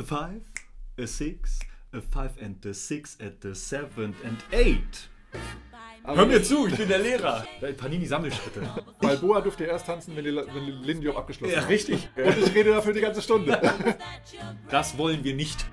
A 0.00 0.02
five, 0.02 0.40
a 0.96 1.06
six, 1.06 1.60
a 1.92 2.00
five 2.00 2.30
and 2.40 2.64
a 2.64 2.72
six 2.72 3.18
at 3.20 3.42
the 3.42 3.54
seventh 3.54 4.16
and 4.24 4.42
eight. 4.50 5.10
Hör 6.04 6.24
mir 6.24 6.42
zu, 6.42 6.68
ich 6.68 6.76
bin 6.78 6.88
der 6.88 7.00
Lehrer. 7.00 7.44
Panini 7.76 8.06
Sammelschritte. 8.06 8.66
Balboa 8.98 9.42
durfte 9.42 9.64
erst 9.64 9.84
tanzen, 9.84 10.16
wenn 10.16 10.24
die, 10.24 10.34
wenn 10.34 10.64
Lindy 10.64 11.10
abgeschlossen 11.10 11.52
Ja, 11.52 11.66
richtig. 11.66 12.08
Und 12.16 12.38
ich 12.38 12.54
rede 12.54 12.70
dafür 12.70 12.94
die 12.94 13.02
ganze 13.02 13.20
Stunde. 13.20 13.60
Das 14.70 14.96
wollen 14.96 15.22
wir 15.22 15.34
nicht. 15.34 15.66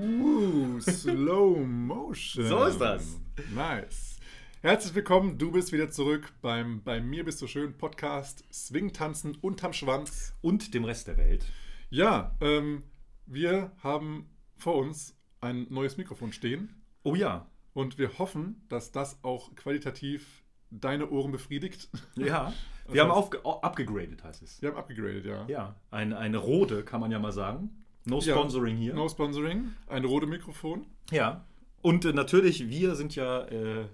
Uh, 0.00 0.80
Slow 0.80 1.58
Motion. 1.66 2.46
So 2.46 2.64
ist 2.64 2.80
das. 2.80 3.20
Nice. 3.54 4.16
Herzlich 4.62 4.94
willkommen, 4.94 5.36
du 5.36 5.52
bist 5.52 5.70
wieder 5.70 5.90
zurück 5.90 6.32
beim 6.40 6.82
Bei 6.82 6.98
mir 7.02 7.26
bist 7.26 7.42
du 7.42 7.46
schön 7.46 7.76
Podcast 7.76 8.42
Swing 8.50 8.94
tanzen 8.94 9.36
unterm 9.42 9.74
Schwanz. 9.74 10.32
Und 10.40 10.72
dem 10.72 10.86
Rest 10.86 11.08
der 11.08 11.18
Welt. 11.18 11.44
Ja, 11.90 12.34
ähm, 12.40 12.82
wir 13.26 13.72
haben 13.82 14.28
vor 14.56 14.76
uns 14.76 15.16
ein 15.40 15.66
neues 15.70 15.96
Mikrofon 15.96 16.32
stehen 16.32 16.74
Oh 17.02 17.14
ja. 17.14 17.46
und 17.72 17.98
wir 17.98 18.18
hoffen, 18.18 18.64
dass 18.68 18.92
das 18.92 19.22
auch 19.22 19.54
qualitativ 19.54 20.42
deine 20.70 21.10
Ohren 21.10 21.32
befriedigt. 21.32 21.88
Ja. 22.16 22.52
Wir 22.86 23.00
haben 23.02 23.12
heißt- 23.12 23.62
abgegradet, 23.62 24.22
heißt 24.24 24.42
es. 24.42 24.60
Wir 24.60 24.68
haben 24.68 24.76
abgegradet, 24.76 25.24
ja. 25.24 25.46
Ja. 25.48 25.74
Ein, 25.90 26.12
eine 26.12 26.36
Rode, 26.36 26.84
kann 26.84 27.00
man 27.00 27.10
ja 27.10 27.18
mal 27.18 27.32
sagen. 27.32 27.70
No 28.04 28.18
Ja. 28.18 28.34
Sponsoring 28.34 28.76
hier. 28.76 28.92
No 28.94 29.08
Sponsoring, 29.08 29.72
ein 29.86 30.04
rote 30.04 30.26
Mikrofon. 30.26 30.84
Ja. 31.10 31.46
Und 31.80 32.04
äh, 32.04 32.12
natürlich, 32.12 32.68
wir 32.68 32.94
sind 32.94 33.14
ja, 33.14 33.40
äh, 33.46 33.86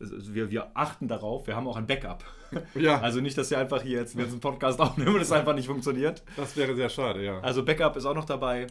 also 0.00 0.34
wir, 0.34 0.50
wir 0.50 0.70
achten 0.74 1.08
darauf, 1.08 1.46
wir 1.46 1.56
haben 1.56 1.66
auch 1.66 1.76
ein 1.76 1.86
Backup. 1.86 2.24
Ja, 2.74 3.00
Also 3.00 3.20
nicht, 3.20 3.36
dass 3.36 3.50
wir 3.50 3.58
einfach 3.58 3.82
hier 3.82 3.98
jetzt 3.98 4.14
einen 4.14 4.24
ganzen 4.24 4.40
Podcast 4.40 4.80
aufnehmen 4.80 5.16
und 5.16 5.20
es 5.20 5.32
einfach 5.32 5.54
nicht 5.54 5.66
funktioniert. 5.66 6.22
das 6.36 6.56
wäre 6.56 6.76
sehr 6.76 6.88
schade, 6.88 7.24
ja. 7.24 7.40
Also 7.40 7.64
Backup 7.64 7.96
ist 7.96 8.04
auch 8.04 8.14
noch 8.14 8.24
dabei. 8.24 8.68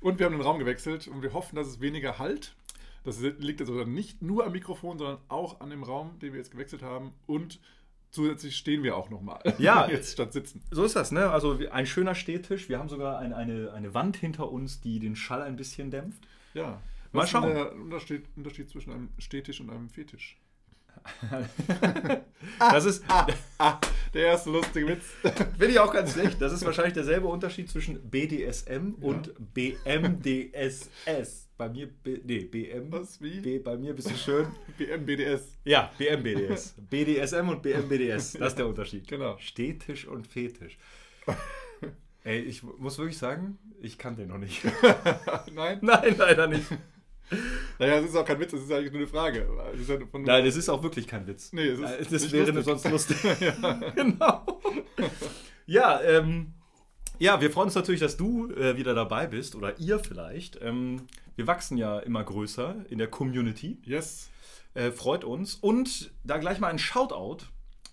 Und 0.00 0.18
wir 0.18 0.26
haben 0.26 0.32
den 0.32 0.40
Raum 0.42 0.58
gewechselt 0.58 1.08
und 1.08 1.22
wir 1.22 1.32
hoffen, 1.32 1.56
dass 1.56 1.66
es 1.66 1.80
weniger 1.80 2.18
halt. 2.18 2.54
Das 3.04 3.20
liegt 3.20 3.60
also 3.60 3.84
nicht 3.84 4.22
nur 4.22 4.46
am 4.46 4.52
Mikrofon, 4.52 4.98
sondern 4.98 5.18
auch 5.28 5.60
an 5.60 5.70
dem 5.70 5.82
Raum, 5.82 6.18
den 6.20 6.32
wir 6.32 6.38
jetzt 6.38 6.52
gewechselt 6.52 6.82
haben. 6.82 7.12
Und 7.26 7.58
zusätzlich 8.10 8.56
stehen 8.56 8.82
wir 8.84 8.96
auch 8.96 9.10
nochmal. 9.10 9.40
Ja. 9.58 9.88
jetzt 9.90 10.12
statt 10.12 10.32
sitzen. 10.32 10.62
So 10.70 10.84
ist 10.84 10.94
das, 10.94 11.10
ne? 11.10 11.30
Also 11.30 11.58
ein 11.72 11.86
schöner 11.86 12.14
Stehtisch. 12.14 12.68
Wir 12.68 12.78
haben 12.78 12.88
sogar 12.88 13.18
ein, 13.18 13.32
eine, 13.32 13.72
eine 13.72 13.94
Wand 13.94 14.16
hinter 14.16 14.50
uns, 14.52 14.80
die 14.80 15.00
den 15.00 15.16
Schall 15.16 15.42
ein 15.42 15.56
bisschen 15.56 15.90
dämpft. 15.90 16.22
Ja. 16.54 16.80
Mal 17.12 17.20
Was 17.20 17.24
ist 17.24 17.30
schauen. 17.30 17.54
der 17.54 17.72
Unterschied, 17.74 18.24
Unterschied 18.36 18.70
zwischen 18.70 18.92
einem 18.92 19.08
Stehtisch 19.18 19.60
und 19.60 19.70
einem 19.70 19.88
Fetisch? 19.90 20.38
Das 22.58 22.84
ist, 22.84 23.04
Ah, 23.58 23.80
der 24.14 24.26
erste 24.26 24.50
lustige 24.50 24.86
Witz. 24.88 25.04
finde 25.22 25.68
ich 25.68 25.78
auch 25.78 25.92
ganz 25.92 26.12
schlecht. 26.12 26.40
Das 26.40 26.52
ist 26.52 26.64
wahrscheinlich 26.64 26.94
derselbe 26.94 27.26
Unterschied 27.28 27.70
zwischen 27.70 28.00
BDSM 28.10 28.94
und 29.00 29.32
BMDSS. 29.54 31.48
Bei 31.56 31.68
mir, 31.68 31.86
B, 31.86 32.18
nee, 32.24 32.40
BM. 32.44 32.90
Was, 32.90 33.20
wie? 33.20 33.40
B, 33.40 33.58
bei 33.58 33.76
mir 33.76 33.94
bist 33.94 34.10
du 34.10 34.16
schön. 34.16 34.46
BMBDS. 34.78 35.58
Ja, 35.64 35.92
BMBDS. 35.98 36.74
BDSM 36.90 37.48
und 37.48 37.62
BMBDS. 37.62 38.32
Das 38.32 38.48
ist 38.48 38.58
der 38.58 38.66
Unterschied. 38.66 39.06
Genau. 39.06 39.36
Stehtisch 39.38 40.06
und 40.06 40.26
Fetisch. 40.26 40.76
Ey, 42.24 42.40
ich 42.40 42.62
muss 42.62 42.98
wirklich 42.98 43.18
sagen, 43.18 43.58
ich 43.80 43.98
kann 43.98 44.16
den 44.16 44.28
noch 44.28 44.38
nicht. 44.38 44.62
Nein? 45.52 45.78
Nein, 45.82 46.14
leider 46.18 46.46
nicht. 46.46 46.66
Naja, 47.78 48.00
das 48.00 48.10
ist 48.10 48.16
auch 48.16 48.24
kein 48.24 48.38
Witz, 48.40 48.52
das 48.52 48.60
ist 48.62 48.72
eigentlich 48.72 48.92
nur 48.92 49.00
eine 49.00 49.08
Frage. 49.08 49.48
Das 49.72 49.80
ist 49.80 49.88
ja 49.88 49.98
von 50.10 50.22
Nein, 50.22 50.44
das 50.44 50.56
ist 50.56 50.68
auch 50.68 50.82
wirklich 50.82 51.06
kein 51.06 51.26
Witz. 51.26 51.52
Nee, 51.52 51.68
ist 51.68 51.82
das 52.12 52.22
nicht 52.22 52.32
wäre 52.32 52.50
lustig. 52.52 52.64
sonst 52.64 52.90
lustig. 52.90 53.16
genau. 53.94 54.60
Ja, 55.66 56.00
ähm, 56.02 56.52
ja, 57.18 57.40
wir 57.40 57.50
freuen 57.50 57.66
uns 57.66 57.74
natürlich, 57.74 58.00
dass 58.00 58.16
du 58.16 58.50
äh, 58.50 58.76
wieder 58.76 58.94
dabei 58.94 59.26
bist 59.26 59.54
oder 59.54 59.78
ihr 59.78 59.98
vielleicht. 59.98 60.60
Ähm, 60.60 61.02
wir 61.36 61.46
wachsen 61.46 61.76
ja 61.76 61.98
immer 62.00 62.24
größer 62.24 62.84
in 62.90 62.98
der 62.98 63.08
Community. 63.08 63.78
Yes. 63.84 64.30
Äh, 64.74 64.90
freut 64.90 65.24
uns. 65.24 65.54
Und 65.54 66.10
da 66.24 66.38
gleich 66.38 66.58
mal 66.58 66.68
ein 66.68 66.78
Shoutout. 66.78 67.46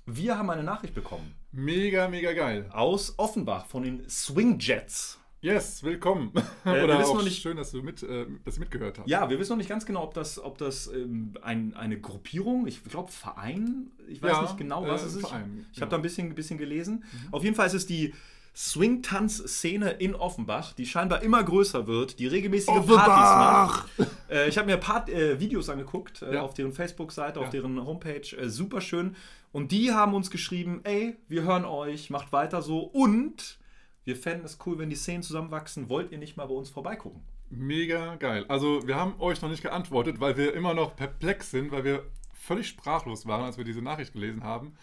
Wir 0.06 0.38
haben 0.38 0.50
eine 0.50 0.64
Nachricht 0.64 0.96
bekommen 0.96 1.36
Mega, 1.52 2.08
mega 2.08 2.34
geil. 2.34 2.68
aus 2.72 3.14
Offenbach 3.18 3.68
von 3.68 3.84
den 3.84 4.10
Swing 4.10 4.58
Jets. 4.60 5.19
Yes, 5.42 5.84
willkommen. 5.84 6.34
Äh, 6.66 6.84
Oder 6.84 7.00
auch 7.06 7.16
noch 7.16 7.24
nicht- 7.24 7.42
schön, 7.42 7.56
dass 7.56 7.72
du 7.72 7.82
mit, 7.82 8.04
äh, 8.04 8.26
dass 8.44 8.56
du 8.56 8.60
mitgehört 8.60 9.00
hast. 9.00 9.08
Ja, 9.08 9.30
wir 9.30 9.40
wissen 9.40 9.52
noch 9.52 9.58
nicht 9.58 9.70
ganz 9.70 9.86
genau, 9.86 10.04
ob 10.04 10.14
das, 10.14 10.38
ob 10.38 10.58
das 10.58 10.88
ähm, 10.88 11.34
ein, 11.42 11.74
eine 11.76 11.98
Gruppierung, 12.00 12.68
ich 12.68 12.84
glaube 12.84 13.10
Verein, 13.10 13.88
ich 14.10 14.22
weiß 14.22 14.32
Ja, 14.32 14.42
nicht 14.42 14.58
genau, 14.58 14.86
was 14.86 15.04
äh, 15.04 15.06
es 15.06 15.16
ist. 15.16 15.22
Verein, 15.22 15.66
ich 15.72 15.78
habe 15.80 15.86
ja. 15.86 15.92
da 15.92 15.96
ein 15.96 16.02
bisschen, 16.02 16.36
bisschen 16.36 16.58
gelesen. 16.58 17.06
Auf 17.32 17.44
jeden 17.46 17.56
Fall 17.56 17.68
ist 17.68 17.74
es 17.74 17.86
die 17.86 18.14
Swing-Tanz-Szene 18.54 19.92
in 19.92 20.14
Offenbach, 20.14 20.74
die 20.74 20.86
scheinbar 20.86 21.22
immer 21.22 21.42
größer 21.42 21.88
wird, 21.88 22.20
die 22.20 22.28
regelmäßige 22.28 22.68
Offenbach! 22.76 23.06
Partys 23.06 23.98
macht. 23.98 24.12
Äh, 24.30 24.50
ich 24.50 24.58
habe 24.58 24.68
mir 24.68 24.74
ein 24.74 24.80
paar 24.82 25.08
äh, 25.08 25.40
Videos 25.40 25.70
angeguckt 25.70 26.22
äh, 26.22 26.34
Ja. 26.34 26.42
auf 26.42 26.54
deren 26.54 26.74
Facebook-Seite, 26.74 27.40
auf 27.40 27.46
Ja. 27.46 27.52
deren 27.52 27.86
Homepage. 27.86 28.36
Äh, 28.38 28.50
super 28.50 28.82
schön. 28.82 29.16
Und 29.54 29.72
die 29.72 29.94
haben 29.94 30.14
uns 30.14 30.30
geschrieben, 30.32 30.82
ey, 30.84 31.16
wir 31.30 31.44
hören 31.44 31.64
euch, 31.64 32.10
macht 32.10 32.34
weiter 32.34 32.62
so 32.62 32.80
und 32.80 33.58
wir 34.06 34.16
fänden 34.16 34.46
es 34.46 34.58
cool, 34.66 34.80
wenn 34.80 34.90
die 34.90 34.96
Szenen 34.96 35.24
zusammenwachsen. 35.24 35.90
Wollt 35.90 36.12
ihr 36.12 36.18
nicht 36.18 36.38
mal 36.38 36.48
bei 36.48 36.54
uns 36.54 36.70
vorbeigucken? 36.70 37.22
Mega 37.50 38.16
geil. 38.16 38.46
Also, 38.48 38.86
wir 38.88 38.96
haben 38.96 39.16
euch 39.20 39.42
noch 39.42 39.50
nicht 39.50 39.64
geantwortet, 39.64 40.20
weil 40.20 40.38
wir 40.38 40.54
immer 40.54 40.74
noch 40.74 40.96
perplex 40.96 41.52
sind, 41.52 41.72
weil 41.72 41.84
wir 41.84 42.04
völlig 42.34 42.68
sprachlos 42.68 43.26
waren, 43.26 43.44
als 43.44 43.58
wir 43.58 43.66
diese 43.66 43.82
Nachricht 43.82 44.14
gelesen 44.14 44.44
haben. 44.44 44.76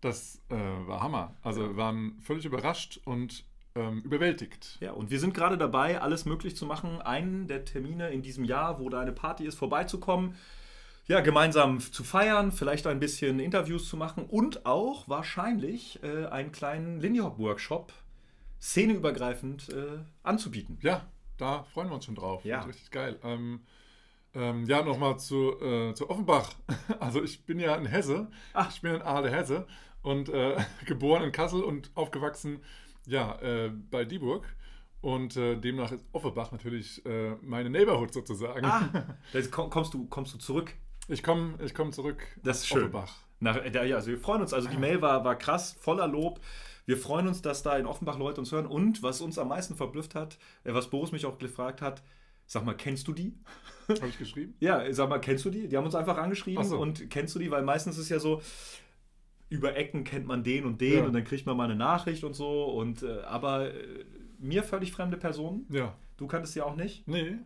Das 0.00 0.40
äh, 0.48 0.54
war 0.54 1.02
Hammer. 1.02 1.34
Also, 1.42 1.62
wir 1.62 1.76
waren 1.76 2.18
völlig 2.20 2.44
überrascht 2.44 3.00
und 3.04 3.44
ähm, 3.74 4.00
überwältigt. 4.02 4.78
Ja, 4.80 4.92
und 4.92 5.10
wir 5.10 5.20
sind 5.20 5.34
gerade 5.34 5.56
dabei, 5.56 6.00
alles 6.00 6.24
möglich 6.24 6.56
zu 6.56 6.66
machen, 6.66 7.00
einen 7.00 7.46
der 7.46 7.64
Termine 7.64 8.10
in 8.10 8.22
diesem 8.22 8.44
Jahr, 8.44 8.80
wo 8.80 8.88
da 8.88 9.00
eine 9.00 9.12
Party 9.12 9.44
ist, 9.44 9.56
vorbeizukommen. 9.56 10.34
Ja, 11.06 11.20
gemeinsam 11.20 11.80
zu 11.80 12.04
feiern, 12.04 12.52
vielleicht 12.52 12.86
ein 12.86 13.00
bisschen 13.00 13.40
Interviews 13.40 13.88
zu 13.88 13.96
machen 13.96 14.26
und 14.26 14.64
auch 14.66 15.08
wahrscheinlich 15.08 16.00
äh, 16.02 16.26
einen 16.26 16.52
kleinen 16.52 17.00
Lindy 17.00 17.18
Hop 17.20 17.38
Workshop 17.38 17.92
szeneübergreifend 18.60 19.68
äh, 19.70 19.98
anzubieten. 20.22 20.78
Ja, 20.82 21.06
da 21.38 21.64
freuen 21.64 21.88
wir 21.88 21.94
uns 21.94 22.04
schon 22.04 22.14
drauf. 22.14 22.44
Ja. 22.44 22.62
Richtig 22.62 22.90
geil. 22.90 23.18
Ähm, 23.22 23.60
ähm, 24.34 24.64
ja, 24.66 24.82
nochmal 24.82 25.18
zu, 25.18 25.60
äh, 25.60 25.94
zu 25.94 26.08
Offenbach. 26.10 26.50
Also, 27.00 27.22
ich 27.22 27.44
bin 27.46 27.58
ja 27.58 27.74
in 27.76 27.86
Hesse. 27.86 28.30
Ach. 28.52 28.70
Ich 28.70 28.80
bin 28.82 28.94
in 28.94 29.02
Aale, 29.02 29.30
Hesse. 29.30 29.66
Und 30.02 30.28
äh, 30.28 30.56
geboren 30.86 31.22
in 31.24 31.32
Kassel 31.32 31.62
und 31.62 31.90
aufgewachsen, 31.94 32.60
ja, 33.06 33.36
äh, 33.40 33.70
bei 33.90 34.04
Dieburg. 34.04 34.44
Und 35.00 35.36
äh, 35.36 35.56
demnach 35.56 35.92
ist 35.92 36.04
Offenbach 36.12 36.52
natürlich 36.52 37.04
äh, 37.06 37.34
meine 37.40 37.70
Neighborhood 37.70 38.12
sozusagen. 38.12 38.66
Ah, 38.66 39.06
komm- 39.50 39.70
kommst 39.70 39.94
du, 39.94 40.06
kommst 40.06 40.34
du 40.34 40.38
zurück. 40.38 40.74
Ich 41.08 41.22
komme 41.22 41.54
ich 41.64 41.74
komm 41.74 41.90
zurück 41.92 42.22
Das 42.42 42.58
ist 42.58 42.68
schön. 42.68 42.80
Offenbach. 42.80 43.14
Nach, 43.40 43.56
ja, 43.64 43.96
also 43.96 44.10
wir 44.10 44.18
freuen 44.18 44.42
uns. 44.42 44.52
Also 44.52 44.68
die 44.68 44.76
Mail 44.76 45.00
war, 45.00 45.24
war 45.24 45.36
krass, 45.36 45.74
voller 45.80 46.06
Lob. 46.06 46.40
Wir 46.90 46.96
freuen 46.96 47.28
uns, 47.28 47.40
dass 47.40 47.62
da 47.62 47.76
in 47.78 47.86
Offenbach 47.86 48.18
Leute 48.18 48.40
uns 48.40 48.50
hören. 48.50 48.66
Und 48.66 49.00
was 49.04 49.20
uns 49.20 49.38
am 49.38 49.46
meisten 49.46 49.76
verblüfft 49.76 50.16
hat, 50.16 50.38
äh, 50.64 50.74
was 50.74 50.90
Boris 50.90 51.12
mich 51.12 51.24
auch 51.24 51.38
gefragt 51.38 51.82
hat, 51.82 52.02
sag 52.46 52.64
mal, 52.64 52.74
kennst 52.74 53.06
du 53.06 53.12
die? 53.12 53.32
Habe 53.88 54.08
ich 54.08 54.18
geschrieben? 54.18 54.54
Ja, 54.58 54.92
sag 54.92 55.08
mal, 55.08 55.20
kennst 55.20 55.44
du 55.44 55.50
die? 55.50 55.68
Die 55.68 55.76
haben 55.76 55.84
uns 55.84 55.94
einfach 55.94 56.18
angeschrieben 56.18 56.64
so. 56.64 56.80
und 56.80 57.08
kennst 57.08 57.32
du 57.36 57.38
die? 57.38 57.48
Weil 57.48 57.62
meistens 57.62 57.96
ist 57.96 58.08
ja 58.08 58.18
so, 58.18 58.42
über 59.50 59.76
Ecken 59.76 60.02
kennt 60.02 60.26
man 60.26 60.42
den 60.42 60.64
und 60.64 60.80
den 60.80 60.94
Ja. 60.98 61.04
und 61.04 61.12
dann 61.12 61.22
kriegt 61.22 61.46
man 61.46 61.56
mal 61.56 61.66
eine 61.66 61.76
Nachricht 61.76 62.24
und 62.24 62.34
so. 62.34 62.64
Und 62.64 63.04
äh, 63.04 63.20
aber 63.20 63.72
äh, 63.72 64.04
mir 64.40 64.64
völlig 64.64 64.90
fremde 64.90 65.16
Personen. 65.16 65.66
Ja. 65.70 65.94
Du 66.16 66.26
kanntest 66.26 66.54
sie 66.54 66.60
auch 66.60 66.74
nicht. 66.74 67.06
Nee. 67.06 67.36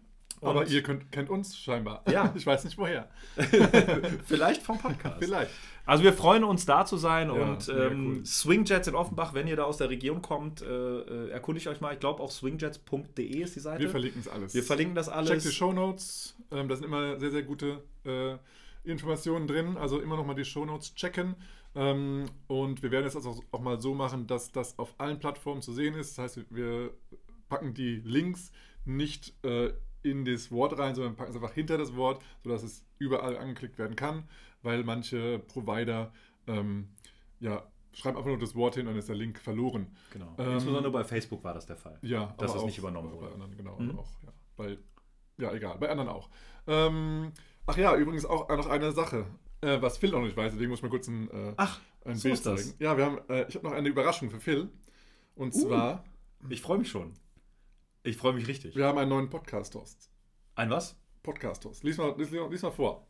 Und- 0.45 0.51
Aber 0.51 0.67
ihr 0.67 0.83
könnt, 0.83 1.11
kennt 1.11 1.31
uns 1.31 1.57
scheinbar. 1.59 2.03
Ja. 2.11 2.33
Ich 2.37 2.47
weiß 2.47 2.65
nicht 2.65 2.77
woher. 2.79 3.09
Vielleicht 4.27 4.63
vom 4.63 4.79
Podcast. 4.79 5.17
Vielleicht. 5.23 5.51
Also 5.87 6.03
wir 6.05 6.13
freuen 6.13 6.45
uns 6.45 6.65
da 6.67 6.85
zu 6.87 6.97
sein 6.97 7.29
Ja, 7.29 7.35
und 7.35 7.69
ähm, 7.69 8.07
cool. 8.19 8.27
Swingjets 8.27 8.89
in 8.89 8.95
Offenbach, 8.95 9.35
wenn 9.35 9.47
ihr 9.47 9.57
da 9.57 9.65
aus 9.65 9.77
der 9.77 9.91
Region 9.91 10.23
kommt, 10.23 10.63
äh, 10.63 10.67
äh, 10.67 11.29
erkundigt 11.31 11.67
euch 11.69 11.81
mal. 11.81 11.93
Ich 11.93 12.01
glaube 12.01 12.23
auch 12.23 12.31
swingjets.de 12.31 13.43
ist 13.43 13.57
die 13.57 13.61
Seite. 13.61 13.83
Wir 13.83 13.91
verlinken 13.91 14.21
es 14.21 14.29
alles. 14.29 14.55
Wir 14.55 14.63
verlinken 14.63 14.95
das 14.95 15.09
alles. 15.09 15.31
Check 15.31 15.43
die 15.43 15.51
Shownotes. 15.53 16.37
Ähm, 16.51 16.69
da 16.69 16.77
sind 16.77 16.85
immer 16.85 17.19
sehr, 17.19 17.31
sehr 17.31 17.43
gute 17.43 17.83
äh, 18.05 18.37
Informationen 18.85 19.47
drin. 19.47 19.77
Also 19.77 20.01
immer 20.01 20.17
noch 20.17 20.25
mal 20.27 20.35
die 20.35 20.45
Shownotes 20.45 20.95
checken. 20.95 21.35
Ähm, 21.75 22.27
und 22.47 22.83
wir 22.83 22.91
werden 22.91 23.07
es 23.07 23.17
also 23.17 23.43
auch 23.51 23.61
mal 23.61 23.81
so 23.81 23.95
machen, 23.95 24.27
dass 24.27 24.53
das 24.53 24.79
auf 24.79 24.95
allen 24.99 25.19
Plattformen 25.19 25.61
zu 25.61 25.73
sehen 25.73 25.95
ist. 25.95 26.17
Das 26.17 26.25
heißt, 26.37 26.47
wir 26.51 26.93
packen 27.49 27.75
die 27.75 27.97
Links 28.05 28.53
nicht 28.87 29.35
äh, 29.45 29.73
in 30.05 30.25
das 30.25 30.51
Wort 30.53 30.79
rein, 30.79 30.95
sondern 30.95 31.17
packen 31.17 31.31
es 31.31 31.37
einfach 31.37 31.53
hinter 31.55 31.79
das 31.79 31.97
Wort, 31.97 32.23
sodass 32.43 32.63
es 32.63 32.85
überall 32.99 33.37
angeklickt 33.37 33.79
werden 33.79 33.97
kann, 33.97 34.29
weil 34.63 34.85
manche 34.85 35.39
Provider 35.41 36.13
ähm, 36.47 36.89
ja, 37.41 37.67
schreiben 37.93 38.17
einfach 38.17 38.29
nur 38.29 38.39
das 38.39 38.55
Wort 38.55 38.75
hin 38.75 38.87
und 38.87 38.93
dann 38.93 38.99
ist 38.99 39.09
der 39.09 39.17
Link 39.17 39.39
verloren. 39.39 39.87
Genau. 40.13 40.35
Ähm, 40.39 40.53
Insbesondere 40.55 40.93
bei 40.93 41.05
Facebook 41.05 41.43
war 41.43 41.55
das 41.55 41.67
der 41.67 41.77
Fall. 41.77 41.99
Ja, 42.03 42.35
Dass 42.39 42.55
es 42.55 42.61
auch 42.61 42.67
nicht 42.67 42.79
übernommen 42.79 43.11
Bei 43.11 43.17
wurde. 43.17 43.33
anderen, 43.33 43.57
genau, 43.57 43.79
Mhm. 43.79 43.99
auch, 43.99 44.11
ja. 44.23 44.33
Bei, 44.57 44.79
ja, 45.39 45.53
egal, 45.53 45.79
bei 45.79 45.89
anderen 45.89 46.09
auch. 46.11 46.29
Ähm, 46.67 47.33
ach 47.67 47.77
ja, 47.77 47.97
übrigens 47.97 48.25
auch 48.27 48.49
noch 48.49 48.69
eine 48.69 48.93
Sache, 48.93 49.27
äh, 49.63 49.81
was 49.81 49.99
Phil 49.99 50.11
noch 50.11 50.21
nicht 50.23 50.37
weiß, 50.37 50.53
deswegen 50.53 50.71
muss 50.71 50.79
ich 50.81 50.83
mal 50.85 50.91
kurz 50.91 51.09
ein, 51.09 51.31
äh, 51.31 51.55
Ach, 51.57 51.81
ein 52.05 52.17
so 52.17 52.25
Bild 52.25 52.35
ist 52.35 52.47
das. 52.47 52.67
zeigen. 52.69 52.77
Ja, 52.83 52.97
wir 52.97 53.05
haben, 53.07 53.19
äh, 53.29 53.47
ich 53.49 53.55
habe 53.57 53.67
noch 53.67 53.73
eine 53.75 53.89
Überraschung 53.89 54.31
für 54.31 54.41
Phil. 54.41 54.69
Und 55.35 55.55
Uh. 55.55 55.59
zwar, 55.69 56.05
Ich 56.51 56.61
freue 56.61 56.79
mich 56.79 56.91
schon. 56.91 57.13
Ich 58.07 58.19
freue 58.19 58.35
mich 58.35 58.47
richtig. 58.47 58.77
Wir 58.77 58.85
haben 58.85 58.99
einen 58.99 59.09
neuen 59.09 59.31
Podcast-Host. 59.31 60.11
Ein 60.57 60.69
was? 60.69 60.95
Podcast-Host. 61.23 61.85
Lies 61.85 61.97
mal, 61.97 62.15
lies, 62.19 62.31
lies 62.31 62.61
mal 62.61 62.71
vor. 62.71 63.07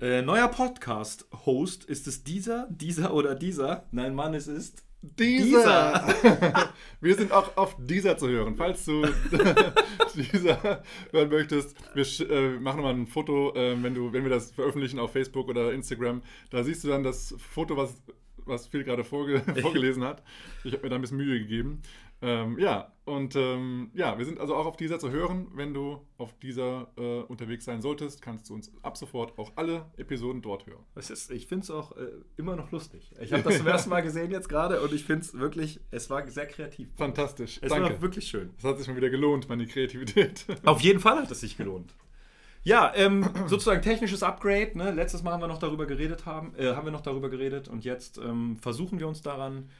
Äh, 0.00 0.22
neuer 0.22 0.48
Podcast-Host. 0.48 1.84
Ist 1.84 2.06
es 2.06 2.24
dieser, 2.24 2.68
dieser 2.70 3.12
oder 3.12 3.34
dieser? 3.34 3.86
Nein, 3.92 4.14
Mann, 4.14 4.32
es 4.32 4.46
ist 4.46 4.82
Dieser! 5.02 6.08
wir 7.02 7.14
sind 7.16 7.32
auch 7.32 7.54
auf 7.58 7.76
dieser 7.78 8.16
zu 8.16 8.30
hören. 8.30 8.56
Falls 8.56 8.86
du 8.86 9.02
dieser 10.14 10.82
hören 11.10 11.28
möchtest, 11.28 11.76
wir 11.94 12.30
äh, 12.30 12.58
machen 12.58 12.80
mal 12.80 12.94
ein 12.94 13.06
Foto, 13.06 13.54
äh, 13.54 13.76
wenn, 13.82 13.92
du, 13.92 14.10
wenn 14.10 14.22
wir 14.22 14.30
das 14.30 14.52
veröffentlichen 14.52 14.98
auf 14.98 15.12
Facebook 15.12 15.48
oder 15.48 15.74
Instagram. 15.74 16.22
Da 16.48 16.64
siehst 16.64 16.82
du 16.82 16.88
dann 16.88 17.04
das 17.04 17.34
Foto, 17.52 17.76
was, 17.76 18.02
was 18.46 18.68
Phil 18.68 18.84
gerade 18.84 19.04
vorge 19.04 19.40
vorgelesen 19.60 20.02
hat. 20.02 20.22
Ich 20.64 20.72
habe 20.72 20.82
mir 20.82 20.88
da 20.88 20.94
ein 20.94 21.02
bisschen 21.02 21.18
Mühe 21.18 21.38
gegeben. 21.38 21.82
Ähm, 22.22 22.58
ja, 22.58 22.92
und 23.04 23.36
ähm, 23.36 23.90
ja, 23.94 24.18
wir 24.18 24.24
sind 24.24 24.40
also 24.40 24.56
auch 24.56 24.66
auf 24.66 24.76
dieser 24.76 24.98
zu 24.98 25.10
hören. 25.10 25.48
Wenn 25.54 25.74
du 25.74 26.00
auf 26.18 26.36
dieser 26.40 26.88
äh, 26.96 27.20
unterwegs 27.20 27.64
sein 27.64 27.80
solltest, 27.80 28.20
kannst 28.20 28.48
du 28.48 28.54
uns 28.54 28.72
ab 28.82 28.96
sofort 28.96 29.38
auch 29.38 29.52
alle 29.54 29.86
Episoden 29.96 30.42
dort 30.42 30.66
hören. 30.66 30.84
Es 30.94 31.10
ist, 31.10 31.30
ich 31.30 31.46
finde 31.46 31.64
es 31.64 31.70
auch 31.70 31.96
äh, 31.96 32.08
immer 32.36 32.56
noch 32.56 32.72
lustig. 32.72 33.12
Ich 33.20 33.32
habe 33.32 33.42
das 33.42 33.58
zum 33.58 33.66
ersten 33.66 33.90
Mal 33.90 34.00
gesehen 34.00 34.30
jetzt 34.30 34.48
gerade 34.48 34.80
und 34.80 34.92
ich 34.92 35.04
finde 35.04 35.22
es 35.22 35.34
wirklich, 35.34 35.78
es 35.90 36.10
war 36.10 36.26
sehr 36.28 36.46
kreativ. 36.46 36.88
Fantastisch. 36.96 37.60
Es 37.62 37.70
Danke. 37.70 37.90
war 37.90 38.02
wirklich 38.02 38.26
schön. 38.26 38.50
Es 38.58 38.64
hat 38.64 38.78
sich 38.78 38.88
mal 38.88 38.96
wieder 38.96 39.10
gelohnt, 39.10 39.48
meine 39.48 39.66
Kreativität. 39.66 40.46
Auf 40.64 40.80
jeden 40.80 40.98
Fall 40.98 41.18
hat 41.18 41.30
es 41.30 41.40
sich 41.40 41.56
gelohnt. 41.56 41.94
Ja, 42.64 42.92
ähm, 42.96 43.28
sozusagen 43.46 43.82
technisches 43.82 44.24
Upgrade. 44.24 44.76
Ne? 44.76 44.90
Letztes 44.90 45.22
Mal 45.22 45.30
haben 45.30 45.42
wir 45.42 45.46
noch 45.46 45.58
darüber 45.58 45.86
geredet 45.86 46.26
haben, 46.26 46.56
äh, 46.56 46.74
haben 46.74 46.86
wir 46.86 46.90
noch 46.90 47.02
darüber 47.02 47.28
geredet 47.28 47.68
und 47.68 47.84
jetzt 47.84 48.18
ähm, 48.18 48.56
versuchen 48.60 48.98
wir 48.98 49.06
uns 49.06 49.22
daran. 49.22 49.70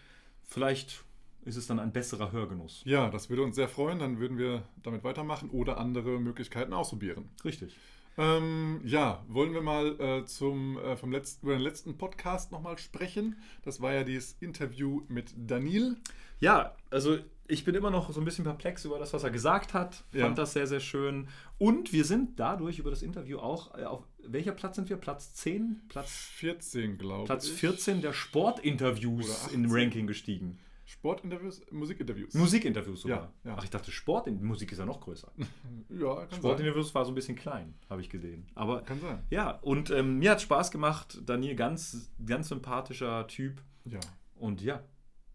Vielleicht 0.45 1.05
ist 1.47 1.57
es 1.57 1.67
dann 1.67 1.79
ein 1.79 1.93
besserer 1.93 2.33
Hörgenuss. 2.33 2.83
Ja, 2.85 3.09
das 3.09 3.31
würde 3.31 3.43
uns 3.43 3.57
sehr 3.57 3.69
freuen. 3.69 3.99
Dann 3.99 4.19
würden 4.19 4.37
wir 4.37 4.65
damit 4.83 5.05
weitermachen 5.05 5.49
oder 5.51 5.79
andere 5.79 6.19
Möglichkeiten 6.21 6.73
ausprobieren. 6.73 7.29
Richtig. 7.45 7.77
Ähm, 8.19 8.81
ja, 8.85 9.23
wollen 9.29 9.53
wir 9.53 9.61
mal 9.63 10.01
äh, 10.01 10.25
zum, 10.25 10.79
äh, 10.79 10.97
vom 10.97 11.13
letzten, 11.13 11.47
über 11.47 11.55
den 11.57 11.63
letzten 11.63 11.99
Podcast 11.99 12.51
nochmal 12.51 12.79
sprechen. 12.79 13.37
Das 13.63 13.81
war 13.81 13.93
ja 13.93 14.05
dieses 14.05 14.37
Interview 14.41 15.03
mit 15.09 15.35
Daniel. 15.37 15.97
Ja, 16.41 16.75
also 16.91 17.19
ich 17.47 17.65
bin 17.65 17.75
immer 17.75 17.91
noch 17.91 18.11
so 18.11 18.21
ein 18.21 18.25
bisschen 18.25 18.45
perplex 18.45 18.85
über 18.85 18.99
das, 18.99 19.13
was 19.13 19.23
er 19.23 19.31
gesagt 19.31 19.75
hat. 19.75 19.97
Fand 20.11 20.15
Ja. 20.15 20.31
das 20.31 20.55
sehr, 20.55 20.67
sehr 20.67 20.81
schön. 20.81 21.29
Und 21.59 21.93
wir 21.93 22.05
sind 22.05 22.41
dadurch 22.41 22.79
über 22.79 22.91
das 22.91 23.03
Interview 23.03 23.39
auch 23.39 23.77
äh, 23.79 23.85
auf 23.85 24.03
welcher 24.29 24.53
Platz 24.53 24.77
sind 24.77 24.89
wir? 24.89 24.97
Platz 24.97 25.35
10? 25.35 25.83
Platz, 25.89 26.11
14, 26.11 26.99
glaube 26.99 27.23
ich. 27.23 27.27
Platz 27.27 27.49
14 27.49 28.01
der 28.01 28.13
Sportinterviews 28.13 29.49
im 29.53 29.67
18. 29.67 29.71
Ranking 29.71 30.07
gestiegen. 30.07 30.59
Sportinterviews, 30.87 31.61
Musikinterviews. 31.73 32.33
Musikinterviews 32.35 33.01
sogar. 33.03 33.33
Ja, 33.43 33.51
ja. 33.51 33.57
Ach, 33.59 33.65
ich 33.65 33.71
dachte, 33.71 33.91
Sport 33.91 34.31
Musik 34.41 34.71
ist 34.71 34.79
ja 34.79 34.87
noch 34.87 35.01
größer. 35.01 35.33
Ja, 35.89 36.15
kann 36.15 36.31
sein. 36.31 36.39
Sportinterviews 36.39 36.95
war 36.95 37.05
so 37.05 37.11
ein 37.11 37.15
bisschen 37.17 37.37
klein, 37.37 37.75
habe 37.91 38.01
ich 38.01 38.09
gesehen. 38.09 38.47
Aber 38.55 38.83
Kann 38.83 39.01
sein. 39.01 39.23
ja, 39.31 39.51
und 39.51 39.91
ähm, 39.91 40.19
mir 40.19 40.31
hat 40.33 40.43
Spaß 40.43 40.71
gemacht. 40.71 41.21
Daniel, 41.27 41.57
ganz, 41.57 42.13
ganz 42.25 42.49
sympathischer 42.49 43.27
Typ. 43.27 43.63
Ja. 43.85 43.99
Und 44.37 44.63
ja, 44.63 44.85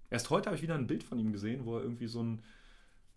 erst 0.09 0.30
heute 0.30 0.48
habe 0.48 0.56
ich 0.56 0.62
wieder 0.62 0.75
ein 0.75 0.88
Bild 0.88 1.03
von 1.03 1.19
ihm 1.19 1.31
gesehen, 1.33 1.65
wo 1.65 1.77
er 1.77 1.83
irgendwie 1.83 2.07
so 2.07 2.24
ein, 2.24 2.42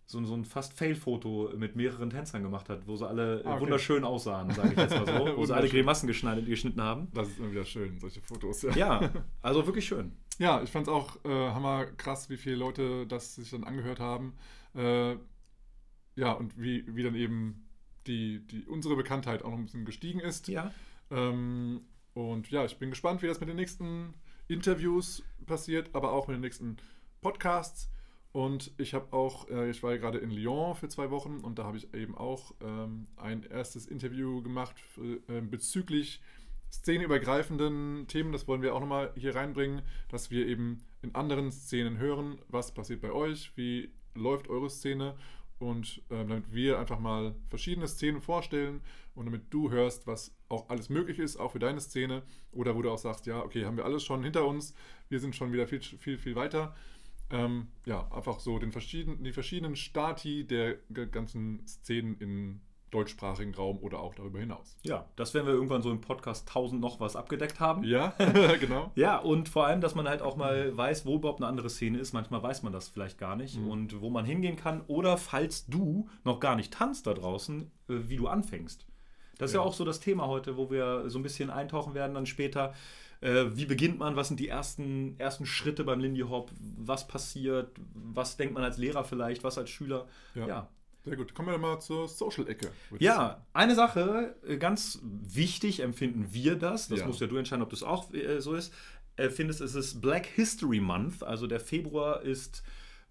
so 0.07 0.19
ein, 0.19 0.25
so 0.25 0.33
ein 0.35 0.45
fast 0.45 0.73
Fail-Foto 0.73 1.51
mit 1.57 1.75
mehreren 1.75 2.09
Tänzern 2.11 2.43
gemacht 2.43 2.69
hat, 2.69 2.85
wo 2.87 2.95
sie 2.95 3.07
alle 3.07 3.41
äh, 3.41 3.45
Ah, 3.45 3.53
okay. 3.53 3.61
wunderschön 3.61 4.03
aussahen, 4.03 4.51
sage 4.51 4.69
ich 4.73 4.77
jetzt 4.77 4.91
mal 4.95 5.05
so. 5.05 5.13
wo 5.37 5.45
sie 5.45 5.55
alle. 5.55 5.67
Grimassen 5.67 6.07
geschnitten, 6.07 6.45
geschnitten 6.45 6.81
haben. 6.81 7.07
Das 7.13 7.27
ist 7.27 7.39
immer 7.39 7.51
wieder 7.51 7.65
schön, 7.65 7.99
solche 7.99 8.21
Fotos. 8.21 8.61
Ja, 8.61 8.75
Ja, 8.75 9.11
also 9.41 9.65
wirklich 9.65 9.87
schön. 9.87 10.11
ja 10.37 10.61
ich 10.61 10.69
fand 10.69 10.87
es 10.87 10.93
auch 10.93 11.17
äh, 11.25 11.29
hammer 11.29 11.85
krass, 11.85 12.29
wie 12.29 12.37
viele 12.37 12.55
Leute 12.57 13.07
das 13.07 13.35
sich 13.35 13.49
dann 13.49 13.63
angehört 13.63 13.99
haben. 13.99 14.35
Äh, 14.75 15.15
ja, 16.15 16.31
und 16.33 16.59
wie, 16.61 16.85
wie 16.95 17.03
dann 17.03 17.15
eben 17.15 17.67
die, 18.07 18.45
die, 18.45 18.65
unsere 18.67 18.95
Bekanntheit 18.95 19.43
auch 19.43 19.49
noch 19.51 19.57
ein 19.57 19.65
bisschen 19.65 19.85
gestiegen 19.85 20.19
ist. 20.19 20.47
Ja. 20.47 20.71
Ähm, 21.09 21.81
und 22.13 22.49
ja, 22.51 22.63
ich 22.63 22.77
bin 22.77 22.91
gespannt, 22.91 23.21
wie 23.23 23.27
das 23.27 23.39
mit 23.39 23.49
den 23.49 23.55
nächsten 23.57 24.13
Interviews 24.47 25.23
passiert, 25.47 25.89
aber 25.93 26.11
auch 26.11 26.27
mit 26.27 26.35
den 26.35 26.41
nächsten 26.41 26.77
Podcasts. 27.21 27.89
Und 28.35 28.73
ich 28.77 28.93
habe 28.93 29.13
auch, 29.13 29.47
äh, 29.47 29.69
ich 29.69 29.81
war 29.81 29.97
gerade 29.97 30.17
in 30.17 30.29
Lyon 30.29 30.75
für 30.75 30.89
zwei 30.89 31.09
Wochen 31.09 31.39
und 31.39 31.57
da 31.57 31.63
habe 31.63 31.77
ich 31.77 31.93
eben 31.93 32.17
auch 32.17 32.53
ähm, 32.59 33.07
ein 33.15 33.43
erstes 33.43 33.87
Interview 33.87 34.41
gemacht 34.41 34.75
äh, 35.29 35.39
bezüglich 35.39 36.21
szeneübergreifenden 36.69 38.07
Themen. 38.09 38.33
Das 38.33 38.45
wollen 38.45 38.61
wir 38.61 38.75
auch 38.75 38.81
nochmal 38.81 39.13
hier 39.15 39.35
reinbringen, 39.35 39.83
dass 40.09 40.31
wir 40.31 40.47
eben 40.47 40.83
in 41.01 41.15
anderen 41.15 41.49
Szenen 41.53 41.97
hören, 41.97 42.37
was 42.49 42.73
passiert 42.73 42.99
bei 42.99 43.13
euch, 43.13 43.53
wie 43.55 43.93
läuft 44.15 44.49
eure 44.49 44.69
Szene 44.69 45.15
und 45.57 46.01
ähm, 46.09 46.27
damit 46.27 46.53
wir 46.53 46.77
einfach 46.77 46.99
mal 46.99 47.35
verschiedene 47.47 47.87
Szenen 47.87 48.19
vorstellen 48.19 48.81
und 49.13 49.27
damit 49.27 49.43
du 49.49 49.71
hörst, 49.71 50.07
was 50.07 50.35
auch 50.49 50.67
alles 50.67 50.89
möglich 50.89 51.19
ist, 51.19 51.37
auch 51.37 51.53
für 51.53 51.59
deine 51.59 51.79
Szene 51.79 52.21
oder 52.51 52.75
wo 52.75 52.81
du 52.81 52.91
auch 52.91 52.97
sagst, 52.97 53.27
ja, 53.27 53.41
okay, 53.41 53.63
haben 53.63 53.77
wir 53.77 53.85
alles 53.85 54.03
schon 54.03 54.25
hinter 54.25 54.45
uns, 54.45 54.73
wir 55.07 55.21
sind 55.21 55.37
schon 55.37 55.53
wieder 55.53 55.67
viel, 55.67 55.79
viel, 55.79 56.17
viel 56.17 56.35
weiter. 56.35 56.75
Ähm, 57.31 57.67
ja, 57.85 58.07
einfach 58.11 58.39
so 58.39 58.59
den 58.59 58.71
verschiedenen, 58.71 59.23
die 59.23 59.33
verschiedenen 59.33 59.75
Stati 59.75 60.45
der 60.45 60.75
ganzen 61.11 61.65
Szenen 61.67 62.17
im 62.19 62.61
deutschsprachigen 62.91 63.53
Raum 63.55 63.79
oder 63.79 63.99
auch 63.99 64.15
darüber 64.15 64.39
hinaus. 64.39 64.77
Ja, 64.83 65.05
das 65.17 65.33
werden 65.33 65.47
wir 65.47 65.53
irgendwann 65.53 65.81
so 65.81 65.91
im 65.91 65.99
Podcast 65.99 66.47
1000 66.47 66.79
noch 66.79 66.99
was 67.01 67.15
abgedeckt 67.17 67.59
haben. 67.59 67.83
Ja, 67.83 68.13
genau. 68.59 68.91
Ja, 68.95 69.17
und 69.17 69.49
vor 69.49 69.65
allem, 69.65 69.81
dass 69.81 69.95
man 69.95 70.07
halt 70.07 70.21
auch 70.21 70.37
mal 70.37 70.75
weiß, 70.77 71.05
wo 71.05 71.15
überhaupt 71.15 71.41
eine 71.41 71.47
andere 71.47 71.69
Szene 71.69 71.97
ist. 71.97 72.13
Manchmal 72.13 72.41
weiß 72.41 72.63
man 72.63 72.71
das 72.71 72.87
vielleicht 72.87 73.17
gar 73.17 73.35
nicht 73.35 73.57
Mhm. 73.57 73.67
und 73.69 74.01
wo 74.01 74.09
man 74.09 74.23
hingehen 74.23 74.55
kann. 74.55 74.81
Oder 74.87 75.17
falls 75.17 75.65
du 75.65 76.07
noch 76.23 76.39
gar 76.39 76.55
nicht 76.55 76.71
tanzt 76.73 77.05
da 77.07 77.13
draußen, 77.13 77.63
äh, 77.89 77.93
wie 78.07 78.15
du 78.17 78.27
anfängst. 78.27 78.85
Das 79.39 79.49
ist 79.49 79.55
ja. 79.55 79.61
Ja. 79.61 79.65
auch 79.67 79.73
so 79.73 79.83
das 79.83 79.99
Thema 79.99 80.27
heute, 80.27 80.55
wo 80.55 80.71
wir 80.71 81.09
so 81.09 81.19
ein 81.19 81.23
bisschen 81.23 81.49
eintauchen 81.49 81.95
werden 81.95 82.13
dann 82.13 82.25
später. 82.25 82.73
Äh, 83.25 83.57
wie 83.57 83.65
beginnt 83.65 83.97
man? 83.97 84.15
Was 84.15 84.27
sind 84.27 84.39
die 84.39 84.47
ersten, 84.47 85.19
ersten 85.19 85.47
Schritte 85.47 85.83
beim 85.83 85.99
Lindy 85.99 86.21
Hop? 86.21 86.51
Was 86.77 87.07
passiert? 87.07 87.71
Was 87.93 88.37
denkt 88.37 88.53
man 88.53 88.63
als 88.63 88.77
Lehrer 88.77 89.03
vielleicht? 89.03 89.43
Was 89.43 89.57
als 89.57 89.71
Schüler? 89.71 90.07
Ja. 90.35 90.47
ja. 90.47 90.69
Sehr 91.05 91.15
gut. 91.15 91.33
Kommen 91.33 91.49
wir 91.49 91.57
mal 91.57 91.79
zur 91.79 92.07
Social-Ecke. 92.07 92.69
Ja, 92.99 93.43
eine 93.53 93.73
Sache, 93.75 94.35
äh, 94.47 94.57
ganz 94.57 94.99
wichtig 95.01 95.79
empfinden 95.79 96.27
wir 96.31 96.55
das, 96.55 96.87
das 96.87 96.99
Ja. 96.99 97.07
musst 97.07 97.21
ja 97.21 97.27
du 97.27 97.37
entscheiden, 97.37 97.63
ob 97.63 97.69
das 97.71 97.83
auch 97.83 98.13
äh, 98.13 98.41
so 98.41 98.53
ist, 98.53 98.73
findest, 99.29 99.61
es 99.61 99.75
ist 99.75 100.01
Black 100.01 100.25
History 100.25 100.81
Month, 100.81 101.23
also 101.23 101.47
der 101.47 101.61
Februar 101.61 102.21
ist, 102.21 102.63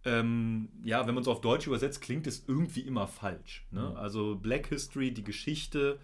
ähm, 0.04 0.68
ja, 0.84 1.06
wenn 1.06 1.14
man 1.14 1.22
es 1.22 1.28
auf 1.28 1.40
Deutsch 1.40 1.66
übersetzt, 1.66 2.02
klingt 2.02 2.26
es 2.26 2.44
irgendwie 2.46 2.82
immer 2.82 3.06
falsch. 3.06 3.66
Ne? 3.70 3.88
Mhm. 3.88 3.96
Also 3.96 4.36
Black 4.36 4.66
History, 4.66 5.12
die 5.12 5.24
Geschichte 5.24 5.98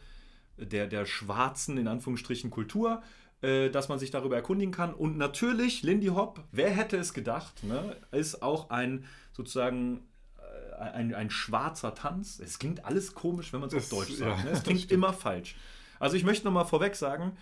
der, 0.56 0.86
der 0.86 1.06
schwarzen, 1.06 1.76
in 1.76 1.88
Anführungsstrichen, 1.88 2.50
Kultur, 2.50 3.02
äh, 3.42 3.70
dass 3.70 3.88
man 3.88 3.98
sich 3.98 4.10
darüber 4.10 4.36
erkundigen 4.36 4.72
kann. 4.72 4.92
Und 4.94 5.16
natürlich, 5.16 5.82
Lindy 5.82 6.08
Hop, 6.08 6.44
wer 6.52 6.70
hätte 6.70 6.96
es 6.96 7.14
gedacht, 7.14 7.62
ne, 7.64 7.96
ist 8.12 8.42
auch 8.42 8.70
ein 8.70 9.04
sozusagen 9.32 10.00
äh, 10.38 10.82
ein, 10.82 11.14
ein 11.14 11.30
schwarzer 11.30 11.94
Tanz. 11.94 12.38
Es 12.38 12.58
klingt 12.58 12.84
alles 12.84 13.14
komisch, 13.14 13.52
wenn 13.52 13.60
man 13.60 13.68
es 13.68 13.74
auf 13.74 13.88
Deutsch 13.88 14.18
ja, 14.18 14.30
sagt. 14.36 14.44
ne? 14.44 14.50
Es 14.50 14.62
klingt 14.62 14.90
immer 14.90 15.12
falsch. 15.12 15.56
Also 15.98 16.16
ich 16.16 16.24
möchte 16.24 16.44
nochmal 16.46 16.64
vorweg 16.66 16.96
sagen, 16.96 17.32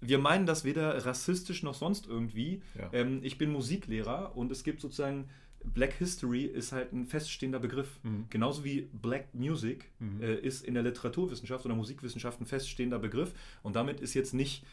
wir 0.00 0.18
meinen 0.18 0.46
das 0.46 0.64
weder 0.64 1.04
rassistisch 1.04 1.62
noch 1.62 1.74
sonst 1.74 2.06
irgendwie. 2.06 2.62
Ja. 2.78 2.88
Ähm, 2.92 3.20
ich 3.22 3.36
bin 3.38 3.50
Musiklehrer 3.52 4.36
und 4.36 4.50
es 4.50 4.64
gibt 4.64 4.80
sozusagen, 4.80 5.28
Black 5.62 5.92
History 5.92 6.44
ist 6.44 6.72
halt 6.72 6.92
ein 6.94 7.04
feststehender 7.04 7.58
Begriff. 7.58 8.00
Mhm. 8.02 8.24
Genauso 8.30 8.64
wie 8.64 8.88
Black 8.94 9.34
Music 9.34 9.90
Mhm. 9.98 10.22
äh, 10.22 10.34
ist 10.36 10.64
in 10.64 10.72
der 10.72 10.82
Literaturwissenschaft 10.82 11.66
oder 11.66 11.74
Musikwissenschaft 11.74 12.40
ein 12.40 12.46
feststehender 12.46 12.98
Begriff. 12.98 13.34
Und 13.62 13.76
damit 13.76 14.00
ist 14.00 14.14
jetzt 14.14 14.32
nicht, 14.32 14.64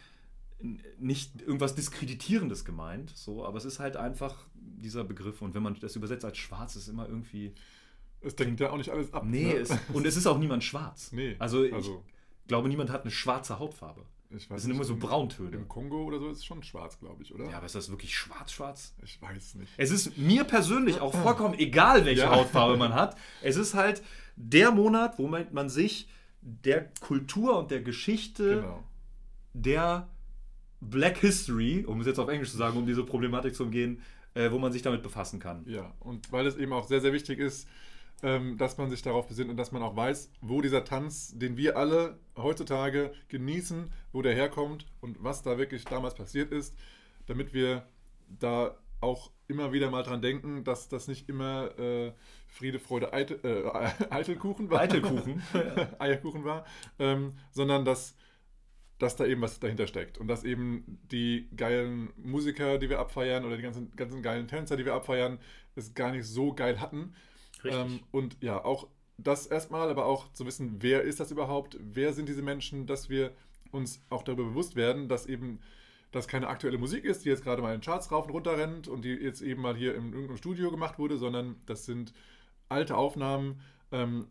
nicht 0.97 1.41
irgendwas 1.41 1.75
Diskreditierendes 1.75 2.65
gemeint, 2.65 3.11
so, 3.15 3.45
aber 3.45 3.57
es 3.57 3.65
ist 3.65 3.79
halt 3.79 3.95
einfach 3.97 4.35
dieser 4.55 5.03
Begriff. 5.03 5.41
Und 5.41 5.53
wenn 5.53 5.61
man 5.63 5.75
das 5.79 5.95
übersetzt 5.95 6.25
als 6.25 6.37
schwarz, 6.37 6.75
ist 6.75 6.87
immer 6.87 7.07
irgendwie. 7.07 7.53
Es 8.21 8.35
denkt 8.35 8.59
ja 8.59 8.71
auch 8.71 8.77
nicht 8.77 8.89
alles 8.89 9.13
ab. 9.13 9.23
Nee, 9.25 9.45
ne? 9.45 9.53
es, 9.53 9.69
und 9.93 10.05
es 10.07 10.17
ist 10.17 10.25
auch 10.25 10.39
niemand 10.39 10.63
schwarz. 10.63 11.11
Nee, 11.11 11.35
Also, 11.37 11.63
ich 11.63 11.73
also 11.73 12.03
glaube, 12.47 12.67
niemand 12.69 12.89
hat 12.89 13.01
eine 13.03 13.11
schwarze 13.11 13.59
Hautfarbe. 13.59 14.05
ich 14.31 14.49
weiß 14.49 14.55
Das 14.55 14.61
sind 14.63 14.71
immer 14.71 14.83
so 14.83 14.93
im- 14.93 14.99
Brauntöne. 14.99 15.55
Im 15.55 15.67
Kongo 15.67 16.03
oder 16.03 16.17
so 16.19 16.29
ist 16.31 16.39
es 16.39 16.45
schon 16.45 16.63
schwarz, 16.63 16.97
glaube 16.99 17.21
ich, 17.21 17.31
oder? 17.35 17.47
Ja, 17.47 17.57
aber 17.57 17.67
ist 17.67 17.75
das 17.75 17.89
wirklich 17.91 18.17
schwarz-schwarz? 18.17 18.95
Ich 19.03 19.21
weiß 19.21 19.55
nicht. 19.55 19.71
Es 19.77 19.91
ist 19.91 20.17
mir 20.17 20.43
persönlich 20.45 20.99
auch 20.99 21.13
vollkommen 21.13 21.53
egal, 21.59 22.05
welche 22.05 22.21
Ja. 22.23 22.31
Hautfarbe 22.35 22.75
man 22.77 22.95
hat. 22.95 23.15
Es 23.43 23.55
ist 23.55 23.75
halt 23.75 24.01
der 24.35 24.71
Monat, 24.71 25.19
wo 25.19 25.27
man, 25.27 25.45
man 25.53 25.69
sich 25.69 26.09
der 26.41 26.89
Kultur 27.01 27.59
und 27.59 27.69
der 27.69 27.81
Geschichte 27.83 28.61
Genau. 28.61 28.83
der 29.53 30.07
Black 30.81 31.17
History, 31.17 31.83
um 31.85 32.01
es 32.01 32.07
jetzt 32.07 32.19
auf 32.19 32.29
Englisch 32.29 32.51
zu 32.51 32.57
sagen, 32.57 32.77
um 32.77 32.85
diese 32.85 33.03
Problematik 33.03 33.55
zu 33.55 33.63
umgehen, 33.63 34.01
äh, 34.33 34.51
wo 34.51 34.59
man 34.59 34.71
sich 34.71 34.81
damit 34.81 35.03
befassen 35.03 35.39
kann. 35.39 35.65
Ja, 35.67 35.93
und 35.99 36.31
weil 36.31 36.45
es 36.45 36.55
eben 36.55 36.73
auch 36.73 36.87
sehr, 36.87 37.01
sehr 37.01 37.13
wichtig 37.13 37.39
ist, 37.39 37.67
ähm, 38.23 38.57
dass 38.57 38.77
man 38.77 38.89
sich 38.89 39.01
darauf 39.01 39.27
besinnt 39.27 39.49
und 39.49 39.57
dass 39.57 39.71
man 39.71 39.81
auch 39.81 39.95
weiß, 39.95 40.31
wo 40.41 40.61
dieser 40.61 40.83
Tanz, 40.83 41.37
den 41.37 41.57
wir 41.57 41.77
alle 41.77 42.17
heutzutage 42.35 43.13
genießen, 43.27 43.91
wo 44.11 44.21
der 44.21 44.33
herkommt 44.33 44.85
und 45.01 45.23
was 45.23 45.43
da 45.43 45.57
wirklich 45.57 45.85
damals 45.85 46.15
passiert 46.15 46.51
ist, 46.51 46.75
damit 47.27 47.53
wir 47.53 47.85
da 48.27 48.75
auch 48.99 49.31
immer 49.47 49.71
wieder 49.71 49.89
mal 49.89 50.03
dran 50.03 50.21
denken, 50.21 50.63
dass 50.63 50.89
das 50.89 51.07
nicht 51.07 51.29
immer 51.29 51.77
äh, 51.79 52.11
Friede, 52.47 52.79
Freude, 52.79 53.13
Eitel, 53.13 53.39
äh, 53.43 54.05
Eitelkuchen 54.09 54.69
war. 54.69 54.81
Eitelkuchen. 54.81 55.41
Eierkuchen 55.99 56.43
war, 56.43 56.65
ähm, 56.99 57.33
sondern 57.51 57.85
dass, 57.85 58.15
dass 58.99 59.15
da 59.15 59.25
eben 59.25 59.41
was 59.41 59.59
dahinter 59.59 59.87
steckt. 59.87 60.17
Und 60.17 60.27
dass 60.27 60.43
eben 60.43 60.99
die 61.11 61.47
geilen 61.55 62.09
Musiker, 62.17 62.77
die 62.77 62.89
wir 62.89 62.99
abfeiern, 62.99 63.45
oder 63.45 63.57
die 63.57 63.63
ganzen, 63.63 63.95
ganzen 63.95 64.21
geilen 64.21 64.47
Tänzer, 64.47 64.75
die 64.75 64.85
wir 64.85 64.93
abfeiern, 64.93 65.39
es 65.75 65.93
gar 65.93 66.11
nicht 66.11 66.25
so 66.25 66.53
geil 66.53 66.79
hatten. 66.81 67.13
Ähm, 67.63 67.99
und 68.11 68.37
ja, 68.41 68.63
auch 68.63 68.87
das 69.17 69.47
erstmal, 69.47 69.89
aber 69.89 70.05
auch 70.05 70.31
zu 70.33 70.45
wissen, 70.45 70.77
wer 70.79 71.01
ist 71.01 71.19
das 71.19 71.31
überhaupt, 71.31 71.77
wer 71.79 72.13
sind 72.13 72.29
diese 72.29 72.41
Menschen, 72.41 72.85
dass 72.85 73.09
wir 73.09 73.33
uns 73.71 74.01
auch 74.09 74.23
darüber 74.23 74.45
bewusst 74.45 74.75
werden, 74.75 75.07
dass 75.07 75.25
eben 75.25 75.59
das 76.11 76.27
keine 76.27 76.47
aktuelle 76.47 76.77
Musik 76.77 77.03
ist, 77.03 77.25
die 77.25 77.29
jetzt 77.29 77.43
gerade 77.43 77.61
mal 77.61 77.73
in 77.73 77.79
den 77.79 77.85
Charts 77.85 78.11
rauf 78.11 78.25
und 78.25 78.31
runter 78.31 78.57
rennt 78.57 78.87
und 78.87 79.03
die 79.03 79.13
jetzt 79.13 79.41
eben 79.41 79.61
mal 79.61 79.75
hier 79.75 79.95
in 79.95 80.13
irgendeinem 80.13 80.37
Studio 80.37 80.71
gemacht 80.71 80.99
wurde, 80.99 81.17
sondern 81.17 81.55
das 81.65 81.85
sind 81.85 82.13
alte 82.69 82.95
Aufnahmen 82.95 83.59
ähm, 83.91 84.27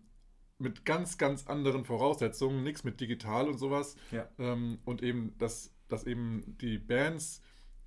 mit 0.58 0.84
ganz, 0.84 1.18
ganz 1.18 1.46
anderen 1.46 1.84
Voraussetzungen, 1.84 2.62
nichts 2.62 2.84
mit 2.84 3.00
digital 3.00 3.48
und 3.48 3.58
sowas. 3.58 3.96
Ja. 4.10 4.28
Ähm, 4.38 4.78
und 4.84 5.02
eben, 5.02 5.34
dass, 5.38 5.74
dass 5.88 6.04
eben 6.04 6.56
die 6.60 6.78
Bands, 6.78 7.42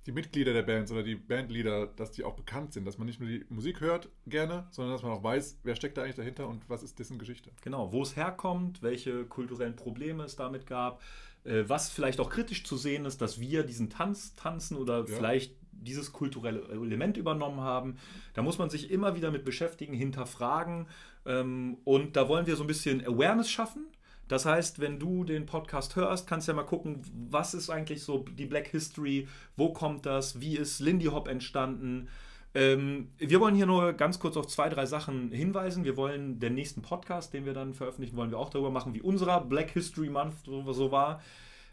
die 0.06 0.12
Mitglieder 0.12 0.52
der 0.52 0.62
Bands 0.62 0.90
oder 0.90 1.02
die 1.02 1.16
Bandleader, 1.16 1.86
dass 1.86 2.12
die 2.12 2.24
auch 2.24 2.34
bekannt 2.34 2.72
sind, 2.72 2.86
dass 2.86 2.96
man 2.96 3.06
nicht 3.06 3.20
nur 3.20 3.28
die 3.28 3.44
Musik 3.48 3.80
hört 3.80 4.08
gerne, 4.26 4.66
sondern 4.70 4.94
dass 4.94 5.02
man 5.02 5.12
auch 5.12 5.22
weiß, 5.22 5.60
wer 5.62 5.76
steckt 5.76 5.98
da 5.98 6.02
eigentlich 6.02 6.16
dahinter 6.16 6.48
und 6.48 6.68
was 6.68 6.82
ist 6.82 6.98
dessen 6.98 7.18
Geschichte. 7.18 7.50
Genau, 7.62 7.92
wo 7.92 8.02
es 8.02 8.16
herkommt, 8.16 8.82
welche 8.82 9.24
kulturellen 9.24 9.76
Probleme 9.76 10.24
es 10.24 10.36
damit 10.36 10.66
gab, 10.66 11.02
äh, 11.44 11.64
was 11.66 11.90
vielleicht 11.90 12.20
auch 12.20 12.30
kritisch 12.30 12.64
zu 12.64 12.76
sehen 12.76 13.04
ist, 13.04 13.20
dass 13.20 13.40
wir 13.40 13.64
diesen 13.64 13.90
Tanz 13.90 14.34
tanzen 14.36 14.76
oder 14.76 15.00
ja. 15.00 15.04
vielleicht 15.06 15.56
dieses 15.72 16.12
kulturelle 16.12 16.68
Element 16.68 17.16
übernommen 17.16 17.60
haben. 17.60 17.96
Da 18.34 18.42
muss 18.42 18.58
man 18.58 18.70
sich 18.70 18.90
immer 18.90 19.16
wieder 19.16 19.30
mit 19.30 19.44
beschäftigen, 19.44 19.94
hinterfragen. 19.94 20.86
Ähm, 21.26 21.78
und 21.84 22.16
da 22.16 22.28
wollen 22.28 22.46
wir 22.46 22.56
so 22.56 22.64
ein 22.64 22.68
bisschen 22.68 23.04
Awareness 23.06 23.50
schaffen. 23.50 23.86
Das 24.28 24.46
heißt, 24.46 24.78
wenn 24.78 25.00
du 25.00 25.24
den 25.24 25.44
Podcast 25.44 25.96
hörst, 25.96 26.28
kannst 26.28 26.46
du 26.46 26.52
ja 26.52 26.56
mal 26.56 26.62
gucken, 26.62 27.02
was 27.28 27.52
ist 27.52 27.68
eigentlich 27.68 28.04
so 28.04 28.18
die 28.18 28.46
Black 28.46 28.68
History, 28.68 29.26
wo 29.56 29.72
kommt 29.72 30.06
das, 30.06 30.40
wie 30.40 30.56
ist 30.56 30.78
Lindy 30.78 31.06
Hop 31.06 31.26
entstanden. 31.26 32.08
Ähm, 32.54 33.08
wir 33.18 33.40
wollen 33.40 33.54
hier 33.56 33.66
nur 33.66 33.92
ganz 33.92 34.18
kurz 34.20 34.36
auf 34.36 34.46
zwei, 34.46 34.68
drei 34.68 34.86
Sachen 34.86 35.32
hinweisen. 35.32 35.84
Wir 35.84 35.96
wollen 35.96 36.38
den 36.38 36.54
nächsten 36.54 36.80
Podcast, 36.82 37.34
den 37.34 37.44
wir 37.44 37.54
dann 37.54 37.74
veröffentlichen, 37.74 38.16
wollen 38.16 38.30
wir 38.30 38.38
auch 38.38 38.50
darüber 38.50 38.70
machen, 38.70 38.94
wie 38.94 39.02
unserer 39.02 39.40
Black 39.40 39.70
History 39.70 40.10
Month 40.10 40.34
so, 40.44 40.72
so 40.72 40.92
war. 40.92 41.20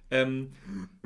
Ähm, 0.10 0.54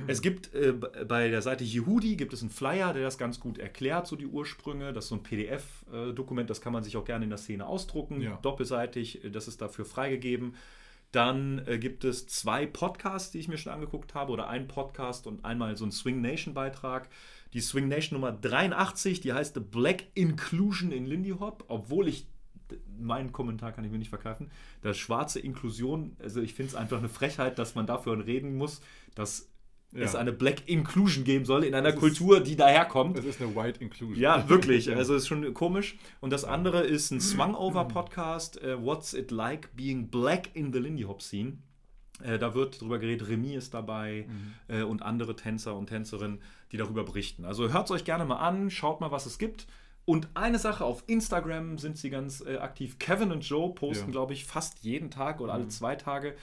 es 0.07 0.21
gibt 0.21 0.53
äh, 0.53 0.73
bei 0.73 1.29
der 1.29 1.41
Seite 1.41 1.63
Yehudi 1.63 2.15
gibt 2.15 2.33
es 2.33 2.41
einen 2.41 2.51
Flyer, 2.51 2.93
der 2.93 3.03
das 3.03 3.17
ganz 3.17 3.39
gut 3.39 3.57
erklärt, 3.57 4.07
so 4.07 4.15
die 4.15 4.27
Ursprünge. 4.27 4.93
Das 4.93 5.05
ist 5.05 5.09
so 5.09 5.15
ein 5.15 5.23
PDF-Dokument, 5.23 6.49
das 6.49 6.61
kann 6.61 6.73
man 6.73 6.83
sich 6.83 6.97
auch 6.97 7.05
gerne 7.05 7.23
in 7.23 7.29
der 7.29 7.39
Szene 7.39 7.65
ausdrucken, 7.65 8.21
ja. 8.21 8.37
doppelseitig, 8.41 9.21
das 9.31 9.47
ist 9.47 9.61
dafür 9.61 9.85
freigegeben. 9.85 10.55
Dann 11.11 11.65
äh, 11.67 11.77
gibt 11.77 12.05
es 12.05 12.27
zwei 12.27 12.65
Podcasts, 12.65 13.31
die 13.31 13.39
ich 13.39 13.47
mir 13.47 13.57
schon 13.57 13.73
angeguckt 13.73 14.13
habe, 14.13 14.31
oder 14.31 14.47
ein 14.47 14.67
Podcast 14.67 15.27
und 15.27 15.43
einmal 15.43 15.75
so 15.75 15.85
ein 15.85 15.91
Swing 15.91 16.21
Nation 16.21 16.53
Beitrag. 16.53 17.09
Die 17.53 17.59
Swing 17.59 17.89
Nation 17.89 18.17
Nummer 18.17 18.31
83, 18.31 19.19
die 19.19 19.33
heißt 19.33 19.55
The 19.55 19.59
Black 19.59 20.05
Inclusion 20.13 20.91
in 20.91 21.05
Lindy 21.05 21.31
Hop, 21.31 21.65
obwohl 21.67 22.07
ich 22.07 22.27
meinen 22.99 23.31
Kommentar 23.31 23.71
kann 23.71 23.83
ich 23.83 23.91
mir 23.91 23.97
nicht 23.97 24.09
verkaufen. 24.09 24.51
Das 24.81 24.97
schwarze 24.97 25.39
Inklusion, 25.39 26.15
also 26.21 26.41
ich 26.41 26.53
finde 26.53 26.69
es 26.69 26.75
einfach 26.75 26.97
eine 26.97 27.09
Frechheit, 27.09 27.59
dass 27.59 27.75
man 27.75 27.85
dafür 27.85 28.25
reden 28.25 28.55
muss, 28.55 28.81
dass 29.15 29.51
ja. 29.93 30.01
es 30.01 30.15
eine 30.15 30.31
Black 30.31 30.67
Inclusion 30.67 31.23
geben 31.23 31.45
soll 31.45 31.63
in 31.63 31.75
einer 31.75 31.89
es 31.89 31.95
Kultur, 31.95 32.39
die 32.39 32.55
daherkommt. 32.55 33.17
Es 33.17 33.25
ist 33.25 33.41
eine 33.41 33.55
White 33.55 33.83
Inclusion. 33.83 34.19
Ja, 34.19 34.47
wirklich. 34.49 34.89
Also 34.95 35.15
es 35.15 35.23
ist 35.23 35.27
schon 35.27 35.53
komisch. 35.53 35.97
Und 36.19 36.31
das 36.31 36.43
andere 36.43 36.81
ist 36.81 37.11
ein 37.11 37.19
Swung-Over-Podcast, 37.19 38.61
uh, 38.63 38.83
What's 38.83 39.13
It 39.13 39.31
Like 39.31 39.75
Being 39.75 40.09
Black 40.09 40.49
in 40.53 40.71
the 40.71 40.79
Lindy 40.79 41.03
Hop 41.03 41.21
Scene. 41.21 41.57
Äh, 42.23 42.39
da 42.39 42.53
wird 42.53 42.81
darüber 42.81 42.99
geredet, 42.99 43.27
Remy 43.27 43.55
ist 43.55 43.73
dabei 43.73 44.27
mhm. 44.27 44.75
äh, 44.75 44.83
und 44.83 45.01
andere 45.01 45.35
Tänzer 45.35 45.75
und 45.75 45.87
Tänzerinnen, 45.87 46.39
die 46.71 46.77
darüber 46.77 47.03
berichten. 47.03 47.45
Also 47.45 47.71
hört 47.71 47.85
es 47.85 47.91
euch 47.91 48.05
gerne 48.05 48.25
mal 48.25 48.37
an, 48.37 48.69
schaut 48.69 49.01
mal, 49.01 49.11
was 49.11 49.25
es 49.25 49.37
gibt. 49.37 49.67
Und 50.05 50.29
eine 50.33 50.57
Sache, 50.57 50.83
auf 50.83 51.03
Instagram 51.07 51.77
sind 51.77 51.97
sie 51.97 52.09
ganz 52.09 52.41
äh, 52.41 52.57
aktiv. 52.57 52.97
Kevin 52.99 53.31
und 53.31 53.47
Joe 53.47 53.73
posten, 53.73 54.07
ja. 54.07 54.11
glaube 54.11 54.33
ich, 54.33 54.45
fast 54.45 54.83
jeden 54.83 55.11
Tag 55.11 55.41
oder 55.41 55.53
alle 55.53 55.65
mhm. 55.65 55.69
zwei 55.69 55.95
Tage 55.95 56.35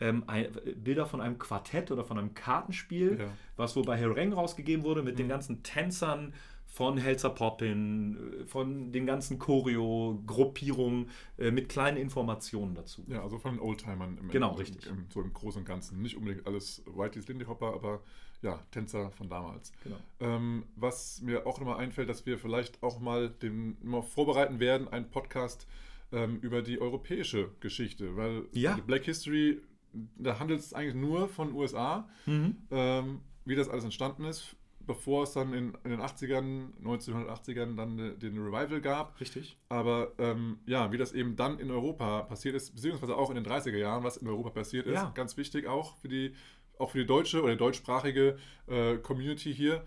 ähm, 0.00 0.24
ein, 0.26 0.48
Bilder 0.76 1.06
von 1.06 1.20
einem 1.20 1.38
Quartett 1.38 1.90
oder 1.90 2.04
von 2.04 2.18
einem 2.18 2.34
Kartenspiel, 2.34 3.18
ja. 3.18 3.28
was 3.56 3.76
wohl 3.76 3.84
bei 3.84 3.96
Hereng 3.96 4.32
rausgegeben 4.32 4.84
wurde, 4.84 5.02
mit 5.02 5.14
mhm. 5.14 5.18
den 5.18 5.28
ganzen 5.28 5.62
Tänzern 5.62 6.34
von 6.66 6.98
Helzer 6.98 7.30
Poppin, 7.30 8.42
äh, 8.42 8.44
von 8.44 8.92
den 8.92 9.06
ganzen 9.06 9.38
Choreo-Gruppierungen 9.38 11.08
äh, 11.38 11.50
mit 11.50 11.70
kleinen 11.70 11.96
Informationen 11.96 12.74
dazu. 12.74 13.02
Ja, 13.08 13.22
also 13.22 13.38
von 13.38 13.52
den 13.54 13.60
Oldtimern 13.60 14.18
im, 14.18 14.28
genau, 14.28 14.50
im, 14.50 14.56
richtig. 14.56 14.86
Im, 14.86 15.06
so 15.08 15.22
im 15.22 15.32
Großen 15.32 15.62
und 15.62 15.66
Ganzen. 15.66 16.02
Nicht 16.02 16.16
unbedingt 16.16 16.46
alles 16.46 16.82
Whiteys 16.86 17.26
Lindy 17.28 17.46
Hopper, 17.46 17.72
aber 17.72 18.02
ja, 18.42 18.60
Tänzer 18.70 19.10
von 19.10 19.28
damals. 19.28 19.72
Genau. 19.82 19.96
Ähm, 20.20 20.64
was 20.76 21.20
mir 21.22 21.46
auch 21.46 21.58
nochmal 21.58 21.78
einfällt, 21.78 22.08
dass 22.08 22.26
wir 22.26 22.38
vielleicht 22.38 22.82
auch 22.82 23.00
mal 23.00 23.30
den 23.30 23.76
mal 23.82 24.02
vorbereiten 24.02 24.60
werden, 24.60 24.88
einen 24.88 25.10
Podcast 25.10 25.66
ähm, 26.12 26.38
über 26.40 26.62
die 26.62 26.80
europäische 26.80 27.50
Geschichte, 27.60 28.16
weil 28.16 28.44
ja. 28.52 28.76
Black 28.86 29.04
History, 29.04 29.60
da 29.92 30.38
handelt 30.38 30.60
es 30.60 30.72
eigentlich 30.72 30.94
nur 30.94 31.28
von 31.28 31.52
USA, 31.52 32.08
mhm. 32.26 32.56
ähm, 32.70 33.20
wie 33.44 33.56
das 33.56 33.68
alles 33.68 33.84
entstanden 33.84 34.24
ist, 34.24 34.56
bevor 34.80 35.24
es 35.24 35.32
dann 35.32 35.52
in, 35.52 35.76
in 35.84 35.90
den 35.90 36.00
80ern, 36.00 36.68
1980ern 36.82 37.76
dann 37.76 37.96
den 38.18 38.38
Revival 38.38 38.80
gab. 38.80 39.20
Richtig. 39.20 39.56
Aber 39.68 40.12
ähm, 40.18 40.58
ja, 40.66 40.92
wie 40.92 40.98
das 40.98 41.12
eben 41.12 41.36
dann 41.36 41.58
in 41.58 41.70
Europa 41.70 42.22
passiert 42.22 42.54
ist, 42.54 42.74
beziehungsweise 42.74 43.16
auch 43.16 43.30
in 43.30 43.36
den 43.36 43.44
30er 43.44 43.76
Jahren, 43.76 44.04
was 44.04 44.16
in 44.16 44.28
Europa 44.28 44.50
passiert 44.50 44.86
ist, 44.86 44.94
ja. 44.94 45.10
ganz 45.14 45.36
wichtig 45.36 45.66
auch 45.66 45.96
für 45.96 46.08
die 46.08 46.34
auch 46.78 46.90
für 46.90 46.98
die 46.98 47.06
deutsche 47.06 47.42
oder 47.42 47.56
deutschsprachige 47.56 48.38
äh, 48.66 48.96
Community 48.98 49.54
hier, 49.54 49.84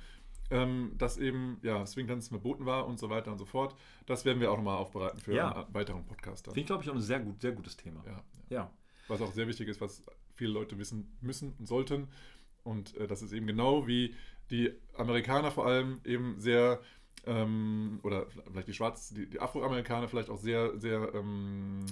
ähm, 0.52 0.94
dass 0.98 1.18
eben 1.18 1.60
ja, 1.62 1.86
Swingtanzen 1.86 2.30
verboten 2.30 2.66
war 2.66 2.88
und 2.88 3.00
so 3.00 3.10
weiter 3.10 3.32
und 3.32 3.38
so 3.38 3.46
fort. 3.46 3.76
Das 4.06 4.26
werden 4.26 4.40
wir 4.40 4.52
auch 4.52 4.58
nochmal 4.58 4.78
aufbereiten 4.78 5.20
für 5.20 5.34
ja. 5.34 5.52
einen 5.52 5.74
weiteren 5.74 6.06
Podcast. 6.06 6.46
Finde 6.46 6.60
ich, 6.60 6.66
glaube 6.66 6.84
ich, 6.84 6.90
auch 6.90 6.96
ein 6.96 7.02
sehr, 7.02 7.20
gut, 7.20 7.42
sehr 7.42 7.52
gutes 7.52 7.78
Thema. 7.78 8.04
Ja, 8.06 8.24
ja. 8.50 8.72
Was 9.08 9.22
auch 9.22 9.32
sehr 9.32 9.48
wichtig 9.48 9.68
ist, 9.68 9.82
was 9.82 10.04
viele 10.36 10.52
Leute 10.52 10.78
wissen 10.78 11.18
müssen 11.22 11.54
und 11.60 11.68
sollten. 11.68 12.08
Und 12.64 12.96
äh, 12.98 13.08
das 13.08 13.22
ist 13.22 13.32
eben 13.32 13.48
genau 13.48 13.88
wie 13.88 14.16
die 14.52 14.72
Amerikaner 14.96 15.52
vor 15.52 15.68
allem 15.68 16.00
eben 16.04 16.40
sehr 16.40 16.80
ähm, 17.26 18.00
oder 18.04 18.28
vielleicht 18.52 18.68
die 18.68 18.74
Schwarz, 18.74 19.10
die, 19.10 19.30
die 19.30 19.40
Afroamerikaner 19.40 20.08
vielleicht 20.08 20.30
auch 20.30 20.38
sehr, 20.38 20.78
sehr 20.80 21.14
ähm, 21.14 21.86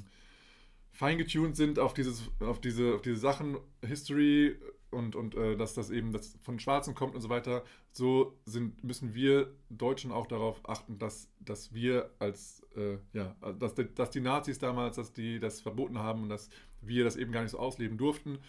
feingetuned 0.92 1.56
sind 1.56 1.80
auf 1.80 1.94
dieses, 1.94 2.30
auf 2.40 2.60
diese, 2.60 2.96
auf 2.96 3.02
diese 3.02 3.18
Sachen, 3.18 3.58
History 3.86 4.58
und, 4.92 5.16
und 5.16 5.36
äh, 5.36 5.56
dass 5.58 5.74
das 5.74 5.90
eben 5.90 6.12
das 6.12 6.38
von 6.42 6.60
Schwarzen 6.60 6.96
kommt 6.96 7.16
und 7.16 7.22
so 7.22 7.30
weiter, 7.30 7.64
so 7.92 8.38
sind, 8.46 8.84
müssen 8.84 9.14
wir 9.14 9.52
Deutschen 9.70 10.12
auch 10.12 10.28
darauf 10.28 10.68
achten, 10.68 10.98
dass, 10.98 11.30
dass 11.40 11.74
wir 11.74 12.10
als, 12.20 12.66
äh, 12.76 12.98
ja, 13.14 13.36
dass, 13.60 13.76
dass 13.96 14.10
die 14.12 14.22
Nazis 14.22 14.60
damals, 14.60 14.96
dass 14.96 15.14
die 15.14 15.40
das 15.40 15.62
verboten 15.62 16.00
haben 16.00 16.24
und 16.24 16.30
dass 16.30 16.50
wir 16.82 17.04
das 17.04 17.16
eben 17.16 17.32
gar 17.32 17.42
nicht 17.42 17.52
so 17.52 17.60
ausleben 17.60 17.98
durften 17.98 18.40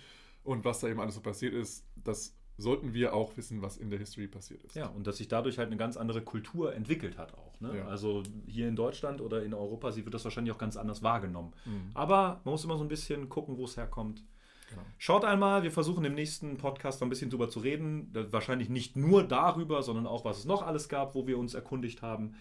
und 0.45 0.65
was 0.65 0.81
da 0.81 0.89
eben 0.89 1.01
alles 1.01 1.15
so 1.15 1.21
passiert 1.21 1.55
ist, 1.55 1.85
das 1.97 2.35
sollten 2.59 2.93
wir 2.93 3.15
auch 3.15 3.37
wissen, 3.37 3.63
was 3.63 3.77
in 3.77 3.89
der 3.89 4.01
History 4.01 4.27
passiert 4.27 4.65
ist. 4.65 4.75
Ja, 4.75 4.89
und 4.89 5.07
dass 5.07 5.19
sich 5.19 5.29
dadurch 5.29 5.59
halt 5.59 5.69
eine 5.69 5.77
ganz 5.77 5.97
andere 5.97 6.23
Kultur 6.23 6.75
entwickelt 6.75 7.17
hat 7.17 7.35
auch. 7.35 7.61
Ne? 7.61 7.79
Ja. 7.79 7.87
Also 7.87 8.25
hier 8.47 8.67
in 8.69 8.75
Deutschland 8.75 9.21
oder 9.21 9.45
in 9.45 9.55
Europa, 9.55 9.93
sie 9.93 10.05
wird 10.05 10.15
das 10.15 10.25
wahrscheinlich 10.25 10.53
auch 10.53 10.59
ganz 10.59 10.77
anders 10.77 11.03
wahrgenommen. 11.03 11.53
Mhm. 11.65 11.91
Aber 11.95 12.41
man 12.45 12.53
muss 12.53 12.65
immer 12.65 12.77
so 12.77 12.85
ein 12.85 12.89
bisschen 12.89 13.29
gucken, 13.29 13.57
wo 13.57 13.65
es 13.65 13.77
herkommt. 13.77 14.25
Genau. 14.69 14.83
Schaut 14.99 15.25
einmal, 15.25 15.63
wir 15.63 15.71
versuchen 15.71 16.05
im 16.05 16.15
nächsten 16.15 16.57
Podcast 16.57 17.03
ein 17.03 17.09
bisschen 17.09 17.31
drüber 17.31 17.49
zu 17.49 17.61
reden. 17.61 18.11
Wahrscheinlich 18.31 18.69
nicht 18.69 18.97
nur 18.97 19.23
darüber, 19.25 19.83
sondern 19.83 20.07
auch, 20.07 20.25
was 20.25 20.39
es 20.39 20.45
noch 20.45 20.63
alles 20.63 20.89
gab, 20.89 21.15
wo 21.15 21.27
wir 21.27 21.39
uns 21.39 21.55
erkundigt 21.55 22.03
haben 22.03 22.35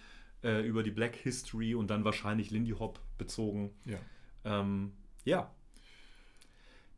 äh, 0.43 0.65
über 0.65 0.83
die 0.83 0.91
Black 0.91 1.15
History 1.15 1.75
und 1.75 1.89
dann 1.89 2.03
wahrscheinlich 2.03 2.51
Lindy 2.51 2.71
Hop 2.71 2.99
bezogen. 3.17 3.71
Ja. 3.85 3.97
Ähm, 4.43 4.93
ja. 5.23 5.51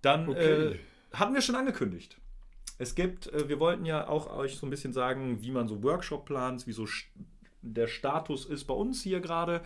Dann 0.01 0.29
okay. 0.29 0.39
äh, 0.39 0.79
hatten 1.13 1.33
wir 1.33 1.41
schon 1.41 1.55
angekündigt. 1.55 2.17
Es 2.77 2.95
gibt, 2.95 3.27
äh, 3.27 3.49
wir 3.49 3.59
wollten 3.59 3.85
ja 3.85 4.07
auch 4.07 4.35
euch 4.35 4.57
so 4.57 4.65
ein 4.65 4.69
bisschen 4.69 4.93
sagen, 4.93 5.41
wie 5.41 5.51
man 5.51 5.67
so 5.67 5.83
Workshop 5.83 6.25
plant, 6.25 6.65
wie 6.65 6.71
so 6.71 6.87
der 7.61 7.87
Status 7.87 8.45
ist 8.45 8.65
bei 8.65 8.73
uns 8.73 9.03
hier 9.03 9.19
gerade. 9.19 9.61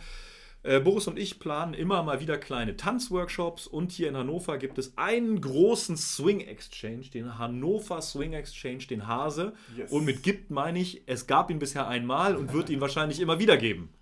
Äh, 0.64 0.80
Boris 0.80 1.06
und 1.06 1.18
ich 1.18 1.38
planen 1.38 1.74
immer 1.74 2.02
mal 2.02 2.20
wieder 2.20 2.38
kleine 2.38 2.74
Tanzworkshops 2.74 3.66
und 3.66 3.92
hier 3.92 4.08
in 4.08 4.16
Hannover 4.16 4.56
gibt 4.56 4.78
es 4.78 4.96
einen 4.96 5.38
großen 5.42 5.98
Swing 5.98 6.40
Exchange, 6.40 7.10
den 7.12 7.38
Hannover 7.38 8.00
Swing 8.00 8.32
Exchange, 8.32 8.86
den 8.88 9.06
Hase. 9.06 9.52
Yes. 9.76 9.92
Und 9.92 10.06
mit 10.06 10.22
gibt 10.22 10.50
meine 10.50 10.78
ich, 10.78 11.02
es 11.04 11.26
gab 11.26 11.50
ihn 11.50 11.58
bisher 11.58 11.86
einmal 11.86 12.34
und 12.34 12.54
wird 12.54 12.70
ihn 12.70 12.80
wahrscheinlich 12.80 13.20
immer 13.20 13.38
wieder 13.38 13.58
geben. 13.58 13.92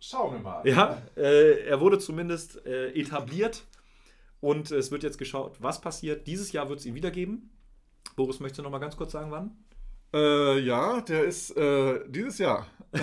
Schauen 0.00 0.32
wir 0.34 0.40
mal. 0.40 0.66
Ja, 0.66 1.00
äh, 1.16 1.64
er 1.64 1.80
wurde 1.80 2.00
zumindest 2.00 2.66
äh, 2.66 2.90
etabliert 2.90 3.62
und 4.40 4.72
es 4.72 4.90
wird 4.90 5.04
jetzt 5.04 5.16
geschaut, 5.16 5.58
was 5.60 5.80
passiert. 5.80 6.26
Dieses 6.26 6.50
Jahr 6.50 6.68
wird 6.68 6.80
es 6.80 6.86
ihn 6.86 6.96
wieder 6.96 7.12
geben. 7.12 7.50
Boris, 8.16 8.40
möchtest 8.40 8.58
du 8.58 8.62
noch 8.64 8.70
mal 8.70 8.80
ganz 8.80 8.96
kurz 8.96 9.12
sagen, 9.12 9.30
wann? 9.30 9.56
Äh, 10.12 10.58
ja, 10.60 11.00
der 11.00 11.24
ist 11.24 11.56
äh, 11.56 12.00
dieses 12.08 12.38
Jahr. 12.38 12.66
Im 12.92 13.02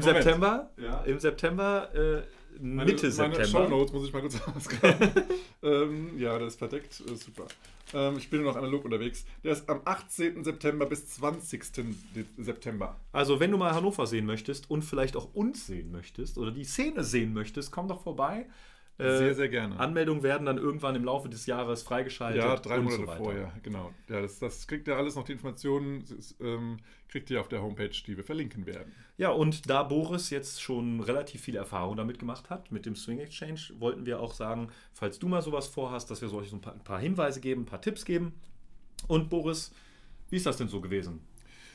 Moment. 0.00 0.04
September? 0.04 0.70
Ja. 0.76 1.00
Im 1.04 1.18
September, 1.18 1.88
äh, 1.94 2.22
Meine- 2.60 2.90
Mitte 2.92 3.06
Meine 3.06 3.12
September. 3.12 3.46
Shownotes 3.46 3.92
muss 3.92 4.06
ich 4.06 4.12
mal 4.12 4.20
kurz 4.20 4.36
ausgraben. 4.56 5.10
ähm, 5.62 6.18
ja, 6.18 6.38
das 6.38 6.54
ist 6.54 6.58
verdeckt. 6.58 7.00
Äh, 7.08 7.14
super. 7.16 7.46
Ähm, 7.94 8.16
ich 8.18 8.28
bin 8.28 8.42
nur 8.42 8.52
noch 8.52 8.58
analog 8.58 8.84
unterwegs. 8.84 9.24
Der 9.42 9.52
ist 9.52 9.66
am 9.70 9.80
18. 9.86 10.44
September 10.44 10.84
bis 10.84 11.08
20. 11.08 11.72
De- 12.14 12.24
September. 12.36 12.96
Also, 13.12 13.40
wenn 13.40 13.50
du 13.50 13.56
mal 13.56 13.74
Hannover 13.74 14.06
sehen 14.06 14.26
möchtest 14.26 14.70
und 14.70 14.82
vielleicht 14.82 15.16
auch 15.16 15.32
uns 15.34 15.66
sehen 15.66 15.90
möchtest 15.90 16.36
oder 16.36 16.50
die 16.50 16.64
Szene 16.64 17.02
sehen 17.04 17.32
möchtest, 17.32 17.70
komm 17.72 17.88
doch 17.88 18.02
vorbei. 18.02 18.46
Äh, 18.98 19.16
Sehr, 19.16 19.34
sehr 19.36 19.48
gerne. 19.48 19.78
Anmeldungen 19.78 20.24
werden 20.24 20.44
dann 20.44 20.58
irgendwann 20.58 20.96
im 20.96 21.04
Laufe 21.04 21.28
des 21.28 21.46
Jahres 21.46 21.84
freigeschaltet. 21.84 22.42
Ja, 22.42 22.56
drei 22.56 22.80
Monate 22.80 23.06
so 23.06 23.12
vorher, 23.12 23.52
genau. 23.62 23.92
Ja, 24.08 24.20
das, 24.20 24.40
das 24.40 24.66
kriegt 24.66 24.88
ihr 24.88 24.96
alles 24.96 25.14
noch, 25.14 25.24
die 25.24 25.32
Informationen 25.32 26.00
ist, 26.00 26.36
ähm, 26.40 26.78
kriegt 27.08 27.30
ihr 27.30 27.40
auf 27.40 27.46
der 27.46 27.62
Homepage, 27.62 27.90
die 27.90 28.16
wir 28.16 28.24
verlinken 28.24 28.66
werden. 28.66 28.92
Ja, 29.16 29.30
und 29.30 29.70
da 29.70 29.84
Boris 29.84 30.30
jetzt 30.30 30.60
schon 30.60 30.98
relativ 31.00 31.42
viel 31.42 31.54
Erfahrung 31.54 31.96
damit 31.96 32.18
gemacht 32.18 32.50
hat, 32.50 32.72
mit 32.72 32.86
dem 32.86 32.96
Swing 32.96 33.20
Exchange, 33.20 33.60
wollten 33.78 34.04
wir 34.04 34.18
auch 34.18 34.34
sagen, 34.34 34.68
falls 34.92 35.20
du 35.20 35.28
mal 35.28 35.42
sowas 35.42 35.68
vorhast, 35.68 36.10
dass 36.10 36.20
wir 36.20 36.28
so 36.28 36.38
euch 36.38 36.50
so 36.50 36.56
ein 36.56 36.60
paar, 36.60 36.74
ein 36.74 36.82
paar 36.82 36.98
Hinweise 36.98 37.40
geben, 37.40 37.62
ein 37.62 37.66
paar 37.66 37.80
Tipps 37.80 38.04
geben. 38.04 38.32
Und 39.06 39.30
Boris, 39.30 39.72
wie 40.28 40.36
ist 40.36 40.46
das 40.46 40.56
denn 40.56 40.68
so 40.68 40.80
gewesen? 40.80 41.20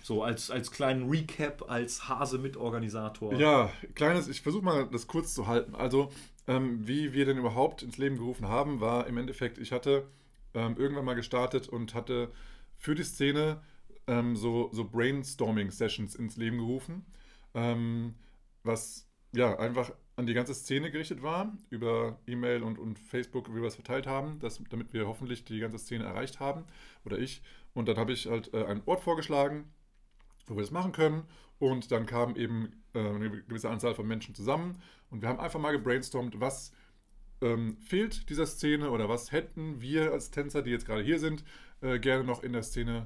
So 0.03 0.23
als, 0.23 0.51
als 0.51 0.69
kleinen 0.71 1.09
Recap, 1.09 1.69
als 1.69 2.09
Hase-Mitorganisator. 2.09 3.35
Ja, 3.35 3.71
kleines, 3.95 4.27
ich 4.27 4.41
versuche 4.41 4.65
mal 4.65 4.87
das 4.91 5.07
kurz 5.07 5.33
zu 5.33 5.47
halten. 5.47 5.75
Also, 5.75 6.11
ähm, 6.47 6.87
wie 6.87 7.13
wir 7.13 7.25
denn 7.25 7.37
überhaupt 7.37 7.83
ins 7.83 7.97
Leben 7.97 8.17
gerufen 8.17 8.47
haben, 8.47 8.81
war 8.81 9.07
im 9.07 9.17
Endeffekt, 9.17 9.57
ich 9.57 9.71
hatte 9.71 10.07
ähm, 10.53 10.75
irgendwann 10.77 11.05
mal 11.05 11.15
gestartet 11.15 11.69
und 11.69 11.93
hatte 11.93 12.31
für 12.77 12.95
die 12.95 13.03
Szene 13.03 13.61
ähm, 14.07 14.35
so, 14.35 14.69
so 14.73 14.83
Brainstorming-Sessions 14.85 16.15
ins 16.15 16.37
Leben 16.37 16.57
gerufen, 16.57 17.05
ähm, 17.53 18.15
was 18.63 19.07
ja 19.31 19.57
einfach 19.57 19.91
an 20.15 20.27
die 20.27 20.33
ganze 20.33 20.53
Szene 20.53 20.91
gerichtet 20.91 21.23
war, 21.23 21.57
über 21.69 22.19
E-Mail 22.27 22.61
und, 22.61 22.77
und 22.77 22.99
Facebook, 22.99 23.49
wie 23.49 23.61
wir 23.61 23.67
es 23.67 23.75
verteilt 23.75 24.05
haben, 24.05 24.39
dass, 24.39 24.61
damit 24.69 24.93
wir 24.93 25.07
hoffentlich 25.07 25.43
die 25.43 25.59
ganze 25.59 25.79
Szene 25.79 26.03
erreicht 26.03 26.39
haben, 26.39 26.65
oder 27.03 27.17
ich. 27.17 27.41
Und 27.73 27.87
dann 27.87 27.97
habe 27.97 28.11
ich 28.11 28.27
halt 28.27 28.53
äh, 28.53 28.65
einen 28.65 28.83
Ort 28.85 29.01
vorgeschlagen, 29.01 29.71
wo 30.45 30.55
wir 30.55 30.61
das 30.61 30.71
machen 30.71 30.91
können. 30.91 31.23
Und 31.57 31.91
dann 31.91 32.05
kam 32.05 32.35
eben 32.35 32.83
äh, 32.93 32.99
eine 32.99 33.29
gewisse 33.29 33.69
Anzahl 33.69 33.95
von 33.95 34.05
Menschen 34.05 34.35
zusammen 34.35 34.81
und 35.13 35.21
wir 35.21 35.29
haben 35.29 35.39
einfach 35.39 35.59
mal 35.59 35.71
gebrainstormt, 35.71 36.39
was 36.39 36.73
ähm, 37.41 37.77
fehlt 37.77 38.29
dieser 38.29 38.47
Szene 38.47 38.89
oder 38.89 39.07
was 39.07 39.31
hätten 39.31 39.79
wir 39.79 40.11
als 40.11 40.31
Tänzer, 40.31 40.63
die 40.63 40.71
jetzt 40.71 40.87
gerade 40.87 41.03
hier 41.03 41.19
sind, 41.19 41.43
äh, 41.81 41.99
gerne 41.99 42.23
noch 42.23 42.41
in 42.41 42.51
der 42.51 42.63
Szene, 42.63 43.05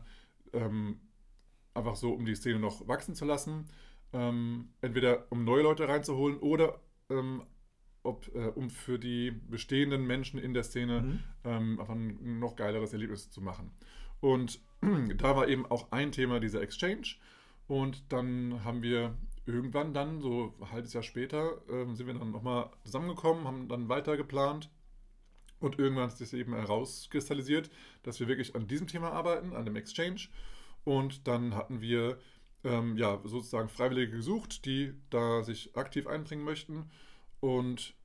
ähm, 0.54 1.02
einfach 1.74 1.98
so, 1.98 2.14
um 2.14 2.26
die 2.26 2.34
Szene 2.36 2.60
noch 2.60 2.88
wachsen 2.88 3.14
zu 3.14 3.26
lassen. 3.26 3.66
Ähm, 4.14 4.70
entweder 4.80 5.30
um 5.32 5.44
neue 5.44 5.64
Leute 5.64 5.90
reinzuholen 5.90 6.38
oder 6.38 6.80
ähm, 7.10 7.44
ob, 8.04 8.34
äh, 8.34 8.48
um 8.56 8.70
für 8.70 8.98
die 8.98 9.32
bestehenden 9.32 10.08
Menschen 10.08 10.40
in 10.40 10.54
der 10.54 10.64
Szene 10.64 11.02
Mhm. 11.02 11.20
ähm, 11.44 11.80
einfach 11.82 11.94
ein 11.94 12.40
noch 12.40 12.56
geileres 12.56 12.94
Erlebnis 12.94 13.30
zu 13.30 13.42
machen. 13.42 13.72
Und 14.22 14.62
da 15.18 15.36
war 15.36 15.50
eben 15.50 15.66
auch 15.66 15.92
ein 15.92 16.14
Thema 16.14 16.40
dieser 16.40 16.62
Exchange. 16.62 17.16
Und 17.68 18.14
dann 18.14 18.64
haben 18.64 18.82
wir 18.82 19.14
irgendwann 19.48 19.94
dann, 19.94 20.22
so 20.22 20.54
ein 20.60 20.72
halbes 20.72 20.94
Jahr 20.94 21.04
später, 21.04 21.62
ähm, 21.70 21.96
sind 21.96 22.08
wir 22.08 22.14
dann 22.14 22.32
nochmal 22.32 22.70
zusammengekommen, 22.84 23.46
haben 23.46 23.68
dann 23.68 23.90
weiter 23.90 24.18
geplant. 24.18 24.70
Und 25.60 25.80
irgendwann 25.80 26.10
hat 26.10 26.18
sich 26.18 26.34
eben 26.34 26.54
herauskristallisiert, 26.54 27.72
dass 28.04 28.20
wir 28.20 28.28
wirklich 28.28 28.56
an 28.56 28.68
diesem 28.68 28.88
Thema 28.88 29.12
arbeiten, 29.12 29.54
an 29.54 29.66
dem 29.66 29.76
Exchange. 29.76 30.28
Und 30.84 31.28
dann 31.28 31.56
hatten 31.56 31.82
wir 31.82 32.20
ähm, 32.64 32.98
ja, 32.98 33.20
sozusagen 33.24 33.70
Freiwillige 33.70 34.12
gesucht, 34.12 34.66
die 34.66 34.94
da 35.10 35.44
sich 35.44 35.76
aktiv 35.76 36.06
einbringen 36.06 36.44
möchten. 36.44 36.92
Und 37.40 37.96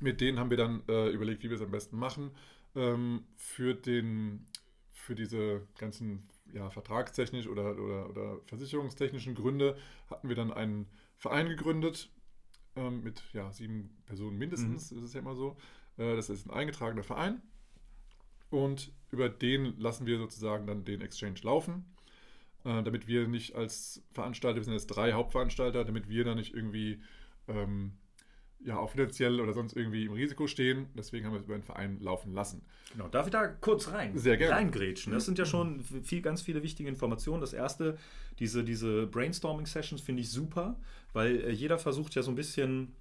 mit 0.00 0.20
denen 0.20 0.38
haben 0.38 0.50
wir 0.50 0.56
dann 0.56 0.82
äh, 0.88 1.10
überlegt, 1.10 1.44
wie 1.44 1.50
wir 1.50 1.56
es 1.56 1.62
am 1.62 1.70
besten 1.70 1.96
machen. 1.96 2.32
Ähm, 2.74 3.24
für, 3.36 3.74
den, 3.74 4.46
für 4.90 5.14
diese 5.14 5.66
ganzen 5.78 6.28
ja, 6.52 6.70
vertragstechnisch 6.70 7.46
oder, 7.46 7.78
oder, 7.78 8.10
oder 8.10 8.40
versicherungstechnischen 8.46 9.34
Gründe 9.34 9.76
hatten 10.08 10.28
wir 10.28 10.36
dann 10.36 10.52
einen 10.52 10.86
Verein 11.16 11.48
gegründet 11.48 12.10
ähm, 12.76 13.02
mit 13.02 13.22
ja, 13.32 13.52
sieben 13.52 13.96
Personen 14.06 14.38
mindestens, 14.38 14.92
ist 14.92 15.02
es 15.02 15.14
ja 15.14 15.20
immer 15.20 15.34
so. 15.34 15.56
Äh, 15.96 16.16
das 16.16 16.30
ist 16.30 16.46
ein 16.46 16.50
eingetragener 16.50 17.02
Verein 17.02 17.42
und 18.50 18.92
über 19.10 19.28
den 19.28 19.78
lassen 19.78 20.06
wir 20.06 20.18
sozusagen 20.18 20.66
dann 20.66 20.84
den 20.84 21.00
Exchange 21.00 21.40
laufen, 21.42 21.84
äh, 22.64 22.82
damit 22.82 23.06
wir 23.08 23.26
nicht 23.28 23.54
als 23.54 24.02
Veranstalter, 24.12 24.56
wir 24.56 24.64
sind 24.64 24.74
jetzt 24.74 24.86
drei 24.86 25.12
Hauptveranstalter, 25.12 25.84
damit 25.84 26.08
wir 26.08 26.24
da 26.24 26.34
nicht 26.34 26.54
irgendwie 26.54 27.02
ähm, 27.48 27.96
ja, 28.64 28.78
auch 28.78 28.90
finanziell 28.90 29.40
oder 29.40 29.52
sonst 29.52 29.76
irgendwie 29.76 30.06
im 30.06 30.12
Risiko 30.12 30.46
stehen. 30.46 30.86
Deswegen 30.96 31.26
haben 31.26 31.32
wir 31.32 31.40
es 31.40 31.44
über 31.44 31.56
den 31.56 31.62
Verein 31.62 32.00
laufen 32.00 32.34
lassen. 32.34 32.62
Genau, 32.92 33.08
darf 33.08 33.26
ich 33.26 33.32
da 33.32 33.46
kurz 33.46 33.90
rein? 33.92 34.16
Sehr 34.16 34.36
gerne. 34.36 34.56
Reingrätschen. 34.56 35.12
Das 35.12 35.24
sind 35.26 35.38
ja 35.38 35.44
schon 35.44 35.80
viel, 36.02 36.22
ganz 36.22 36.42
viele 36.42 36.62
wichtige 36.62 36.88
Informationen. 36.88 37.40
Das 37.40 37.52
erste, 37.52 37.98
diese, 38.38 38.64
diese 38.64 39.06
Brainstorming-Sessions 39.06 40.00
finde 40.00 40.22
ich 40.22 40.30
super, 40.30 40.76
weil 41.12 41.44
äh, 41.44 41.50
jeder 41.50 41.78
versucht 41.78 42.14
ja 42.14 42.22
so 42.22 42.30
ein 42.30 42.36
bisschen 42.36 42.94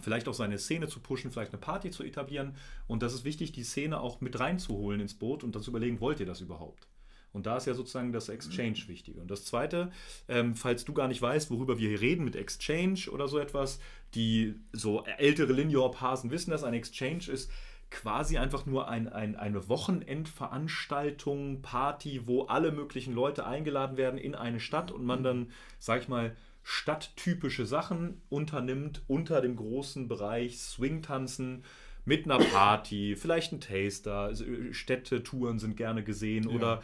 vielleicht 0.00 0.26
auch 0.26 0.34
seine 0.34 0.58
Szene 0.58 0.88
zu 0.88 1.00
pushen, 1.00 1.30
vielleicht 1.30 1.52
eine 1.52 1.60
Party 1.60 1.90
zu 1.90 2.02
etablieren. 2.02 2.54
Und 2.86 3.02
das 3.02 3.14
ist 3.14 3.24
wichtig, 3.24 3.52
die 3.52 3.62
Szene 3.62 4.00
auch 4.00 4.20
mit 4.20 4.38
reinzuholen 4.40 5.00
ins 5.00 5.14
Boot 5.14 5.44
und 5.44 5.54
dann 5.54 5.62
zu 5.62 5.70
überlegen, 5.70 6.00
wollt 6.00 6.20
ihr 6.20 6.26
das 6.26 6.40
überhaupt? 6.40 6.88
Und 7.34 7.44
da 7.46 7.58
ist 7.58 7.66
ja 7.66 7.74
sozusagen 7.74 8.12
das 8.12 8.30
Exchange 8.30 8.78
wichtig. 8.86 9.18
Und 9.18 9.30
das 9.30 9.44
Zweite, 9.44 9.90
ähm, 10.28 10.54
falls 10.54 10.84
du 10.84 10.94
gar 10.94 11.08
nicht 11.08 11.20
weißt, 11.20 11.50
worüber 11.50 11.78
wir 11.78 11.90
hier 11.90 12.00
reden 12.00 12.24
mit 12.24 12.36
Exchange 12.36 13.10
oder 13.10 13.28
so 13.28 13.38
etwas, 13.38 13.80
die 14.14 14.54
so 14.72 15.04
ältere 15.18 15.52
Linear-Hasen 15.52 16.30
wissen 16.30 16.52
das, 16.52 16.64
ein 16.64 16.74
Exchange 16.74 17.28
ist 17.30 17.50
quasi 17.90 18.38
einfach 18.38 18.66
nur 18.66 18.88
ein, 18.88 19.08
ein, 19.08 19.36
eine 19.36 19.68
Wochenendveranstaltung, 19.68 21.60
Party, 21.62 22.26
wo 22.26 22.42
alle 22.44 22.72
möglichen 22.72 23.14
Leute 23.14 23.46
eingeladen 23.46 23.96
werden 23.96 24.18
in 24.18 24.34
eine 24.34 24.60
Stadt 24.60 24.90
und 24.90 25.04
man 25.04 25.22
dann, 25.22 25.50
sag 25.78 26.02
ich 26.02 26.08
mal, 26.08 26.36
stadttypische 26.62 27.66
Sachen 27.66 28.22
unternimmt 28.30 29.02
unter 29.06 29.40
dem 29.40 29.56
großen 29.56 30.08
Bereich 30.08 30.58
Swing-Tanzen 30.58 31.62
mit 32.04 32.24
einer 32.24 32.38
Party, 32.38 33.16
vielleicht 33.16 33.52
ein 33.52 33.60
Taster, 33.60 34.32
Städtetouren 34.72 35.58
sind 35.58 35.76
gerne 35.76 36.02
gesehen 36.02 36.48
Ja. 36.48 36.56
oder 36.56 36.82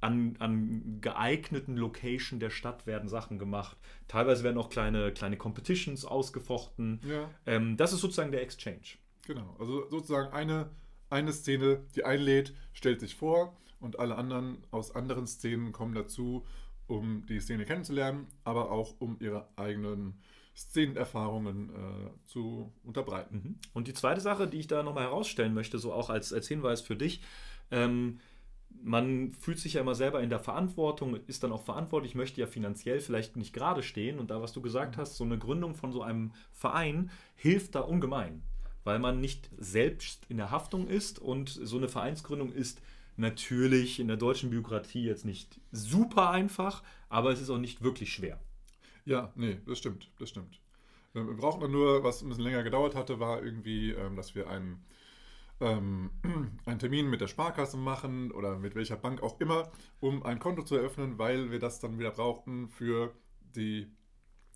an, 0.00 0.36
an 0.38 1.00
geeigneten 1.00 1.76
Location 1.76 2.40
der 2.40 2.50
Stadt 2.50 2.86
werden 2.86 3.08
Sachen 3.08 3.38
gemacht. 3.38 3.76
Teilweise 4.06 4.44
werden 4.44 4.58
auch 4.58 4.70
kleine, 4.70 5.12
kleine 5.12 5.36
Competitions 5.36 6.04
ausgefochten. 6.04 7.00
Ja. 7.06 7.30
Ähm, 7.46 7.76
das 7.76 7.92
ist 7.92 8.00
sozusagen 8.00 8.32
der 8.32 8.42
Exchange. 8.42 8.98
Genau, 9.26 9.56
also 9.58 9.88
sozusagen 9.90 10.32
eine, 10.32 10.70
eine 11.10 11.32
Szene, 11.32 11.84
die 11.94 12.04
einlädt, 12.04 12.54
stellt 12.72 13.00
sich 13.00 13.14
vor 13.14 13.56
und 13.80 13.98
alle 13.98 14.16
anderen 14.16 14.58
aus 14.70 14.94
anderen 14.94 15.26
Szenen 15.26 15.72
kommen 15.72 15.94
dazu, 15.94 16.46
um 16.86 17.26
die 17.26 17.40
Szene 17.40 17.64
kennenzulernen, 17.64 18.26
aber 18.44 18.70
auch 18.70 18.94
um 18.98 19.18
ihre 19.20 19.48
eigenen 19.56 20.20
Szenenerfahrungen 20.56 21.70
äh, 21.70 22.10
zu 22.24 22.72
unterbreiten. 22.82 23.36
Mhm. 23.36 23.58
Und 23.74 23.86
die 23.86 23.92
zweite 23.92 24.20
Sache, 24.20 24.48
die 24.48 24.58
ich 24.58 24.66
da 24.66 24.82
nochmal 24.82 25.04
herausstellen 25.04 25.54
möchte, 25.54 25.78
so 25.78 25.92
auch 25.92 26.10
als, 26.10 26.32
als 26.32 26.48
Hinweis 26.48 26.80
für 26.80 26.96
dich, 26.96 27.22
ähm, 27.70 28.18
man 28.70 29.32
fühlt 29.32 29.58
sich 29.58 29.74
ja 29.74 29.80
immer 29.80 29.94
selber 29.94 30.22
in 30.22 30.30
der 30.30 30.38
Verantwortung, 30.38 31.16
ist 31.26 31.42
dann 31.42 31.52
auch 31.52 31.62
verantwortlich, 31.62 32.14
möchte 32.14 32.40
ja 32.40 32.46
finanziell 32.46 33.00
vielleicht 33.00 33.36
nicht 33.36 33.52
gerade 33.52 33.82
stehen. 33.82 34.18
Und 34.18 34.30
da, 34.30 34.40
was 34.40 34.52
du 34.52 34.62
gesagt 34.62 34.96
hast, 34.96 35.16
so 35.16 35.24
eine 35.24 35.38
Gründung 35.38 35.74
von 35.74 35.92
so 35.92 36.02
einem 36.02 36.32
Verein 36.52 37.10
hilft 37.34 37.74
da 37.74 37.80
ungemein, 37.80 38.42
weil 38.84 38.98
man 38.98 39.20
nicht 39.20 39.50
selbst 39.58 40.26
in 40.28 40.36
der 40.36 40.50
Haftung 40.50 40.86
ist 40.86 41.18
und 41.18 41.48
so 41.48 41.76
eine 41.76 41.88
Vereinsgründung 41.88 42.52
ist 42.52 42.80
natürlich 43.16 43.98
in 44.00 44.08
der 44.08 44.16
deutschen 44.16 44.50
Bürokratie 44.50 45.04
jetzt 45.04 45.24
nicht 45.24 45.60
super 45.72 46.30
einfach, 46.30 46.82
aber 47.08 47.32
es 47.32 47.40
ist 47.40 47.50
auch 47.50 47.58
nicht 47.58 47.82
wirklich 47.82 48.12
schwer. 48.12 48.40
Ja, 49.04 49.32
nee, 49.34 49.58
das 49.66 49.78
stimmt, 49.78 50.10
das 50.18 50.30
stimmt. 50.30 50.60
Ähm, 51.14 51.26
Wir 51.26 51.34
brauchten 51.34 51.60
dann 51.60 51.72
nur, 51.72 52.04
was 52.04 52.22
ein 52.22 52.28
bisschen 52.28 52.44
länger 52.44 52.62
gedauert 52.62 52.94
hatte, 52.94 53.20
war 53.20 53.42
irgendwie, 53.42 53.90
ähm, 53.90 54.16
dass 54.16 54.34
wir 54.34 54.48
einen, 54.48 54.84
ähm, 55.60 56.10
einen 56.66 56.78
Termin 56.78 57.08
mit 57.08 57.20
der 57.20 57.28
Sparkasse 57.28 57.76
machen 57.76 58.30
oder 58.32 58.58
mit 58.58 58.74
welcher 58.74 58.96
Bank 58.96 59.22
auch 59.22 59.40
immer, 59.40 59.70
um 60.00 60.22
ein 60.22 60.38
Konto 60.38 60.62
zu 60.62 60.76
eröffnen, 60.76 61.18
weil 61.18 61.50
wir 61.50 61.58
das 61.58 61.80
dann 61.80 61.98
wieder 61.98 62.10
brauchten 62.10 62.68
für, 62.68 63.12
die, 63.56 63.88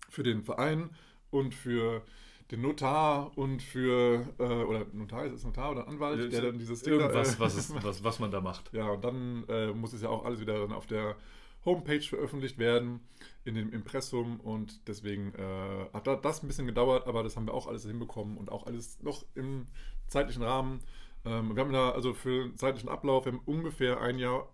für 0.09 0.23
den 0.23 0.43
Verein 0.43 0.89
und 1.29 1.53
für 1.53 2.03
den 2.51 2.61
Notar 2.61 3.35
und 3.37 3.61
für, 3.61 4.27
äh, 4.37 4.43
oder 4.43 4.85
Notar, 4.93 5.25
ist 5.25 5.33
es 5.33 5.43
Notar 5.43 5.71
oder 5.71 5.87
Anwalt, 5.87 6.31
der 6.31 6.41
dann 6.41 6.59
dieses 6.59 6.83
Ding 6.83 6.99
da, 6.99 7.05
Irgendwas, 7.05 7.35
äh, 7.35 7.39
was, 7.39 7.55
ist, 7.55 7.73
was, 7.83 8.03
was 8.03 8.19
man 8.19 8.31
da 8.31 8.41
macht. 8.41 8.71
ja, 8.73 8.89
und 8.89 9.03
dann 9.03 9.43
äh, 9.47 9.73
muss 9.73 9.93
es 9.93 10.01
ja 10.01 10.09
auch 10.09 10.25
alles 10.25 10.39
wieder 10.39 10.59
dann 10.59 10.71
auf 10.71 10.85
der 10.85 11.15
Homepage 11.65 12.01
veröffentlicht 12.01 12.57
werden, 12.57 13.01
in 13.45 13.55
dem 13.55 13.71
Impressum. 13.71 14.39
Und 14.39 14.87
deswegen 14.87 15.33
äh, 15.35 15.85
hat 15.93 16.07
da- 16.07 16.15
das 16.15 16.43
ein 16.43 16.47
bisschen 16.47 16.67
gedauert, 16.67 17.07
aber 17.07 17.23
das 17.23 17.35
haben 17.35 17.47
wir 17.47 17.53
auch 17.53 17.67
alles 17.67 17.85
hinbekommen 17.85 18.37
und 18.37 18.51
auch 18.51 18.65
alles 18.65 19.01
noch 19.01 19.25
im 19.35 19.67
zeitlichen 20.07 20.43
Rahmen. 20.43 20.79
Ähm, 21.25 21.55
wir 21.55 21.63
haben 21.63 21.73
da 21.73 21.91
also 21.91 22.13
für 22.13 22.43
den 22.43 22.57
zeitlichen 22.57 22.89
Ablauf 22.89 23.25
ungefähr 23.45 24.01
ein 24.01 24.19
Jahr 24.19 24.49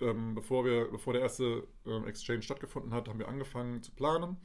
ähm, 0.00 0.34
bevor, 0.34 0.64
wir, 0.64 0.90
bevor 0.90 1.12
der 1.12 1.22
erste 1.22 1.66
ähm, 1.86 2.06
Exchange 2.06 2.42
stattgefunden 2.42 2.92
hat, 2.92 3.08
haben 3.08 3.18
wir 3.18 3.28
angefangen 3.28 3.82
zu 3.82 3.92
planen. 3.92 4.36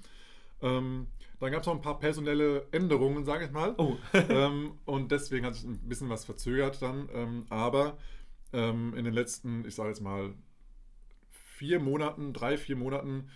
Ähm, 0.62 1.08
dann 1.40 1.52
gab 1.52 1.62
es 1.62 1.68
noch 1.68 1.76
ein 1.76 1.82
paar 1.82 2.00
personelle 2.00 2.68
Änderungen, 2.72 3.26
sage 3.26 3.46
ich 3.46 3.52
mal. 3.52 3.76
Oh. 3.78 3.96
ähm, 4.14 4.74
und 4.86 5.12
deswegen 5.12 5.46
hat 5.46 5.56
sich 5.56 5.66
ein 5.66 5.80
bisschen 5.88 6.10
was 6.10 6.26
verzögert 6.26 6.82
dann. 6.82 7.10
Ähm, 7.14 7.46
aber 7.50 7.98
ähm, 8.54 8.94
in 8.96 9.06
den 9.06 9.14
letzten, 9.14 9.66
ich 9.66 9.76
sage 9.76 9.90
jetzt 9.90 10.02
mal, 10.02 10.34
vier 11.58 11.80
Monaten, 11.80 12.34
drei, 12.34 12.56
vier 12.56 12.76
Monaten 12.76 13.30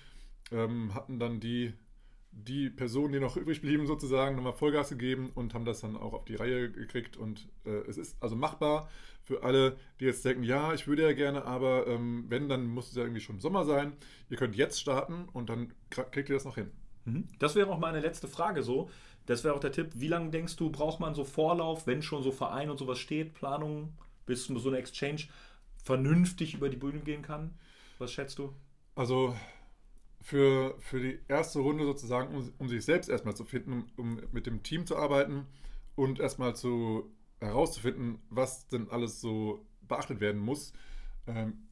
ähm, 0.51 0.93
hatten 0.93 1.19
dann 1.19 1.39
die, 1.39 1.73
die 2.31 2.69
Personen, 2.69 3.13
die 3.13 3.19
noch 3.19 3.35
übrig 3.35 3.61
blieben, 3.61 3.87
sozusagen 3.87 4.35
nochmal 4.35 4.53
Vollgas 4.53 4.89
gegeben 4.89 5.31
und 5.33 5.55
haben 5.55 5.65
das 5.65 5.81
dann 5.81 5.97
auch 5.97 6.13
auf 6.13 6.25
die 6.25 6.35
Reihe 6.35 6.71
gekriegt. 6.71 7.17
Und 7.17 7.49
äh, 7.65 7.81
es 7.89 7.97
ist 7.97 8.21
also 8.21 8.35
machbar 8.35 8.89
für 9.23 9.43
alle, 9.43 9.77
die 9.99 10.05
jetzt 10.05 10.23
denken, 10.23 10.43
ja, 10.43 10.73
ich 10.73 10.87
würde 10.87 11.01
ja 11.01 11.13
gerne, 11.13 11.45
aber 11.45 11.87
ähm, 11.87 12.25
wenn, 12.29 12.47
dann 12.47 12.67
muss 12.67 12.89
es 12.89 12.95
ja 12.95 13.01
irgendwie 13.01 13.21
schon 13.21 13.39
Sommer 13.39 13.65
sein. 13.65 13.93
Ihr 14.29 14.37
könnt 14.37 14.55
jetzt 14.55 14.79
starten 14.79 15.27
und 15.33 15.49
dann 15.49 15.73
kriegt 15.89 16.29
ihr 16.29 16.35
das 16.35 16.45
noch 16.45 16.55
hin. 16.55 16.71
Mhm. 17.05 17.27
Das 17.39 17.55
wäre 17.55 17.71
auch 17.71 17.79
meine 17.79 18.01
letzte 18.01 18.27
Frage 18.27 18.61
so. 18.61 18.89
Das 19.25 19.43
wäre 19.43 19.55
auch 19.55 19.59
der 19.59 19.71
Tipp. 19.71 19.89
Wie 19.95 20.07
lange 20.07 20.29
denkst 20.29 20.57
du, 20.57 20.69
braucht 20.69 20.99
man 20.99 21.15
so 21.15 21.23
Vorlauf, 21.23 21.87
wenn 21.87 22.03
schon 22.03 22.21
so 22.21 22.31
Verein 22.31 22.69
und 22.69 22.77
sowas 22.77 22.99
steht, 22.99 23.33
Planung, 23.33 23.93
bis 24.27 24.45
so 24.45 24.69
eine 24.69 24.77
Exchange 24.77 25.23
vernünftig 25.83 26.53
über 26.53 26.69
die 26.69 26.77
Bühne 26.77 26.99
gehen 26.99 27.23
kann? 27.23 27.55
Was 28.01 28.13
schätzt 28.13 28.39
du? 28.39 28.51
Also 28.95 29.35
für, 30.21 30.75
für 30.79 30.99
die 30.99 31.19
erste 31.27 31.59
Runde 31.59 31.85
sozusagen, 31.85 32.35
um, 32.35 32.51
um 32.57 32.67
sich 32.67 32.83
selbst 32.83 33.09
erstmal 33.11 33.35
zu 33.35 33.45
finden, 33.45 33.73
um, 33.95 34.17
um 34.17 34.21
mit 34.31 34.47
dem 34.47 34.63
Team 34.63 34.87
zu 34.87 34.97
arbeiten 34.97 35.45
und 35.93 36.19
erstmal 36.19 36.55
zu 36.55 37.13
herauszufinden, 37.39 38.17
was 38.31 38.67
denn 38.67 38.89
alles 38.89 39.21
so 39.21 39.67
beachtet 39.87 40.19
werden 40.19 40.41
muss, 40.41 40.73
ähm, 41.27 41.67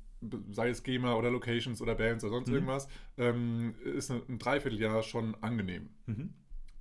sei 0.51 0.69
es 0.69 0.83
GEMA 0.83 1.15
oder 1.15 1.31
Locations 1.31 1.81
oder 1.81 1.95
Bands 1.95 2.23
oder 2.23 2.33
sonst 2.33 2.49
mhm. 2.49 2.53
irgendwas, 2.53 2.87
ähm, 3.17 3.73
ist 3.83 4.11
ein, 4.11 4.21
ein 4.29 4.37
Dreivierteljahr 4.37 5.01
schon 5.01 5.33
angenehm. 5.41 5.89
Mhm. 6.05 6.35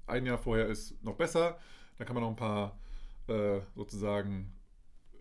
Ein 0.07 0.27
Jahr 0.27 0.37
vorher 0.37 0.67
ist 0.67 1.03
noch 1.03 1.17
besser, 1.17 1.59
da 1.97 2.05
kann 2.05 2.13
man 2.13 2.23
noch 2.23 2.31
ein 2.31 2.37
paar 2.37 2.79
äh, 3.29 3.61
sozusagen 3.75 4.53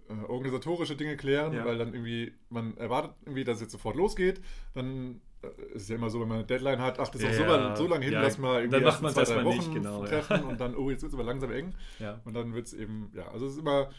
äh, 0.09 0.25
organisatorische 0.27 0.95
Dinge 0.95 1.17
klären, 1.17 1.53
ja. 1.53 1.65
weil 1.65 1.77
dann 1.77 1.93
irgendwie, 1.93 2.33
man 2.49 2.77
erwartet 2.77 3.11
irgendwie, 3.23 3.43
dass 3.43 3.57
es 3.57 3.63
jetzt 3.63 3.71
sofort 3.71 3.95
losgeht, 3.95 4.41
dann 4.73 5.21
äh, 5.41 5.47
ist 5.73 5.83
es 5.83 5.89
ja 5.89 5.95
immer 5.95 6.09
so, 6.09 6.21
wenn 6.21 6.27
man 6.27 6.39
eine 6.39 6.47
Deadline 6.47 6.81
hat, 6.81 6.99
ach, 6.99 7.09
das 7.09 7.21
ist 7.21 7.39
ja, 7.39 7.75
so, 7.75 7.83
so 7.83 7.87
lange 7.89 8.05
hin, 8.05 8.13
dass 8.13 8.37
man 8.37 8.55
irgendwie 8.55 8.71
dann 8.71 8.83
macht 8.83 9.01
man 9.01 9.13
zwei, 9.13 9.23
drei 9.23 9.43
Wochen 9.43 9.57
nicht, 9.57 9.73
genau, 9.73 10.05
treffen 10.05 10.43
und 10.43 10.59
dann, 10.59 10.75
oh, 10.77 10.89
jetzt 10.89 11.01
wird 11.01 11.13
es 11.13 11.19
aber 11.19 11.25
langsam 11.25 11.51
eng. 11.51 11.73
Und 12.25 12.33
dann 12.33 12.53
wird 12.53 12.67
es 12.67 12.73
eben, 12.73 13.11
ja, 13.13 13.27
also 13.29 13.45
es 13.45 13.53
ist 13.53 13.59
immer, 13.59 13.89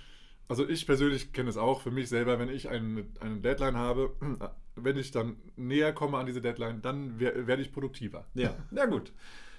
also 0.49 0.67
ich 0.67 0.87
persönlich 0.87 1.33
kenne 1.33 1.51
es 1.51 1.57
auch 1.57 1.83
für 1.83 1.91
mich 1.91 2.09
selber, 2.09 2.39
wenn 2.39 2.49
ich 2.49 2.69
eine, 2.69 3.05
eine 3.21 3.37
Deadline 3.37 3.77
habe, 3.77 4.15
wenn 4.77 4.97
ich 4.97 5.11
dann 5.11 5.37
näher 5.57 5.93
komme 5.93 6.17
an 6.19 6.27
diese 6.27 6.41
Deadline, 6.41 6.81
dann 6.81 7.21
werde 7.21 7.61
ich 7.61 7.73
produktiver. 7.73 8.27
Ja, 8.35 8.55
ja 8.71 8.87
gut. 8.87 9.13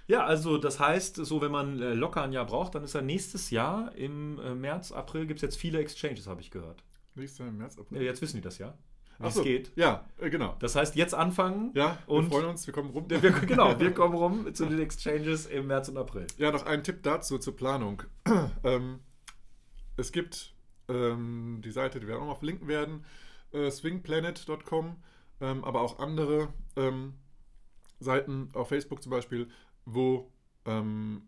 Ja, 0.10 0.26
also 0.26 0.58
das 0.58 0.80
heißt, 0.80 1.17
so 1.17 1.39
wenn 1.39 1.52
man 1.52 1.80
äh, 1.80 1.93
locker 1.93 2.24
ein 2.24 2.34
Jahr 2.34 2.45
braucht, 2.45 2.74
dann 2.74 2.84
ist 2.84 2.95
ja 2.95 3.02
nächstes 3.02 3.52
Jahr 3.52 3.93
im 3.95 4.39
äh, 4.39 4.56
März, 4.56 4.91
April 4.91 5.28
gibt 5.28 5.38
es 5.38 5.41
jetzt 5.43 5.56
viele 5.56 5.78
Exchanges, 5.78 6.26
habe 6.26 6.41
ich 6.41 6.50
gehört. 6.50 6.84
Nächstes 7.13 7.38
Jahr 7.38 7.50
im 7.50 7.58
März, 7.58 7.78
April? 7.78 8.00
Ja, 8.00 8.06
jetzt 8.06 8.19
wissen 8.19 8.38
die 8.38 8.41
das 8.41 8.58
ja. 8.58 8.76
Wie 9.19 9.28
es 9.28 9.36
so, 9.36 9.43
geht. 9.43 9.72
Ja, 9.76 10.04
äh, 10.17 10.32
genau. 10.32 10.56
Das 10.62 10.76
heißt, 10.76 10.95
jetzt 10.95 11.13
anfangen. 11.13 11.72
Ja, 11.76 12.00
wir 12.08 12.24
freuen 12.24 12.48
uns, 12.48 12.65
wir 12.65 12.74
kommen 12.74 12.89
rum. 12.89 13.06
Wir, 13.08 13.19
genau, 13.45 13.80
wir 13.80 13.93
kommen 13.93 14.15
rum 14.15 14.52
zu 14.52 14.65
den 14.65 14.80
Exchanges 14.80 15.45
im 15.45 15.67
März 15.67 15.89
und 15.89 15.98
April. 15.98 16.26
Ja, 16.38 16.52
noch 16.52 16.65
ein 16.65 16.84
Tipp 16.84 17.04
dazu 17.04 17.38
zur 17.38 17.56
Planung. 17.56 18.02
ähm, 18.63 19.02
es 19.95 20.12
gibt 20.12 20.56
ähm, 20.88 21.62
die 21.63 21.72
Seite, 21.72 22.00
die 22.00 22.08
wir 22.08 22.17
auch 22.19 22.26
noch 22.26 22.39
verlinken 22.39 22.67
werden, 22.67 23.06
äh, 23.52 23.69
swingplanet.com, 23.69 24.95
ähm, 25.41 25.63
aber 25.63 25.82
auch 25.82 26.00
andere 26.00 26.48
ähm, 26.78 27.13
Seiten 28.00 28.50
auf 28.54 28.69
Facebook 28.69 29.04
zum 29.04 29.12
Beispiel, 29.12 29.50
wo, 29.93 30.32
ähm, 30.65 31.23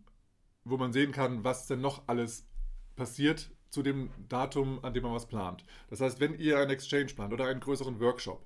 wo 0.64 0.78
man 0.78 0.94
sehen 0.94 1.12
kann, 1.12 1.44
was 1.44 1.68
denn 1.68 1.82
noch 1.82 2.04
alles 2.08 2.48
passiert 2.96 3.52
zu 3.70 3.84
dem 3.84 4.10
Datum, 4.28 4.84
an 4.84 4.94
dem 4.94 5.04
man 5.04 5.14
was 5.14 5.28
plant. 5.28 5.64
Das 5.90 6.02
heißt, 6.02 6.20
wenn 6.20 6.38
ihr 6.38 6.60
einen 6.60 6.72
Exchange 6.72 7.14
plant 7.16 7.34
oder 7.34 7.46
einen 7.46 7.62
größeren 7.62 8.00
Workshop, 8.00 8.46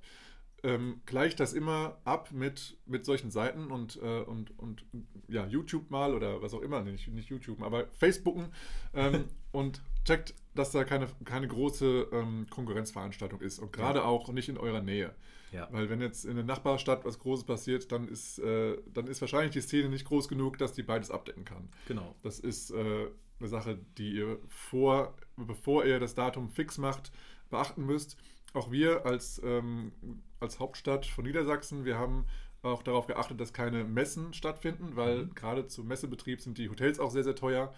ähm, 0.62 1.02
gleicht 1.04 1.38
das 1.40 1.52
immer 1.52 1.98
ab 2.04 2.30
mit, 2.32 2.78
mit 2.86 3.04
solchen 3.04 3.30
Seiten 3.30 3.70
und, 3.70 3.96
äh, 4.02 4.22
und, 4.22 4.58
und 4.58 4.84
ja, 5.28 5.46
YouTube 5.46 5.90
mal 5.90 6.14
oder 6.14 6.40
was 6.42 6.54
auch 6.54 6.62
immer, 6.62 6.82
nicht, 6.82 7.08
nicht 7.08 7.28
YouTube, 7.28 7.62
aber 7.62 7.88
Facebooken 7.92 8.52
ähm, 8.94 9.24
und 9.52 9.82
checkt, 10.04 10.34
dass 10.54 10.70
da 10.70 10.84
keine, 10.84 11.08
keine 11.24 11.48
große 11.48 12.08
ähm, 12.12 12.46
Konkurrenzveranstaltung 12.48 13.40
ist 13.40 13.58
und 13.58 13.72
gerade 13.72 14.00
ja. 14.00 14.04
auch 14.06 14.28
nicht 14.32 14.48
in 14.48 14.56
eurer 14.58 14.80
Nähe. 14.80 15.14
Ja. 15.52 15.68
Weil 15.70 15.88
wenn 15.88 16.00
jetzt 16.00 16.24
in 16.24 16.36
der 16.36 16.44
Nachbarstadt 16.44 17.04
was 17.04 17.18
Großes 17.18 17.44
passiert, 17.44 17.92
dann 17.92 18.08
ist, 18.08 18.38
äh, 18.38 18.76
dann 18.92 19.06
ist 19.06 19.20
wahrscheinlich 19.20 19.52
die 19.52 19.60
Szene 19.60 19.88
nicht 19.88 20.04
groß 20.04 20.28
genug, 20.28 20.58
dass 20.58 20.72
die 20.72 20.82
beides 20.82 21.10
abdecken 21.10 21.44
kann. 21.44 21.68
Genau. 21.86 22.14
Das 22.22 22.40
ist 22.40 22.70
äh, 22.70 23.06
eine 23.38 23.48
Sache, 23.48 23.78
die 23.98 24.16
ihr 24.16 24.38
vor, 24.48 25.14
bevor 25.36 25.84
ihr 25.84 26.00
das 26.00 26.14
Datum 26.14 26.48
fix 26.48 26.78
macht, 26.78 27.12
beachten 27.50 27.84
müsst. 27.84 28.16
Auch 28.54 28.70
wir 28.70 29.06
als, 29.06 29.40
ähm, 29.44 29.92
als 30.40 30.58
Hauptstadt 30.58 31.06
von 31.06 31.24
Niedersachsen, 31.24 31.84
wir 31.84 31.98
haben 31.98 32.26
auch 32.62 32.82
darauf 32.82 33.06
geachtet, 33.06 33.40
dass 33.40 33.52
keine 33.52 33.84
Messen 33.84 34.32
stattfinden, 34.32 34.96
weil 34.96 35.24
mhm. 35.24 35.34
gerade 35.34 35.66
zum 35.66 35.86
Messebetrieb 35.86 36.40
sind 36.40 36.58
die 36.58 36.68
Hotels 36.68 36.98
auch 36.98 37.10
sehr, 37.10 37.24
sehr 37.24 37.36
teuer 37.36 37.72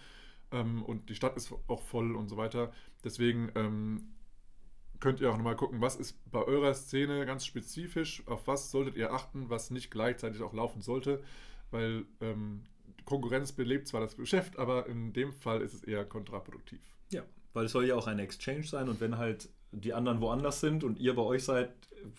ähm, 0.51 0.83
und 0.83 1.11
die 1.11 1.15
Stadt 1.15 1.37
ist 1.37 1.53
auch 1.67 1.83
voll 1.83 2.17
und 2.17 2.29
so 2.29 2.37
weiter. 2.37 2.73
Deswegen 3.05 3.51
ähm, 3.55 4.09
könnt 5.01 5.21
ihr 5.21 5.31
auch 5.31 5.37
nochmal 5.37 5.57
gucken, 5.57 5.81
was 5.81 5.97
ist 5.97 6.19
bei 6.31 6.43
eurer 6.43 6.75
Szene 6.75 7.25
ganz 7.27 7.47
spezifisch, 7.47 8.23
auf 8.27 8.47
was 8.47 8.71
solltet 8.71 8.97
ihr 8.97 9.13
achten, 9.13 9.51
was 9.51 9.71
nicht 9.71 9.91
gleichzeitig 9.91 10.43
auch 10.43 10.53
laufen 10.53 10.83
sollte, 10.83 11.23
weil 11.71 12.05
ähm, 12.21 12.65
Konkurrenz 13.05 13.53
belebt 13.53 13.89
zwar 13.89 14.01
das 14.01 14.17
Geschäft, 14.17 14.59
aber 14.59 14.87
in 14.87 15.13
dem 15.13 15.33
Fall 15.33 15.63
ist 15.63 15.75
es 15.75 15.85
eher 15.85 16.05
kontraproduktiv. 16.05 16.81
Ja, 17.11 17.23
weil 17.53 17.67
es 17.67 17.73
soll 17.73 17.87
ja 17.87 17.95
auch 17.95 18.07
eine 18.07 18.23
Exchange 18.23 18.65
sein 18.65 18.89
und 18.89 19.01
wenn 19.01 19.19
halt 19.19 19.49
die 19.73 19.93
anderen 19.93 20.21
woanders 20.21 20.61
sind 20.61 20.83
und 20.83 20.99
ihr 20.99 21.15
bei 21.15 21.23
euch 21.23 21.45
seid, 21.45 21.71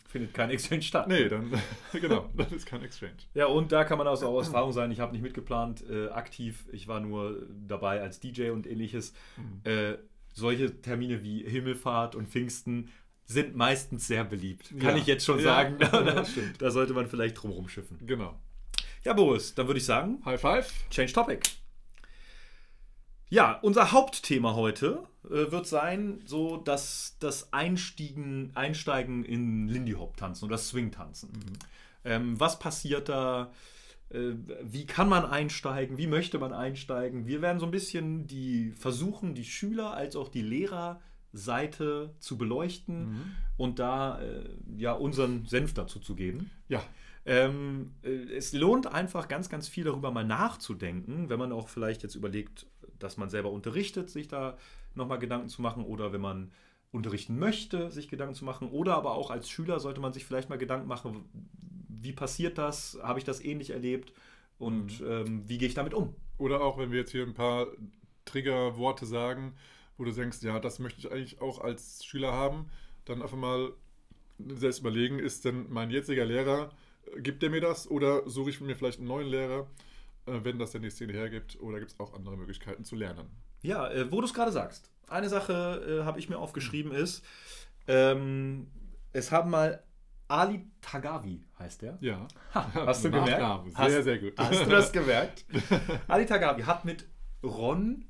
findet 0.07 0.33
kein 0.33 0.49
Exchange 0.49 0.81
statt. 0.81 1.07
Nee, 1.07 1.29
dann 1.29 1.51
genau, 1.93 2.29
dann 2.35 2.51
ist 2.51 2.65
kein 2.65 2.83
Exchange. 2.83 3.13
Ja, 3.33 3.47
und 3.47 3.71
da 3.71 3.83
kann 3.83 3.97
man 3.97 4.07
also 4.07 4.27
auch 4.27 4.35
aus 4.35 4.47
Erfahrung 4.47 4.71
sein, 4.71 4.91
ich 4.91 4.99
habe 4.99 5.13
nicht 5.13 5.21
mitgeplant, 5.21 5.83
äh, 5.89 6.09
aktiv, 6.09 6.67
ich 6.71 6.87
war 6.87 6.99
nur 6.99 7.47
dabei 7.67 8.01
als 8.01 8.19
DJ 8.19 8.51
und 8.51 8.67
ähnliches. 8.67 9.13
Mhm. 9.37 9.61
Äh, 9.63 9.97
solche 10.39 10.81
Termine 10.81 11.23
wie 11.23 11.43
Himmelfahrt 11.43 12.15
und 12.15 12.27
Pfingsten 12.27 12.89
sind 13.25 13.55
meistens 13.55 14.07
sehr 14.07 14.23
beliebt. 14.23 14.69
Kann 14.79 14.95
ja. 14.95 14.97
ich 14.97 15.05
jetzt 15.05 15.25
schon 15.25 15.37
ja, 15.37 15.43
sagen. 15.43 15.77
da, 15.79 16.25
da 16.57 16.71
sollte 16.71 16.93
man 16.93 17.07
vielleicht 17.07 17.41
drum 17.41 17.51
rumschiffen. 17.51 17.99
Genau. 18.07 18.39
Ja, 19.03 19.13
Boris, 19.13 19.53
dann 19.53 19.67
würde 19.67 19.77
ich 19.77 19.85
sagen. 19.85 20.21
High 20.25 20.41
five. 20.41 20.71
Change 20.89 21.13
Topic. 21.13 21.41
Ja, 23.29 23.59
unser 23.61 23.91
Hauptthema 23.91 24.55
heute 24.55 25.03
äh, 25.25 25.51
wird 25.51 25.67
sein, 25.67 26.21
so 26.25 26.57
dass 26.57 27.17
das 27.19 27.53
Einstiegen, 27.53 28.51
Einsteigen 28.55 29.23
in 29.23 29.67
Lindy 29.67 29.91
Hop 29.93 30.17
tanzen 30.17 30.45
oder 30.45 30.57
Swing 30.57 30.91
tanzen. 30.91 31.29
Mhm. 31.31 31.53
Ähm, 32.05 32.39
was 32.39 32.57
passiert 32.57 33.09
da? 33.09 33.51
Äh, 34.09 34.33
wie 34.63 34.85
kann 34.85 35.09
man 35.09 35.25
einsteigen? 35.25 35.97
Wie 35.97 36.07
möchte 36.07 36.39
man 36.39 36.53
einsteigen? 36.53 37.27
Wir 37.27 37.41
werden 37.41 37.59
so 37.59 37.65
ein 37.65 37.71
bisschen 37.71 38.27
die 38.27 38.71
versuchen, 38.71 39.35
die 39.35 39.45
Schüler 39.45 39.93
als 39.93 40.15
auch 40.15 40.29
die 40.29 40.41
Lehrerseite 40.41 42.13
zu 42.19 42.37
beleuchten 42.37 43.09
mhm. 43.09 43.31
und 43.57 43.79
da 43.79 44.19
äh, 44.19 44.49
ja 44.77 44.93
unseren 44.93 45.45
Senf 45.45 45.73
dazu 45.73 45.99
zu 45.99 46.15
geben. 46.15 46.49
Ja. 46.67 46.83
Ähm, 47.25 47.91
äh, 48.01 48.33
es 48.33 48.53
lohnt 48.53 48.87
einfach 48.87 49.27
ganz, 49.27 49.49
ganz 49.49 49.67
viel 49.67 49.83
darüber 49.83 50.11
mal 50.11 50.25
nachzudenken, 50.25 51.29
wenn 51.29 51.37
man 51.37 51.51
auch 51.51 51.69
vielleicht 51.69 52.01
jetzt 52.01 52.15
überlegt, 52.15 52.65
dass 52.97 53.17
man 53.17 53.29
selber 53.29 53.51
unterrichtet, 53.51 54.09
sich 54.09 54.27
da 54.27 54.57
nochmal 54.95 55.19
Gedanken 55.19 55.49
zu 55.49 55.61
machen 55.61 55.83
oder 55.83 56.11
wenn 56.11 56.21
man 56.21 56.51
unterrichten 56.91 57.37
möchte, 57.37 57.91
sich 57.91 58.07
Gedanken 58.07 58.33
zu 58.33 58.45
machen 58.45 58.69
oder 58.69 58.95
aber 58.95 59.11
auch 59.11 59.29
als 59.29 59.49
Schüler 59.49 59.79
sollte 59.79 60.01
man 60.01 60.11
sich 60.11 60.25
vielleicht 60.25 60.49
mal 60.49 60.57
Gedanken 60.57 60.87
machen, 60.87 61.25
wie 62.01 62.13
passiert 62.13 62.57
das, 62.57 62.97
habe 63.01 63.19
ich 63.19 63.25
das 63.25 63.43
ähnlich 63.43 63.71
erlebt 63.71 64.13
und 64.57 65.01
mhm. 65.01 65.07
ähm, 65.07 65.43
wie 65.49 65.57
gehe 65.57 65.67
ich 65.67 65.73
damit 65.73 65.93
um? 65.93 66.15
Oder 66.37 66.61
auch, 66.61 66.77
wenn 66.77 66.91
wir 66.91 66.99
jetzt 66.99 67.11
hier 67.11 67.23
ein 67.23 67.33
paar 67.33 67.67
Triggerworte 68.25 69.05
sagen, 69.05 69.53
wo 69.97 70.05
du 70.05 70.11
denkst, 70.11 70.41
ja, 70.41 70.59
das 70.59 70.79
möchte 70.79 70.99
ich 70.99 71.11
eigentlich 71.11 71.41
auch 71.41 71.59
als 71.59 72.05
Schüler 72.05 72.31
haben, 72.31 72.69
dann 73.05 73.21
einfach 73.21 73.37
mal 73.37 73.73
selbst 74.37 74.79
überlegen, 74.79 75.19
ist 75.19 75.43
denn 75.45 75.65
mein 75.69 75.89
jetziger 75.89 76.25
Lehrer, 76.25 76.71
äh, 77.13 77.21
gibt 77.21 77.41
der 77.41 77.49
mir 77.49 77.61
das 77.61 77.89
oder 77.89 78.27
suche 78.29 78.49
ich 78.49 78.61
mir 78.61 78.75
vielleicht 78.75 78.99
einen 78.99 79.07
neuen 79.07 79.27
Lehrer? 79.27 79.67
Äh, 80.25 80.39
wenn 80.43 80.59
das 80.59 80.71
denn 80.71 80.81
die 80.81 80.89
Szene 80.89 81.13
hergibt, 81.13 81.59
oder 81.61 81.79
gibt 81.79 81.91
es 81.91 81.99
auch 81.99 82.13
andere 82.13 82.37
Möglichkeiten 82.37 82.83
zu 82.83 82.95
lernen? 82.95 83.27
Ja, 83.61 83.89
äh, 83.89 84.11
wo 84.11 84.21
du 84.21 84.27
es 84.27 84.33
gerade 84.33 84.51
sagst. 84.51 84.89
Eine 85.07 85.29
Sache 85.29 86.01
äh, 86.01 86.05
habe 86.05 86.19
ich 86.19 86.29
mir 86.29 86.37
aufgeschrieben 86.37 86.91
ist, 86.91 87.23
ähm, 87.87 88.67
es 89.11 89.31
haben 89.31 89.49
mal 89.49 89.83
Ali 90.29 90.61
Tagavi 90.79 91.43
heißt 91.57 91.81
der. 91.81 91.97
Ja. 92.01 92.27
Ha, 92.53 92.71
hast 92.85 93.03
du 93.03 93.11
gemerkt? 93.11 93.75
Sehr, 93.75 93.97
hast, 93.97 94.03
sehr 94.03 94.19
gut. 94.19 94.33
Hast 94.37 94.65
du 94.65 94.69
das 94.69 94.91
gemerkt? 94.93 95.45
Ali 96.07 96.25
Tagavi 96.25 96.61
hat 96.63 96.85
mit 96.85 97.05
Ron 97.43 98.05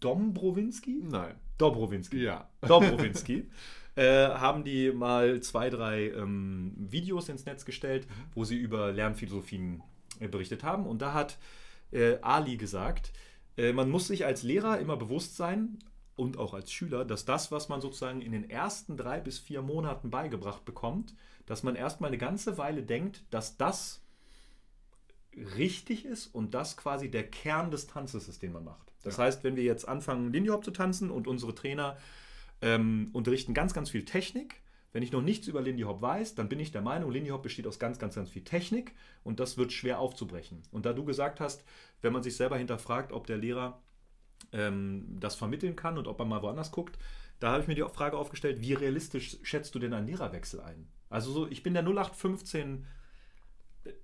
Dombrowinski? 0.00 1.02
Nein. 1.04 1.34
Dobrowinski. 1.58 2.18
Ja. 2.18 2.48
Dobrowinski. 2.66 3.48
äh, 3.94 4.28
haben 4.28 4.64
die 4.64 4.90
mal 4.90 5.40
zwei, 5.42 5.70
drei 5.70 6.08
ähm, 6.10 6.74
Videos 6.76 7.28
ins 7.28 7.46
Netz 7.46 7.64
gestellt, 7.64 8.06
wo 8.34 8.44
sie 8.44 8.56
über 8.56 8.90
Lernphilosophien 8.90 9.82
äh, 10.18 10.28
berichtet 10.28 10.64
haben. 10.64 10.86
Und 10.86 11.02
da 11.02 11.12
hat 11.12 11.38
äh, 11.92 12.16
Ali 12.20 12.56
gesagt, 12.56 13.12
äh, 13.56 13.72
man 13.72 13.90
muss 13.90 14.08
sich 14.08 14.24
als 14.24 14.42
Lehrer 14.42 14.80
immer 14.80 14.96
bewusst 14.96 15.36
sein 15.36 15.78
und 16.16 16.36
auch 16.38 16.54
als 16.54 16.70
Schüler, 16.72 17.04
dass 17.04 17.24
das, 17.24 17.50
was 17.50 17.68
man 17.68 17.80
sozusagen 17.80 18.20
in 18.20 18.32
den 18.32 18.48
ersten 18.48 18.96
drei 18.96 19.20
bis 19.20 19.38
vier 19.38 19.62
Monaten 19.62 20.10
beigebracht 20.10 20.64
bekommt, 20.64 21.14
dass 21.46 21.62
man 21.62 21.74
erstmal 21.74 22.08
eine 22.08 22.18
ganze 22.18 22.58
Weile 22.58 22.82
denkt, 22.82 23.24
dass 23.30 23.56
das 23.56 24.02
richtig 25.34 26.04
ist 26.04 26.26
und 26.26 26.52
das 26.54 26.76
quasi 26.76 27.10
der 27.10 27.28
Kern 27.28 27.70
des 27.70 27.86
Tanzes 27.86 28.28
ist, 28.28 28.42
den 28.42 28.52
man 28.52 28.64
macht. 28.64 28.92
Das 29.02 29.16
Ja. 29.16 29.24
heißt, 29.24 29.44
wenn 29.44 29.56
wir 29.56 29.64
jetzt 29.64 29.88
anfangen, 29.88 30.32
Lindy 30.32 30.50
Hop 30.50 30.64
zu 30.64 30.70
tanzen 30.70 31.10
und 31.10 31.26
unsere 31.26 31.54
Trainer 31.54 31.96
ähm, 32.60 33.08
unterrichten 33.12 33.54
ganz, 33.54 33.72
ganz 33.74 33.90
viel 33.90 34.04
Technik. 34.04 34.60
Wenn 34.92 35.02
ich 35.02 35.10
noch 35.10 35.22
nichts 35.22 35.48
über 35.48 35.62
Lindy 35.62 35.82
Hop 35.84 36.02
weiß, 36.02 36.34
dann 36.34 36.50
bin 36.50 36.60
ich 36.60 36.70
der 36.70 36.82
Meinung, 36.82 37.10
Lindy 37.10 37.30
Hop 37.30 37.42
besteht 37.42 37.66
aus 37.66 37.78
ganz, 37.78 37.98
ganz, 37.98 38.14
ganz 38.14 38.28
viel 38.28 38.44
Technik 38.44 38.94
und 39.24 39.40
das 39.40 39.56
wird 39.56 39.72
schwer 39.72 39.98
aufzubrechen. 39.98 40.62
Und 40.70 40.84
da 40.84 40.92
du 40.92 41.04
gesagt 41.04 41.40
hast, 41.40 41.64
wenn 42.02 42.12
man 42.12 42.22
sich 42.22 42.36
selber 42.36 42.58
hinterfragt, 42.58 43.10
ob 43.10 43.26
der 43.26 43.38
Lehrer 43.38 43.80
ähm, 44.52 45.16
das 45.20 45.34
vermitteln 45.34 45.76
kann 45.76 45.98
und 45.98 46.08
ob 46.08 46.18
er 46.18 46.26
mal 46.26 46.42
woanders 46.42 46.70
guckt, 46.72 46.98
da 47.40 47.52
habe 47.52 47.62
ich 47.62 47.68
mir 47.68 47.74
die 47.74 47.82
Frage 47.82 48.16
aufgestellt, 48.16 48.60
wie 48.60 48.74
realistisch 48.74 49.38
schätzt 49.42 49.74
du 49.74 49.78
denn 49.78 49.92
einen 49.92 50.06
Lehrerwechsel 50.06 50.60
ein? 50.60 50.88
Also 51.10 51.32
so, 51.32 51.48
ich 51.48 51.62
bin 51.62 51.74
der 51.74 51.82
0815 51.82 52.86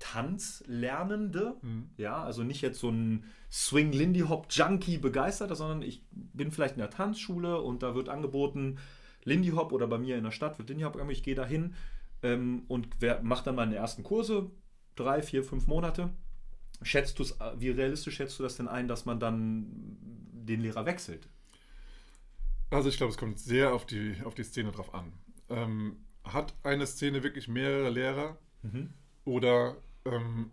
Tanzlernende, 0.00 1.54
Mhm. 1.62 1.90
ja, 1.96 2.22
also 2.22 2.42
nicht 2.42 2.62
jetzt 2.62 2.80
so 2.80 2.90
ein 2.90 3.24
Swing 3.50 3.92
Lindy 3.92 4.20
Hop 4.20 4.48
Junkie 4.50 4.98
begeisterter, 4.98 5.54
sondern 5.54 5.82
ich 5.82 6.04
bin 6.10 6.50
vielleicht 6.50 6.74
in 6.74 6.80
der 6.80 6.90
Tanzschule 6.90 7.60
und 7.60 7.82
da 7.82 7.94
wird 7.94 8.08
angeboten 8.08 8.78
Lindy 9.24 9.50
Hop 9.50 9.72
oder 9.72 9.86
bei 9.86 9.98
mir 9.98 10.16
in 10.16 10.24
der 10.24 10.32
Stadt 10.32 10.58
wird 10.58 10.68
Lindy 10.68 10.84
Hop 10.84 10.94
angeboten, 10.94 11.12
ich 11.12 11.22
gehe 11.22 11.36
dahin 11.36 11.74
ähm, 12.22 12.64
und 12.66 12.88
mache 13.22 13.44
dann 13.44 13.54
meine 13.54 13.76
ersten 13.76 14.02
Kurse, 14.02 14.50
drei, 14.96 15.22
vier, 15.22 15.44
fünf 15.44 15.68
Monate. 15.68 16.10
Schätzt 16.82 17.18
du 17.18 17.22
es, 17.22 17.38
wie 17.56 17.70
realistisch 17.70 18.16
schätzt 18.16 18.38
du 18.38 18.42
das 18.42 18.56
denn 18.56 18.68
ein, 18.68 18.88
dass 18.88 19.04
man 19.04 19.20
dann 19.20 20.27
den 20.46 20.60
Lehrer 20.60 20.86
wechselt? 20.86 21.28
Also 22.70 22.88
ich 22.88 22.96
glaube, 22.96 23.12
es 23.12 23.18
kommt 23.18 23.38
sehr 23.38 23.72
auf 23.72 23.86
die, 23.86 24.16
auf 24.24 24.34
die 24.34 24.44
Szene 24.44 24.72
drauf 24.72 24.94
an. 24.94 25.12
Ähm, 25.48 25.96
hat 26.24 26.54
eine 26.62 26.86
Szene 26.86 27.22
wirklich 27.22 27.48
mehrere 27.48 27.90
Lehrer 27.90 28.38
oder 29.24 29.76
ähm, 30.04 30.50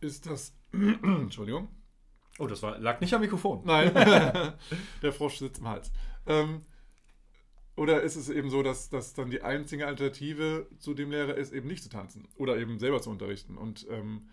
ist 0.00 0.26
das... 0.26 0.54
Entschuldigung. 0.72 1.68
Oh, 2.38 2.46
das 2.46 2.62
war, 2.62 2.78
lag 2.78 3.00
nicht 3.00 3.14
am 3.14 3.20
Mikrofon. 3.20 3.62
Nein, 3.64 3.92
der 5.02 5.12
Frosch 5.12 5.38
sitzt 5.38 5.60
im 5.60 5.68
Hals. 5.68 5.90
Ähm, 6.26 6.62
oder 7.76 8.02
ist 8.02 8.16
es 8.16 8.30
eben 8.30 8.48
so, 8.48 8.62
dass, 8.62 8.88
dass 8.88 9.14
dann 9.14 9.30
die 9.30 9.42
einzige 9.42 9.86
Alternative 9.86 10.66
zu 10.78 10.94
dem 10.94 11.10
Lehrer 11.10 11.34
ist, 11.34 11.52
eben 11.52 11.68
nicht 11.68 11.82
zu 11.82 11.90
tanzen 11.90 12.26
oder 12.36 12.56
eben 12.56 12.78
selber 12.78 13.02
zu 13.02 13.10
unterrichten? 13.10 13.58
Und 13.58 13.86
ähm, 13.90 14.28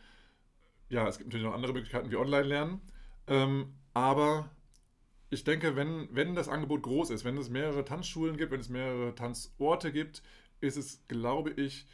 ja, 0.90 1.08
es 1.08 1.18
gibt 1.18 1.30
natürlich 1.30 1.46
noch 1.46 1.54
andere 1.54 1.74
Möglichkeiten 1.74 2.10
wie 2.12 2.16
Online-Lernen. 2.16 2.82
Ähm, 3.28 3.74
aber 3.94 4.50
ich 5.34 5.44
denke, 5.44 5.76
wenn, 5.76 6.08
wenn 6.12 6.36
das 6.36 6.48
Angebot 6.48 6.84
groß 6.84 7.10
ist, 7.10 7.26
wenn 7.26 7.38
es 7.38 7.50
mehrere 7.50 7.84
Tanzschulen 7.84 8.38
gibt, 8.38 8.52
wenn 8.52 8.60
es 8.60 8.70
mehrere 8.70 9.16
Tanzorte 9.16 9.92
gibt, 9.92 10.22
ist 10.62 10.78
es, 10.78 11.06
glaube 11.08 11.52
ich, 11.52 11.88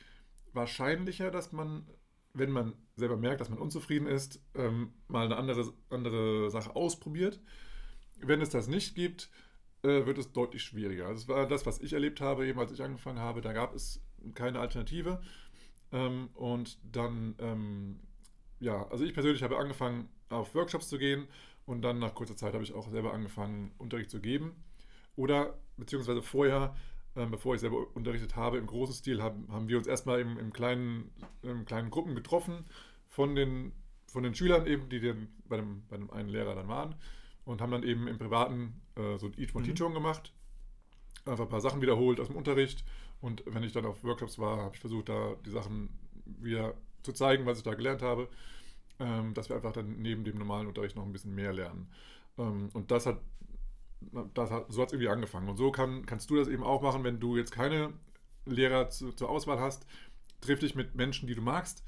wahrscheinlicher, 0.54 1.32
dass 1.32 1.52
man, 1.52 1.88
wenn 2.34 2.52
man 2.52 2.74
selber 2.96 3.18
merkt, 3.18 3.42
dass 3.42 3.50
man 3.50 3.60
unzufrieden 3.60 4.08
ist, 4.08 4.42
ähm, 4.56 4.94
mal 5.08 5.26
eine 5.26 5.38
andere, 5.38 5.74
andere 5.90 6.52
Sache 6.52 6.76
ausprobiert. 6.76 7.40
Wenn 8.20 8.42
es 8.42 8.50
das 8.50 8.68
nicht 8.68 8.96
gibt, 8.96 9.30
äh, 9.84 10.06
wird 10.06 10.18
es 10.18 10.34
deutlich 10.34 10.64
schwieriger. 10.64 11.10
Das 11.10 11.28
war 11.28 11.48
das, 11.48 11.66
was 11.66 11.80
ich 11.80 11.94
erlebt 11.94 12.20
habe, 12.20 12.46
eben 12.46 12.60
als 12.60 12.72
ich 12.74 12.84
angefangen 12.84 13.20
habe. 13.20 13.42
Da 13.42 13.54
gab 13.54 13.74
es 13.74 14.02
keine 14.34 14.60
Alternative. 14.60 15.22
Ähm, 15.92 16.30
und 16.34 16.78
dann, 16.84 17.36
ähm, 17.40 18.00
ja, 18.60 18.86
also 18.90 19.06
ich 19.06 19.14
persönlich 19.14 19.42
habe 19.44 19.58
angefangen, 19.58 20.10
auf 20.28 20.54
Workshops 20.54 20.90
zu 20.90 20.98
gehen 20.98 21.28
und 21.70 21.84
dann 21.84 22.00
nach 22.00 22.16
kurzer 22.16 22.36
Zeit 22.36 22.56
habe 22.56 22.64
ich 22.64 22.74
auch 22.74 22.90
selber 22.90 23.14
angefangen, 23.14 23.72
Unterricht 23.78 24.10
zu 24.10 24.20
geben. 24.20 24.56
Oder 25.16 25.60
beziehungsweise 25.78 26.24
vorher, 26.24 26.76
ähm, 27.16 27.30
bevor 27.30 27.54
ich 27.54 27.62
selber 27.62 27.86
unterrichtet 27.94 28.36
habe, 28.36 28.58
im 28.58 28.66
großen 28.66 28.96
Stil, 28.96 29.22
haben, 29.22 29.48
haben 29.52 29.68
wir 29.68 29.78
uns 29.78 29.86
erstmal 29.86 30.20
im, 30.20 30.40
im 30.40 30.52
kleinen, 30.52 31.12
in 31.44 31.66
kleinen 31.66 31.92
Gruppen 31.92 32.16
getroffen 32.16 32.66
von 33.08 33.36
den, 33.36 33.72
von 34.08 34.24
den 34.24 34.34
Schülern 34.34 34.66
eben, 34.66 34.90
die 34.90 35.00
dann 35.00 35.28
bei 35.48 35.58
dem, 35.58 35.84
bei 35.90 35.98
dem 35.98 36.10
einen 36.10 36.30
Lehrer 36.30 36.56
dann 36.56 36.68
waren 36.68 36.96
und 37.46 37.62
haben 37.62 37.72
dann 37.72 37.84
eben 37.84 38.08
im 38.08 38.18
Privaten 38.18 38.82
äh, 38.96 39.20
so 39.20 39.28
ein 39.28 39.38
Each 39.38 39.54
One 39.54 39.64
Mhm. 39.64 39.76
Teach 39.76 39.86
One 39.86 39.94
gemacht. 39.94 40.34
Einfach 41.26 41.44
ein 41.44 41.50
paar 41.50 41.62
Sachen 41.62 41.84
wiederholt 41.84 42.20
aus 42.20 42.30
dem 42.30 42.36
Unterricht. 42.36 42.84
Und 43.22 43.44
wenn 43.46 43.62
ich 43.62 43.74
dann 43.74 43.86
auf 43.86 44.04
Workshops 44.04 44.40
war, 44.40 44.58
habe 44.58 44.74
ich 44.74 44.82
versucht, 44.82 45.10
da 45.10 45.36
die 45.46 45.52
Sachen 45.52 45.90
wieder 46.26 46.74
zu 47.04 47.14
zeigen, 47.14 47.46
was 47.46 47.60
ich 47.60 47.64
da 47.64 47.76
gelernt 47.76 48.02
habe. 48.02 48.28
Ähm, 49.00 49.34
dass 49.34 49.50
wir 49.50 49.56
einfach 49.56 49.72
dann 49.72 50.02
neben 50.02 50.26
dem 50.26 50.38
normalen 50.38 50.68
Unterricht 50.68 50.96
noch 50.96 51.06
ein 51.06 51.14
bisschen 51.14 51.34
mehr 51.34 51.54
lernen. 51.54 51.90
Ähm, 52.38 52.70
und 52.74 52.92
das 52.92 53.06
hat, 53.06 53.22
das 54.34 54.52
hat 54.52 54.66
so 54.72 54.82
hat 54.82 54.90
es 54.90 54.94
irgendwie 54.94 55.10
angefangen. 55.10 55.48
Und 55.48 55.58
so 55.58 55.72
kann, 55.72 56.06
kannst 56.06 56.30
du 56.30 56.36
das 56.36 56.48
eben 56.48 56.64
auch 56.64 56.82
machen, 56.82 57.04
wenn 57.04 57.20
du 57.20 57.38
jetzt 57.38 57.52
keine 57.52 57.94
Lehrer 58.46 58.90
zu, 58.90 59.14
zur 59.14 59.30
Auswahl 59.30 59.60
hast. 59.60 59.86
Triff 60.42 60.60
dich 60.60 60.76
mit 60.76 60.96
Menschen, 60.96 61.28
die 61.28 61.36
du 61.36 61.42
magst 61.42 61.84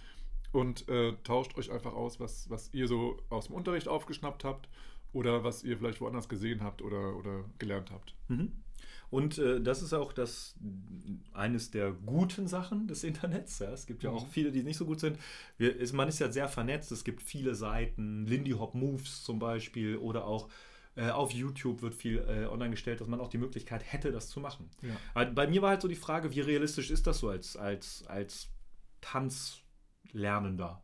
und 0.52 0.88
äh, 0.90 1.14
tauscht 1.24 1.58
euch 1.58 1.72
einfach 1.72 1.94
aus, 1.94 2.20
was, 2.20 2.50
was 2.50 2.74
ihr 2.74 2.88
so 2.88 3.18
aus 3.30 3.48
dem 3.48 3.56
Unterricht 3.56 3.88
aufgeschnappt 3.88 4.44
habt 4.44 4.70
oder 5.14 5.44
was 5.44 5.64
ihr 5.64 5.78
vielleicht 5.78 6.02
woanders 6.02 6.30
gesehen 6.30 6.64
habt 6.64 6.82
oder, 6.82 7.16
oder 7.16 7.46
gelernt 7.58 7.92
habt. 7.92 8.16
Mhm. 8.28 8.52
Und 9.12 9.38
äh, 9.38 9.62
das 9.62 9.82
ist 9.84 9.94
auch 9.94 10.14
das 10.14 10.56
eines 11.34 11.70
der 11.70 11.92
guten 11.92 12.48
Sachen 12.48 12.88
des 12.88 13.04
Internets. 13.10 13.60
Ja. 13.60 13.72
Es 13.72 13.86
gibt 13.86 14.02
ja 14.02 14.10
auch 14.10 14.26
Mhm. 14.26 14.32
viele, 14.32 14.52
die 14.52 14.64
nicht 14.64 14.78
so 14.78 14.86
gut 14.86 15.00
sind. 15.00 15.20
Wir, 15.58 15.76
ist, 15.76 15.94
man 15.94 16.08
ist 16.08 16.18
ja 16.20 16.32
sehr 16.32 16.48
vernetzt. 16.48 16.92
Es 16.92 17.04
gibt 17.04 17.22
viele 17.22 17.54
Seiten, 17.54 18.26
Lindy 18.26 18.52
Hop 18.52 18.74
Moves 18.74 19.24
zum 19.24 19.38
Beispiel 19.38 19.98
oder 19.98 20.26
auch 20.26 20.50
äh, 20.96 21.10
auf 21.10 21.32
YouTube 21.32 21.82
wird 21.82 21.94
viel 21.94 22.18
äh, 22.20 22.46
online 22.48 22.72
gestellt, 22.72 23.00
dass 23.00 23.08
man 23.08 23.20
auch 23.22 23.30
die 23.30 23.38
Möglichkeit 23.38 23.82
hätte, 23.94 24.12
das 24.12 24.28
zu 24.30 24.40
machen. 24.42 24.70
Ja. 24.82 25.26
Bei 25.26 25.48
mir 25.48 25.62
war 25.62 25.70
halt 25.70 25.82
so 25.82 25.88
die 25.88 25.96
Frage, 25.96 26.34
wie 26.34 26.42
realistisch 26.42 26.90
ist 26.92 27.06
das 27.08 27.20
so 27.20 27.30
als, 27.30 27.56
als, 27.56 28.04
als 28.08 28.50
Tanzlernender? 29.00 30.82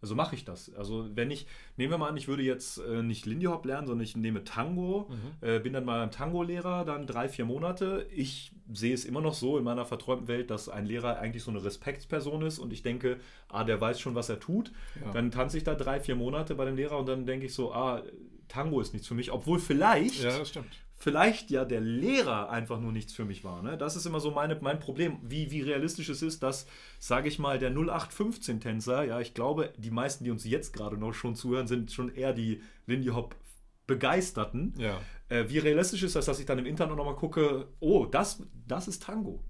Also 0.00 0.14
mache 0.14 0.34
ich 0.36 0.44
das. 0.44 0.72
Also 0.74 1.08
wenn 1.14 1.30
ich, 1.30 1.46
nehmen 1.76 1.90
wir 1.90 1.98
mal 1.98 2.08
an, 2.08 2.16
ich 2.16 2.28
würde 2.28 2.42
jetzt 2.42 2.78
äh, 2.78 3.02
nicht 3.02 3.26
Lindy 3.26 3.46
Hop 3.46 3.64
lernen, 3.64 3.86
sondern 3.88 4.04
ich 4.04 4.16
nehme 4.16 4.44
Tango, 4.44 5.08
Mhm. 5.10 5.46
äh, 5.48 5.58
bin 5.58 5.72
dann 5.72 5.84
mal 5.84 6.00
ein 6.02 6.10
Tango-Lehrer, 6.10 6.84
dann 6.84 7.06
drei, 7.06 7.28
vier 7.28 7.44
Monate. 7.44 8.06
Ich 8.14 8.52
sehe 8.72 8.94
es 8.94 9.04
immer 9.04 9.20
noch 9.20 9.34
so 9.34 9.58
in 9.58 9.64
meiner 9.64 9.84
verträumten 9.86 10.28
Welt, 10.28 10.50
dass 10.50 10.68
ein 10.68 10.86
Lehrer 10.86 11.18
eigentlich 11.18 11.42
so 11.42 11.50
eine 11.50 11.64
Respektsperson 11.64 12.42
ist 12.42 12.58
und 12.58 12.72
ich 12.72 12.82
denke, 12.82 13.18
ah, 13.48 13.64
der 13.64 13.80
weiß 13.80 13.98
schon, 14.00 14.14
was 14.14 14.28
er 14.28 14.38
tut. 14.38 14.70
Ja. 15.04 15.10
Dann 15.12 15.30
tanze 15.30 15.56
ich 15.58 15.64
da 15.64 15.74
drei, 15.74 15.98
vier 16.00 16.14
Monate 16.14 16.54
bei 16.54 16.64
dem 16.64 16.76
Lehrer 16.76 16.98
und 16.98 17.06
dann 17.08 17.26
denke 17.26 17.46
ich 17.46 17.54
so, 17.54 17.72
ah, 17.72 18.02
Tango 18.46 18.80
ist 18.80 18.92
nichts 18.92 19.08
für 19.08 19.14
mich, 19.14 19.32
obwohl 19.32 19.58
vielleicht 19.58 20.22
ja, 20.22 20.38
das 20.38 20.48
stimmt. 20.50 20.68
Vielleicht 20.98 21.50
ja 21.50 21.64
der 21.64 21.80
Lehrer 21.80 22.50
einfach 22.50 22.80
nur 22.80 22.92
nichts 22.92 23.12
für 23.12 23.24
mich 23.24 23.44
war. 23.44 23.62
Ne? 23.62 23.78
Das 23.78 23.96
ist 23.96 24.04
immer 24.04 24.20
so 24.20 24.32
meine, 24.32 24.58
mein 24.60 24.80
Problem, 24.80 25.18
wie, 25.22 25.50
wie 25.50 25.62
realistisch 25.62 26.08
es 26.08 26.22
ist, 26.22 26.42
dass, 26.42 26.66
sage 26.98 27.28
ich 27.28 27.38
mal, 27.38 27.58
der 27.58 27.72
0815-Tänzer, 27.72 29.04
ja, 29.04 29.20
ich 29.20 29.32
glaube, 29.32 29.72
die 29.76 29.92
meisten, 29.92 30.24
die 30.24 30.30
uns 30.30 30.44
jetzt 30.44 30.72
gerade 30.72 30.98
noch 30.98 31.14
schon 31.14 31.36
zuhören, 31.36 31.68
sind 31.68 31.92
schon 31.92 32.14
eher 32.14 32.32
die 32.32 32.62
Lindy 32.86 33.08
Hop 33.08 33.36
Begeisterten. 33.86 34.74
Ja. 34.76 35.00
Äh, 35.30 35.48
wie 35.48 35.58
realistisch 35.58 36.02
ist 36.02 36.14
das, 36.14 36.26
dass 36.26 36.40
ich 36.40 36.46
dann 36.46 36.58
im 36.58 36.66
Internet 36.66 36.96
nochmal 36.96 37.16
gucke, 37.16 37.68
oh, 37.80 38.04
das, 38.04 38.42
das 38.66 38.86
ist 38.86 39.02
Tango. 39.02 39.42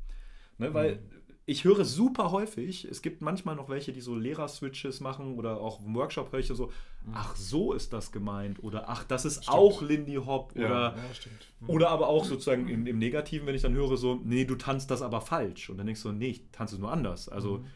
Ne, 0.59 0.75
weil 0.75 0.97
Mhm. 0.97 1.18
Ich 1.49 1.65
höre 1.65 1.85
super 1.85 2.31
häufig, 2.31 2.85
es 2.85 3.01
gibt 3.03 3.23
manchmal 3.23 3.57
noch 3.57 3.69
welche, 3.69 3.93
die 3.93 4.01
so 4.03 4.15
Lehrer-Switches 4.15 5.01
machen 5.01 5.39
oder 5.39 5.61
auch 5.61 5.81
im 5.85 5.95
Workshop 5.95 6.31
höre 6.31 6.41
ich 6.41 6.47
so, 6.49 6.71
ach, 7.15 7.35
so 7.37 7.73
ist 7.73 7.93
das 7.95 8.13
gemeint 8.13 8.63
oder 8.63 8.89
ach, 8.89 9.03
das 9.05 9.25
ist 9.25 9.39
Mhm. 9.39 9.43
Stimmt. 9.45 9.57
auch 9.57 9.83
Lindy 9.83 10.15
Hop 10.17 10.53
Ja, 10.55 10.67
oder 10.67 10.97
ja, 10.97 11.15
stimmt. 11.15 11.47
Mhm. 11.61 11.71
oder 11.71 11.89
aber 11.89 12.09
auch 12.09 12.25
sozusagen 12.27 12.69
im, 12.69 12.87
im 12.87 12.99
Negativen, 12.99 13.47
wenn 13.47 13.55
ich 13.55 13.63
dann 13.63 13.73
höre, 13.75 13.97
so, 13.97 14.21
nee, 14.23 14.45
du 14.45 14.57
tanzt 14.57 14.91
das 14.91 15.01
aber 15.01 15.21
falsch. 15.23 15.71
Und 15.71 15.79
dann 15.79 15.87
denkst 15.87 16.03
du, 16.03 16.13
nee, 16.13 16.29
ich 16.29 16.43
tanze 16.53 16.75
es 16.75 16.81
nur 16.81 16.93
anders. 16.93 17.29
Also 17.31 17.59
Mhm, 17.59 17.67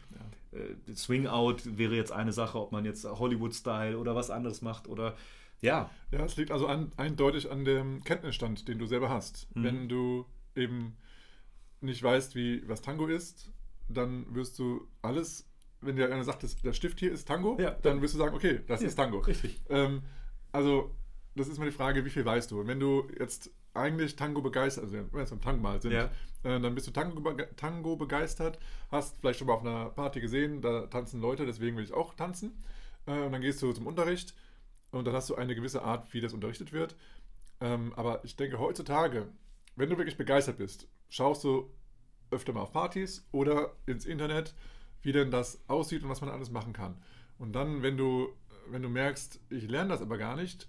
ja. 0.53 0.59
äh, 0.59 0.95
Swing 0.95 1.25
Out 1.27 1.77
wäre 1.77 1.95
jetzt 1.95 2.11
eine 2.11 2.31
Sache, 2.31 2.59
ob 2.59 2.71
man 2.71 2.85
jetzt 2.85 3.03
Hollywood-Style 3.05 3.97
oder 3.97 4.15
was 4.15 4.29
anderes 4.29 4.61
macht 4.61 4.87
oder 4.87 5.15
ja. 5.61 5.89
Ja, 6.11 6.25
es 6.25 6.35
liegt 6.37 6.51
also 6.51 6.67
an, 6.67 6.91
eindeutig 6.97 7.49
an 7.49 7.65
dem 7.65 8.03
Kenntnisstand, 8.03 8.67
den 8.67 8.77
du 8.77 8.85
selber 8.85 9.09
hast. 9.09 9.47
Mhm. 9.55 9.63
Wenn 9.63 9.89
du 9.89 10.25
eben 10.55 10.95
nicht 11.81 12.03
weißt, 12.03 12.35
wie 12.35 12.67
was 12.69 12.81
Tango 12.81 13.07
ist, 13.07 13.49
dann 13.93 14.33
wirst 14.35 14.57
du 14.59 14.87
alles, 15.01 15.47
wenn 15.81 15.95
dir 15.95 16.05
einer 16.11 16.23
sagt, 16.23 16.43
das, 16.43 16.55
der 16.61 16.73
Stift 16.73 16.99
hier 16.99 17.11
ist 17.11 17.27
Tango, 17.27 17.57
Ja. 17.59 17.71
dann 17.71 18.01
wirst 18.01 18.13
du 18.13 18.17
sagen, 18.17 18.35
okay, 18.35 18.61
das 18.67 18.81
Ja, 18.81 18.87
ist 18.87 18.95
Tango. 18.95 19.19
Richtig. 19.19 19.61
Ähm, 19.69 20.03
also, 20.51 20.95
das 21.35 21.47
ist 21.47 21.57
mal 21.57 21.65
die 21.65 21.71
Frage, 21.71 22.05
wie 22.05 22.09
viel 22.09 22.25
weißt 22.25 22.51
du? 22.51 22.59
Und 22.61 22.67
wenn 22.67 22.79
du 22.79 23.07
jetzt 23.19 23.51
eigentlich 23.73 24.15
Tango 24.15 24.41
begeistert, 24.41 24.83
also 24.83 24.95
wenn 24.95 25.11
wir 25.11 25.19
jetzt 25.21 25.31
beim 25.31 25.41
Tango 25.41 25.61
mal 25.61 25.81
sind, 25.81 25.91
Ja. 25.93 26.05
äh, 26.43 26.59
dann 26.59 26.75
bist 26.75 26.85
du 26.87 26.91
Tango, 26.91 27.21
Tango 27.57 27.95
begeistert, 27.95 28.59
hast 28.91 29.17
vielleicht 29.17 29.39
schon 29.39 29.47
mal 29.47 29.55
auf 29.55 29.61
einer 29.61 29.89
Party 29.89 30.21
gesehen, 30.21 30.61
da 30.61 30.85
tanzen 30.87 31.19
Leute, 31.21 31.45
deswegen 31.45 31.75
will 31.75 31.83
ich 31.83 31.93
auch 31.93 32.13
tanzen. 32.13 32.63
Äh, 33.07 33.19
und 33.21 33.31
dann 33.31 33.41
gehst 33.41 33.61
du 33.63 33.73
zum 33.73 33.87
Unterricht 33.87 34.35
und 34.91 35.05
dann 35.05 35.15
hast 35.15 35.29
du 35.29 35.35
eine 35.35 35.55
gewisse 35.55 35.81
Art, 35.81 36.13
wie 36.13 36.21
das 36.21 36.33
unterrichtet 36.33 36.71
wird. 36.71 36.95
Ähm, 37.61 37.93
aber 37.95 38.23
ich 38.23 38.35
denke, 38.35 38.59
heutzutage, 38.59 39.27
wenn 39.75 39.89
du 39.89 39.97
wirklich 39.97 40.17
begeistert 40.17 40.57
bist, 40.57 40.87
schaust 41.09 41.43
du 41.43 41.71
öfter 42.33 42.53
mal 42.53 42.61
auf 42.61 42.71
Partys 42.71 43.27
oder 43.31 43.73
ins 43.85 44.05
Internet, 44.05 44.53
wie 45.01 45.11
denn 45.11 45.31
das 45.31 45.61
aussieht 45.67 46.03
und 46.03 46.09
was 46.09 46.21
man 46.21 46.29
alles 46.29 46.51
machen 46.51 46.73
kann. 46.73 46.95
Und 47.37 47.53
dann, 47.53 47.81
wenn 47.81 47.97
du, 47.97 48.29
wenn 48.69 48.81
du 48.81 48.89
merkst, 48.89 49.39
ich 49.49 49.67
lerne 49.67 49.89
das 49.89 50.01
aber 50.01 50.17
gar 50.17 50.35
nicht, 50.35 50.67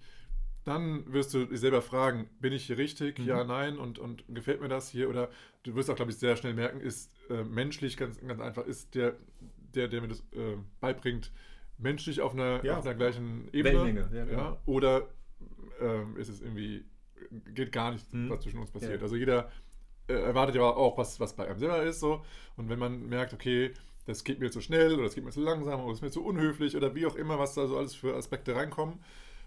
dann 0.64 1.12
wirst 1.12 1.34
du 1.34 1.44
dich 1.44 1.60
selber 1.60 1.82
fragen, 1.82 2.28
bin 2.40 2.52
ich 2.52 2.64
hier 2.64 2.78
richtig? 2.78 3.18
Mhm. 3.18 3.26
Ja, 3.26 3.44
nein, 3.44 3.78
und, 3.78 3.98
und 3.98 4.24
gefällt 4.28 4.60
mir 4.60 4.68
das 4.68 4.88
hier? 4.88 5.08
Oder 5.10 5.28
du 5.62 5.74
wirst 5.74 5.90
auch, 5.90 5.96
glaube 5.96 6.10
ich, 6.10 6.16
sehr 6.16 6.36
schnell 6.36 6.54
merken, 6.54 6.80
ist 6.80 7.12
äh, 7.30 7.44
menschlich 7.44 7.96
ganz, 7.96 8.18
ganz 8.26 8.40
einfach, 8.40 8.64
ist 8.64 8.94
der, 8.94 9.14
der, 9.74 9.88
der 9.88 10.00
mir 10.00 10.08
das 10.08 10.20
äh, 10.32 10.56
beibringt, 10.80 11.32
menschlich 11.76 12.20
auf 12.22 12.32
einer, 12.32 12.64
ja. 12.64 12.78
auf 12.78 12.86
einer 12.86 12.94
gleichen 12.94 13.48
Ebene. 13.52 13.80
Wellenlänge, 13.80 14.08
ja, 14.12 14.24
genau. 14.24 14.42
ja, 14.42 14.62
Oder 14.64 15.08
äh, 15.80 16.20
ist 16.20 16.28
es 16.28 16.40
irgendwie, 16.40 16.84
geht 17.52 17.70
gar 17.70 17.92
nicht, 17.92 18.12
mhm. 18.12 18.30
was 18.30 18.40
zwischen 18.40 18.58
uns 18.58 18.70
passiert. 18.70 18.96
Ja. 18.96 19.02
Also 19.02 19.16
jeder 19.16 19.50
erwartet 20.06 20.56
ja 20.56 20.62
auch, 20.62 20.98
was, 20.98 21.20
was 21.20 21.34
bei 21.34 21.46
einem 21.46 21.58
selber 21.58 21.82
ist. 21.82 22.00
So. 22.00 22.24
Und 22.56 22.68
wenn 22.68 22.78
man 22.78 23.08
merkt, 23.08 23.32
okay, 23.32 23.72
das 24.06 24.24
geht 24.24 24.38
mir 24.38 24.50
zu 24.50 24.60
schnell 24.60 24.94
oder 24.94 25.04
das 25.04 25.14
geht 25.14 25.24
mir 25.24 25.30
zu 25.30 25.40
langsam 25.40 25.80
oder 25.80 25.92
es 25.92 25.98
ist 25.98 26.02
mir 26.02 26.10
zu 26.10 26.24
unhöflich 26.24 26.76
oder 26.76 26.94
wie 26.94 27.06
auch 27.06 27.14
immer, 27.14 27.38
was 27.38 27.54
da 27.54 27.66
so 27.66 27.78
alles 27.78 27.94
für 27.94 28.14
Aspekte 28.14 28.54
reinkommen, 28.54 29.02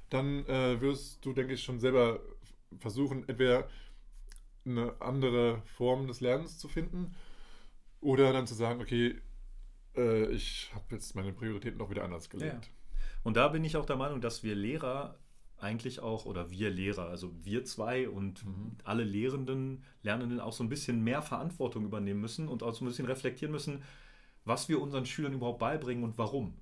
dann 0.09 0.45
äh, 0.47 0.81
wirst 0.81 1.23
du, 1.25 1.33
denke 1.33 1.53
ich, 1.53 1.63
schon 1.63 1.79
selber 1.79 2.19
versuchen, 2.79 3.27
entweder 3.27 3.67
eine 4.65 4.99
andere 4.99 5.61
Form 5.77 6.07
des 6.07 6.21
Lernens 6.21 6.57
zu 6.57 6.67
finden 6.67 7.15
oder 8.01 8.33
dann 8.33 8.47
zu 8.47 8.55
sagen, 8.55 8.81
okay, 8.81 9.21
äh, 9.95 10.27
ich 10.31 10.71
habe 10.73 10.85
jetzt 10.91 11.15
meine 11.15 11.33
Prioritäten 11.33 11.79
auch 11.81 11.89
wieder 11.89 12.03
anders 12.03 12.29
gelegt. 12.29 12.65
Ja. 12.65 12.71
Und 13.23 13.37
da 13.37 13.47
bin 13.49 13.63
ich 13.63 13.77
auch 13.77 13.85
der 13.85 13.95
Meinung, 13.95 14.21
dass 14.21 14.43
wir 14.43 14.55
Lehrer 14.55 15.17
eigentlich 15.59 15.99
auch, 15.99 16.25
oder 16.25 16.51
wir 16.51 16.69
Lehrer, 16.69 17.07
also 17.07 17.33
wir 17.43 17.65
zwei 17.65 18.07
und 18.09 18.45
mhm. 18.45 18.71
alle 18.83 19.03
Lehrenden, 19.03 19.83
Lernenden 20.03 20.39
auch 20.39 20.53
so 20.53 20.63
ein 20.63 20.69
bisschen 20.69 21.03
mehr 21.03 21.21
Verantwortung 21.21 21.83
übernehmen 21.83 22.21
müssen 22.21 22.47
und 22.47 22.63
auch 22.63 22.73
so 22.73 22.85
ein 22.85 22.87
bisschen 22.87 23.07
reflektieren 23.07 23.51
müssen, 23.51 23.81
was 24.45 24.69
wir 24.69 24.81
unseren 24.81 25.05
Schülern 25.05 25.33
überhaupt 25.33 25.59
beibringen 25.59 26.03
und 26.03 26.17
warum. 26.17 26.53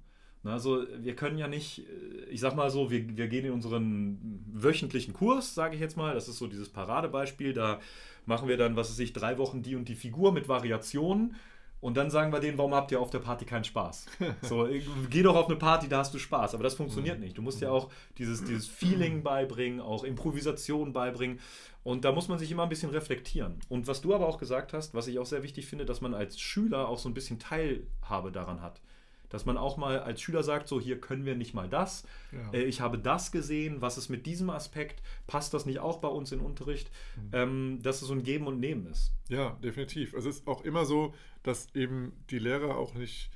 Also 0.44 0.86
wir 1.00 1.16
können 1.16 1.40
ja 1.40 1.48
nicht, 1.48 1.84
ich 2.30 2.40
sag 2.40 2.56
mal 2.56 2.70
so, 2.70 2.92
wir, 2.92 3.18
wir 3.18 3.28
gehen 3.28 3.46
in 3.46 3.52
unseren 3.52 4.44
wöchentlichen 4.54 5.14
Kurs, 5.14 5.56
sage 5.56 5.74
ich 5.74 5.82
jetzt 5.82 5.98
mal, 5.98 6.14
das 6.14 6.28
ist 6.28 6.38
so 6.38 6.46
dieses 6.46 6.70
Paradebeispiel, 6.70 7.54
da 7.54 7.80
machen 8.28 8.48
wir 8.48 8.56
dann, 8.56 8.76
was 8.76 8.92
weiß 8.92 9.00
ich, 9.00 9.12
drei 9.12 9.40
Wochen 9.40 9.64
die 9.64 9.76
und 9.76 9.90
die 9.90 9.96
Figur 9.96 10.32
mit 10.32 10.48
Variationen 10.48 11.36
und 11.86 11.96
dann 11.96 12.10
sagen 12.10 12.34
wir 12.34 12.40
denen, 12.40 12.58
warum 12.58 12.74
habt 12.74 12.92
ihr 12.92 13.00
auf 13.00 13.12
der 13.12 13.20
Party 13.20 13.46
keinen 13.46 13.64
Spaß? 13.64 14.08
So, 14.42 14.68
geh 15.12 15.22
doch 15.22 15.36
auf 15.36 15.46
eine 15.46 15.56
Party, 15.56 15.88
da 15.88 16.00
hast 16.00 16.16
du 16.16 16.18
Spaß. 16.18 16.56
Aber 16.56 16.64
das 16.64 16.74
funktioniert 16.74 17.20
mhm. 17.20 17.26
nicht. 17.26 17.38
Du 17.38 17.44
musst 17.44 17.62
ja 17.62 17.70
auch 17.70 17.92
dieses, 18.18 18.44
dieses 18.44 18.66
Feeling 18.66 19.22
beibringen, 19.22 19.80
auch 19.80 20.04
Improvisation 20.04 20.94
beibringen. 20.94 21.40
Und 21.84 22.04
da 22.04 22.12
muss 22.12 22.28
man 22.28 22.40
sich 22.40 22.50
immer 22.50 22.64
ein 22.64 22.70
bisschen 22.70 22.90
reflektieren. 22.90 23.60
Und 23.70 23.86
was 23.86 24.02
du 24.02 24.16
aber 24.16 24.28
auch 24.28 24.40
gesagt 24.40 24.74
hast, 24.74 24.96
was 24.96 25.06
ich 25.06 25.20
auch 25.20 25.28
sehr 25.28 25.44
wichtig 25.44 25.68
finde, 25.68 25.86
dass 25.86 26.02
man 26.02 26.16
als 26.16 26.40
Schüler 26.40 26.90
auch 26.90 26.98
so 26.98 27.08
ein 27.08 27.14
bisschen 27.14 27.38
Teilhabe 27.38 28.32
daran 28.32 28.64
hat. 28.64 28.82
Dass 29.30 29.46
man 29.46 29.56
auch 29.56 29.78
mal 29.78 30.00
als 30.00 30.22
Schüler 30.22 30.42
sagt, 30.42 30.68
so 30.68 30.82
hier 30.82 31.00
können 31.00 31.24
wir 31.24 31.36
nicht 31.36 31.54
mal 31.54 31.70
das. 31.70 32.04
Ja. 32.32 32.52
Äh, 32.52 32.64
ich 32.64 32.82
habe 32.82 32.98
das 32.98 33.32
gesehen, 33.32 33.82
was 33.82 34.00
ist 34.00 34.10
mit 34.10 34.26
diesem 34.26 34.50
Aspekt? 34.50 35.04
Passt 35.28 35.54
das 35.54 35.68
nicht 35.68 35.78
auch 35.78 36.00
bei 36.00 36.08
uns 36.08 36.32
in 36.32 36.40
Unterricht? 36.40 36.90
Mhm. 37.16 37.30
Ähm, 37.32 37.80
dass 37.84 38.02
es 38.02 38.08
so 38.08 38.14
ein 38.16 38.24
Geben 38.24 38.48
und 38.48 38.60
Nehmen 38.60 38.88
ist. 38.88 39.12
Ja, 39.30 39.52
definitiv. 39.64 40.16
Es 40.16 40.26
ist 40.26 40.48
auch 40.48 40.64
immer 40.64 40.86
so, 40.86 41.14
dass 41.48 41.74
eben 41.76 42.14
die 42.30 42.40
Lehrer 42.40 42.78
auch 42.78 42.94
nicht. 42.94 43.30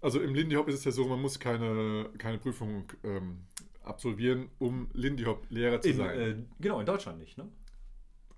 Also 0.00 0.20
im 0.20 0.34
Lindy 0.34 0.56
Hop 0.56 0.68
ist 0.68 0.76
es 0.76 0.84
ja 0.84 0.92
so, 0.92 1.06
man 1.06 1.20
muss 1.20 1.38
keine, 1.38 2.10
keine 2.18 2.38
Prüfung 2.38 2.84
ähm, 3.04 3.38
absolvieren, 3.82 4.48
um 4.58 4.88
Lindy 4.92 5.24
Hop 5.24 5.44
Lehrer 5.50 5.80
zu 5.80 5.90
in, 5.90 5.96
sein. 5.96 6.20
Äh, 6.20 6.36
genau, 6.58 6.80
in 6.80 6.86
Deutschland 6.86 7.18
nicht, 7.18 7.36
ne? 7.36 7.48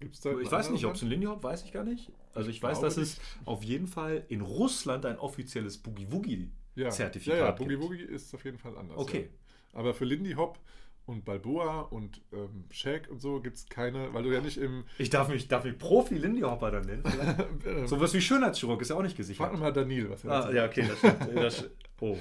Gibt's 0.00 0.20
da 0.20 0.36
ich 0.38 0.50
weiß 0.50 0.70
nicht, 0.70 0.84
ob 0.84 0.94
es 0.94 1.02
ein 1.02 1.08
Lindy 1.08 1.26
Hop, 1.26 1.42
weiß 1.42 1.64
ich 1.64 1.72
gar 1.72 1.84
nicht. 1.84 2.10
Also 2.34 2.50
ich, 2.50 2.56
ich 2.56 2.62
weiß, 2.62 2.80
dass 2.80 2.96
es 2.96 3.20
auf 3.44 3.62
jeden 3.62 3.86
Fall 3.86 4.24
in 4.28 4.40
Russland 4.40 5.06
ein 5.06 5.18
offizielles 5.18 5.78
Boogie 5.78 6.10
Woogie 6.10 6.50
Zertifikat 6.74 7.38
ja, 7.38 7.44
ja, 7.46 7.50
Boogie 7.52 7.78
Woogie 7.78 8.02
ist 8.02 8.34
auf 8.34 8.44
jeden 8.44 8.58
Fall 8.58 8.76
anders. 8.76 8.98
Okay. 8.98 9.30
Ja. 9.30 9.78
Aber 9.78 9.94
für 9.94 10.04
Lindy 10.04 10.32
Hop 10.32 10.58
und 11.06 11.24
Balboa 11.24 11.80
und 11.82 12.20
ähm, 12.32 12.64
Shaq 12.70 13.08
und 13.10 13.20
so 13.20 13.40
gibt 13.40 13.56
es 13.56 13.66
keine, 13.66 14.12
weil 14.14 14.22
du 14.22 14.32
ja 14.32 14.40
nicht 14.40 14.56
im. 14.56 14.84
Ich 14.98 15.10
darf 15.10 15.28
mich, 15.28 15.48
darf 15.48 15.64
mich 15.64 15.78
Profi 15.78 16.16
Lindy 16.16 16.42
Hopper 16.42 16.70
dann 16.70 16.86
nennen. 16.86 17.02
so 17.86 18.00
was 18.00 18.14
wie 18.14 18.20
Schönheitschirurg 18.20 18.80
ist 18.80 18.90
ja 18.90 18.96
auch 18.96 19.02
nicht 19.02 19.16
gesichert. 19.16 19.48
Frag 19.48 19.58
mal 19.58 19.72
Daniel, 19.72 20.10
was 20.10 20.24
er 20.24 20.30
Ah, 20.30 20.52
ja, 20.52 20.66
okay, 20.66 20.86
das 20.88 20.98
stimmt. 20.98 21.36
Das, 21.36 21.70
oh, 22.00 22.16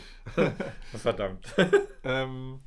verdammt. 0.97 1.53
ähm, 2.03 2.59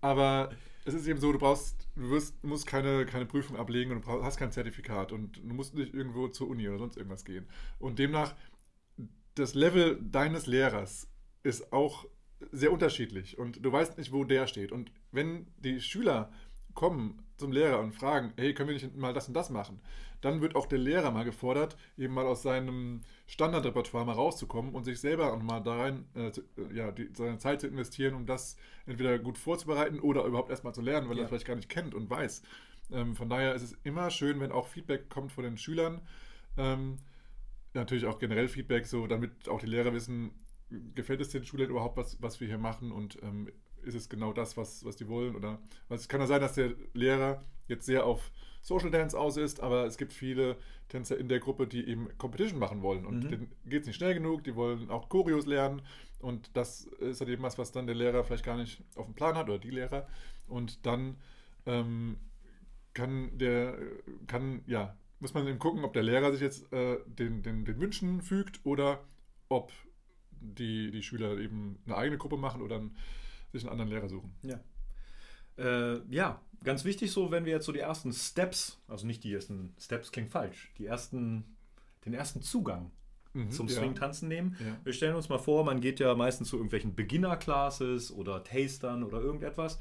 aber 0.00 0.50
es 0.84 0.94
ist 0.94 1.06
eben 1.06 1.18
so, 1.18 1.32
du 1.32 1.38
brauchst, 1.38 1.88
du 1.96 2.10
wirst, 2.10 2.42
musst 2.44 2.66
keine, 2.66 3.06
keine 3.06 3.26
Prüfung 3.26 3.56
ablegen 3.56 3.90
und 3.90 4.02
du 4.02 4.06
brauchst, 4.06 4.24
hast 4.24 4.36
kein 4.36 4.52
Zertifikat 4.52 5.10
und 5.10 5.38
du 5.38 5.54
musst 5.54 5.74
nicht 5.74 5.94
irgendwo 5.94 6.28
zur 6.28 6.48
Uni 6.48 6.68
oder 6.68 6.78
sonst 6.78 6.96
irgendwas 6.96 7.24
gehen. 7.24 7.48
Und 7.78 7.98
demnach, 7.98 8.34
das 9.34 9.54
Level 9.54 9.98
deines 10.00 10.46
Lehrers 10.46 11.10
ist 11.42 11.72
auch 11.72 12.06
sehr 12.52 12.72
unterschiedlich 12.72 13.38
und 13.38 13.64
du 13.64 13.72
weißt 13.72 13.98
nicht, 13.98 14.12
wo 14.12 14.24
der 14.24 14.46
steht. 14.46 14.72
Und 14.72 14.90
wenn 15.12 15.46
die 15.58 15.80
Schüler 15.80 16.32
kommen 16.74 17.22
zum 17.36 17.52
Lehrer 17.52 17.80
und 17.80 17.92
fragen, 17.92 18.32
hey, 18.36 18.54
können 18.54 18.68
wir 18.68 18.74
nicht 18.74 18.96
mal 18.96 19.12
das 19.12 19.28
und 19.28 19.34
das 19.34 19.50
machen? 19.50 19.80
Dann 20.20 20.40
wird 20.40 20.56
auch 20.56 20.66
der 20.66 20.78
Lehrer 20.78 21.10
mal 21.10 21.24
gefordert, 21.24 21.76
eben 21.98 22.14
mal 22.14 22.26
aus 22.26 22.42
seinem 22.42 23.02
Standardrepertoire 23.26 24.04
mal 24.04 24.12
rauszukommen 24.12 24.74
und 24.74 24.84
sich 24.84 24.98
selber 24.98 25.32
auch 25.32 25.42
mal 25.42 25.60
da 25.60 25.76
rein, 25.76 26.06
äh, 26.14 26.32
ja, 26.72 26.90
die, 26.90 27.10
seine 27.14 27.38
Zeit 27.38 27.60
zu 27.60 27.66
investieren, 27.66 28.14
um 28.14 28.26
das 28.26 28.56
entweder 28.86 29.18
gut 29.18 29.38
vorzubereiten 29.38 30.00
oder 30.00 30.24
überhaupt 30.24 30.50
erstmal 30.50 30.74
zu 30.74 30.80
lernen, 30.80 31.08
weil 31.08 31.16
ja. 31.16 31.22
er 31.22 31.24
es 31.24 31.30
vielleicht 31.30 31.46
gar 31.46 31.56
nicht 31.56 31.68
kennt 31.68 31.94
und 31.94 32.08
weiß. 32.08 32.42
Ähm, 32.92 33.14
von 33.14 33.28
daher 33.28 33.54
ist 33.54 33.62
es 33.62 33.76
immer 33.84 34.10
schön, 34.10 34.40
wenn 34.40 34.52
auch 34.52 34.68
Feedback 34.68 35.10
kommt 35.10 35.32
von 35.32 35.44
den 35.44 35.58
Schülern. 35.58 36.00
Ähm, 36.56 36.98
natürlich 37.74 38.06
auch 38.06 38.18
generell 38.18 38.48
Feedback, 38.48 38.86
so 38.86 39.06
damit 39.06 39.48
auch 39.48 39.60
die 39.60 39.66
Lehrer 39.66 39.92
wissen, 39.92 40.30
gefällt 40.94 41.20
es 41.20 41.30
den 41.30 41.44
Schülern 41.44 41.70
überhaupt, 41.70 41.96
was, 41.96 42.20
was 42.22 42.40
wir 42.40 42.48
hier 42.48 42.58
machen 42.58 42.92
und 42.92 43.18
ähm, 43.22 43.48
ist 43.82 43.94
es 43.94 44.08
genau 44.08 44.32
das, 44.32 44.56
was, 44.56 44.84
was 44.84 44.96
die 44.96 45.08
wollen? 45.08 45.36
Oder 45.36 45.60
es 45.88 46.08
kann 46.08 46.20
ja 46.20 46.26
sein, 46.26 46.40
dass 46.40 46.54
der 46.54 46.74
Lehrer 46.92 47.44
jetzt 47.68 47.86
sehr 47.86 48.04
auf 48.04 48.30
Social 48.62 48.90
Dance 48.90 49.18
aus 49.18 49.36
ist, 49.36 49.60
aber 49.60 49.86
es 49.86 49.96
gibt 49.96 50.12
viele 50.12 50.56
Tänzer 50.88 51.16
in 51.16 51.28
der 51.28 51.38
Gruppe, 51.38 51.68
die 51.68 51.86
eben 51.86 52.08
Competition 52.18 52.58
machen 52.58 52.82
wollen 52.82 53.06
und 53.06 53.24
mhm. 53.24 53.28
denen 53.28 53.52
geht 53.64 53.82
es 53.82 53.86
nicht 53.86 53.96
schnell 53.96 54.14
genug, 54.14 54.42
die 54.42 54.56
wollen 54.56 54.90
auch 54.90 55.08
Choreos 55.08 55.46
lernen 55.46 55.82
und 56.18 56.50
das 56.56 56.84
ist 56.84 57.20
halt 57.20 57.30
eben 57.30 57.44
was, 57.44 57.58
was 57.58 57.70
dann 57.70 57.86
der 57.86 57.94
Lehrer 57.94 58.24
vielleicht 58.24 58.44
gar 58.44 58.56
nicht 58.56 58.82
auf 58.96 59.06
dem 59.06 59.14
Plan 59.14 59.36
hat 59.36 59.48
oder 59.48 59.58
die 59.58 59.70
Lehrer 59.70 60.08
und 60.48 60.84
dann 60.84 61.16
ähm, 61.64 62.16
kann 62.92 63.38
der, 63.38 63.78
kann, 64.26 64.62
ja, 64.66 64.96
muss 65.20 65.34
man 65.34 65.46
eben 65.46 65.58
gucken, 65.58 65.84
ob 65.84 65.92
der 65.92 66.02
Lehrer 66.02 66.32
sich 66.32 66.40
jetzt 66.40 66.72
äh, 66.72 66.98
den, 67.06 67.42
den, 67.42 67.64
den 67.64 67.78
Wünschen 67.78 68.22
fügt 68.22 68.64
oder 68.64 69.04
ob 69.48 69.70
die, 70.40 70.90
die 70.90 71.02
Schüler 71.02 71.38
eben 71.38 71.78
eine 71.86 71.96
eigene 71.96 72.18
Gruppe 72.18 72.36
machen 72.36 72.62
oder 72.62 72.76
einen, 72.76 72.96
sich 73.52 73.62
einen 73.62 73.70
anderen 73.70 73.90
Lehrer 73.90 74.08
suchen. 74.08 74.34
Ja. 74.42 74.60
Äh, 75.58 76.00
ja, 76.10 76.40
ganz 76.64 76.84
wichtig 76.84 77.12
so, 77.12 77.30
wenn 77.30 77.44
wir 77.44 77.52
jetzt 77.52 77.66
so 77.66 77.72
die 77.72 77.80
ersten 77.80 78.12
Steps, 78.12 78.80
also 78.88 79.06
nicht 79.06 79.24
die 79.24 79.32
ersten 79.32 79.74
Steps 79.78 80.12
klingt 80.12 80.30
falsch, 80.30 80.72
die 80.78 80.86
ersten, 80.86 81.56
den 82.04 82.14
ersten 82.14 82.42
Zugang 82.42 82.90
mhm, 83.32 83.50
zum 83.50 83.68
Swing-Tanzen 83.68 84.28
nehmen. 84.28 84.56
Ja. 84.58 84.76
Wir 84.84 84.92
stellen 84.92 85.16
uns 85.16 85.28
mal 85.28 85.38
vor, 85.38 85.64
man 85.64 85.80
geht 85.80 86.00
ja 86.00 86.14
meistens 86.14 86.48
zu 86.48 86.56
irgendwelchen 86.56 86.94
Beginner-Classes 86.94 88.12
oder 88.12 88.44
Tastern 88.44 89.02
oder 89.02 89.20
irgendetwas. 89.20 89.78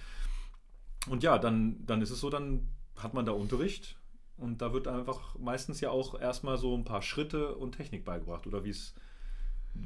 Und 1.08 1.24
ja, 1.24 1.38
dann, 1.38 1.86
dann 1.86 2.02
ist 2.02 2.10
es 2.10 2.20
so, 2.20 2.30
dann 2.30 2.68
hat 2.96 3.14
man 3.14 3.26
da 3.26 3.32
Unterricht 3.32 3.98
und 4.38 4.62
da 4.62 4.74
wird 4.74 4.88
einfach 4.88 5.38
meistens 5.38 5.82
ja 5.82 5.90
auch 5.90 6.20
erstmal 6.20 6.58
so 6.58 6.76
ein 6.76 6.84
paar 6.84 7.02
Schritte 7.02 7.56
und 7.56 7.74
Technik 7.74 8.06
beigebracht. 8.06 8.48
Oder 8.48 8.64
wie 8.64 8.70
es 8.70 8.94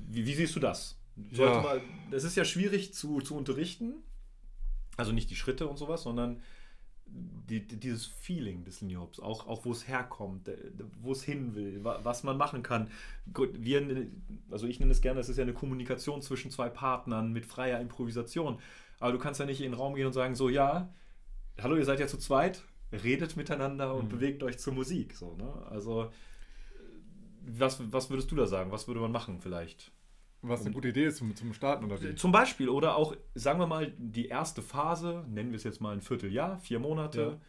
wie, 0.08 0.25
wie 0.25 0.34
siehst 0.34 0.56
du 0.56 0.60
das? 0.60 0.97
Ja. 1.32 1.62
mal, 1.62 1.82
das 2.12 2.23
ist 2.23 2.36
ja 2.36 2.45
schwierig 2.45 2.93
zu, 2.93 3.19
zu 3.21 3.36
unterrichten. 3.36 3.95
Also 4.97 5.12
nicht 5.12 5.30
die 5.30 5.36
Schritte 5.36 5.67
und 5.67 5.78
sowas, 5.78 6.04
sondern 6.04 6.41
die, 7.12 7.65
die, 7.65 7.78
dieses 7.78 8.06
Feeling 8.06 8.63
des 8.63 8.82
Lindy 8.82 8.95
Hops, 8.95 9.19
auch, 9.19 9.47
auch 9.47 9.65
wo 9.65 9.71
es 9.71 9.88
herkommt, 9.88 10.47
äh, 10.47 10.58
wo 11.02 11.12
es 11.12 11.23
hin 11.23 11.56
will, 11.56 11.80
was 11.84 12.23
man 12.23 12.38
machen 12.38 12.63
kann. 12.63 12.89
Wir, 13.25 14.08
also 14.52 14.67
ich 14.67 14.80
nenne 14.80 14.91
es 14.91 15.02
gerne, 15.02 15.19
das 15.19 15.30
ist 15.30 15.38
ja 15.38 15.43
eine 15.43 15.54
Kommunikation 15.54 16.21
zwischen 16.21 16.52
zwei 16.52 16.69
Partnern 16.69 17.32
mit 17.32 17.45
freier 17.45 17.80
Improvisation. 17.80 18.59
Aber 18.99 19.11
du 19.11 19.18
kannst 19.18 19.39
ja 19.39 19.45
nicht 19.45 19.61
in 19.61 19.72
den 19.72 19.80
Raum 19.80 19.95
gehen 19.95 20.07
und 20.07 20.13
sagen, 20.13 20.36
so 20.36 20.49
ja, 20.49 20.93
hallo, 21.61 21.78
ihr 21.78 21.86
seid 21.86 21.99
ja 21.99 22.07
zu 22.07 22.18
zweit, 22.18 22.63
redet 22.91 23.38
miteinander 23.38 23.95
und 23.95 24.05
mhm. 24.05 24.09
bewegt 24.09 24.43
euch 24.43 24.59
zur 24.59 24.74
Musik. 24.74 25.16
So, 25.16 25.36
ne? 25.36 25.51
Also 25.70 26.11
was, 27.41 27.81
was 27.91 28.09
würdest 28.09 28.31
du 28.31 28.35
da 28.35 28.45
sagen? 28.45 28.71
Was 28.71 28.87
würde 28.87 28.99
man 28.99 29.11
machen 29.11 29.39
vielleicht? 29.39 29.91
Was 30.41 30.61
eine 30.61 30.71
gute 30.71 30.89
Idee 30.89 31.05
ist 31.05 31.17
zum, 31.17 31.35
zum 31.35 31.53
Starten 31.53 31.83
oder 31.83 32.01
wie? 32.01 32.15
Zum 32.15 32.31
Beispiel, 32.31 32.69
oder 32.69 32.95
auch, 32.95 33.15
sagen 33.35 33.59
wir 33.59 33.67
mal, 33.67 33.93
die 33.97 34.27
erste 34.27 34.61
Phase, 34.61 35.25
nennen 35.27 35.51
wir 35.51 35.57
es 35.57 35.63
jetzt 35.63 35.81
mal 35.81 35.91
ein 35.91 36.01
Vierteljahr, 36.01 36.59
vier 36.59 36.79
Monate. 36.79 37.39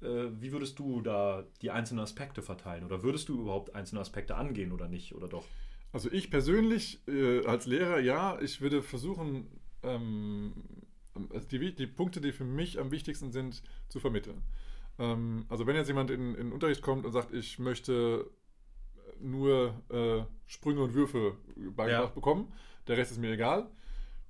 Ja. 0.00 0.08
Äh, 0.08 0.40
wie 0.40 0.52
würdest 0.52 0.78
du 0.78 1.00
da 1.00 1.44
die 1.60 1.72
einzelnen 1.72 2.00
Aspekte 2.00 2.40
verteilen? 2.40 2.84
Oder 2.84 3.02
würdest 3.02 3.28
du 3.28 3.40
überhaupt 3.40 3.74
einzelne 3.74 4.00
Aspekte 4.00 4.36
angehen 4.36 4.70
oder 4.70 4.86
nicht? 4.86 5.14
Oder 5.14 5.26
doch? 5.26 5.44
Also 5.92 6.10
ich 6.10 6.30
persönlich 6.30 7.06
äh, 7.08 7.44
als 7.46 7.66
Lehrer, 7.66 7.98
ja, 7.98 8.40
ich 8.40 8.60
würde 8.60 8.82
versuchen, 8.82 9.48
ähm, 9.82 10.52
also 11.32 11.48
die, 11.48 11.74
die 11.74 11.86
Punkte, 11.86 12.20
die 12.20 12.32
für 12.32 12.44
mich 12.44 12.78
am 12.78 12.90
wichtigsten 12.90 13.32
sind, 13.32 13.62
zu 13.88 13.98
vermitteln. 13.98 14.42
Ähm, 14.98 15.46
also 15.48 15.66
wenn 15.66 15.76
jetzt 15.76 15.88
jemand 15.88 16.10
in, 16.10 16.30
in 16.34 16.46
den 16.46 16.52
Unterricht 16.52 16.82
kommt 16.82 17.04
und 17.04 17.12
sagt, 17.12 17.32
ich 17.32 17.58
möchte 17.58 18.30
nur 19.24 19.74
äh, 19.90 20.22
Sprünge 20.46 20.82
und 20.82 20.94
Würfe 20.94 21.36
beigebracht 21.56 22.10
Ja. 22.10 22.14
bekommen, 22.14 22.52
der 22.86 22.96
Rest 22.96 23.12
ist 23.12 23.18
mir 23.18 23.32
egal, 23.32 23.68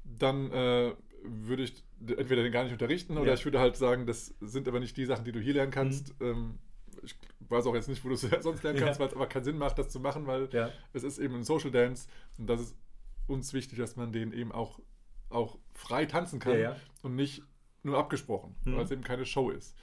dann 0.05 0.51
äh, 0.53 0.95
würde 1.23 1.63
ich 1.65 1.83
entweder 2.01 2.43
den 2.43 2.53
gar 2.53 2.65
nicht 2.65 2.73
unterrichten 2.73 3.17
oder 3.19 3.29
Ja. 3.29 3.35
ich 3.35 3.45
würde 3.45 3.59
halt 3.59 3.77
sagen, 3.77 4.07
das 4.07 4.35
sind 4.41 4.69
aber 4.69 4.81
nicht 4.81 4.97
die 4.97 5.07
Sachen, 5.07 5.25
die 5.25 5.33
du 5.33 5.41
hier 5.41 5.55
lernen 5.55 5.73
kannst. 5.73 6.15
Ähm, 6.21 6.59
ich 7.03 7.17
weiß 7.49 7.67
auch 7.67 7.75
jetzt 7.75 7.89
nicht, 7.89 8.05
wo 8.05 8.09
du 8.09 8.15
es 8.15 8.21
sonst 8.43 8.63
lernen 8.63 8.79
Ja. 8.79 8.85
kannst, 8.87 9.01
weil 9.01 9.09
es 9.09 9.15
aber 9.15 9.27
keinen 9.27 9.45
Sinn 9.45 9.59
macht, 9.59 9.79
das 9.79 9.89
zu 9.89 10.01
machen, 10.01 10.27
weil 10.27 10.49
Ja. 10.53 10.71
es 10.93 11.03
ist 11.03 11.19
eben 11.19 11.35
ein 11.35 11.45
Social 11.45 11.71
Dance 11.71 12.09
und 12.39 12.47
das 12.47 12.61
ist 12.61 12.77
uns 13.27 13.53
wichtig, 13.55 13.79
dass 13.79 13.97
man 13.97 14.13
den 14.13 14.33
eben 14.33 14.53
auch, 14.53 14.81
auch 15.31 15.59
frei 15.75 16.05
tanzen 16.07 16.39
kann 16.41 16.53
Ja, 16.55 16.59
ja. 16.59 16.77
und 17.03 17.17
nicht 17.17 17.43
nur 17.83 17.99
abgesprochen, 17.99 18.55
Mhm. 18.65 18.77
weil 18.77 18.85
es 18.85 18.91
eben 18.91 19.03
keine 19.03 19.25
Show 19.27 19.51
ist. 19.51 19.75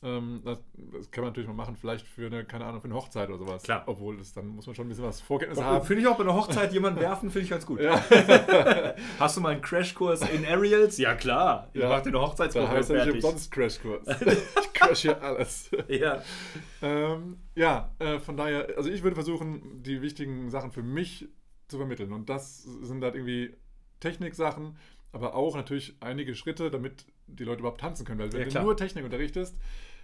Ähm, 0.00 0.40
das, 0.44 0.58
das 0.92 1.10
kann 1.10 1.22
man 1.24 1.30
natürlich 1.30 1.48
mal 1.48 1.54
machen, 1.54 1.76
vielleicht 1.76 2.06
für 2.06 2.26
eine, 2.26 2.44
keine 2.44 2.64
Ahnung, 2.66 2.80
für 2.80 2.84
eine 2.86 2.94
Hochzeit 2.94 3.28
oder 3.28 3.38
sowas. 3.38 3.62
Klar. 3.64 3.82
Obwohl, 3.86 4.16
das, 4.16 4.32
dann 4.32 4.46
muss 4.46 4.66
man 4.66 4.76
schon 4.76 4.86
ein 4.86 4.88
bisschen 4.90 5.04
was 5.04 5.20
Vorkenntnisse 5.20 5.64
haben. 5.64 5.84
Finde 5.84 6.02
ich 6.02 6.06
auch 6.08 6.16
bei 6.16 6.22
einer 6.22 6.34
Hochzeit 6.34 6.72
jemanden 6.72 7.00
werfen, 7.00 7.30
finde 7.30 7.44
ich 7.44 7.50
ganz 7.50 7.66
gut. 7.66 7.80
Ja. 7.80 8.00
Hast 9.18 9.36
du 9.36 9.40
mal 9.40 9.50
einen 9.52 9.60
Crashkurs 9.62 10.20
in 10.30 10.44
Aerials? 10.44 10.98
Ja, 10.98 11.14
klar. 11.14 11.68
Ich 11.72 11.80
Ja. 11.80 11.88
mache 11.88 12.02
dir 12.02 12.08
eine 12.10 12.18
Da 12.18 12.26
Hochzeitswoche 12.26 12.68
heißt 12.68 12.90
er 12.90 12.96
nicht 12.96 13.04
fertig. 13.06 13.24
umsonst 13.24 13.50
Crashkurs. 13.50 14.06
ich 14.20 14.72
crash 14.72 15.00
hier 15.02 15.20
alles. 15.22 15.70
Ja. 15.88 16.22
Ähm, 16.80 17.38
ja, 17.56 17.90
äh, 17.98 18.20
von 18.20 18.36
daher, 18.36 18.68
also 18.76 18.90
ich 18.90 19.02
würde 19.02 19.14
versuchen, 19.16 19.82
die 19.82 20.00
wichtigen 20.00 20.48
Sachen 20.50 20.70
für 20.70 20.82
mich 20.84 21.28
zu 21.66 21.76
vermitteln. 21.76 22.12
Und 22.12 22.28
das 22.28 22.62
sind 22.62 23.02
halt 23.02 23.16
irgendwie 23.16 23.56
Techniksachen, 24.00 24.76
aber 25.12 25.34
auch 25.34 25.56
natürlich 25.56 25.96
einige 26.00 26.34
Schritte, 26.34 26.70
damit 26.70 27.06
die 27.26 27.44
Leute 27.44 27.60
überhaupt 27.60 27.80
tanzen 27.80 28.04
können. 28.06 28.18
Weil 28.20 28.32
wenn 28.32 28.48
Ja, 28.50 28.60
du 28.60 28.64
nur 28.64 28.76
Technik 28.76 29.04
unterrichtest, 29.04 29.56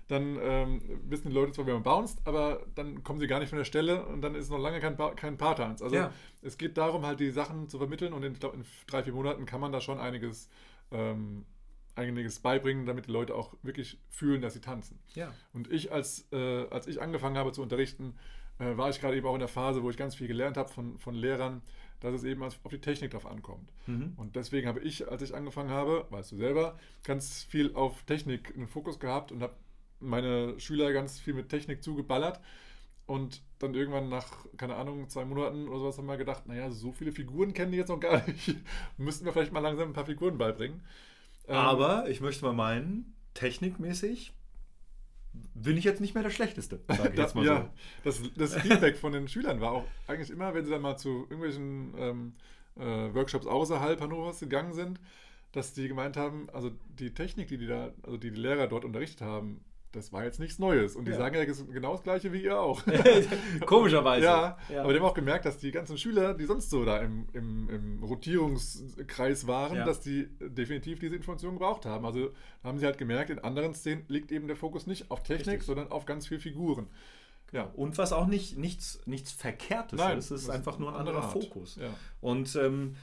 dann 0.08 0.38
ähm, 0.42 0.82
wissen 1.08 1.28
die 1.30 1.34
Leute 1.34 1.52
zwar, 1.52 1.66
wie 1.66 1.72
man 1.72 1.82
bounced, 1.82 2.20
aber 2.26 2.66
dann 2.74 3.02
kommen 3.04 3.18
sie 3.18 3.26
gar 3.26 3.38
nicht 3.40 3.48
von 3.48 3.56
der 3.58 3.64
Stelle 3.64 4.04
und 4.04 4.20
dann 4.20 4.34
ist 4.34 4.50
noch 4.50 4.58
lange 4.58 4.78
kein, 4.80 4.96
Ba- 4.96 5.14
kein 5.14 5.38
Paartanz. 5.38 5.80
Also 5.80 5.96
Ja. 5.96 6.12
es 6.42 6.58
geht 6.58 6.76
darum, 6.76 7.06
halt 7.06 7.20
die 7.20 7.30
Sachen 7.30 7.68
zu 7.70 7.78
vermitteln 7.78 8.12
und 8.12 8.22
in, 8.22 8.34
ich 8.34 8.40
glaub, 8.40 8.52
in 8.54 8.64
drei, 8.86 9.02
vier 9.02 9.14
Monaten 9.14 9.46
kann 9.46 9.60
man 9.60 9.72
da 9.72 9.80
schon 9.80 9.98
einiges, 9.98 10.50
ähm, 10.92 11.46
einiges 11.94 12.40
beibringen, 12.40 12.84
damit 12.84 13.06
die 13.06 13.12
Leute 13.12 13.34
auch 13.34 13.54
wirklich 13.62 13.98
fühlen, 14.10 14.42
dass 14.42 14.52
sie 14.52 14.60
tanzen. 14.60 14.98
Ja. 15.14 15.32
Und 15.54 15.70
ich, 15.72 15.90
als, 15.90 16.26
äh, 16.32 16.66
als 16.68 16.86
ich 16.86 17.00
angefangen 17.00 17.38
habe 17.38 17.52
zu 17.52 17.62
unterrichten, 17.62 18.14
äh, 18.58 18.76
war 18.76 18.90
ich 18.90 19.00
gerade 19.00 19.16
eben 19.16 19.26
auch 19.26 19.34
in 19.34 19.40
der 19.40 19.48
Phase, 19.48 19.82
wo 19.82 19.88
ich 19.88 19.96
ganz 19.96 20.16
viel 20.16 20.26
gelernt 20.28 20.56
habe 20.58 20.68
von, 20.68 20.98
von 20.98 21.14
Lehrern, 21.14 21.62
dass 22.04 22.14
es 22.14 22.24
eben 22.24 22.42
auf 22.42 22.58
die 22.70 22.78
Technik 22.78 23.12
drauf 23.12 23.26
ankommt. 23.26 23.72
Mhm. 23.86 24.12
Und 24.16 24.36
deswegen 24.36 24.68
habe 24.68 24.80
ich, 24.80 25.08
als 25.08 25.22
ich 25.22 25.34
angefangen 25.34 25.70
habe, 25.70 26.06
weißt 26.10 26.32
du 26.32 26.36
selber, 26.36 26.78
ganz 27.02 27.42
viel 27.44 27.74
auf 27.74 28.02
Technik 28.04 28.54
einen 28.54 28.68
Fokus 28.68 29.00
gehabt 29.00 29.32
und 29.32 29.42
habe 29.42 29.54
meine 30.00 30.58
Schüler 30.60 30.92
ganz 30.92 31.18
viel 31.18 31.34
mit 31.34 31.48
Technik 31.48 31.82
zugeballert. 31.82 32.40
Und 33.06 33.42
dann 33.58 33.74
irgendwann 33.74 34.08
nach, 34.08 34.46
keine 34.56 34.76
Ahnung, 34.76 35.08
zwei 35.10 35.26
Monaten 35.26 35.68
oder 35.68 35.78
sowas 35.78 35.98
haben 35.98 36.06
wir 36.06 36.16
gedacht, 36.16 36.46
naja, 36.46 36.70
so 36.70 36.92
viele 36.92 37.12
Figuren 37.12 37.52
kennen 37.52 37.72
die 37.72 37.78
jetzt 37.78 37.90
noch 37.90 38.00
gar 38.00 38.26
nicht. 38.26 38.56
Müssten 38.96 39.26
wir 39.26 39.32
vielleicht 39.32 39.52
mal 39.52 39.60
langsam 39.60 39.90
ein 39.90 39.94
paar 39.94 40.06
Figuren 40.06 40.38
beibringen. 40.38 40.82
Ähm, 41.46 41.56
Aber 41.56 42.08
ich 42.08 42.20
möchte 42.22 42.44
mal 42.44 42.54
meinen, 42.54 43.14
technikmäßig 43.34 44.32
bin 45.54 45.76
ich 45.76 45.84
jetzt 45.84 46.00
nicht 46.00 46.14
mehr 46.14 46.22
der 46.22 46.30
Schlechteste. 46.30 46.80
Sag 46.88 47.10
ich 47.10 47.14
Das, 47.14 47.16
jetzt 47.16 47.34
mal 47.34 47.44
ja, 47.44 47.70
das, 48.02 48.20
das 48.36 48.54
Feedback 48.56 48.96
von 48.96 49.12
den 49.12 49.28
Schülern 49.28 49.60
war 49.60 49.72
auch 49.72 49.84
eigentlich 50.06 50.30
immer, 50.30 50.54
wenn 50.54 50.64
sie 50.64 50.70
dann 50.70 50.82
mal 50.82 50.96
zu 50.96 51.26
irgendwelchen 51.30 51.94
ähm, 51.98 52.32
äh, 52.76 53.14
Workshops 53.14 53.46
außerhalb 53.46 54.00
Hannovers 54.00 54.40
gegangen 54.40 54.72
sind, 54.72 55.00
dass 55.52 55.72
die 55.72 55.88
gemeint 55.88 56.16
haben, 56.16 56.48
also 56.52 56.70
die 56.98 57.14
Technik, 57.14 57.48
die 57.48 57.58
die 57.58 57.66
da, 57.66 57.92
also 58.02 58.16
die, 58.16 58.30
die 58.30 58.40
Lehrer 58.40 58.66
dort 58.66 58.84
unterrichtet 58.84 59.20
haben, 59.22 59.60
das 59.94 60.12
war 60.12 60.24
jetzt 60.24 60.40
nichts 60.40 60.58
Neues. 60.58 60.96
Und 60.96 61.06
die 61.06 61.12
Ja. 61.12 61.18
sagen 61.18 61.34
ja 61.36 61.44
genau 61.44 61.92
das 61.92 62.02
Gleiche 62.02 62.32
wie 62.32 62.42
ihr 62.42 62.58
auch. 62.60 62.82
Komischerweise. 63.66 64.24
ja, 64.24 64.56
aber 64.78 64.92
die 64.92 64.98
haben 64.98 65.06
auch 65.06 65.14
gemerkt, 65.14 65.44
dass 65.44 65.58
die 65.58 65.70
ganzen 65.70 65.98
Schüler, 65.98 66.34
die 66.34 66.44
sonst 66.44 66.70
so 66.70 66.84
da 66.84 66.98
im, 66.98 67.26
im, 67.32 67.68
im 67.70 68.02
Rotierungskreis 68.02 69.46
waren, 69.46 69.76
Ja. 69.76 69.84
dass 69.84 70.00
die 70.00 70.28
definitiv 70.40 70.98
diese 70.98 71.16
Informationen 71.16 71.58
gebraucht 71.58 71.86
haben. 71.86 72.04
Also 72.04 72.30
haben 72.62 72.78
sie 72.78 72.86
halt 72.86 72.98
gemerkt, 72.98 73.30
in 73.30 73.38
anderen 73.38 73.74
Szenen 73.74 74.04
liegt 74.08 74.32
eben 74.32 74.46
der 74.46 74.56
Fokus 74.56 74.86
nicht 74.86 75.10
auf 75.10 75.22
Technik, 75.22 75.46
Richtig. 75.46 75.62
sondern 75.64 75.90
auf 75.90 76.06
ganz 76.06 76.26
viel 76.26 76.40
Figuren. 76.40 76.86
Ja, 77.52 77.70
Und 77.76 77.98
was 77.98 78.12
auch 78.12 78.26
nicht 78.26 78.58
nichts, 78.58 79.00
nichts 79.06 79.30
Verkehrtes 79.30 79.98
Nein, 79.98 80.18
ist, 80.18 80.30
es 80.32 80.42
ist 80.44 80.50
einfach 80.50 80.78
nur 80.78 80.88
ein 80.88 80.96
anderer 80.96 81.18
andere 81.18 81.28
Art. 81.34 81.44
Fokus. 81.44 81.76
Ja. 81.76 81.90
Und 82.20 82.56
ähm, 82.56 82.96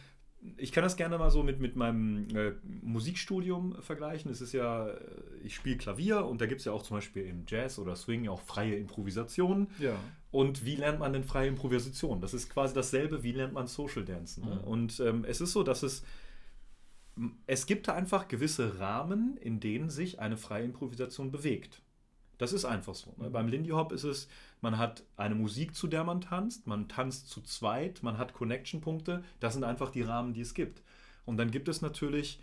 ich 0.57 0.71
kann 0.71 0.83
das 0.83 0.95
gerne 0.95 1.17
mal 1.17 1.29
so 1.29 1.43
mit, 1.43 1.59
mit 1.59 1.75
meinem 1.75 2.27
äh, 2.35 2.53
Musikstudium 2.81 3.75
vergleichen. 3.81 4.31
Es 4.31 4.41
ist 4.41 4.53
ja, 4.53 4.89
äh, 4.89 4.97
ich 5.43 5.55
spiele 5.55 5.77
Klavier 5.77 6.25
und 6.25 6.41
da 6.41 6.47
gibt 6.47 6.59
es 6.59 6.65
ja 6.65 6.71
auch 6.71 6.83
zum 6.83 6.97
Beispiel 6.97 7.25
im 7.25 7.43
Jazz 7.47 7.77
oder 7.77 7.95
Swing 7.95 8.27
auch 8.27 8.41
freie 8.41 8.75
Improvisationen. 8.75 9.67
Ja. 9.79 9.95
Und 10.31 10.65
wie 10.65 10.75
lernt 10.75 10.99
man 10.99 11.13
denn 11.13 11.23
freie 11.23 11.47
Improvisation? 11.47 12.21
Das 12.21 12.33
ist 12.33 12.49
quasi 12.49 12.73
dasselbe, 12.73 13.21
wie 13.23 13.33
lernt 13.33 13.53
man 13.53 13.67
Social 13.67 14.03
Dancen. 14.03 14.45
Ne? 14.45 14.55
Mhm. 14.55 14.61
Und 14.61 14.99
ähm, 14.99 15.25
es 15.25 15.41
ist 15.41 15.51
so, 15.51 15.61
dass 15.61 15.83
es, 15.83 16.03
es 17.45 17.65
gibt 17.67 17.87
da 17.87 17.93
einfach 17.93 18.27
gewisse 18.27 18.79
Rahmen, 18.79 19.37
in 19.37 19.59
denen 19.59 19.89
sich 19.89 20.19
eine 20.19 20.37
freie 20.37 20.63
Improvisation 20.63 21.31
bewegt. 21.31 21.81
Das 22.39 22.53
ist 22.53 22.65
einfach 22.65 22.95
so. 22.95 23.13
Ne? 23.17 23.29
Mhm. 23.29 23.33
Beim 23.33 23.47
Lindy 23.47 23.69
Hop 23.69 23.91
ist 23.91 24.05
es, 24.05 24.27
man 24.61 24.77
hat 24.77 25.03
eine 25.17 25.35
Musik, 25.35 25.75
zu 25.75 25.87
der 25.87 26.03
man 26.03 26.21
tanzt, 26.21 26.67
man 26.67 26.87
tanzt 26.87 27.29
zu 27.29 27.41
zweit, 27.41 28.03
man 28.03 28.17
hat 28.17 28.33
Connection-Punkte. 28.33 29.23
Das 29.39 29.53
sind 29.53 29.63
einfach 29.63 29.89
die 29.89 30.03
Rahmen, 30.03 30.33
die 30.33 30.41
es 30.41 30.53
gibt. 30.53 30.81
Und 31.25 31.37
dann 31.37 31.51
gibt 31.51 31.67
es 31.67 31.81
natürlich 31.81 32.39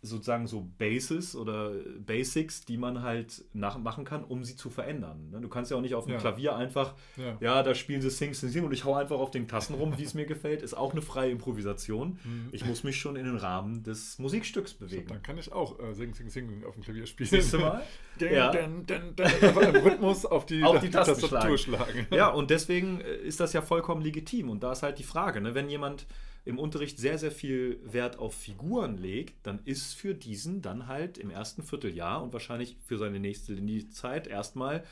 sozusagen 0.00 0.46
so 0.46 0.68
Bases 0.78 1.34
oder 1.34 1.72
Basics, 1.98 2.64
die 2.64 2.76
man 2.76 3.02
halt 3.02 3.44
nachmachen 3.52 4.04
kann, 4.04 4.22
um 4.22 4.44
sie 4.44 4.54
zu 4.54 4.70
verändern. 4.70 5.30
ne? 5.30 5.40
Du 5.40 5.48
kannst 5.48 5.72
ja 5.72 5.76
auch 5.76 5.80
nicht 5.80 5.96
auf 5.96 6.04
dem 6.04 6.12
Ja. 6.12 6.18
Klavier 6.18 6.54
einfach 6.56 6.94
Ja. 7.16 7.36
ja, 7.40 7.62
da 7.64 7.74
spielen 7.74 8.00
sie 8.00 8.08
Sing, 8.10 8.32
Sing, 8.32 8.48
Sing 8.48 8.64
und 8.64 8.72
ich 8.72 8.84
hau 8.84 8.94
einfach 8.94 9.18
auf 9.18 9.32
den 9.32 9.48
Tasten 9.48 9.74
rum, 9.74 9.94
wie 9.98 10.04
es 10.04 10.14
mir 10.14 10.24
gefällt. 10.24 10.62
Ist 10.62 10.74
auch 10.74 10.92
eine 10.92 11.02
freie 11.02 11.30
Improvisation. 11.32 12.18
Mhm. 12.22 12.48
Ich 12.52 12.64
muss 12.64 12.84
mich 12.84 12.96
schon 13.00 13.16
in 13.16 13.24
den 13.24 13.36
Rahmen 13.36 13.82
des 13.82 14.18
Musikstücks 14.20 14.72
So, 14.72 14.78
bewegen. 14.86 15.08
dann 15.08 15.22
kann 15.22 15.36
ich 15.36 15.50
auch 15.50 15.80
äh, 15.80 15.92
Sing, 15.94 16.14
Sing, 16.14 16.28
Sing 16.30 16.64
auf 16.64 16.74
dem 16.74 16.84
Klavier 16.84 17.06
spielen. 17.06 17.28
Siehst 17.30 17.52
du 17.54 17.58
mal? 17.58 17.82
Dun, 18.20 18.32
Ja. 18.32 18.50
dun, 18.52 18.86
dun, 18.86 19.14
einfach 19.24 19.62
im 19.62 19.76
Rhythmus 19.82 20.26
auf 20.26 20.46
die, 20.46 20.62
Auf 20.64 20.80
die 20.80 20.90
Tasten 20.90 21.20
Tastatur 21.20 21.58
schlagen. 21.58 22.06
Ja, 22.12 22.28
und 22.28 22.50
deswegen 22.50 23.00
äh, 23.00 23.16
ist 23.16 23.40
das 23.40 23.52
ja 23.52 23.62
vollkommen 23.62 24.02
legitim. 24.02 24.48
Und 24.48 24.62
da 24.62 24.72
ist 24.72 24.82
halt 24.84 24.98
die 24.98 25.04
Frage, 25.04 25.40
ne? 25.40 25.54
wenn 25.54 25.68
jemand 25.68 26.06
im 26.48 26.58
Unterricht 26.58 26.98
sehr, 26.98 27.18
sehr 27.18 27.30
viel 27.30 27.78
Wert 27.84 28.18
auf 28.18 28.34
Figuren 28.34 28.96
legt, 28.96 29.46
dann 29.46 29.60
ist 29.66 29.92
für 29.92 30.14
diesen 30.14 30.62
dann 30.62 30.86
halt 30.86 31.18
im 31.18 31.28
ersten 31.30 31.62
Vierteljahr 31.62 32.22
und 32.22 32.32
wahrscheinlich 32.32 32.78
für 32.86 32.96
seine 32.96 33.20
nächste 33.20 33.52
Lindy-Zeit 33.52 34.26
erstmal 34.26 34.82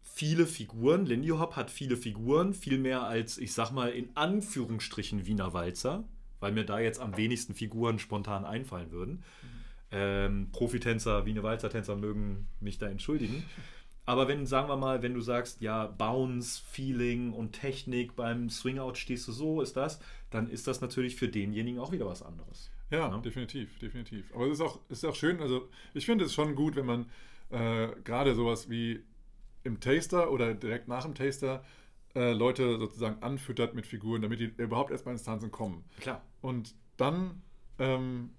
viele 0.00 0.46
Figuren. 0.46 1.04
Lindy 1.04 1.28
Hop 1.28 1.54
hat 1.54 1.70
viele 1.70 1.98
Figuren, 1.98 2.54
viel 2.54 2.78
mehr 2.78 3.02
als, 3.02 3.36
ich 3.36 3.52
sag 3.52 3.72
mal, 3.72 3.90
in 3.90 4.08
Anführungsstrichen 4.14 5.26
Wiener 5.26 5.52
Walzer, 5.52 6.04
weil 6.40 6.52
mir 6.52 6.64
da 6.64 6.80
jetzt 6.80 6.98
am 6.98 7.14
wenigsten 7.18 7.54
Figuren 7.54 7.98
spontan 7.98 8.46
einfallen 8.46 8.90
würden. 8.90 9.22
Ähm, 9.90 10.48
Profitänzer, 10.50 11.26
Wiener 11.26 11.42
Walzer-Tänzer 11.42 11.96
mögen 11.96 12.46
mich 12.58 12.78
da 12.78 12.88
entschuldigen. 12.88 13.44
Aber 14.06 14.26
wenn, 14.28 14.46
sagen 14.46 14.68
wir 14.68 14.76
mal, 14.76 15.02
wenn 15.02 15.14
du 15.14 15.20
sagst, 15.20 15.60
ja, 15.60 15.86
Bounce, 15.86 16.60
Feeling 16.66 17.32
und 17.32 17.52
Technik 17.52 18.16
beim 18.16 18.48
Swingout 18.50 18.94
stehst 18.96 19.28
du 19.28 19.32
so, 19.32 19.60
ist 19.60 19.76
das, 19.76 20.00
dann 20.30 20.48
ist 20.48 20.66
das 20.66 20.80
natürlich 20.80 21.16
für 21.16 21.28
denjenigen 21.28 21.78
auch 21.80 21.92
wieder 21.92 22.06
was 22.06 22.22
anderes. 22.22 22.70
Ja, 22.90 23.08
Ja. 23.10 23.18
definitiv, 23.18 23.78
definitiv. 23.78 24.34
Aber 24.34 24.46
es 24.46 24.54
ist 24.54 24.60
auch, 24.62 24.80
ist 24.88 25.04
auch 25.04 25.14
schön, 25.14 25.40
also 25.40 25.68
ich 25.94 26.06
finde 26.06 26.24
es 26.24 26.34
schon 26.34 26.54
gut, 26.56 26.74
wenn 26.76 26.86
man 26.86 27.06
äh, 27.50 27.88
gerade 28.02 28.34
sowas 28.34 28.68
wie 28.68 29.00
im 29.62 29.78
Taster 29.80 30.30
oder 30.32 30.54
direkt 30.54 30.88
nach 30.88 31.04
dem 31.04 31.14
Taster 31.14 31.62
äh, 32.16 32.32
Leute 32.32 32.78
sozusagen 32.78 33.22
anfüttert 33.22 33.74
mit 33.74 33.86
Figuren, 33.86 34.22
damit 34.22 34.40
die 34.40 34.52
überhaupt 34.56 34.90
erstmal 34.90 35.14
ins 35.14 35.22
Tanzen 35.22 35.52
kommen. 35.52 35.84
Klar. 36.00 36.22
Und 36.40 36.74
dann 36.96 37.42
ähm, 37.78 38.30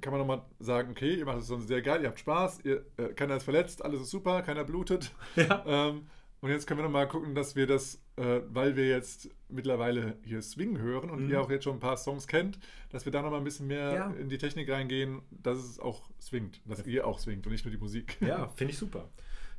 kann 0.00 0.12
man 0.12 0.20
nochmal 0.20 0.42
sagen, 0.60 0.90
okay, 0.92 1.14
ihr 1.14 1.24
macht 1.24 1.38
es 1.38 1.46
sonst 1.46 1.68
sehr 1.68 1.82
geil, 1.82 2.02
ihr 2.02 2.08
habt 2.08 2.18
Spaß, 2.20 2.60
ihr, 2.64 2.84
äh, 2.96 3.08
keiner 3.14 3.36
ist 3.36 3.44
verletzt, 3.44 3.84
alles 3.84 4.00
ist 4.02 4.10
super, 4.10 4.42
keiner 4.42 4.64
blutet. 4.64 5.12
Ja. 5.36 5.64
Ähm, 5.66 6.06
und 6.40 6.50
jetzt 6.50 6.66
können 6.68 6.78
wir 6.78 6.84
nochmal 6.84 7.08
gucken, 7.08 7.34
dass 7.34 7.56
wir 7.56 7.66
das, 7.66 8.00
äh, 8.16 8.40
weil 8.48 8.76
wir 8.76 8.86
jetzt 8.88 9.28
mittlerweile 9.48 10.16
hier 10.22 10.40
Swing 10.40 10.78
hören 10.78 11.10
und 11.10 11.24
Mhm. 11.24 11.30
ihr 11.30 11.40
auch 11.40 11.50
jetzt 11.50 11.64
schon 11.64 11.76
ein 11.76 11.80
paar 11.80 11.96
Songs 11.96 12.28
kennt, 12.28 12.60
dass 12.90 13.04
wir 13.04 13.10
da 13.12 13.22
nochmal 13.22 13.40
ein 13.40 13.44
bisschen 13.44 13.66
mehr 13.66 13.92
Ja. 13.92 14.10
in 14.12 14.28
die 14.28 14.38
Technik 14.38 14.70
reingehen, 14.70 15.22
dass 15.30 15.58
es 15.58 15.80
auch 15.80 16.08
swingt, 16.20 16.60
dass 16.64 16.86
ihr 16.86 17.06
auch 17.06 17.18
swingt 17.18 17.44
und 17.46 17.52
nicht 17.52 17.64
nur 17.64 17.72
die 17.72 17.78
Musik. 17.80 18.16
Ja, 18.20 18.48
finde 18.54 18.72
ich 18.72 18.78
super. 18.78 19.08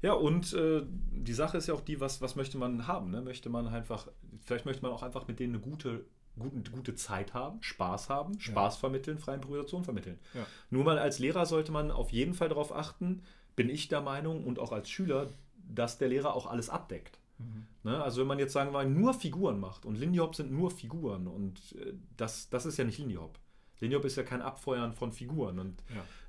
Ja, 0.01 0.13
und 0.13 0.53
äh, 0.53 0.83
die 0.87 1.33
Sache 1.33 1.57
ist 1.57 1.67
ja 1.67 1.73
auch 1.73 1.81
die, 1.81 1.99
was, 1.99 2.21
was 2.21 2.37
möchte 2.37 2.57
man 2.57 2.87
haben? 2.87 3.11
Ne? 3.11 3.21
Möchte 3.21 3.49
man 3.49 3.67
einfach, 3.67 4.07
vielleicht 4.45 4.65
möchte 4.65 4.81
man 4.81 4.91
auch 4.93 5.03
einfach 5.03 5.27
mit 5.27 5.41
denen 5.41 5.55
eine 5.55 5.61
gute, 5.61 6.05
guten, 6.39 6.63
gute 6.71 6.95
Zeit 6.95 7.33
haben, 7.33 7.61
Spaß 7.61 8.09
haben, 8.09 8.39
Spaß 8.39 8.77
vermitteln, 8.77 9.19
freie 9.19 9.35
Improvisation 9.35 9.83
vermitteln. 9.83 10.19
Ja. 10.33 10.45
Nur 10.69 10.83
mal 10.83 10.97
als 10.97 11.19
Lehrer 11.19 11.45
sollte 11.45 11.71
man 11.71 11.91
auf 11.91 12.11
jeden 12.11 12.33
Fall 12.33 12.49
darauf 12.49 12.73
achten, 12.75 13.21
bin 13.55 13.69
ich 13.69 13.87
der 13.87 14.01
Meinung 14.01 14.45
und 14.45 14.59
auch 14.59 14.71
als 14.71 14.89
Schüler, 14.89 15.27
dass 15.67 15.97
der 15.97 16.09
Lehrer 16.09 16.33
auch 16.33 16.47
alles 16.47 16.69
abdeckt. 16.69 17.19
Mhm. 17.37 17.65
Ne? 17.83 18.01
Also 18.01 18.21
wenn 18.21 18.27
man 18.27 18.39
jetzt 18.39 18.53
sagen 18.53 18.69
wir 18.69 18.73
mal 18.73 18.89
nur 18.89 19.13
Figuren 19.13 19.59
macht 19.59 19.85
und 19.85 19.97
Lindy 19.97 20.19
Hop 20.19 20.35
sind 20.35 20.51
nur 20.51 20.71
Figuren 20.71 21.27
und 21.27 21.59
äh, 21.75 21.93
das, 22.17 22.49
das 22.49 22.65
ist 22.65 22.77
ja 22.77 22.85
nicht 22.85 22.97
Lindy 22.97 23.15
Hop. 23.15 23.37
Lindy 23.79 23.95
Hop 23.95 24.05
ist 24.05 24.15
ja 24.17 24.23
kein 24.23 24.41
Abfeuern 24.41 24.93
von 24.93 25.11
Figuren 25.11 25.59
und 25.59 25.83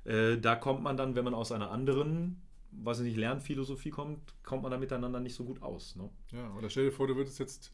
Ja. 0.05 0.11
äh, 0.11 0.39
da 0.39 0.55
kommt 0.55 0.83
man 0.83 0.95
dann, 0.97 1.15
wenn 1.15 1.23
man 1.25 1.33
aus 1.33 1.51
einer 1.51 1.71
anderen 1.71 2.41
was 2.71 2.99
ich 2.99 3.05
nicht, 3.05 3.17
Lernphilosophie 3.17 3.89
kommt, 3.89 4.33
kommt 4.43 4.63
man 4.63 4.71
da 4.71 4.77
miteinander 4.77 5.19
nicht 5.19 5.35
so 5.35 5.43
gut 5.43 5.61
aus. 5.61 5.95
Ne? 5.95 6.09
Ja, 6.31 6.53
oder 6.57 6.69
stell 6.69 6.85
dir 6.85 6.91
vor, 6.91 7.07
du 7.07 7.15
würdest 7.15 7.39
jetzt 7.39 7.73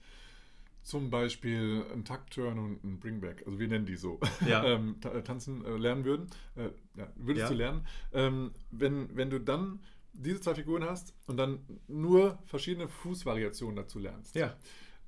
zum 0.88 1.10
Beispiel 1.10 1.84
einen 1.92 2.06
Taktturn 2.06 2.58
und 2.58 2.82
einen 2.82 2.98
Bringback, 3.02 3.44
also 3.46 3.60
wir 3.60 3.68
nennen 3.68 3.86
die 3.86 3.98
so, 3.98 4.22
Ja. 4.48 4.64
ähm, 4.66 4.96
äh, 5.04 5.22
tanzen 5.22 5.66
äh, 5.66 5.72
lernen 5.72 6.06
würden, 6.06 6.28
äh, 6.56 6.70
ja, 6.98 7.12
würdest 7.18 7.44
Ja. 7.44 7.50
du 7.50 7.56
lernen, 7.56 7.88
ähm, 8.14 8.52
wenn, 8.72 9.14
wenn 9.14 9.30
du 9.30 9.40
dann 9.42 9.82
diese 10.14 10.40
zwei 10.40 10.56
Figuren 10.56 10.86
hast 10.86 11.14
und 11.28 11.36
dann 11.36 11.60
nur 11.90 12.40
verschiedene 12.46 12.88
Fußvariationen 12.88 13.76
dazu 13.76 14.00
lernst. 14.00 14.34
Ja. 14.36 14.56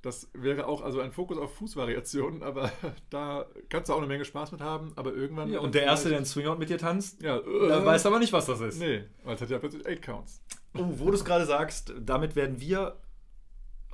Das 0.01 0.29
wäre 0.33 0.67
auch 0.67 0.81
also 0.81 0.99
ein 0.99 1.13
Fokus 1.13 1.37
auf 1.37 1.55
Fußvariationen, 1.55 2.43
aber 2.49 2.73
da 3.09 3.45
kannst 3.69 3.87
du 3.87 3.93
auch 3.93 3.99
eine 3.99 4.07
Menge 4.07 4.25
Spaß 4.25 4.51
mit 4.51 4.59
haben, 4.59 4.91
aber 4.97 5.13
irgendwann... 5.13 5.49
Ja, 5.49 5.61
und 5.61 5.75
der 5.75 5.83
Erste, 5.83 6.09
der 6.09 6.17
einen 6.17 6.25
Swingout 6.25 6.57
mit 6.57 6.69
dir 6.69 6.77
tanzt, 6.77 7.21
Ja, 7.23 7.37
äh, 7.37 7.85
weiß 7.85 8.05
aber 8.05 8.19
nicht, 8.19 8.33
was 8.33 8.47
das 8.47 8.59
ist. 8.59 8.79
Nee, 8.79 9.05
weil 9.23 9.35
es 9.35 9.41
hat 9.41 9.49
ja 9.49 9.59
plötzlich 9.59 9.87
8 9.87 10.01
Counts. 10.01 10.41
Oh, 10.73 10.83
wo 10.97 11.05
du 11.05 11.13
es 11.13 11.23
gerade 11.23 11.45
sagst, 11.45 11.93
damit 12.01 12.35
werden 12.35 12.59
wir 12.59 12.97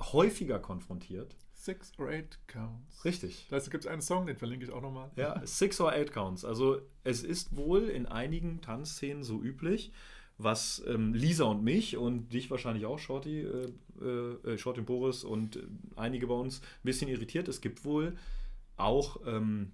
häufiger 0.00 0.58
konfrontiert. 0.58 1.36
Six 1.66 1.92
or 1.98 2.08
eight 2.08 2.38
counts. 2.46 3.04
Richtig. 3.04 3.48
Da 3.50 3.58
gibt 3.58 3.84
es 3.84 3.90
einen 3.90 4.00
Song, 4.00 4.26
den 4.26 4.36
verlinke 4.36 4.64
ich 4.64 4.70
auch 4.70 4.80
nochmal. 4.80 5.10
Ja, 5.16 5.44
Six 5.44 5.80
or 5.80 5.90
Eight 5.90 6.12
Counts. 6.12 6.44
Also 6.44 6.80
es 7.02 7.24
ist 7.24 7.56
wohl 7.56 7.88
in 7.88 8.06
einigen 8.06 8.60
Tanzszenen 8.60 9.24
so 9.24 9.42
üblich, 9.42 9.90
was 10.38 10.80
ähm, 10.86 11.12
Lisa 11.12 11.42
und 11.46 11.64
mich 11.64 11.96
und 11.96 12.32
dich 12.32 12.52
wahrscheinlich 12.52 12.86
auch, 12.86 13.00
Shorty, 13.00 13.40
äh, 13.40 14.04
äh, 14.04 14.56
Shorty 14.56 14.78
und 14.78 14.86
Boris 14.86 15.24
und 15.24 15.56
äh, 15.56 15.66
einige 15.96 16.28
bei 16.28 16.34
uns 16.34 16.60
ein 16.60 16.84
bisschen 16.84 17.08
irritiert. 17.08 17.48
Es 17.48 17.60
gibt 17.60 17.84
wohl 17.84 18.16
auch 18.76 19.20
ähm, 19.26 19.72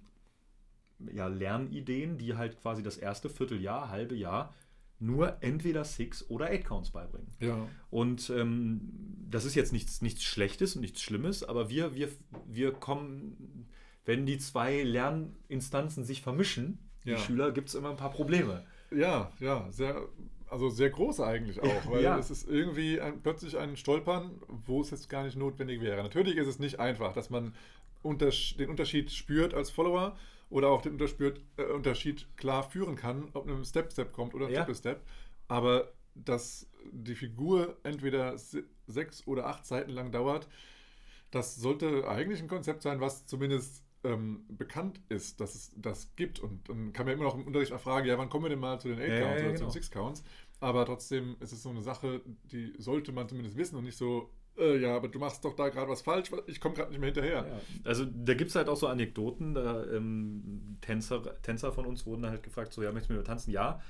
ja, 1.11 1.27
Lernideen, 1.27 2.17
die 2.17 2.35
halt 2.35 2.59
quasi 2.59 2.81
das 2.81 2.97
erste 2.97 3.29
Vierteljahr, 3.29 3.89
halbe 3.89 4.15
Jahr 4.15 4.51
nur 4.99 5.37
entweder 5.41 5.83
Six 5.83 6.29
oder 6.29 6.45
Eight 6.49 6.65
Counts 6.65 6.91
beibringen. 6.91 7.27
Ja. 7.39 7.67
Und 7.89 8.29
ähm, 8.29 8.81
das 9.29 9.43
ist 9.45 9.55
jetzt 9.55 9.73
nichts, 9.73 10.01
nichts 10.01 10.23
Schlechtes 10.23 10.75
und 10.75 10.81
nichts 10.81 11.01
Schlimmes, 11.01 11.43
aber 11.43 11.69
wir, 11.69 11.93
wir, 11.95 12.09
wir 12.47 12.71
kommen, 12.71 13.67
wenn 14.05 14.25
die 14.25 14.37
zwei 14.37 14.83
Lerninstanzen 14.83 16.03
sich 16.03 16.21
vermischen, 16.21 16.79
Ja. 17.03 17.15
die 17.15 17.21
Schüler, 17.21 17.51
gibt 17.51 17.69
es 17.69 17.75
immer 17.75 17.89
ein 17.89 17.97
paar 17.97 18.11
Probleme. 18.11 18.63
Ja, 18.91 19.31
ja, 19.39 19.67
sehr, 19.71 20.07
also 20.49 20.69
sehr 20.69 20.89
groß 20.91 21.19
eigentlich 21.21 21.59
auch, 21.63 21.91
weil 21.91 22.03
Ja. 22.03 22.17
es 22.17 22.29
ist 22.31 22.47
irgendwie 22.47 23.01
ein, 23.01 23.21
plötzlich 23.21 23.57
ein 23.57 23.75
Stolpern, 23.75 24.31
wo 24.65 24.81
es 24.81 24.91
jetzt 24.91 25.09
gar 25.09 25.23
nicht 25.23 25.35
notwendig 25.35 25.81
wäre. 25.81 26.01
Natürlich 26.03 26.37
ist 26.37 26.47
es 26.47 26.59
nicht 26.59 26.79
einfach, 26.79 27.13
dass 27.13 27.29
man 27.29 27.53
untersch 28.03 28.55
den 28.57 28.69
Unterschied 28.69 29.11
spürt 29.11 29.53
als 29.53 29.69
Follower 29.69 30.15
oder 30.53 30.69
auch 30.69 30.81
den 30.81 30.99
äh, 30.99 31.63
Unterschied 31.73 32.27
klar 32.37 32.63
führen 32.63 32.95
kann, 32.95 33.29
ob 33.33 33.49
ein 33.49 33.65
Step-Step 33.65 34.13
kommt 34.13 34.35
oder 34.35 34.47
ein 34.47 34.53
Ja. 34.53 34.59
Triple-Step. 34.59 35.01
Aber 35.47 35.91
dass 36.15 36.69
die 36.91 37.15
Figur 37.15 37.77
entweder 37.83 38.37
se- 38.37 38.65
sechs 38.87 39.25
oder 39.25 39.47
acht 39.47 39.65
Seiten 39.65 39.91
lang 39.91 40.11
dauert, 40.11 40.47
das 41.31 41.55
sollte 41.55 42.07
eigentlich 42.07 42.41
ein 42.41 42.47
Konzept 42.47 42.83
sein, 42.83 43.01
was 43.01 43.25
zumindest 43.25 43.83
ähm, 44.03 44.45
bekannt 44.49 44.99
ist, 45.09 45.39
dass 45.39 45.55
es 45.55 45.71
das 45.75 46.15
gibt. 46.15 46.39
Und 46.39 46.69
dann 46.69 46.93
kann 46.93 47.05
man 47.05 47.15
immer 47.15 47.23
noch 47.23 47.35
im 47.35 47.47
Unterricht 47.47 47.73
fragen, 47.73 48.07
ja, 48.07 48.17
wann 48.17 48.29
kommen 48.29 48.45
wir 48.45 48.49
denn 48.49 48.59
mal 48.59 48.79
zu 48.79 48.89
den 48.89 48.99
8 48.99 49.07
Ja, 49.09 49.19
Counts 49.19 49.41
ja, 49.41 49.47
oder 49.47 49.55
zu 49.55 49.61
genau. 49.61 49.69
den 49.69 49.71
6 49.71 49.91
Counts? 49.91 50.23
Aber 50.59 50.85
trotzdem 50.85 51.35
ist 51.39 51.51
es 51.51 51.63
so 51.63 51.69
eine 51.69 51.81
Sache, 51.81 52.21
die 52.43 52.73
sollte 52.77 53.11
man 53.11 53.27
zumindest 53.27 53.57
wissen 53.57 53.75
und 53.75 53.85
nicht 53.85 53.97
so, 53.97 54.29
äh, 54.57 54.77
ja, 54.77 54.95
aber 54.95 55.07
du 55.07 55.19
machst 55.19 55.43
doch 55.45 55.55
da 55.55 55.69
gerade 55.69 55.89
was 55.89 56.01
falsch, 56.01 56.29
ich 56.47 56.59
komme 56.61 56.75
gerade 56.75 56.89
nicht 56.91 56.99
mehr 56.99 57.07
hinterher. 57.13 57.45
Ja. 57.47 57.59
Also 57.89 58.05
da 58.05 58.33
gibt 58.33 58.49
es 58.49 58.55
halt 58.55 58.69
auch 58.69 58.75
so 58.77 58.87
Anekdoten, 58.87 59.53
da 59.53 59.83
ähm, 59.85 60.77
Tänzer, 60.81 61.21
Tänzer 61.41 61.71
von 61.71 61.85
uns 61.85 62.05
wurden 62.05 62.21
dann 62.23 62.31
halt 62.31 62.43
gefragt, 62.43 62.73
so, 62.73 62.81
ja, 62.83 62.91
möchtest 62.91 63.09
du 63.09 63.13
mit 63.13 63.21
mir 63.23 63.27
tanzen? 63.27 63.51
Ja, 63.51 63.81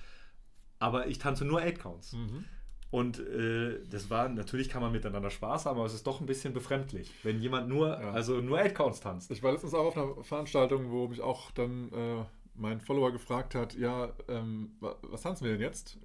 aber 0.79 1.07
ich 1.07 1.17
tanze 1.19 1.45
nur 1.45 1.61
Eight 1.61 1.79
Counts. 1.79 2.13
Mhm. 2.13 2.45
Und 2.91 3.19
äh, 3.19 3.79
das 3.89 4.09
war, 4.11 4.29
natürlich 4.29 4.69
kann 4.69 4.81
man 4.83 4.91
miteinander 4.91 5.31
Spaß 5.31 5.65
haben, 5.65 5.77
aber 5.77 5.87
es 5.87 5.95
ist 5.95 6.05
doch 6.05 6.19
ein 6.19 6.27
bisschen 6.27 6.53
befremdlich, 6.53 7.11
wenn 7.23 7.39
jemand 7.39 7.67
nur, 7.67 7.87
Ja. 7.89 8.11
also 8.11 8.39
nur 8.39 8.59
Eight 8.59 8.75
Counts 8.75 8.99
tanzt. 8.99 9.31
Ich 9.31 9.41
war 9.41 9.51
letztens 9.51 9.73
auch 9.73 9.85
auf 9.85 9.97
einer 9.97 10.23
Veranstaltung, 10.23 10.91
wo 10.91 11.07
mich 11.07 11.19
auch 11.21 11.49
dann 11.51 11.91
äh, 11.91 12.23
mein 12.55 12.81
Follower 12.81 13.11
gefragt 13.11 13.55
hat, 13.55 13.73
ja, 13.75 14.11
ähm, 14.27 14.73
wa- 14.79 14.95
was 15.01 15.21
tanzen 15.23 15.45
wir 15.45 15.53
denn 15.53 15.61
jetzt? 15.61 15.97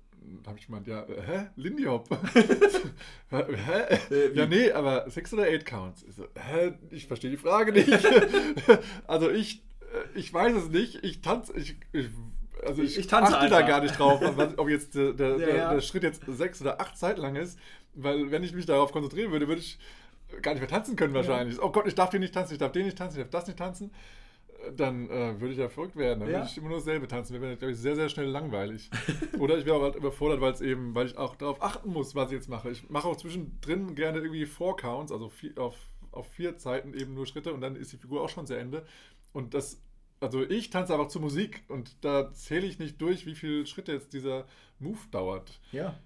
Da 0.42 0.50
habe 0.50 0.58
ich 0.58 0.66
gemeint, 0.66 0.86
ja, 0.86 1.04
hä? 1.26 1.46
Lindy 1.56 1.84
Hop. 1.84 2.08
hä? 3.30 3.98
Äh, 4.10 4.34
ja, 4.34 4.46
nee, 4.46 4.70
aber 4.72 5.08
Six 5.10 5.32
oder 5.32 5.44
Eight 5.44 5.64
Counts. 5.66 6.04
Ich 6.08 6.14
so, 6.14 6.26
hä? 6.34 6.72
Ich 6.90 7.06
verstehe 7.06 7.30
die 7.30 7.36
Frage 7.36 7.72
nicht. 7.72 7.88
also 9.06 9.30
ich, 9.30 9.62
äh, 9.80 10.18
ich 10.18 10.32
weiß 10.32 10.54
es 10.54 10.68
nicht. 10.68 11.02
Ich 11.04 11.20
tanze, 11.20 11.52
ich, 11.56 11.76
ich 11.92 12.08
also 12.66 12.82
ich, 12.82 12.98
Ich 12.98 13.06
tanze 13.06 13.36
achte 13.36 13.48
da 13.48 13.58
einfach. 13.58 13.68
gar 13.68 13.80
nicht 13.82 13.98
drauf, 13.98 14.20
ob 14.56 14.68
jetzt 14.68 14.94
der, 14.94 15.12
der, 15.12 15.38
Ja, 15.38 15.48
ja. 15.48 15.74
der 15.74 15.80
Schritt 15.80 16.02
jetzt 16.02 16.22
sechs 16.26 16.60
oder 16.60 16.80
acht 16.80 16.96
Zeiten 16.96 17.20
lang 17.20 17.36
ist. 17.36 17.58
Weil 17.94 18.30
wenn 18.30 18.42
ich 18.44 18.52
mich 18.52 18.66
darauf 18.66 18.92
konzentrieren 18.92 19.32
würde, 19.32 19.48
würde 19.48 19.60
ich 19.60 19.78
gar 20.42 20.52
nicht 20.52 20.60
mehr 20.60 20.68
tanzen 20.68 20.96
können 20.96 21.14
wahrscheinlich. 21.14 21.60
Oh 21.60 21.70
Gott, 21.70 21.86
ich 21.86 21.94
darf 21.94 22.10
den 22.10 22.20
nicht 22.20 22.34
tanzen, 22.34 22.52
ich 22.54 22.58
darf 22.58 22.72
den 22.72 22.84
nicht 22.84 22.98
tanzen, 22.98 23.18
ich 23.18 23.24
darf 23.24 23.30
das 23.30 23.46
nicht 23.46 23.58
tanzen. 23.58 23.90
Dann 24.76 25.09
äh, 25.09 25.40
würde 25.40 25.52
ich 25.52 25.59
ja 25.59 25.68
verrückt 25.68 25.96
werden. 25.96 26.20
Dann 26.20 26.28
Ja. 26.30 26.38
würde 26.38 26.48
ich 26.50 26.59
immer 26.59 26.68
nur 26.68 26.78
dasselbe 26.78 27.06
tanzen. 27.09 27.32
Mir 27.34 27.40
wäre, 27.42 27.56
glaube 27.56 27.72
ich, 27.72 27.78
sehr, 27.78 27.94
sehr 27.94 28.09
schnell 28.09 28.26
langweilig. 28.26 28.90
Oder 29.38 29.56
ich 29.59 29.64
wäre 29.66 29.76
auch 29.76 29.82
halt 29.82 29.94
überfordert, 29.96 30.40
weil 30.40 30.52
es 30.52 30.61
eben, 30.61 30.94
weil 30.94 31.06
ich 31.06 31.16
auch 31.16 31.36
darauf 31.36 31.62
achten 31.62 31.90
muss, 31.92 32.14
was 32.14 32.30
ich 32.30 32.36
jetzt 32.38 32.48
mache. 32.48 32.70
Ich 32.70 32.88
mache 32.90 33.06
auch 33.09 33.16
zwischendrin 33.16 33.94
gerne 33.94 34.18
irgendwie 34.18 34.46
Four 34.46 34.76
Counts, 34.76 35.12
also 35.12 35.28
vier, 35.28 35.56
auf, 35.59 35.76
auf 36.11 36.26
vier 36.28 36.56
Zeiten 36.59 36.92
eben 36.94 37.14
nur 37.14 37.26
Schritte 37.26 37.52
und 37.54 37.61
dann 37.61 37.76
ist 37.76 37.92
die 37.92 37.96
Figur 37.98 38.22
auch 38.22 38.28
schon 38.28 38.46
zu 38.46 38.54
Ende. 38.59 38.84
Und 39.32 39.54
das, 39.54 39.80
also 40.20 40.42
ich 40.42 40.70
tanze 40.70 40.92
einfach 40.94 41.09
zur 41.09 41.20
Musik 41.22 41.62
und 41.68 42.04
da 42.04 42.32
zähle 42.32 42.66
ich 42.66 42.78
nicht 42.80 43.00
durch, 43.00 43.26
wie 43.26 43.34
viele 43.36 43.64
Schritte 43.66 43.92
jetzt 43.92 44.12
dieser 44.12 44.44
Move 44.80 44.98
dauert. 45.12 45.61
Ja. 45.72 45.98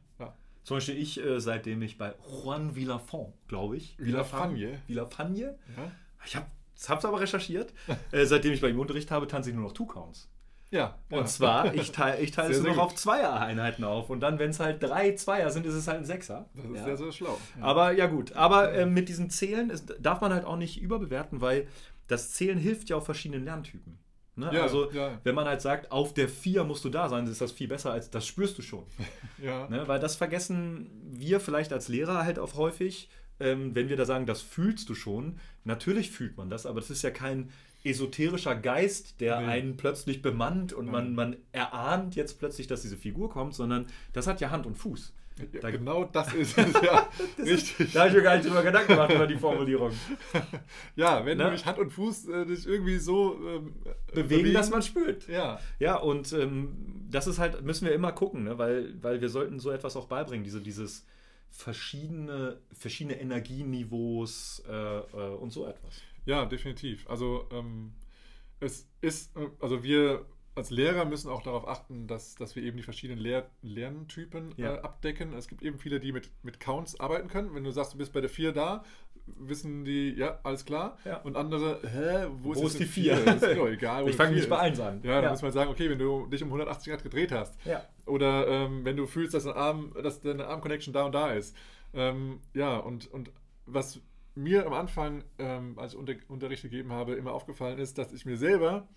Zum 0.65 0.77
Beispiel 0.77 0.97
ich, 0.97 1.19
äh, 1.21 1.41
seitdem 1.41 1.83
ich 1.83 1.99
bei 1.99 2.15
Juan 2.45 2.77
Villafont, 2.77 3.35
glaube 3.49 3.77
ich. 3.77 3.99
Villafagne. 3.99 4.81
Villafagne. 4.87 5.59
Ja, 5.77 5.91
Ich 6.25 6.37
habe 6.37 6.47
es 6.75 6.89
aber 6.89 7.21
recherchiert. 7.21 7.73
äh, 8.13 8.25
seitdem 8.25 8.53
ich 8.53 8.61
bei 8.61 8.69
ihm 8.69 8.81
Unterricht 8.81 9.11
habe, 9.11 9.27
tanze 9.27 9.51
ich 9.51 9.57
nur 9.57 9.65
noch 9.65 9.73
Two 9.73 9.87
Counts. 9.87 10.29
ja. 10.71 10.99
Und 11.11 11.21
ja. 11.21 11.27
zwar, 11.27 11.75
ich 11.75 11.93
teile 11.93 12.21
ich 12.21 12.31
teile 12.31 12.49
Sehr, 12.49 12.59
es 12.59 12.63
nur 12.63 12.75
noch 12.75 12.83
auf 12.85 12.95
Zweier-Einheiten 12.95 13.85
auf. 13.85 14.11
Und 14.11 14.21
dann, 14.21 14.39
wenn 14.39 14.51
es 14.51 14.61
halt 14.61 14.83
drei 14.83 15.15
Zweier 15.15 15.51
sind, 15.51 15.67
ist 15.67 15.75
es 15.75 15.89
halt 15.89 15.99
ein 15.99 16.05
Sechser. 16.05 16.49
Das 16.55 16.65
ist 16.65 16.77
ja. 16.77 16.85
sehr, 16.85 16.97
sehr 16.97 17.13
schlau. 17.13 17.39
Ja. 17.59 17.65
Aber 17.65 17.93
ja 17.93 18.07
gut, 18.07 18.33
aber 18.33 18.73
äh, 18.73 18.87
mit 18.87 19.09
diesem 19.09 19.31
Zählen 19.31 19.71
ist, 19.71 19.95
darf 20.01 20.21
man 20.21 20.33
halt 20.33 20.45
auch 20.45 20.57
nicht 20.57 20.81
überbewerten, 20.81 21.41
weil 21.41 21.67
das 22.09 22.33
Zählen 22.33 22.59
hilft 22.59 22.89
ja 22.91 22.97
auch 22.97 23.05
verschiedenen 23.05 23.45
Lerntypen. 23.45 23.99
Ne? 24.35 24.51
Ja, 24.53 24.63
also 24.63 24.91
ja. 24.93 25.19
wenn 25.25 25.35
man 25.35 25.47
halt 25.47 25.61
sagt, 25.61 25.93
auf 25.93 26.15
der 26.15 26.29
4 26.29 26.65
musst 26.65 26.85
du 26.85 26.89
da 26.89 27.09
sein, 27.09 27.27
ist 27.27 27.43
das 27.43 27.53
viel 27.53 27.69
besser, 27.69 27.93
als 27.93 28.09
das 28.11 28.27
spürst 28.27 28.57
du 28.57 28.63
schon. 28.63 28.85
ja. 29.43 29.69
Ne? 29.69 29.87
Weil 29.87 30.01
das 30.01 30.17
vergessen 30.17 30.91
wir 31.11 31.39
vielleicht 31.39 31.73
als 31.73 31.89
Lehrer 31.89 32.25
halt 32.25 32.39
auch 32.39 32.55
häufig, 32.55 33.11
ähm, 33.41 33.75
wenn 33.75 33.89
wir 33.89 33.97
da 33.97 34.05
sagen, 34.05 34.27
das 34.27 34.41
fühlst 34.43 34.89
du 34.89 34.95
schon. 34.95 35.39
Natürlich 35.65 36.11
fühlt 36.11 36.37
man 36.37 36.51
das, 36.51 36.67
aber 36.67 36.81
das 36.81 36.91
ist 36.91 37.03
ja 37.03 37.11
kein 37.11 37.51
esoterischer 37.85 38.55
Geist, 38.55 39.21
der 39.21 39.41
Nee. 39.41 39.47
einen 39.47 39.77
plötzlich 39.77 40.23
bemannt 40.23 40.73
und 40.73 40.87
man, 40.91 41.15
man 41.15 41.37
erahnt 41.51 42.15
jetzt 42.15 42.39
plötzlich, 42.39 42.67
dass 42.69 42.83
diese 42.83 42.97
Figur 42.97 43.29
kommt, 43.31 43.55
sondern 43.55 43.87
das 44.13 44.27
hat 44.29 44.41
ja 44.41 44.51
Hand 44.51 44.67
und 44.67 44.77
Fuß. 44.77 45.13
Ja, 45.53 45.61
Da- 45.61 45.71
genau 45.71 46.05
das 46.05 46.33
ist 46.35 46.57
es, 46.59 46.73
ja. 46.83 47.09
Richtig. 47.39 47.93
Da 47.93 48.01
habe 48.01 48.11
ich 48.11 48.15
mir 48.17 48.23
gar 48.23 48.37
nicht 48.37 48.47
drüber 48.49 48.63
Gedanken 48.63 48.89
gemacht 48.93 49.13
über 49.13 49.27
die 49.27 49.37
Formulierung. 49.39 49.91
Ja, 50.97 51.25
wenn 51.25 51.39
Ne? 51.39 51.49
durch 51.49 51.65
Hand 51.67 51.79
und 51.79 51.91
Fuß 51.91 52.29
äh, 52.29 52.47
dich 52.47 52.67
irgendwie 52.67 52.99
so 52.99 53.39
ähm, 53.49 53.73
Bewegen, 54.15 54.53
dass 54.53 54.71
man 54.71 54.83
spürt. 54.83 55.27
Ja, 55.29 55.59
Ja, 55.79 55.97
und 55.97 56.33
ähm, 56.35 57.07
das 57.11 57.27
ist 57.27 57.39
halt, 57.39 57.63
müssen 57.63 57.87
wir 57.87 57.95
immer 57.95 58.13
gucken, 58.13 58.45
ne? 58.45 58.59
weil, 58.59 58.95
weil 59.03 59.21
wir 59.21 59.29
sollten 59.29 59.59
so 59.59 59.71
etwas 59.71 59.97
auch 59.97 60.07
beibringen, 60.07 60.45
diese, 60.45 60.61
dieses 60.61 61.05
verschiedene, 61.53 62.59
verschiedene 62.73 63.21
Energieniveaus 63.21 64.63
äh, 64.69 64.73
äh, 64.99 65.35
und 65.37 65.53
so 65.53 65.67
etwas. 65.67 66.01
ja, 66.27 66.45
definitiv. 66.47 67.09
Also 67.09 67.47
ähm, 67.53 67.93
es 68.61 68.89
ist, 69.01 69.37
äh, 69.37 69.49
also 69.61 69.83
wir 69.85 70.27
als 70.55 70.71
Lehrer 70.71 71.05
müssen 71.07 71.31
auch 71.31 71.43
darauf 71.43 71.67
achten, 71.67 72.07
dass, 72.07 72.35
dass 72.35 72.57
wir 72.57 72.63
eben 72.63 72.77
die 72.77 72.83
verschiedenen 72.83 73.19
Lehr 73.21 73.49
Lerntypen 73.63 74.53
Ja. 74.57 74.75
äh, 74.75 74.79
abdecken. 74.81 75.33
Es 75.33 75.49
gibt 75.49 75.63
eben 75.63 75.79
viele, 75.79 75.99
die 76.01 76.13
mit, 76.13 76.31
mit 76.43 76.61
Counts 76.61 76.99
arbeiten 77.01 77.29
können. 77.29 77.55
Wenn 77.55 77.65
du 77.65 77.71
sagst, 77.71 77.95
du 77.95 77.99
bist 77.99 78.13
bei 78.13 78.21
der 78.21 78.29
4 78.29 78.53
da, 78.53 78.85
wissen 79.27 79.85
die, 79.85 80.11
ja, 80.15 80.39
alles 80.43 80.65
klar. 80.65 80.99
Ja. 81.05 81.19
Und 81.19 81.37
andere, 81.37 81.81
hä, 81.83 82.27
wo, 82.43 82.51
Wo 82.51 82.53
ist, 82.53 82.75
ist 82.75 82.81
die 82.81 82.85
vier? 82.85 83.17
vier? 83.17 83.25
Das 83.25 83.43
ist 83.43 83.57
doch 83.57 83.69
egal. 83.69 84.05
Ich 84.09 84.17
fange 84.17 84.35
nicht 84.35 84.49
bei. 84.49 84.59
1 84.59 84.81
an. 84.81 85.01
Ja, 85.03 85.21
dann 85.21 85.31
muss 85.31 85.43
man 85.43 85.53
sagen, 85.53 85.71
okay, 85.71 85.89
wenn 85.91 85.99
du 85.99 86.27
dich 86.27 86.43
um 86.43 86.49
180 86.49 86.91
Grad 86.93 87.03
gedreht 87.03 87.33
hast, 87.33 87.55
ja. 87.65 87.85
Oder 88.07 88.49
ähm, 88.49 88.85
wenn 88.85 88.97
du 88.97 89.07
fühlst, 89.07 89.35
dass, 89.35 89.47
ein 89.47 89.55
Arm, 89.55 89.93
dass 90.03 90.21
deine 90.21 90.47
Arm-Connection 90.47 90.93
da 90.93 91.05
und 91.05 91.13
da 91.15 91.33
ist. 91.33 91.57
Ähm, 91.95 92.41
ja, 92.55 92.77
und, 92.79 93.13
und 93.13 93.31
was 93.67 94.01
mir 94.35 94.67
am 94.67 94.73
Anfang, 94.73 95.25
ähm, 95.39 95.79
als 95.79 95.93
ich 95.93 95.99
unter, 95.99 96.15
Unterricht 96.29 96.63
gegeben 96.63 96.91
habe, 96.93 97.15
immer 97.15 97.33
aufgefallen 97.33 97.79
ist, 97.79 97.99
dass 97.99 98.13
ich 98.13 98.25
mir 98.25 98.37
selber 98.37 98.89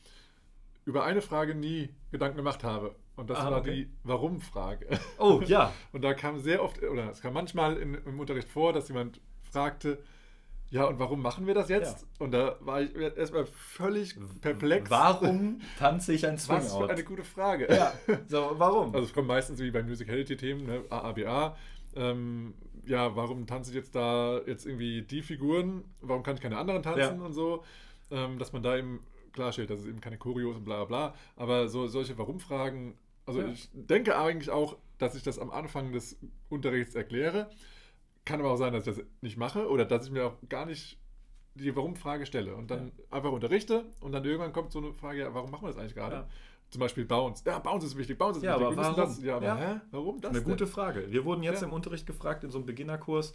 über 0.86 1.04
eine 1.04 1.22
Frage 1.22 1.56
nie 1.56 1.90
Gedanken 2.12 2.38
gemacht 2.38 2.64
habe. 2.64 2.96
Und 3.16 3.30
das 3.30 3.40
Ah, 3.40 3.52
war 3.52 3.60
okay. 3.60 3.76
die 3.86 3.90
Warum-Frage. 4.04 4.88
Oh, 5.18 5.42
ja. 5.46 5.74
Und 5.92 6.04
da 6.04 6.14
kam 6.14 6.40
sehr 6.40 6.62
oft, 6.64 6.82
oder 6.84 7.10
es 7.10 7.22
kam 7.22 7.34
manchmal 7.34 7.78
in, 7.78 7.96
im 7.96 8.20
Unterricht 8.20 8.50
vor, 8.50 8.72
dass 8.74 8.88
jemand 8.88 9.20
fragte, 9.44 10.00
ja, 10.76 10.86
und 10.86 11.00
warum 11.00 11.22
machen 11.22 11.48
wir 11.48 11.54
das 11.54 11.70
jetzt? 11.70 12.02
Ja. 12.02 12.26
Und 12.26 12.32
da 12.32 12.58
war 12.60 12.82
ich 12.82 12.94
erstmal 12.96 13.46
völlig 13.46 14.16
perplex. 14.42 14.90
Warum 14.90 15.62
tanze 15.80 16.12
ich 16.14 16.28
ein 16.28 16.34
Was 16.36 16.46
für 16.48 16.62
Swing-Out? 16.62 16.90
eine 16.90 17.04
gute 17.06 17.24
Frage. 17.24 17.74
Ja, 17.74 17.94
so, 18.28 18.52
warum? 18.58 18.94
Also 18.94 19.06
es 19.08 19.14
kommt 19.14 19.28
meistens 19.30 19.60
wie 19.62 19.72
bei 19.72 19.82
Musicality-Themen, 19.84 20.66
ne? 20.66 20.84
AABA. 20.90 21.56
Ähm, 21.96 22.54
ja, 22.86 23.16
warum 23.16 23.48
tanze 23.48 23.72
ich 23.72 23.76
jetzt 23.78 23.96
da 23.96 24.42
jetzt 24.46 24.66
irgendwie 24.66 25.02
die 25.02 25.22
Figuren? 25.22 25.86
Warum 26.02 26.24
kann 26.24 26.36
ich 26.36 26.42
keine 26.42 26.58
anderen 26.58 26.84
tanzen 26.84 27.20
Ja. 27.20 27.26
und 27.26 27.32
so? 27.34 27.64
Ähm, 28.12 28.38
dass 28.38 28.52
man 28.52 28.62
da 28.62 28.78
eben 28.78 29.00
klarstellt, 29.32 29.70
dass 29.70 29.80
es 29.80 29.88
eben 29.88 30.02
keine 30.02 30.18
Choreos 30.18 30.58
und 30.58 30.66
bla 30.66 30.84
bla 30.84 31.10
bla. 31.10 31.16
Aber 31.38 31.70
so 31.70 31.88
solche 31.88 32.18
Warum-Fragen, 32.18 32.98
also 33.26 33.40
Ja. 33.42 33.48
ich 33.48 33.70
denke 33.74 34.18
eigentlich 34.18 34.50
auch, 34.50 34.76
dass 34.98 35.16
ich 35.16 35.24
das 35.24 35.40
am 35.40 35.52
Anfang 35.52 35.94
des 35.94 36.18
Unterrichts 36.50 36.96
erkläre. 36.96 37.50
Kann 38.26 38.40
aber 38.40 38.52
auch 38.52 38.58
sein, 38.58 38.74
dass 38.74 38.88
ich 38.88 38.96
das 38.96 39.06
nicht 39.22 39.38
mache 39.38 39.70
oder 39.70 39.86
dass 39.86 40.06
ich 40.08 40.12
mir 40.12 40.26
auch 40.26 40.34
gar 40.50 40.66
nicht 40.66 40.98
die 41.54 41.74
Warum-Frage 41.76 42.26
stelle 42.26 42.56
und 42.56 42.70
dann 42.70 42.92
einfach 43.12 43.32
unterrichte 43.32 43.86
und 44.02 44.12
dann 44.12 44.26
irgendwann 44.26 44.52
kommt 44.52 44.72
so 44.72 44.80
eine 44.80 44.94
Frage, 44.94 45.20
ja, 45.20 45.34
warum 45.34 45.52
machen 45.52 45.64
wir 45.64 45.68
das 45.70 45.78
eigentlich 45.78 45.96
gerade? 45.96 46.16
Ja. 46.18 46.28
Zum 46.70 46.80
Beispiel 46.82 47.06
Bounce. 47.06 47.44
Ja, 47.46 47.60
Bounce 47.60 47.86
ist 47.86 47.96
wichtig, 47.96 48.18
Bounce 48.18 48.40
ist 48.40 48.44
Ja, 48.44 48.60
wichtig. 48.60 48.68
aber 48.78 48.78
warum? 48.78 48.96
Das, 48.98 49.24
ja, 49.24 49.36
aber 49.38 49.46
Ja. 49.46 49.56
hä? 49.58 49.80
Warum 49.92 50.20
das 50.20 50.32
Eine 50.32 50.40
denn? 50.40 50.50
gute 50.50 50.68
Frage. 50.68 51.10
Wir 51.12 51.24
wurden 51.24 51.44
jetzt 51.44 51.62
Ja. 51.62 51.68
im 51.68 51.74
Unterricht 51.74 52.06
gefragt, 52.08 52.44
in 52.44 52.50
so 52.50 52.58
einem 52.58 52.66
Beginnerkurs, 52.66 53.34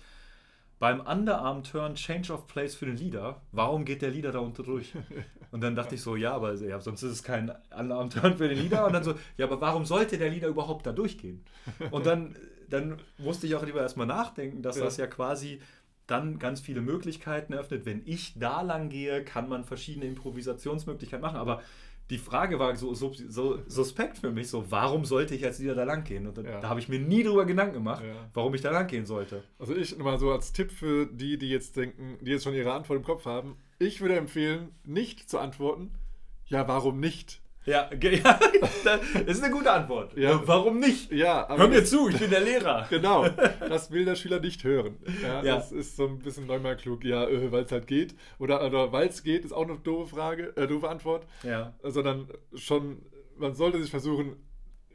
beim 0.79 1.01
Underarm-Turn 1.01 1.95
Change 1.95 2.33
of 2.33 2.47
Place 2.47 2.75
für 2.75 2.87
den 2.87 2.97
Leader, 2.97 3.41
warum 3.53 3.85
geht 3.85 4.03
der 4.03 4.11
Leader 4.11 4.33
da 4.33 4.41
unten 4.41 4.65
durch? 4.65 4.93
Und 5.53 5.61
dann 5.63 5.75
dachte 5.75 5.95
ich 5.95 6.03
so, 6.03 6.17
ja, 6.17 6.33
aber 6.33 6.55
ja, 6.55 6.81
sonst 6.81 7.03
ist 7.03 7.13
es 7.13 7.23
kein 7.23 7.51
Underarm-Turn 7.77 8.37
für 8.37 8.49
den 8.49 8.59
Leader. 8.59 8.87
Und 8.87 8.93
dann 8.93 9.05
so, 9.05 9.15
ja, 9.37 9.47
aber 9.47 9.61
warum 9.61 9.85
sollte 9.85 10.19
der 10.19 10.31
Leader 10.31 10.49
überhaupt 10.49 10.87
da 10.87 10.93
durchgehen? 10.93 11.45
Und 11.91 12.07
dann, 12.07 12.35
dann 12.71 12.99
musste 13.19 13.47
ich 13.47 13.55
auch 13.55 13.65
lieber 13.65 13.81
erstmal 13.81 14.07
nachdenken, 14.07 14.63
dass 14.63 14.77
Ja. 14.79 14.85
das 14.85 14.97
ja 14.97 15.07
quasi 15.07 15.61
dann 16.07 16.39
ganz 16.39 16.61
viele 16.61 16.81
Möglichkeiten 16.81 17.53
eröffnet. 17.53 17.87
Wenn 17.87 18.03
ich 18.05 18.35
da 18.39 18.63
lang 18.63 18.89
gehe, 18.89 19.25
kann 19.25 19.49
man 19.49 19.65
verschiedene 19.65 20.07
Improvisationsmöglichkeiten 20.07 21.23
machen. 21.23 21.37
Aber 21.37 21.63
die 22.11 22.19
Frage 22.19 22.59
war 22.59 22.75
so, 22.75 22.93
so, 22.95 23.13
so 23.29 23.61
suspekt 23.69 24.19
für 24.19 24.33
mich, 24.33 24.49
so 24.49 24.69
warum 24.73 25.05
sollte 25.05 25.37
ich 25.37 25.45
als 25.45 25.61
Leader 25.61 25.77
da 25.77 25.85
lang 25.85 26.03
gehen? 26.03 26.27
Und 26.27 26.37
da, 26.39 26.43
Ja. 26.43 26.61
da 26.61 26.69
habe 26.69 26.81
ich 26.81 26.89
mir 26.89 26.99
nie 26.99 27.23
drüber 27.23 27.45
Gedanken 27.45 27.75
gemacht, 27.75 28.03
Ja. 28.05 28.29
warum 28.35 28.53
ich 28.55 28.61
da 28.61 28.73
lang 28.73 28.89
gehen 28.89 29.07
sollte. 29.07 29.45
Also 29.61 29.77
ich 29.77 29.97
nochmal 29.97 30.19
so 30.19 30.33
als 30.33 30.53
Tipp 30.53 30.73
für 30.73 31.07
die, 31.07 31.39
die 31.39 31.49
jetzt 31.51 31.77
denken, 31.77 32.19
die 32.21 32.33
jetzt 32.33 32.43
schon 32.43 32.55
ihre 32.55 32.73
Antwort 32.73 32.97
im 32.99 33.05
Kopf 33.05 33.27
haben. 33.27 33.57
Ich 33.79 34.01
würde 34.01 34.17
empfehlen, 34.17 34.71
nicht 34.83 35.31
zu 35.31 35.39
antworten, 35.39 35.93
ja, 36.47 36.67
warum 36.67 36.99
nicht? 36.99 37.41
Ja, 37.67 37.91
ja 38.01 38.39
das 39.27 39.37
ist 39.37 39.45
eine 39.45 39.53
gute 39.53 39.71
Antwort. 39.71 40.17
Ja. 40.17 40.41
Warum 40.47 40.79
nicht? 40.81 41.13
Ja, 41.13 41.47
aber 41.49 41.59
Hör 41.65 41.69
mir 41.69 41.81
das- 41.81 41.91
zu, 41.91 42.09
ich 42.09 42.19
bin 42.19 42.31
der 42.31 42.41
Lehrer. 42.41 42.87
Genau, 42.91 43.29
das 43.29 43.91
will 43.91 44.05
der 44.07 44.15
Schüler 44.17 44.41
nicht 44.41 44.65
hören. 44.65 44.97
Ja, 45.23 45.43
Ja. 45.43 45.57
Das 45.57 45.71
ist 45.71 45.97
so 45.97 46.07
ein 46.07 46.19
bisschen 46.21 46.47
neunmal 46.47 46.77
klug, 46.77 47.05
ja, 47.05 47.29
äh, 47.29 47.53
weil 47.53 47.65
es 47.65 47.73
halt 47.73 47.87
geht. 47.87 48.15
Oder, 48.39 48.65
oder 48.67 48.93
weil 48.93 49.09
es 49.09 49.23
geht, 49.23 49.45
ist 49.45 49.53
auch 49.53 49.69
eine 49.69 49.77
doofe 49.79 50.09
Frage, 50.17 50.57
äh, 50.57 50.67
doofe 50.67 50.89
Antwort. 50.89 51.27
Ja. 51.43 51.75
Sondern 51.83 52.29
schon, 52.55 53.03
man 53.37 53.55
sollte 53.55 53.81
sich 53.81 53.91
versuchen, 53.91 54.37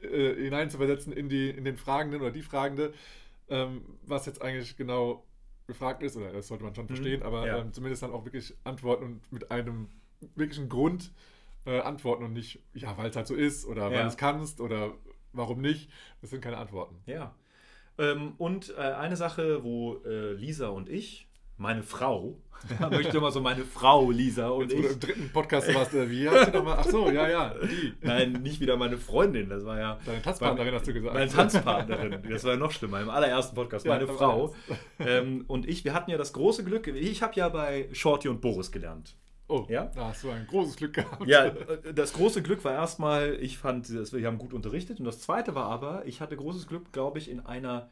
äh, 0.01 0.34
hineinzuversetzen 0.36 1.13
in, 1.13 1.30
die, 1.30 1.49
in 1.49 1.66
den 1.66 1.78
Fragenden 1.78 2.22
oder 2.22 2.32
die 2.32 2.41
Fragende, 2.43 2.93
ähm, 3.47 3.82
was 4.07 4.26
jetzt 4.26 4.41
eigentlich 4.41 4.76
genau 4.76 5.24
gefragt 5.68 6.01
ist, 6.03 6.18
oder 6.18 6.32
das 6.32 6.47
sollte 6.47 6.63
man 6.63 6.74
schon 6.76 6.88
verstehen, 6.88 7.22
aber 7.24 7.41
Mhm. 7.41 7.47
Ja. 7.47 7.57
ähm, 7.59 7.74
zumindest 7.74 8.01
dann 8.03 8.11
auch 8.11 8.26
wirklich 8.26 8.53
antworten 8.63 9.03
und 9.03 9.32
mit 9.32 9.51
einem 9.51 9.88
wirklichen 10.36 10.68
Grund 10.70 11.11
äh, 11.66 11.80
antworten 11.80 12.24
und 12.24 12.34
nicht, 12.34 12.59
ja, 12.74 12.97
weil 12.97 13.09
es 13.09 13.16
halt 13.16 13.28
so 13.28 13.36
ist 13.36 13.66
oder 13.66 13.86
weil 13.86 13.93
Ja. 13.97 14.01
du 14.03 14.07
es 14.09 14.18
kannst 14.18 14.61
oder 14.61 14.93
warum 15.34 15.61
nicht. 15.61 15.89
Das 16.22 16.30
sind 16.30 16.41
keine 16.41 16.57
Antworten. 16.57 16.95
Ja. 17.05 17.36
Ähm, 17.97 18.34
und 18.38 18.74
äh, 18.78 18.82
eine 18.82 19.16
Sache, 19.16 19.63
wo 19.63 19.97
äh, 20.05 20.34
Lisa 20.34 20.68
und 20.68 20.89
ich, 20.89 21.28
meine 21.57 21.84
Frau, 21.84 22.38
ja, 22.80 22.89
möchte 22.89 23.18
immer 23.18 23.32
so 23.32 23.39
meine 23.39 23.63
Frau 23.63 24.11
Lisa 24.11 24.49
und 24.49 24.72
Jetzt, 24.72 24.82
du 24.84 24.86
ich. 24.88 24.93
im 24.93 24.99
dritten 24.99 25.30
Podcast 25.32 25.74
warst, 25.74 25.93
äh, 25.93 26.09
wie 26.09 26.28
hast 26.30 26.47
du 26.53 26.57
nochmal? 26.57 26.78
Ach 26.80 26.86
so, 26.86 27.09
ja, 27.09 27.30
ja, 27.30 27.53
die. 27.53 27.93
Nein, 28.01 28.34
nicht 28.43 28.59
wieder 28.59 28.76
meine 28.76 28.97
Freundin, 28.97 29.47
das 29.49 29.63
war 29.66 29.80
ja. 29.80 29.97
Deine 30.05 30.22
Tanzpartnerin 30.22 30.74
hast 30.74 30.86
du 30.88 30.93
gesagt. 30.93 31.13
Meine 31.13 31.32
Tanzpartnerin, 31.32 32.22
das 32.30 32.43
war 32.43 32.51
ja 32.51 32.57
noch 32.57 32.72
schlimmer, 32.72 32.99
im 33.01 33.09
allerersten 33.09 33.55
Podcast, 33.55 33.86
Ja, 33.86 33.93
meine 33.93 34.07
Frau. 34.07 34.53
Ähm, 34.99 35.45
und 35.47 35.68
ich, 35.68 35.86
wir 35.86 35.93
hatten 35.93 36.11
ja 36.11 36.18
das 36.18 36.34
große 36.34 36.63
Glück, 36.66 36.88
ich 36.88 37.22
habe 37.24 37.34
ja 37.36 37.47
bei 37.49 37.88
Shorty 37.93 38.28
und 38.28 38.41
Boris 38.41 38.72
gelernt. 38.72 39.16
Oh, 39.47 39.65
Ja? 39.69 39.85
da 39.93 40.07
hast 40.09 40.23
du 40.23 40.29
ein 40.31 40.47
großes 40.47 40.75
Glück 40.75 40.93
gehabt. 40.93 41.27
Ja, 41.27 41.45
äh, 41.83 41.93
das 41.93 42.13
große 42.13 42.41
Glück 42.41 42.63
war 42.63 42.73
erstmal, 42.73 43.35
ich 43.41 43.57
fand, 43.57 43.89
wir 43.89 44.25
haben 44.27 44.37
gut 44.39 44.53
unterrichtet. 44.53 44.99
Und 44.99 45.05
das 45.05 45.21
zweite 45.21 45.53
war 45.55 45.65
aber, 45.65 46.05
ich 46.05 46.19
hatte 46.21 46.35
großes 46.35 46.67
Glück, 46.67 46.91
glaube 46.91 47.19
ich, 47.19 47.29
in 47.29 47.39
einer 47.45 47.89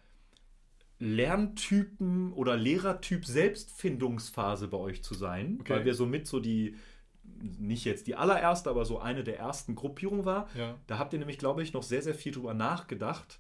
Lerntypen- 0.99 2.33
oder 2.33 2.55
Lehrertyp 2.55 3.25
Selbstfindungsphase 3.25 4.67
bei 4.67 4.77
euch 4.77 5.03
zu 5.03 5.13
sein, 5.13 5.57
Okay. 5.61 5.73
weil 5.73 5.85
wir 5.85 5.93
somit 5.95 6.27
so 6.27 6.39
die, 6.39 6.75
nicht 7.59 7.83
jetzt 7.85 8.07
die 8.07 8.15
allererste, 8.15 8.69
aber 8.69 8.85
so 8.85 8.99
eine 8.99 9.23
der 9.23 9.37
ersten 9.39 9.75
Gruppierungen 9.75 10.25
war. 10.25 10.47
Ja. 10.57 10.75
Da 10.87 10.97
habt 10.97 11.13
ihr 11.13 11.19
nämlich, 11.19 11.37
glaube 11.37 11.61
ich, 11.61 11.73
noch 11.73 11.83
sehr, 11.83 12.01
sehr 12.01 12.15
viel 12.15 12.31
drüber 12.31 12.53
nachgedacht, 12.53 13.39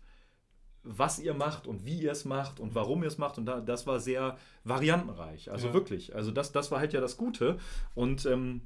was 0.83 1.19
ihr 1.19 1.33
macht 1.33 1.65
und 1.67 1.85
wie 1.85 2.01
ihr 2.01 2.11
es 2.11 2.25
macht 2.25 2.59
und 2.59 2.75
warum 2.75 3.01
ihr 3.03 3.07
es 3.07 3.17
macht. 3.17 3.37
Und 3.37 3.45
da, 3.45 3.61
das 3.61 3.87
war 3.87 3.99
sehr 3.99 4.37
variantenreich. 4.63 5.51
Also 5.51 5.67
Ja. 5.67 5.73
wirklich. 5.73 6.15
Also 6.15 6.31
das, 6.31 6.51
das 6.51 6.71
war 6.71 6.79
halt 6.79 6.93
ja 6.93 7.01
das 7.01 7.17
Gute. 7.17 7.57
Und 7.95 8.25
ähm, 8.25 8.61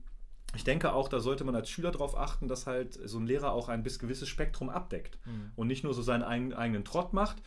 ich 0.55 0.63
denke 0.63 0.93
auch, 0.93 1.09
da 1.09 1.20
sollte 1.20 1.43
man 1.43 1.55
als 1.55 1.70
Schüler 1.70 1.91
darauf 1.91 2.18
achten, 2.18 2.47
dass 2.47 2.65
halt 2.68 2.93
so 2.93 3.20
ein 3.20 3.28
Lehrer 3.28 3.51
auch 3.51 3.70
ein 3.70 3.84
bis 3.84 3.99
gewisses 3.99 4.30
Spektrum 4.30 4.70
abdeckt 4.70 5.20
Mhm. 5.26 5.51
und 5.55 5.68
nicht 5.68 5.84
nur 5.84 5.93
so 5.93 6.01
seinen 6.01 6.24
eigen- 6.24 6.53
eigenen 6.53 6.86
Trott 6.86 7.13
macht. 7.13 7.38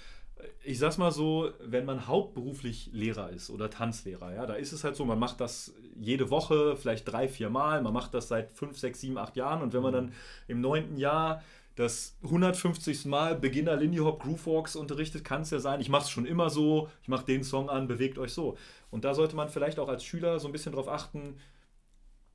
Ich 0.64 0.78
sag's 0.78 0.96
mal 0.96 1.10
so, 1.10 1.50
wenn 1.62 1.84
man 1.84 2.06
hauptberuflich 2.06 2.88
Lehrer 2.94 3.28
ist 3.30 3.50
oder 3.50 3.68
Tanzlehrer, 3.68 4.32
ja, 4.34 4.46
da 4.46 4.54
ist 4.54 4.72
es 4.72 4.84
halt 4.84 4.96
so, 4.96 5.04
man 5.04 5.18
macht 5.18 5.38
das 5.40 5.74
jede 5.98 6.30
Woche, 6.30 6.76
vielleicht 6.76 7.10
drei, 7.10 7.28
vier 7.28 7.50
Mal, 7.50 7.82
man 7.82 7.92
macht 7.92 8.14
das 8.14 8.28
seit 8.28 8.52
fünf, 8.52 8.78
sechs, 8.78 9.00
sieben, 9.00 9.18
acht 9.18 9.36
Jahren 9.36 9.60
und 9.60 9.74
wenn 9.74 9.82
man 9.82 9.92
dann 9.92 10.12
im 10.48 10.62
neunten 10.62 10.96
Jahr 10.96 11.42
das 11.76 12.16
150. 12.22 13.06
Mal 13.06 13.36
Beginner 13.36 13.76
Lindy 13.76 13.98
Hop 13.98 14.22
Groove 14.22 14.46
Walks 14.46 14.76
unterrichtet, 14.76 15.24
kann 15.24 15.42
es 15.42 15.50
ja 15.50 15.58
sein, 15.60 15.80
ich 15.80 15.88
mache 15.88 16.02
es 16.04 16.10
schon 16.10 16.26
immer 16.26 16.50
so, 16.50 16.88
ich 17.02 17.08
mache 17.08 17.24
den 17.24 17.42
Song 17.44 17.70
an, 17.70 17.86
bewegt 17.88 18.18
euch 18.18 18.32
so. 18.32 18.56
Und 18.90 19.04
da 19.04 19.14
sollte 19.14 19.36
man 19.36 19.48
vielleicht 19.48 19.78
auch 19.78 19.88
als 19.88 20.04
Schüler 20.04 20.38
so 20.40 20.48
ein 20.48 20.52
bisschen 20.52 20.72
drauf 20.72 20.88
achten, 20.88 21.36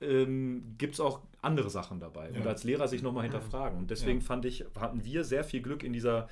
ähm, 0.01 0.75
gibt 0.77 0.95
es 0.95 0.99
auch 0.99 1.21
andere 1.41 1.69
Sachen 1.69 1.99
dabei 1.99 2.29
und 2.29 2.37
Ja. 2.43 2.45
als 2.45 2.63
Lehrer 2.63 2.87
sich 2.87 3.01
nochmal 3.01 3.23
hinterfragen. 3.23 3.77
Und 3.77 3.91
deswegen 3.91 4.19
Ja. 4.19 4.25
fand 4.25 4.45
ich, 4.45 4.65
hatten 4.79 5.03
wir 5.05 5.23
sehr 5.23 5.43
viel 5.43 5.61
Glück 5.61 5.83
in 5.83 5.93
dieser, 5.93 6.27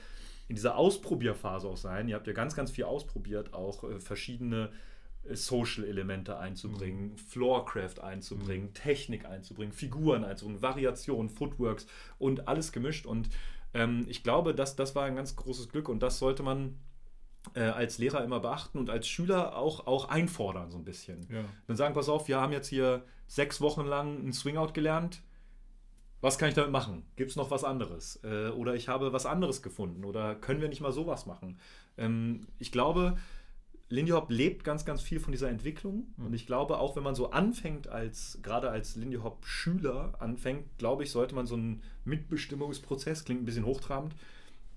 in 0.47 0.55
dieser 0.55 0.75
Ausprobierphase 0.77 1.67
auch 1.67 1.77
sein. 1.77 2.07
Ihr 2.09 2.15
habt 2.15 2.27
ja 2.27 2.33
ganz, 2.33 2.55
ganz 2.55 2.71
viel 2.71 2.83
ausprobiert, 2.83 3.53
auch 3.53 3.83
äh, 3.85 3.99
verschiedene 3.99 4.69
Social-Elemente 5.31 6.37
einzubringen, 6.37 7.11
Mhm. 7.11 7.17
Floorcraft 7.17 7.99
einzubringen, 8.01 8.73
Technik 8.73 9.25
einzubringen, 9.25 9.73
Figuren 9.73 10.23
einzubringen, 10.23 10.61
Variationen, 10.61 11.29
Footworks 11.29 11.87
und 12.19 12.47
alles 12.47 12.71
gemischt. 12.71 13.05
Und 13.05 13.29
ähm, 13.73 14.05
ich 14.07 14.23
glaube, 14.23 14.53
das, 14.53 14.75
das 14.75 14.95
war 14.95 15.05
ein 15.05 15.15
ganz 15.15 15.35
großes 15.35 15.69
Glück 15.69 15.89
und 15.89 16.01
das 16.01 16.19
sollte 16.19 16.43
man 16.43 16.77
äh, 17.55 17.61
als 17.61 17.97
Lehrer 17.97 18.23
immer 18.23 18.39
beachten 18.39 18.77
und 18.77 18.89
als 18.89 19.07
Schüler 19.07 19.57
auch, 19.57 19.87
auch 19.87 20.09
einfordern 20.09 20.71
so 20.71 20.77
ein 20.77 20.85
bisschen. 20.85 21.27
Ja. 21.29 21.43
Dann 21.67 21.77
sagen, 21.77 21.93
pass 21.93 22.09
auf, 22.09 22.27
wir 22.27 22.39
haben 22.39 22.53
jetzt 22.53 22.67
hier 22.67 23.03
sechs 23.27 23.61
Wochen 23.61 23.85
lang 23.85 24.19
einen 24.19 24.33
Swingout 24.33 24.73
gelernt. 24.73 25.21
Was 26.21 26.37
kann 26.37 26.47
ich 26.47 26.55
damit 26.55 26.71
machen? 26.71 27.03
Gibt 27.17 27.31
es 27.31 27.35
noch 27.35 27.51
was 27.51 27.65
anderes? 27.65 28.17
Äh, 28.23 28.47
oder 28.49 28.75
ich 28.75 28.87
habe 28.87 29.11
was 29.11 29.25
anderes 29.25 29.61
gefunden? 29.61 30.05
Oder 30.05 30.35
können 30.35 30.61
wir 30.61 30.69
nicht 30.69 30.79
mal 30.79 30.93
sowas 30.93 31.25
machen? 31.25 31.59
Ähm, 31.97 32.47
ich 32.59 32.71
glaube, 32.71 33.17
Lindy 33.93 34.11
Hop 34.11 34.31
lebt 34.31 34.63
ganz, 34.63 34.85
ganz 34.85 35.01
viel 35.01 35.19
von 35.19 35.31
dieser 35.31 35.49
Entwicklung. 35.49 36.07
Mhm. 36.17 36.25
Und 36.25 36.33
ich 36.33 36.47
glaube, 36.47 36.79
auch 36.79 36.95
wenn 36.95 37.03
man 37.03 37.13
so 37.13 37.29
anfängt, 37.31 37.87
als 37.87 38.39
gerade 38.41 38.69
als 38.71 38.95
Lindy 38.95 39.17
Hop 39.17 39.45
Schüler 39.45 40.13
anfängt, 40.19 40.77
glaube 40.79 41.03
ich, 41.03 41.11
sollte 41.11 41.35
man 41.35 41.45
so 41.45 41.55
einen 41.55 41.83
Mitbestimmungsprozess, 42.03 43.23
klingt 43.23 43.43
ein 43.43 43.45
bisschen 43.45 43.65
hochtrabend, 43.65 44.15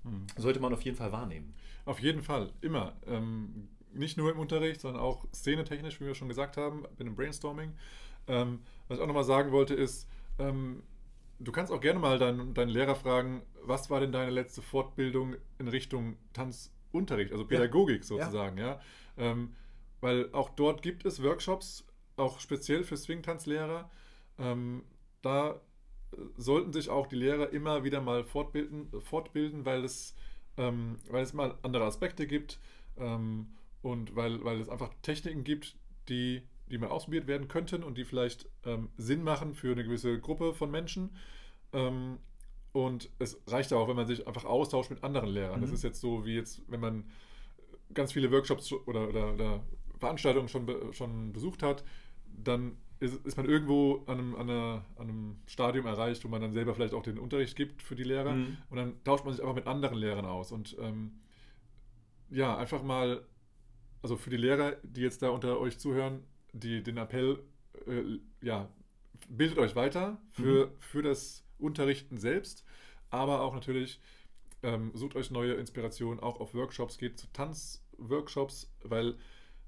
Mhm. 0.03 0.27
sollte 0.37 0.59
man 0.59 0.71
auf 0.73 0.83
jeden 0.83 0.95
Fall 0.95 1.11
wahrnehmen. 1.11 1.53
Auf 1.85 1.99
jeden 1.99 2.21
Fall, 2.21 2.51
immer. 2.61 2.93
Ähm, 3.07 3.67
nicht 3.93 4.17
nur 4.17 4.31
im 4.31 4.39
Unterricht, 4.39 4.81
sondern 4.81 5.01
auch 5.01 5.25
szenetechnisch, 5.33 5.99
wie 5.99 6.05
wir 6.05 6.13
schon 6.15 6.27
gesagt 6.27 6.55
haben, 6.57 6.83
mit 6.97 7.07
dem 7.07 7.15
Brainstorming. 7.15 7.73
Ähm, 8.27 8.59
was 8.87 8.97
ich 8.97 9.03
auch 9.03 9.07
nochmal 9.07 9.23
sagen 9.23 9.51
wollte, 9.51 9.73
ist, 9.73 10.07
ähm, 10.37 10.83
du 11.39 11.51
kannst 11.51 11.71
auch 11.71 11.81
gerne 11.81 11.99
mal 11.99 12.19
deinen, 12.19 12.53
deinen 12.53 12.69
Lehrer 12.69 12.95
fragen, 12.95 13.41
was 13.63 13.89
war 13.89 13.99
denn 13.99 14.11
deine 14.11 14.31
letzte 14.31 14.61
Fortbildung 14.61 15.35
in 15.57 15.67
Richtung 15.67 16.17
Tanzunterricht, 16.33 17.31
also 17.31 17.45
Pädagogik 17.45 18.03
sozusagen, 18.03 18.57
ja. 18.57 18.79
Ähm, 19.17 19.55
weil 20.01 20.31
auch 20.33 20.49
dort 20.51 20.81
gibt 20.81 21.05
es 21.05 21.23
Workshops, 21.23 21.85
auch 22.17 22.39
speziell 22.39 22.83
für 22.83 22.97
Swing-Tanzlehrer. 22.97 23.89
Ähm, 24.39 24.83
da 25.21 25.61
äh, 26.11 26.17
sollten 26.37 26.73
sich 26.73 26.89
auch 26.89 27.07
die 27.07 27.15
Lehrer 27.15 27.51
immer 27.51 27.83
wieder 27.83 28.01
mal 28.01 28.23
fortbilden, 28.23 28.89
fortbilden 29.01 29.65
weil 29.65 29.83
es 29.83 30.15
ähm, 30.57 30.97
weil 31.09 31.23
es 31.23 31.33
mal 31.33 31.55
andere 31.61 31.85
Aspekte 31.85 32.25
gibt 32.25 32.59
ähm, 32.97 33.49
und 33.83 34.15
weil, 34.15 34.43
weil 34.43 34.59
es 34.59 34.69
einfach 34.69 34.91
Techniken 35.03 35.43
gibt, 35.43 35.75
die, 36.09 36.41
die 36.71 36.79
mal 36.79 36.89
ausprobiert 36.89 37.27
werden 37.27 37.47
könnten 37.47 37.83
und 37.83 37.95
die 37.97 38.05
vielleicht 38.05 38.49
ähm, 38.65 38.89
Sinn 38.97 39.23
machen 39.23 39.53
für 39.53 39.71
eine 39.71 39.83
gewisse 39.83 40.19
Gruppe 40.19 40.53
von 40.55 40.71
Menschen. 40.71 41.15
Ähm, 41.73 42.17
und 42.71 43.09
es 43.19 43.41
reicht 43.47 43.73
auch, 43.73 43.87
wenn 43.87 43.95
man 43.95 44.07
sich 44.07 44.27
einfach 44.27 44.45
austauscht 44.45 44.89
mit 44.91 45.03
anderen 45.03 45.29
Lehrern. 45.29 45.61
Das 45.61 45.71
Mhm. 45.71 45.73
ist 45.73 45.83
jetzt 45.83 46.01
so 46.01 46.25
wie 46.25 46.35
jetzt, 46.35 46.61
wenn 46.67 46.79
man 46.79 47.05
ganz 47.93 48.13
viele 48.13 48.31
Workshops 48.31 48.71
oder, 48.71 49.07
oder, 49.07 49.33
oder 49.33 49.63
Veranstaltung 49.97 50.47
schon, 50.47 50.67
schon 50.93 51.33
besucht 51.33 51.63
hat, 51.63 51.83
dann 52.25 52.77
ist, 52.99 53.25
ist 53.25 53.37
man 53.37 53.47
irgendwo 53.47 54.03
an 54.07 54.19
einem, 54.19 54.35
an, 54.35 54.49
einer, 54.49 54.85
an 54.95 55.09
einem 55.09 55.35
Stadium 55.45 55.85
erreicht, 55.85 56.23
wo 56.23 56.29
man 56.29 56.41
dann 56.41 56.53
selber 56.53 56.73
vielleicht 56.73 56.93
auch 56.93 57.03
den 57.03 57.19
Unterricht 57.19 57.55
gibt 57.55 57.81
für 57.81 57.95
die 57.95 58.03
Lehrer. 58.03 58.33
Mhm. 58.33 58.57
und 58.69 58.77
dann 58.77 59.03
tauscht 59.03 59.23
man 59.23 59.33
sich 59.33 59.41
einfach 59.41 59.55
mit 59.55 59.67
anderen 59.67 59.97
Lehrern 59.97 60.25
aus. 60.25 60.51
Und 60.51 60.75
ähm, 60.79 61.19
ja, 62.29 62.57
einfach 62.57 62.83
mal, 62.83 63.23
also 64.01 64.17
für 64.17 64.29
die 64.29 64.37
Lehrer, 64.37 64.77
die 64.83 65.01
jetzt 65.01 65.21
da 65.21 65.29
unter 65.29 65.59
euch 65.59 65.77
zuhören, 65.79 66.23
die, 66.53 66.81
den 66.81 66.97
Appell, 66.97 67.39
äh, 67.85 68.19
ja, 68.41 68.69
bildet 69.29 69.57
euch 69.57 69.75
weiter 69.75 70.19
für, 70.31 70.71
für 70.79 71.01
das 71.01 71.43
Unterrichten 71.57 72.17
selbst, 72.17 72.63
aber 73.09 73.41
auch 73.41 73.53
natürlich 73.53 73.99
ähm, 74.63 74.91
sucht 74.93 75.15
euch 75.15 75.31
neue 75.31 75.53
Inspirationen, 75.53 76.19
auch 76.19 76.39
auf 76.39 76.53
Workshops, 76.53 76.97
geht 76.97 77.19
zu 77.19 77.27
Tanzworkshops, 77.33 78.71
weil 78.83 79.15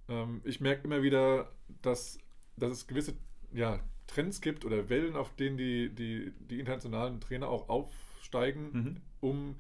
ähm, 0.08 0.42
ich 0.44 0.60
merke 0.62 0.84
immer 0.86 1.02
wieder, 1.04 1.52
dass, 1.82 2.18
dass 2.58 2.72
es 2.72 2.88
gewisse 2.88 3.14
ja, 3.54 3.80
Trends 4.08 4.42
gibt 4.42 4.66
oder 4.66 4.90
Wellen, 4.90 5.16
auf 5.16 5.36
denen 5.36 5.58
die, 5.58 5.90
die, 5.94 6.32
die 6.40 6.60
internationalen 6.60 7.20
Trainer 7.22 7.48
auch 7.50 7.70
aufsteigen, 7.70 8.70
Mhm. 8.74 9.02
um 9.22 9.56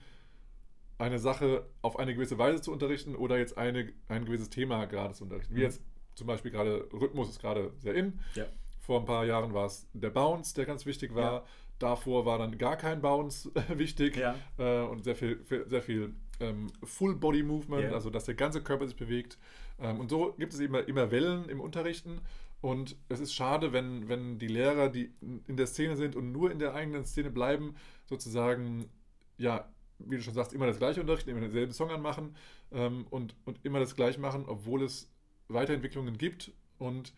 eine 0.97 1.19
Sache 1.19 1.65
auf 1.81 1.97
eine 1.97 2.13
gewisse 2.13 2.37
Weise 2.37 2.61
zu 2.61 2.71
unterrichten 2.71 3.15
oder 3.15 3.37
jetzt 3.37 3.57
eine, 3.57 3.93
ein 4.09 4.25
gewisses 4.25 4.49
Thema 4.49 4.85
gerade 4.85 5.13
zu 5.13 5.23
unterrichten. 5.23 5.53
Wie 5.55 5.59
Mhm. 5.59 5.65
jetzt 5.65 5.81
zum 6.15 6.27
Beispiel 6.27 6.51
gerade 6.51 6.89
Rhythmus 6.91 7.29
ist 7.29 7.39
gerade 7.39 7.71
sehr 7.79 7.95
in. 7.95 8.19
Ja. 8.35 8.45
Vor 8.81 8.99
ein 8.99 9.05
paar 9.05 9.25
Jahren 9.25 9.53
war 9.53 9.65
es 9.67 9.87
der 9.93 10.09
Bounce, 10.09 10.53
der 10.55 10.65
ganz 10.65 10.85
wichtig 10.85 11.15
war. 11.15 11.33
Ja. 11.33 11.45
Davor 11.79 12.25
war 12.25 12.37
dann 12.37 12.57
gar 12.57 12.75
kein 12.77 13.01
Bounce 13.01 13.49
wichtig 13.69 14.17
Ja. 14.17 14.35
äh, 14.57 14.81
und 14.87 15.03
sehr 15.03 15.15
viel, 15.15 15.43
sehr 15.67 15.81
viel 15.81 16.13
ähm, 16.39 16.67
Full 16.83 17.15
Body 17.15 17.43
Movement, 17.43 17.85
Ja. 17.85 17.91
also 17.93 18.09
dass 18.09 18.25
der 18.25 18.35
ganze 18.35 18.61
Körper 18.61 18.85
sich 18.87 18.95
bewegt. 18.95 19.37
Ähm, 19.79 19.99
und 19.99 20.09
so 20.09 20.33
gibt 20.37 20.53
es 20.53 20.59
immer, 20.59 20.87
immer 20.87 21.09
Wellen 21.11 21.47
im 21.49 21.59
Unterrichten. 21.59 22.21
Und 22.61 22.97
es 23.07 23.21
ist 23.21 23.33
schade, 23.33 23.71
wenn, 23.71 24.09
wenn 24.09 24.37
die 24.37 24.47
Lehrer, 24.47 24.89
die 24.89 25.13
in 25.47 25.55
der 25.55 25.67
Szene 25.67 25.95
sind 25.95 26.17
und 26.17 26.31
nur 26.33 26.51
in 26.51 26.59
der 26.59 26.73
eigenen 26.73 27.05
Szene 27.05 27.29
bleiben, 27.29 27.75
sozusagen, 28.05 28.89
ja, 29.37 29.69
wie 29.99 30.17
du 30.17 30.21
schon 30.21 30.33
sagst, 30.33 30.51
immer 30.53 30.67
das 30.67 30.77
gleiche 30.77 30.99
unterrichten, 30.99 31.29
immer 31.29 31.39
denselben 31.41 31.71
Song 31.71 31.89
anmachen 31.89 32.35
ähm, 32.71 33.05
und, 33.09 33.35
und 33.45 33.59
immer 33.63 33.79
das 33.79 33.95
gleiche 33.95 34.19
machen, 34.19 34.43
obwohl 34.47 34.83
es 34.83 35.09
Weiterentwicklungen 35.47 36.17
gibt. 36.17 36.51
Und 36.77 37.13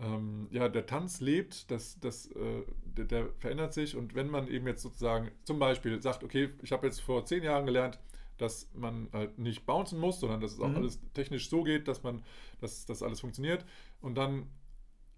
ähm, 0.00 0.48
ja, 0.50 0.68
der 0.68 0.86
Tanz 0.86 1.20
lebt, 1.20 1.70
das, 1.70 1.98
das, 2.00 2.26
äh, 2.32 2.62
der, 2.84 3.04
der 3.06 3.28
verändert 3.38 3.74
sich. 3.74 3.96
Und 3.96 4.14
wenn 4.14 4.30
man 4.30 4.48
eben 4.48 4.66
jetzt 4.66 4.82
sozusagen 4.82 5.30
zum 5.44 5.58
Beispiel 5.58 6.00
sagt, 6.02 6.24
okay, 6.24 6.50
ich 6.62 6.72
habe 6.72 6.86
jetzt 6.86 7.00
vor 7.00 7.24
zehn 7.26 7.42
Jahren 7.42 7.66
gelernt, 7.66 7.98
dass 8.38 8.68
man 8.74 9.08
halt 9.12 9.38
nicht 9.38 9.66
bouncen 9.66 10.00
muss, 10.00 10.20
sondern 10.20 10.40
dass 10.40 10.52
es 10.52 10.60
auch 10.60 10.70
Mhm. 10.70 10.76
alles 10.76 11.00
technisch 11.12 11.50
so 11.50 11.62
geht, 11.62 11.88
dass 11.88 12.02
man, 12.02 12.22
dass 12.60 12.86
das 12.86 13.02
alles 13.02 13.20
funktioniert. 13.20 13.66
Und 14.00 14.16
dann 14.16 14.46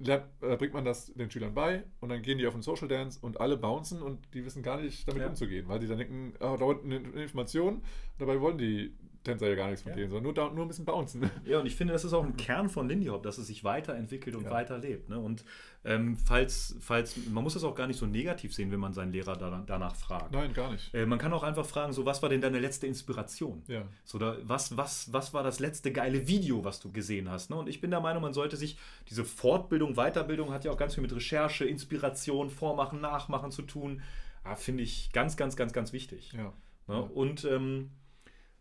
äh, 0.04 0.56
bringt 0.56 0.74
man 0.74 0.84
das 0.84 1.12
den 1.14 1.30
Schülern 1.30 1.54
bei 1.54 1.84
und 2.00 2.08
dann 2.08 2.22
gehen 2.22 2.38
die 2.38 2.46
auf 2.46 2.54
den 2.54 2.62
Social 2.62 2.88
Dance 2.88 3.20
und 3.22 3.40
alle 3.40 3.56
bouncen 3.56 4.02
und 4.02 4.18
die 4.34 4.44
wissen 4.44 4.62
gar 4.64 4.80
nicht 4.80 5.06
damit 5.06 5.22
Ja. 5.22 5.28
umzugehen, 5.28 5.68
weil 5.68 5.78
die 5.78 5.86
dann 5.86 5.98
denken, 5.98 6.34
ah, 6.40 6.56
da 6.56 6.64
unten 6.64 6.92
eine 6.92 7.22
Information, 7.22 7.82
dabei 8.18 8.40
wollen 8.40 8.58
die 8.58 8.96
Tänzer 9.24 9.48
ja 9.48 9.54
gar 9.54 9.66
nichts 9.68 9.82
von 9.82 9.90
Ja. 9.92 9.96
denen, 9.96 10.10
sondern 10.10 10.34
nur, 10.34 10.50
nur 10.52 10.64
ein 10.64 10.68
bisschen 10.68 10.84
bouncen. 10.84 11.30
Ja, 11.44 11.60
und 11.60 11.66
ich 11.66 11.76
finde, 11.76 11.92
das 11.92 12.04
ist 12.04 12.12
auch 12.12 12.24
ein 12.24 12.36
Kern 12.36 12.68
von 12.68 12.88
Lindy 12.88 13.06
Hop, 13.06 13.22
dass 13.22 13.38
es 13.38 13.46
sich 13.46 13.62
weiterentwickelt 13.64 14.34
und 14.36 14.44
Ja. 14.44 14.50
weiterlebt. 14.50 15.08
Ne? 15.08 15.18
Und 15.18 15.44
ähm, 15.84 16.16
falls, 16.16 16.76
falls, 16.80 17.16
man 17.28 17.42
muss 17.44 17.54
das 17.54 17.64
auch 17.64 17.74
gar 17.74 17.86
nicht 17.86 17.98
so 17.98 18.06
negativ 18.06 18.54
sehen, 18.54 18.70
wenn 18.70 18.80
man 18.80 18.92
seinen 18.92 19.12
Lehrer 19.12 19.36
da, 19.36 19.62
danach 19.66 19.94
fragt. 19.96 20.32
Nein, 20.32 20.52
gar 20.54 20.72
nicht. 20.72 20.92
Äh, 20.94 21.06
man 21.06 21.18
kann 21.18 21.32
auch 21.32 21.42
einfach 21.42 21.66
fragen, 21.66 21.92
so, 21.92 22.04
was 22.06 22.22
war 22.22 22.28
denn 22.28 22.40
deine 22.40 22.58
letzte 22.60 22.86
Inspiration? 22.86 23.62
Ja. 23.68 23.84
So, 24.04 24.18
da, 24.18 24.36
was, 24.42 24.76
was, 24.76 25.12
was 25.12 25.34
war 25.34 25.42
das 25.42 25.60
letzte 25.60 25.92
geile 25.92 26.26
Video, 26.28 26.64
was 26.64 26.80
du 26.80 26.90
gesehen 26.92 27.30
hast? 27.30 27.50
Ne? 27.50 27.56
Und 27.56 27.68
ich 27.68 27.80
bin 27.80 27.90
der 27.90 28.00
Meinung, 28.00 28.22
man 28.22 28.32
sollte 28.34 28.56
sich, 28.56 28.76
diese 29.08 29.24
Fortbildung, 29.24 29.94
Weiterbildung 29.94 30.52
hat 30.52 30.64
ja 30.64 30.70
auch 30.72 30.76
ganz 30.76 30.94
viel 30.94 31.02
mit 31.02 31.14
Recherche, 31.14 31.64
Inspiration, 31.64 32.50
Vormachen, 32.50 33.00
Nachmachen 33.00 33.50
zu 33.50 33.62
tun. 33.62 34.02
Ah, 34.44 34.56
Finde 34.56 34.82
ich 34.82 35.10
ganz, 35.12 35.36
ganz, 35.36 35.54
ganz, 35.56 35.72
ganz 35.72 35.92
wichtig. 35.92 36.32
Ja. 36.32 36.52
Ne? 36.88 37.00
Und 37.02 37.44
ähm, 37.44 37.90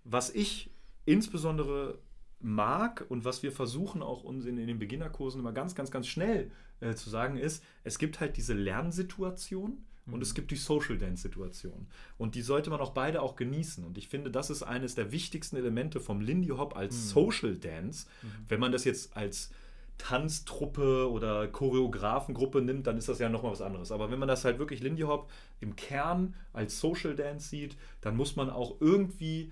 was 0.04 0.30
ich 0.30 0.70
insbesondere 1.06 1.99
mag 2.39 3.06
und 3.10 3.24
was 3.26 3.43
wir 3.43 3.52
versuchen 3.52 4.02
auch 4.02 4.24
uns 4.24 4.45
in, 4.45 4.58
in 4.58 4.68
den 4.68 4.80
Beginnerkursen 4.80 5.39
immer 5.41 5.52
ganz, 5.52 5.76
ganz, 5.76 5.91
ganz 5.91 6.08
schnell 6.08 6.52
äh, 6.80 6.95
zu 6.95 7.10
sagen 7.10 7.38
ist, 7.38 7.64
es 7.84 7.99
gibt 7.99 8.20
halt 8.20 8.38
diese 8.38 8.54
Lernsituation 8.54 9.84
und 10.08 10.16
Mhm. 10.16 10.22
es 10.24 10.34
gibt 10.34 10.49
die 10.49 10.56
Social 10.56 10.97
Dance 10.97 11.22
Situation. 11.22 11.86
Und 12.18 12.34
die 12.34 12.41
sollte 12.41 12.72
man 12.72 12.80
auch 12.80 12.89
beide 12.91 13.22
auch 13.22 13.36
genießen. 13.36 13.84
Und 13.84 13.99
ich 13.99 14.08
finde, 14.08 14.32
das 14.32 14.49
ist 14.49 14.64
eines 14.64 14.95
der 14.95 15.12
wichtigsten 15.12 15.56
Elemente 15.58 15.99
vom 15.99 16.22
Lindy 16.22 16.49
Hop 16.49 16.76
als 16.76 16.95
Mhm. 16.95 16.99
Social 17.10 17.56
Dance. 17.58 18.08
Wenn 18.49 18.60
man 18.60 18.72
das 18.72 18.84
jetzt 18.86 19.16
als 19.16 19.52
Tanztruppe 19.99 21.10
oder 21.12 21.47
Choreografengruppe 21.47 22.62
nimmt, 22.62 22.88
dann 22.88 22.97
ist 22.97 23.08
das 23.08 23.20
ja 23.20 23.30
nochmal 23.30 23.52
was 23.52 23.62
anderes. 23.62 23.91
Aber 23.91 24.10
wenn 24.12 24.18
man 24.20 24.28
das 24.28 24.43
halt 24.43 24.58
wirklich 24.58 24.82
Lindy 24.82 25.04
Hop 25.04 25.30
im 25.60 25.76
Kern 25.76 26.34
als 26.54 26.80
Social 26.80 27.16
Dance 27.16 27.49
sieht, 27.49 27.78
dann 28.02 28.18
muss 28.18 28.36
man 28.36 28.49
auch 28.49 28.78
irgendwie 28.82 29.52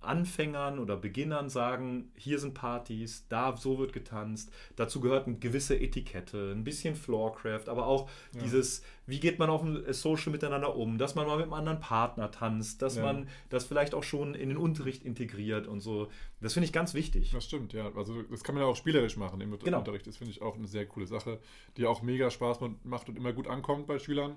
Anfängern 0.00 0.78
oder 0.78 0.96
Beginnern 0.96 1.48
sagen, 1.48 2.12
hier 2.14 2.38
sind 2.38 2.54
Partys, 2.54 3.26
da 3.28 3.56
so 3.56 3.78
wird 3.78 3.92
getanzt. 3.92 4.52
Dazu 4.76 5.00
gehört 5.00 5.26
eine 5.26 5.36
gewisse 5.38 5.78
Etikette, 5.78 6.52
ein 6.54 6.64
bisschen 6.64 6.94
Floorcraft, 6.94 7.68
aber 7.68 7.86
auch 7.86 8.08
Ja. 8.34 8.42
dieses, 8.42 8.82
wie 9.06 9.18
geht 9.20 9.38
man 9.38 9.50
auf 9.50 9.62
dem 9.62 9.92
Social 9.92 10.30
miteinander 10.32 10.76
um, 10.76 10.98
dass 10.98 11.14
man 11.14 11.26
mal 11.26 11.36
mit 11.36 11.44
einem 11.44 11.52
anderen 11.54 11.80
Partner 11.80 12.30
tanzt, 12.30 12.80
dass 12.82 12.96
Ja. 12.96 13.02
man 13.02 13.28
das 13.48 13.64
vielleicht 13.64 13.94
auch 13.94 14.04
schon 14.04 14.34
in 14.34 14.48
den 14.50 14.58
Unterricht 14.58 15.04
integriert 15.04 15.66
und 15.66 15.80
so. 15.80 16.08
Das 16.40 16.52
finde 16.52 16.66
ich 16.66 16.72
ganz 16.72 16.94
wichtig. 16.94 17.32
Das 17.32 17.44
stimmt, 17.44 17.72
ja. 17.72 17.90
Also 17.96 18.22
das 18.22 18.44
kann 18.44 18.54
man 18.54 18.62
ja 18.62 18.70
auch 18.70 18.76
spielerisch 18.76 19.16
machen 19.16 19.40
im 19.40 19.58
Genau. 19.58 19.78
Unterricht. 19.78 20.06
Das 20.06 20.16
finde 20.16 20.30
ich 20.30 20.42
auch 20.42 20.56
eine 20.56 20.68
sehr 20.68 20.86
coole 20.86 21.06
Sache, 21.06 21.40
die 21.76 21.86
auch 21.86 22.02
mega 22.02 22.30
Spaß 22.30 22.60
macht 22.84 23.08
und 23.08 23.16
immer 23.16 23.32
gut 23.32 23.48
ankommt 23.48 23.86
bei 23.86 23.98
Schülern. 23.98 24.36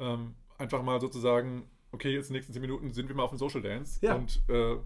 Ähm, 0.00 0.34
einfach 0.58 0.82
mal 0.82 1.00
sozusagen, 1.00 1.64
okay, 1.92 2.12
jetzt 2.12 2.28
in 2.28 2.34
den 2.34 2.38
nächsten 2.38 2.52
10 2.52 2.62
Minuten 2.62 2.92
sind 2.92 3.08
wir 3.08 3.16
mal 3.16 3.22
auf 3.24 3.30
dem 3.30 3.38
Social 3.38 3.62
Dance 3.62 3.98
Ja. 4.04 4.14
und 4.14 4.42
äh, 4.48 4.76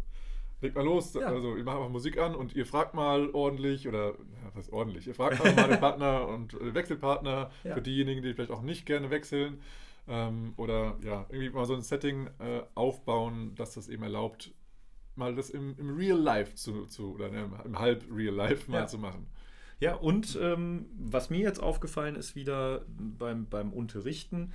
legt 0.61 0.75
mal 0.77 0.85
los. 0.85 1.15
Ja. 1.15 1.27
Also 1.27 1.57
ihr 1.57 1.65
macht 1.65 1.77
einfach 1.77 1.89
Musik 1.91 2.19
an 2.19 2.35
und 2.35 2.55
ihr 2.55 2.67
fragt 2.67 2.95
mal 2.95 3.31
ordentlich 3.31 3.89
oder 3.89 4.11
ja, 4.13 4.51
was 4.55 4.71
ordentlich? 4.73 5.07
Ihr 5.09 5.15
fragt 5.15 5.43
mal 5.43 5.69
den 5.69 5.81
Partner 5.81 6.29
und 6.29 6.55
äh, 6.55 6.75
Wechselpartner 6.75 7.51
Ja. 7.65 7.75
für 7.75 7.83
diejenigen, 7.83 8.23
die 8.23 8.33
vielleicht 8.35 8.51
auch 8.53 8.63
nicht 8.63 8.87
gerne 8.87 9.11
wechseln. 9.11 9.61
Ähm, 10.09 10.55
oder 10.57 10.97
ja, 11.05 11.27
irgendwie 11.29 11.51
mal 11.51 11.65
so 11.67 11.75
ein 11.75 11.83
Setting 11.83 12.27
äh, 12.41 12.63
aufbauen, 12.75 13.55
dass 13.55 13.75
das 13.75 13.89
eben 13.89 14.03
erlaubt, 14.03 14.53
mal 15.15 15.35
das 15.35 15.51
im, 15.51 15.77
im 15.79 15.95
Real 15.97 16.19
Life 16.19 16.55
zu, 16.55 16.87
zu 16.87 17.15
oder 17.15 17.29
im, 17.29 17.53
im 17.65 17.79
halb 17.79 18.05
Real 18.13 18.35
Life 18.35 18.69
mal 18.71 18.89
zu 18.89 18.99
machen. 18.99 19.29
Ja, 19.79 19.95
und 19.95 20.39
ähm, 20.41 20.87
was 20.99 21.29
mir 21.31 21.41
jetzt 21.41 21.61
aufgefallen 21.63 22.15
ist 22.17 22.35
wieder 22.37 22.85
beim, 22.89 23.47
beim 23.49 23.73
Unterrichten, 23.73 24.53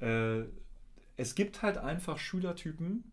äh, 0.00 0.42
es 1.20 1.34
gibt 1.34 1.62
halt 1.62 1.76
einfach 1.78 2.18
Schülertypen, 2.18 3.04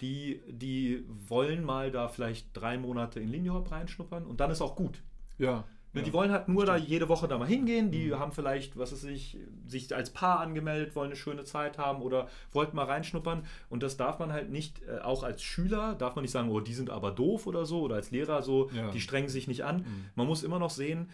die, 0.00 0.40
die 0.48 1.04
wollen 1.28 1.62
mal 1.64 1.90
da 1.90 2.08
vielleicht 2.08 2.48
drei 2.54 2.78
Monate 2.78 3.20
in 3.20 3.28
Lindy 3.28 3.50
Hop 3.50 3.70
reinschnuppern 3.70 4.24
und 4.24 4.40
dann 4.40 4.50
ist 4.50 4.62
auch 4.62 4.74
gut. 4.76 5.02
Ja. 5.38 5.64
Ne, 5.92 6.00
ja. 6.00 6.06
Die 6.06 6.12
wollen 6.12 6.30
halt 6.30 6.46
nur 6.48 6.64
da 6.64 6.76
stimmt. 6.76 6.88
jede 6.88 7.08
Woche 7.08 7.26
da 7.26 7.36
mal 7.36 7.48
hingehen. 7.48 7.90
Die 7.90 8.06
Mhm. 8.06 8.18
haben 8.20 8.32
vielleicht, 8.32 8.78
was 8.78 8.92
weiß 8.92 9.04
ich, 9.04 9.38
sich 9.66 9.94
als 9.94 10.10
Paar 10.10 10.38
angemeldet, 10.40 10.94
wollen 10.94 11.08
eine 11.08 11.16
schöne 11.16 11.44
Zeit 11.44 11.78
haben 11.78 12.00
oder 12.00 12.28
wollten 12.52 12.76
mal 12.76 12.84
reinschnuppern. 12.86 13.44
Und 13.68 13.82
das 13.82 13.96
darf 13.96 14.20
man 14.20 14.32
halt 14.32 14.50
nicht, 14.50 14.82
äh, 14.84 15.00
auch 15.00 15.24
als 15.24 15.42
Schüler, 15.42 15.96
darf 15.96 16.14
man 16.14 16.22
nicht 16.22 16.30
sagen, 16.30 16.48
oh, 16.50 16.60
die 16.60 16.74
sind 16.74 16.90
aber 16.90 17.10
doof 17.10 17.46
oder 17.48 17.66
so. 17.66 17.80
Oder 17.82 17.96
als 17.96 18.12
Lehrer 18.12 18.42
so, 18.42 18.70
Ja. 18.70 18.90
die 18.92 19.00
strengen 19.00 19.28
sich 19.28 19.48
nicht 19.48 19.64
an. 19.64 19.78
Mhm. 19.78 20.04
Man 20.14 20.26
muss 20.28 20.44
immer 20.44 20.60
noch 20.60 20.70
sehen, 20.70 21.08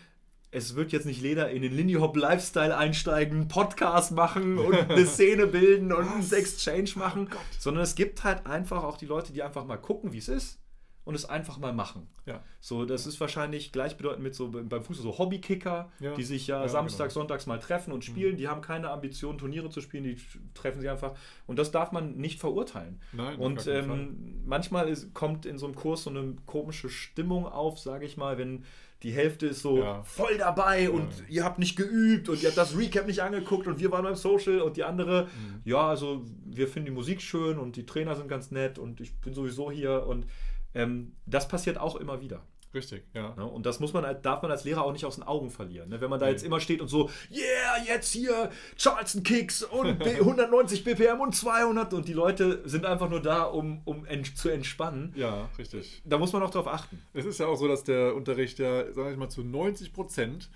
es 0.57 0.75
wird 0.75 0.91
jetzt 0.93 1.05
nicht 1.05 1.21
jeder 1.21 1.51
in 1.51 1.61
den 1.61 1.73
Lindy 1.77 1.95
Hop 1.95 2.17
Lifestyle 2.17 2.77
einsteigen, 2.77 3.41
einen 3.41 3.49
Podcast 3.49 4.13
machen 4.13 4.59
und 4.59 4.75
eine 4.75 5.05
Szene 5.07 5.47
bilden 5.47 5.93
und 5.93 6.09
einen 6.09 6.19
Was? 6.21 6.33
Exchange 6.33 6.91
machen, 6.97 7.29
Oh 7.33 7.37
sondern 7.59 7.85
es 7.85 7.95
gibt 7.95 8.25
halt 8.25 8.47
einfach 8.47 8.83
auch 8.83 8.97
die 8.97 9.07
Leute, 9.07 9.33
die 9.33 9.43
einfach 9.43 9.67
mal 9.67 9.77
gucken, 9.77 10.13
wie 10.15 10.19
es 10.19 10.29
ist 10.29 10.59
und 11.05 11.15
es 11.15 11.25
einfach 11.27 11.59
mal 11.59 11.73
machen. 11.73 12.09
Ja. 12.25 12.43
So, 12.61 12.85
das 12.85 13.07
ist 13.07 13.21
wahrscheinlich 13.21 13.71
gleichbedeutend 13.71 14.23
mit 14.25 14.35
so 14.35 14.51
beim 14.51 14.83
Fußball 14.83 15.05
so 15.13 15.19
Hobbykicker, 15.19 15.93
Ja. 16.01 16.15
die 16.15 16.25
sich 16.25 16.47
ja, 16.49 16.63
Ja, 16.63 16.69
samstags, 16.69 17.15
genau. 17.15 17.23
sonntags 17.25 17.47
mal 17.47 17.61
treffen 17.61 17.93
und 17.93 18.05
spielen. 18.05 18.37
Die 18.37 18.49
haben 18.49 18.61
keine 18.63 18.91
Ambition, 18.91 19.39
Turniere 19.39 19.71
zu 19.71 19.81
spielen, 19.83 20.03
die 20.05 20.17
treffen 20.55 20.81
sie 20.81 20.89
einfach. 20.89 21.13
Und 21.47 21.59
das 21.61 21.71
darf 21.71 21.93
man 21.93 22.17
nicht 22.17 22.41
verurteilen. 22.41 23.01
Nein, 23.13 23.39
Und 23.39 23.67
ähm, 23.69 24.43
manchmal 24.47 24.89
ist, 24.89 25.15
kommt 25.15 25.47
in 25.47 25.59
so 25.59 25.67
einem 25.67 25.77
Kurs 25.77 26.03
so 26.03 26.11
eine 26.11 26.35
komische 26.47 26.89
Stimmung 26.89 27.47
auf, 27.47 27.79
sage 27.79 28.05
ich 28.07 28.17
mal, 28.17 28.37
wenn 28.39 28.65
die 29.03 29.13
Hälfte 29.13 29.47
ist 29.47 29.61
so 29.61 29.79
Ja. 29.79 30.03
voll 30.05 30.39
dabei 30.39 30.91
und 30.91 31.11
Ja. 31.19 31.25
ihr 31.29 31.45
habt 31.45 31.59
nicht 31.59 31.77
geübt 31.77 32.29
und 32.29 32.43
ihr 32.43 32.49
habt 32.49 32.57
das 32.59 32.77
Recap 32.77 33.07
nicht 33.07 33.21
angeguckt 33.23 33.67
und 33.67 33.79
wir 33.79 33.93
waren 33.93 34.05
beim 34.05 34.15
Social 34.17 34.61
und 34.63 34.77
die 34.77 34.85
andere, 34.85 35.25
Mhm. 35.27 35.61
ja, 35.65 35.87
also 35.89 36.25
wir 36.47 36.67
finden 36.67 36.87
die 36.87 36.93
Musik 36.93 37.21
schön 37.21 37.59
und 37.59 37.77
die 37.77 37.85
Trainer 37.87 38.15
sind 38.17 38.29
ganz 38.29 38.51
nett 38.51 38.79
und 38.79 39.01
ich 39.01 39.15
bin 39.21 39.35
sowieso 39.35 39.71
hier 39.71 40.07
und 40.07 40.27
ähm, 40.75 41.13
das 41.27 41.47
passiert 41.49 41.79
auch 41.79 41.97
immer 41.97 42.21
wieder. 42.21 42.43
Richtig, 42.77 43.05
ja. 43.15 43.35
Ne? 43.37 43.45
Und 43.47 43.65
das 43.65 43.81
muss 43.81 43.93
man, 43.95 44.05
halt- 44.05 44.25
darf 44.27 44.43
man 44.43 44.51
als 44.51 44.65
Lehrer 44.65 44.83
auch 44.85 44.93
nicht 44.93 45.05
aus 45.07 45.15
den 45.17 45.25
Augen 45.25 45.51
verlieren. 45.51 45.89
Ne? 45.89 46.01
Wenn 46.01 46.11
man 46.11 46.21
da 46.21 46.29
jetzt 46.29 46.45
immer 46.45 46.61
steht 46.61 46.81
und 46.83 46.89
so, 46.89 47.09
yeah, 47.31 47.83
jetzt 47.87 48.13
hier 48.13 48.51
Charleston 48.77 49.23
Kicks 49.23 49.63
und 49.63 49.99
B 49.99 50.11
190 50.21 50.85
BPM 50.85 51.21
und 51.21 51.35
200 51.35 51.95
und 51.95 52.07
die 52.07 52.13
Leute 52.13 52.61
sind 52.69 52.85
einfach 52.85 53.09
nur 53.09 53.23
da, 53.23 53.45
um, 53.45 53.81
um 53.87 54.05
ent 54.05 54.37
zu 54.37 54.51
entspannen. 54.51 55.13
Ja, 55.17 55.49
richtig. 55.59 56.03
Da 56.05 56.19
muss 56.19 56.33
man 56.35 56.43
auch 56.43 56.51
drauf 56.51 56.69
achten. 56.69 57.03
Es 57.15 57.25
ist 57.25 57.41
ja 57.41 57.47
auch 57.47 57.57
so, 57.57 57.67
dass 57.67 57.83
der 57.83 58.15
Unterricht 58.15 58.59
ja, 58.59 58.93
sag 58.93 59.11
ich 59.11 59.17
mal, 59.17 59.31
zu 59.31 59.43
90 59.43 59.93
Prozent 59.95 60.51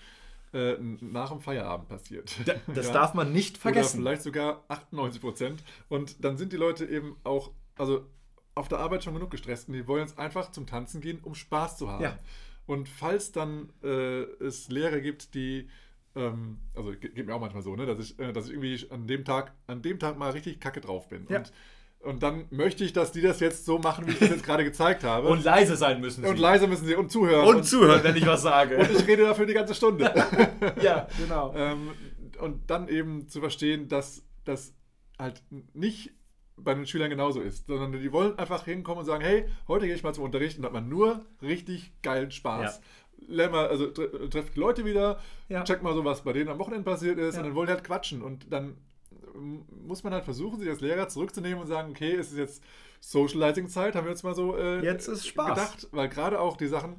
äh, 0.52 0.74
nach 1.00 1.30
dem 1.30 1.40
Feierabend 1.40 1.88
passiert. 1.88 2.36
Da, 2.44 2.52
das 2.74 2.88
Ja. 2.88 2.92
darf 2.92 3.14
man 3.14 3.32
nicht 3.32 3.54
Oder 3.56 3.62
vergessen. 3.62 4.00
vielleicht 4.00 4.22
sogar 4.22 4.62
98 4.68 5.20
Prozent. 5.22 5.62
Und 5.88 6.22
dann 6.24 6.36
sind 6.36 6.52
die 6.52 6.56
Leute 6.58 6.84
eben 6.84 7.16
auch, 7.24 7.50
also 7.78 8.04
auf 8.54 8.68
der 8.68 8.78
Arbeit 8.78 9.04
schon 9.04 9.14
genug 9.14 9.30
gestresst 9.30 9.68
und 9.68 9.74
die 9.74 9.86
wollen 9.86 10.02
jetzt 10.02 10.18
einfach 10.18 10.50
zum 10.50 10.66
Tanzen 10.66 11.00
gehen, 11.00 11.20
um 11.22 11.34
Spaß 11.34 11.78
zu 11.78 11.90
haben. 11.90 12.02
Ja. 12.02 12.18
Und 12.66 12.88
falls 12.88 13.32
dann 13.32 13.70
äh, 13.82 14.22
es 14.44 14.68
Lehrer 14.68 15.00
gibt, 15.00 15.34
die, 15.34 15.68
ähm, 16.14 16.58
also 16.74 16.90
ge- 16.92 17.10
geht 17.10 17.26
mir 17.26 17.34
auch 17.34 17.40
manchmal 17.40 17.62
so, 17.62 17.74
ne, 17.74 17.86
dass 17.86 17.98
ich, 17.98 18.18
äh, 18.18 18.32
dass 18.32 18.46
ich 18.46 18.52
irgendwie 18.52 18.90
an 18.90 19.06
dem 19.06 19.24
Tag, 19.24 19.52
an 19.66 19.82
dem 19.82 19.98
Tag 19.98 20.18
mal 20.18 20.30
richtig 20.30 20.60
kacke 20.60 20.80
drauf 20.80 21.08
bin. 21.08 21.26
Ja. 21.28 21.38
Und, 21.38 21.52
und 22.00 22.22
dann 22.22 22.46
möchte 22.50 22.84
ich, 22.84 22.92
dass 22.92 23.12
die 23.12 23.20
das 23.22 23.40
jetzt 23.40 23.64
so 23.66 23.78
machen, 23.78 24.06
wie 24.06 24.12
ich 24.12 24.18
das 24.18 24.30
jetzt 24.30 24.44
gerade 24.44 24.64
gezeigt 24.64 25.04
habe. 25.04 25.28
Und 25.28 25.44
leise 25.44 25.76
sein 25.76 26.00
müssen 26.00 26.22
sie. 26.22 26.28
Und 26.28 26.38
leise 26.38 26.66
müssen 26.66 26.86
sie 26.86 26.94
und 26.94 27.10
zuhören. 27.10 27.46
Und 27.46 27.64
zuhören, 27.64 28.02
wenn 28.04 28.16
ich 28.16 28.26
was 28.26 28.42
sage. 28.42 28.78
und 28.78 28.90
ich 28.90 29.06
rede 29.06 29.24
dafür 29.24 29.46
die 29.46 29.52
ganze 29.54 29.74
Stunde. 29.74 30.04
ja, 30.82 31.08
genau. 31.18 31.52
ähm, 31.54 31.90
und 32.40 32.70
dann 32.70 32.88
eben 32.88 33.28
zu 33.28 33.40
verstehen, 33.40 33.88
dass 33.88 34.22
das 34.44 34.74
halt 35.18 35.42
nicht 35.74 36.12
bei 36.64 36.74
den 36.74 36.86
Schülern 36.86 37.10
genauso 37.10 37.40
ist, 37.40 37.66
sondern 37.66 37.92
die 37.92 38.12
wollen 38.12 38.38
einfach 38.38 38.64
hinkommen 38.64 39.00
und 39.00 39.04
sagen, 39.06 39.22
hey, 39.24 39.46
heute 39.68 39.86
gehe 39.86 39.94
ich 39.94 40.02
mal 40.02 40.14
zum 40.14 40.24
Unterricht 40.24 40.58
und 40.58 40.64
hat 40.64 40.72
man 40.72 40.88
nur 40.88 41.24
richtig 41.42 41.92
geilen 42.02 42.30
Spaß. 42.30 42.80
Lern 43.28 43.52
mal, 43.52 43.68
also 43.68 43.86
tre 43.88 44.28
trefft 44.30 44.56
Leute 44.56 44.84
wieder, 44.84 45.20
Ja. 45.48 45.62
check 45.64 45.82
mal 45.82 45.94
so, 45.94 46.04
was 46.04 46.22
bei 46.22 46.32
denen 46.32 46.48
am 46.48 46.58
Wochenende 46.58 46.84
passiert 46.84 47.18
ist 47.18 47.34
Ja. 47.34 47.40
und 47.40 47.46
dann 47.48 47.54
wollen 47.54 47.66
die 47.66 47.72
halt 47.74 47.84
quatschen 47.84 48.22
und 48.22 48.50
dann 48.52 48.76
muss 49.84 50.02
man 50.02 50.12
halt 50.12 50.24
versuchen, 50.24 50.58
sich 50.58 50.68
als 50.68 50.80
Lehrer 50.80 51.08
zurückzunehmen 51.08 51.60
und 51.60 51.66
sagen, 51.66 51.90
okay, 51.90 52.14
es 52.14 52.32
ist 52.32 52.38
jetzt 52.38 52.62
Socializing-Zeit, 53.00 53.94
haben 53.94 54.04
wir 54.04 54.12
uns 54.12 54.22
mal 54.22 54.34
so 54.34 54.56
äh, 54.56 54.82
Jetzt 54.82 55.08
ist 55.08 55.26
Spaß. 55.26 55.48
gedacht, 55.48 55.88
weil 55.92 56.08
gerade 56.08 56.40
auch 56.40 56.56
die 56.56 56.66
Sachen, 56.66 56.96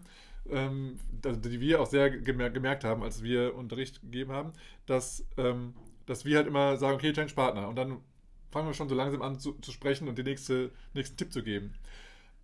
ähm, 0.49 0.97
also 1.25 1.39
die 1.39 1.59
wir 1.59 1.81
auch 1.81 1.85
sehr 1.87 2.09
gemer 2.09 2.49
gemerkt 2.49 2.83
haben, 2.83 3.03
als 3.03 3.23
wir 3.23 3.55
Unterricht 3.55 4.01
gegeben 4.01 4.31
haben, 4.31 4.53
dass, 4.85 5.25
ähm, 5.37 5.73
dass 6.05 6.25
wir 6.25 6.37
halt 6.37 6.47
immer 6.47 6.77
sagen, 6.77 6.95
okay, 6.95 7.13
change 7.13 7.33
Partner 7.33 7.67
und 7.67 7.75
dann 7.75 7.97
fangen 8.51 8.67
wir 8.67 8.73
schon 8.73 8.89
so 8.89 8.95
langsam 8.95 9.21
an 9.21 9.39
zu, 9.39 9.53
zu 9.61 9.71
sprechen 9.71 10.07
und 10.07 10.17
den 10.17 10.25
nächste, 10.25 10.71
nächsten 10.93 11.17
Tipp 11.17 11.31
zu 11.31 11.43
geben. 11.43 11.73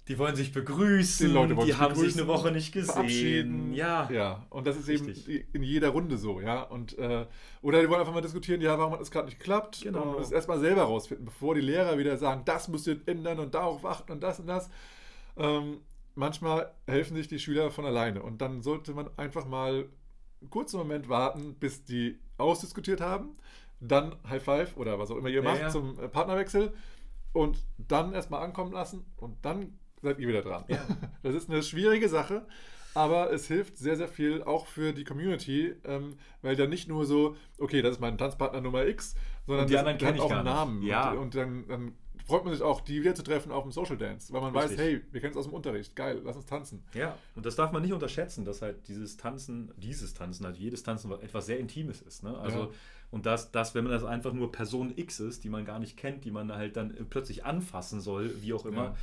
Die 0.07 0.17
wollen 0.17 0.37
sich 0.37 0.53
begrüßen, 0.53 1.27
Die 1.27 1.33
Leute 1.33 1.55
wollen 1.57 1.65
die 1.65 1.73
sich 1.73 1.81
haben 1.81 1.93
sich 1.93 2.13
begrüßen, 2.13 2.21
eine 2.21 2.29
Woche 2.29 2.51
nicht 2.51 2.71
gesehen. 2.71 2.93
Verabschieden. 2.93 3.73
Ja. 3.73 4.09
Ja, 4.09 4.45
und 4.49 4.65
das 4.65 4.77
ist 4.77 4.87
Richtig. 4.87 5.27
eben 5.27 5.47
in 5.51 5.63
jeder 5.63 5.89
Runde 5.89 6.17
so, 6.17 6.39
ja. 6.39 6.61
Und, 6.63 6.97
äh, 6.97 7.25
oder 7.61 7.81
die 7.81 7.89
wollen 7.89 7.99
einfach 7.99 8.13
mal 8.13 8.21
diskutieren, 8.21 8.61
ja, 8.61 8.79
warum 8.79 8.93
hat 8.93 9.01
das 9.01 9.11
gerade 9.11 9.25
nicht 9.25 9.39
geklappt? 9.39 9.81
Genau. 9.83 10.13
Und 10.13 10.21
das 10.21 10.31
erstmal 10.31 10.59
selber 10.59 10.83
rausfinden, 10.83 11.25
bevor 11.25 11.55
die 11.55 11.61
Lehrer 11.61 11.97
wieder 11.97 12.17
sagen, 12.17 12.43
das 12.45 12.69
müsst 12.69 12.87
ihr 12.87 13.01
ändern 13.05 13.39
und 13.39 13.53
darauf 13.53 13.85
achten 13.85 14.13
und 14.13 14.23
das 14.23 14.39
und 14.39 14.47
das. 14.47 14.69
Ähm, 15.35 15.81
manchmal 16.15 16.71
helfen 16.87 17.17
sich 17.17 17.27
die 17.27 17.39
Schüler 17.39 17.69
von 17.69 17.85
alleine. 17.85 18.23
Und 18.23 18.41
dann 18.41 18.61
sollte 18.61 18.93
man 18.93 19.09
einfach 19.17 19.45
mal 19.45 19.89
einen 20.39 20.49
kurzen 20.49 20.77
Moment 20.77 21.09
warten, 21.09 21.55
bis 21.59 21.83
die 21.83 22.17
ausdiskutiert 22.37 23.01
haben. 23.01 23.35
Dann 23.79 24.15
High 24.27 24.43
Five 24.43 24.77
oder 24.77 24.97
was 24.99 25.11
auch 25.11 25.17
immer 25.17 25.29
ihr 25.29 25.43
macht 25.43 25.61
ja. 25.61 25.69
zum 25.69 25.99
äh, 25.99 26.07
Partnerwechsel. 26.07 26.73
Und 27.33 27.59
dann 27.77 28.13
erstmal 28.13 28.41
ankommen 28.43 28.71
lassen 28.71 29.05
und 29.17 29.45
dann 29.45 29.77
seid 30.01 30.17
ihr 30.19 30.27
wieder 30.27 30.41
dran. 30.41 30.63
Ja. 30.67 30.79
Das 31.23 31.35
ist 31.35 31.49
eine 31.49 31.61
schwierige 31.61 32.09
Sache, 32.09 32.47
aber 32.95 33.31
es 33.31 33.47
hilft 33.47 33.77
sehr, 33.77 33.95
sehr 33.95 34.07
viel 34.07 34.41
auch 34.43 34.65
für 34.65 34.93
die 34.93 35.03
Community, 35.03 35.75
ähm, 35.83 36.17
weil 36.41 36.55
dann 36.55 36.69
nicht 36.69 36.87
nur 36.87 37.05
so, 37.05 37.35
okay, 37.59 37.81
das 37.81 37.95
ist 37.95 37.99
mein 37.99 38.17
Tanzpartner 38.17 38.61
Nummer 38.61 38.85
X, 38.87 39.13
sondern 39.45 39.63
Und 39.65 39.69
die 39.69 39.73
das- 39.73 39.79
anderen 39.81 39.97
der 39.99 40.07
kenn 40.07 40.17
hat 40.17 40.25
ich 40.25 40.31
auch 40.31 40.35
einen 40.35 40.45
Namen. 40.45 40.81
Ja. 40.83 41.11
Und, 41.11 41.17
und 41.19 41.35
dann, 41.35 41.67
dann 41.67 41.93
freut 42.25 42.43
man 42.43 42.53
sich 42.53 42.63
auch, 42.63 42.81
die 42.81 43.01
wieder 43.01 43.13
zu 43.13 43.23
treffen 43.23 43.51
auf 43.51 43.63
dem 43.63 43.71
Social 43.71 43.97
Dance, 43.97 44.33
weil 44.33 44.41
man 44.41 44.53
weiß, 44.53 44.71
Richtig. 44.71 44.85
hey, 44.85 45.01
wir 45.11 45.21
kennen 45.21 45.31
es 45.31 45.37
aus 45.37 45.45
dem 45.45 45.53
Unterricht, 45.53 45.95
geil, 45.95 46.21
lass 46.23 46.35
uns 46.37 46.45
tanzen. 46.45 46.83
Ja, 46.93 47.17
und 47.35 47.45
das 47.45 47.55
darf 47.55 47.71
man 47.71 47.81
nicht 47.83 47.93
unterschätzen, 47.93 48.45
dass 48.45 48.61
halt 48.61 48.87
dieses 48.87 49.17
Tanzen, 49.17 49.71
dieses 49.77 50.13
Tanzen, 50.13 50.45
also 50.45 50.59
jedes 50.59 50.81
Tanzen 50.83 51.11
etwas 51.11 51.45
sehr 51.45 51.59
Intimes 51.59 52.01
ist. 52.01 52.23
Ne? 52.23 52.35
Also, 52.37 52.59
Ja. 52.59 52.69
Und 53.09 53.25
das, 53.25 53.51
das, 53.51 53.73
wenn 53.73 53.83
man 53.83 53.93
das 53.93 54.03
einfach 54.03 54.33
nur 54.33 54.51
Person 54.51 54.93
X 54.95 55.19
ist, 55.19 55.43
die 55.43 55.49
man 55.49 55.65
gar 55.65 55.79
nicht 55.79 55.97
kennt, 55.97 56.25
die 56.25 56.31
man 56.31 56.51
halt 56.51 56.75
dann 56.75 56.93
plötzlich 57.09 57.45
anfassen 57.45 58.01
soll, 58.01 58.41
wie 58.41 58.53
auch 58.53 58.65
immer, 58.65 58.95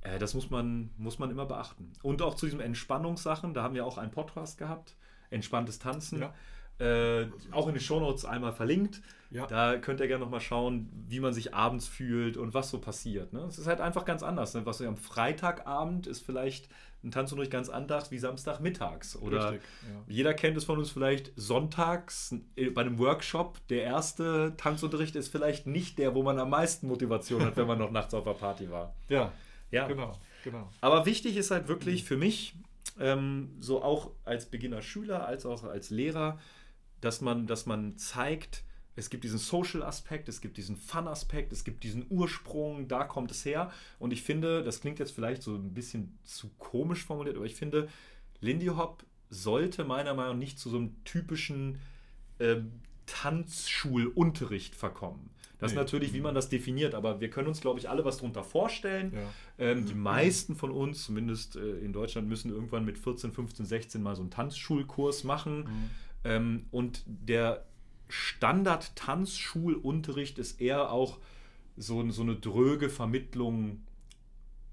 äh, 0.00 0.18
das 0.18 0.34
muss 0.34 0.50
man, 0.50 0.90
muss 0.96 1.18
man 1.18 1.30
immer 1.30 1.46
beachten. 1.46 1.92
Und 2.02 2.22
auch 2.22 2.34
zu 2.34 2.46
diesen 2.46 2.60
Entspannungssachen, 2.60 3.54
da 3.54 3.62
haben 3.62 3.74
wir 3.74 3.86
auch 3.86 3.98
einen 3.98 4.10
Podcast 4.10 4.58
gehabt, 4.58 4.96
entspanntes 5.30 5.78
Tanzen. 5.78 6.20
Ja. 6.20 6.34
Äh, 6.80 7.28
auch 7.52 7.68
in 7.68 7.74
den 7.74 7.80
Shownotes 7.80 8.24
einmal 8.24 8.52
verlinkt. 8.52 9.00
Ja. 9.30 9.46
Da 9.46 9.76
könnt 9.76 10.00
ihr 10.00 10.08
gerne 10.08 10.24
nochmal 10.24 10.40
schauen, 10.40 10.90
wie 11.08 11.20
man 11.20 11.32
sich 11.32 11.54
abends 11.54 11.86
fühlt 11.86 12.36
und 12.36 12.52
was 12.52 12.70
so 12.70 12.80
passiert. 12.80 13.32
Ne? 13.32 13.40
Es 13.48 13.58
ist 13.58 13.68
halt 13.68 13.80
einfach 13.80 14.04
ganz 14.04 14.24
anders. 14.24 14.54
Ne? 14.54 14.66
Was 14.66 14.82
am 14.82 14.96
Freitagabend 14.96 16.08
ist 16.08 16.26
vielleicht 16.26 16.68
ein 17.04 17.10
Tanzunterricht 17.10 17.52
ganz 17.52 17.68
anders 17.68 18.10
wie 18.10 18.18
Samstagmittags. 18.18 19.16
Oder 19.16 19.52
Richtig, 19.52 19.68
ja. 19.82 20.02
jeder 20.08 20.34
kennt 20.34 20.56
es 20.56 20.64
von 20.64 20.78
uns 20.78 20.90
vielleicht 20.90 21.32
sonntags 21.36 22.34
äh, 22.56 22.70
bei 22.70 22.80
einem 22.82 22.98
Workshop. 22.98 23.58
Der 23.68 23.82
erste 23.82 24.54
Tanzunterricht 24.56 25.14
ist 25.16 25.28
vielleicht 25.28 25.66
nicht 25.66 25.98
der, 25.98 26.14
wo 26.14 26.22
man 26.22 26.38
am 26.38 26.50
meisten 26.50 26.88
Motivation 26.88 27.42
hat, 27.42 27.56
wenn 27.56 27.66
man 27.66 27.78
noch 27.78 27.90
nachts 27.90 28.14
auf 28.14 28.24
der 28.24 28.32
Party 28.34 28.70
war. 28.70 28.94
Ja, 29.08 29.32
Ja. 29.70 29.86
genau, 29.86 30.12
genau. 30.42 30.68
Aber 30.80 31.06
wichtig 31.06 31.36
ist 31.36 31.50
halt 31.50 31.68
wirklich 31.68 32.04
für 32.04 32.16
mich, 32.16 32.54
ähm, 32.98 33.56
so 33.60 33.82
auch 33.82 34.10
als 34.24 34.46
Beginner-Schüler, 34.46 35.26
als 35.26 35.46
auch 35.46 35.64
als 35.64 35.90
Lehrer, 35.90 36.38
dass 37.00 37.20
man, 37.20 37.46
dass 37.46 37.66
man 37.66 37.96
zeigt, 37.98 38.64
es 38.96 39.10
gibt 39.10 39.24
diesen 39.24 39.38
Social-Aspekt, 39.38 40.28
es 40.28 40.40
gibt 40.40 40.56
diesen 40.56 40.76
Fun-Aspekt, 40.76 41.52
es 41.52 41.64
gibt 41.64 41.82
diesen 41.84 42.06
Ursprung, 42.10 42.86
da 42.88 43.04
kommt 43.04 43.30
es 43.30 43.44
her. 43.44 43.70
Und 43.98 44.12
ich 44.12 44.22
finde, 44.22 44.62
das 44.62 44.80
klingt 44.80 44.98
jetzt 44.98 45.12
vielleicht 45.12 45.42
so 45.42 45.54
ein 45.54 45.74
bisschen 45.74 46.18
zu 46.22 46.50
komisch 46.58 47.04
formuliert, 47.04 47.36
aber 47.36 47.46
ich 47.46 47.56
finde, 47.56 47.88
Lindy 48.40 48.66
Hop 48.66 49.04
sollte 49.30 49.84
meiner 49.84 50.14
Meinung 50.14 50.34
nach 50.34 50.38
nicht 50.38 50.58
zu 50.58 50.70
so 50.70 50.76
einem 50.76 51.02
typischen 51.04 51.78
ähm, 52.38 52.72
Tanzschulunterricht 53.06 54.74
verkommen. 54.74 55.30
Das 55.58 55.70
ist 55.70 55.76
Nee. 55.76 55.82
natürlich, 55.82 56.12
wie 56.12 56.20
man 56.20 56.34
das 56.34 56.48
definiert, 56.48 56.94
aber 56.94 57.20
wir 57.20 57.30
können 57.30 57.48
uns, 57.48 57.60
glaube 57.60 57.78
ich, 57.78 57.88
alle 57.88 58.04
was 58.04 58.18
darunter 58.18 58.42
vorstellen. 58.42 59.12
Ja. 59.14 59.30
Ähm, 59.66 59.86
die 59.86 59.94
meisten 59.94 60.56
von 60.56 60.70
uns, 60.70 61.04
zumindest 61.04 61.56
äh, 61.56 61.78
in 61.78 61.92
Deutschland, 61.92 62.28
müssen 62.28 62.50
irgendwann 62.50 62.84
mit 62.84 62.98
14, 62.98 63.32
15, 63.32 63.64
16 63.64 64.02
mal 64.02 64.14
so 64.14 64.22
einen 64.22 64.30
Tanzschulkurs 64.30 65.24
machen. 65.24 65.58
Mhm. 65.60 65.90
Ähm, 66.24 66.66
und 66.70 67.02
der 67.06 67.64
Standard-Tanzschulunterricht 68.08 70.38
ist 70.38 70.60
eher 70.60 70.90
auch 70.90 71.18
so, 71.76 72.10
so 72.10 72.22
eine 72.22 72.34
dröge 72.36 72.88
Vermittlung. 72.88 73.82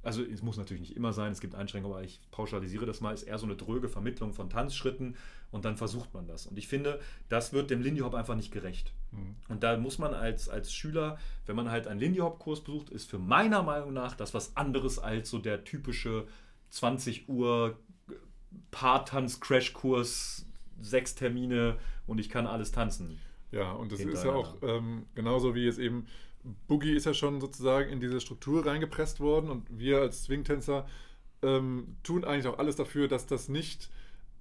Also 0.03 0.23
es 0.23 0.41
muss 0.41 0.57
natürlich 0.57 0.81
nicht 0.81 0.95
immer 0.95 1.13
sein, 1.13 1.31
es 1.31 1.41
gibt 1.41 1.53
Einschränkungen, 1.53 1.95
aber 1.95 2.03
ich 2.03 2.19
pauschalisiere 2.31 2.87
das 2.87 3.01
mal, 3.01 3.13
ist 3.13 3.21
eher 3.23 3.37
so 3.37 3.45
eine 3.45 3.55
dröge 3.55 3.87
Vermittlung 3.87 4.33
von 4.33 4.49
Tanzschritten 4.49 5.15
und 5.51 5.63
dann 5.65 5.77
versucht 5.77 6.11
man 6.13 6.27
das. 6.27 6.47
Und 6.47 6.57
ich 6.57 6.67
finde, 6.67 6.99
das 7.29 7.53
wird 7.53 7.69
dem 7.69 7.81
Lindy 7.81 8.01
Hop 8.01 8.15
einfach 8.15 8.35
nicht 8.35 8.51
gerecht. 8.51 8.93
Mhm. 9.11 9.35
Und 9.47 9.61
da 9.63 9.77
muss 9.77 9.99
man 9.99 10.15
als, 10.15 10.49
als 10.49 10.73
Schüler, 10.73 11.19
wenn 11.45 11.55
man 11.55 11.69
halt 11.69 11.85
einen 11.87 11.99
Lindy 11.99 12.17
Hop 12.19 12.39
Kurs 12.39 12.61
besucht, 12.61 12.89
ist 12.89 13.07
für 13.09 13.19
meiner 13.19 13.61
Meinung 13.61 13.93
nach 13.93 14.15
das 14.15 14.33
was 14.33 14.57
anderes 14.57 14.97
als 14.97 15.29
so 15.29 15.37
der 15.37 15.63
typische 15.63 16.25
20 16.71 17.29
Uhr 17.29 17.77
Paartanz-Crash-Kurs, 18.71 20.47
sechs 20.81 21.15
Termine 21.15 21.77
und 22.07 22.19
ich 22.19 22.29
kann 22.29 22.47
alles 22.47 22.71
tanzen. 22.71 23.19
Ja, 23.51 23.71
und 23.73 23.91
das 23.91 23.99
ist 23.99 24.23
ja 24.23 24.31
auch 24.33 24.55
ähm, 24.61 25.05
genauso 25.15 25.55
wie 25.55 25.67
es 25.67 25.77
eben, 25.77 26.05
Boogie 26.67 26.95
ist 26.95 27.05
ja 27.05 27.13
schon 27.13 27.39
sozusagen 27.41 27.89
in 27.89 27.99
diese 27.99 28.21
Struktur 28.21 28.65
reingepresst 28.65 29.19
worden 29.19 29.49
und 29.49 29.67
wir 29.69 29.99
als 29.99 30.23
Swing-Tänzer 30.23 30.87
ähm, 31.43 31.97
tun 32.03 32.23
eigentlich 32.23 32.47
auch 32.47 32.59
alles 32.59 32.75
dafür, 32.77 33.07
dass 33.07 33.25
das 33.27 33.49
nicht 33.49 33.89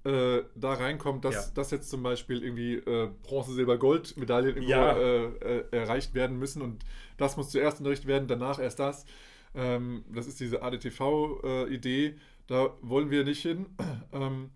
äh, 0.03 0.41
da 0.55 0.73
reinkommt, 0.73 1.25
dass, 1.25 1.35
Ja. 1.35 1.51
dass 1.53 1.69
jetzt 1.71 1.89
zum 1.89 2.01
Beispiel 2.01 2.41
irgendwie 2.43 2.75
äh, 2.75 3.09
Bronze, 3.23 3.53
Silber, 3.53 3.77
Gold 3.77 4.17
Medaillen 4.17 4.55
irgendwo 4.55 4.71
Ja. 4.71 4.97
äh, 4.97 5.25
äh, 5.25 5.63
erreicht 5.71 6.13
werden 6.15 6.39
müssen 6.39 6.61
und 6.61 6.83
das 7.17 7.37
muss 7.37 7.49
zuerst 7.49 7.79
unterrichtet 7.79 8.07
werden, 8.07 8.27
danach 8.27 8.59
erst 8.59 8.79
das. 8.79 9.05
Ähm, 9.53 10.03
das 10.11 10.27
ist 10.27 10.39
diese 10.39 10.63
ADTV-Idee, 10.63 12.15
da 12.47 12.73
wollen 12.81 13.09
wir 13.11 13.23
nicht 13.23 13.41
hin. 13.41 13.65
ähm, 14.13 14.49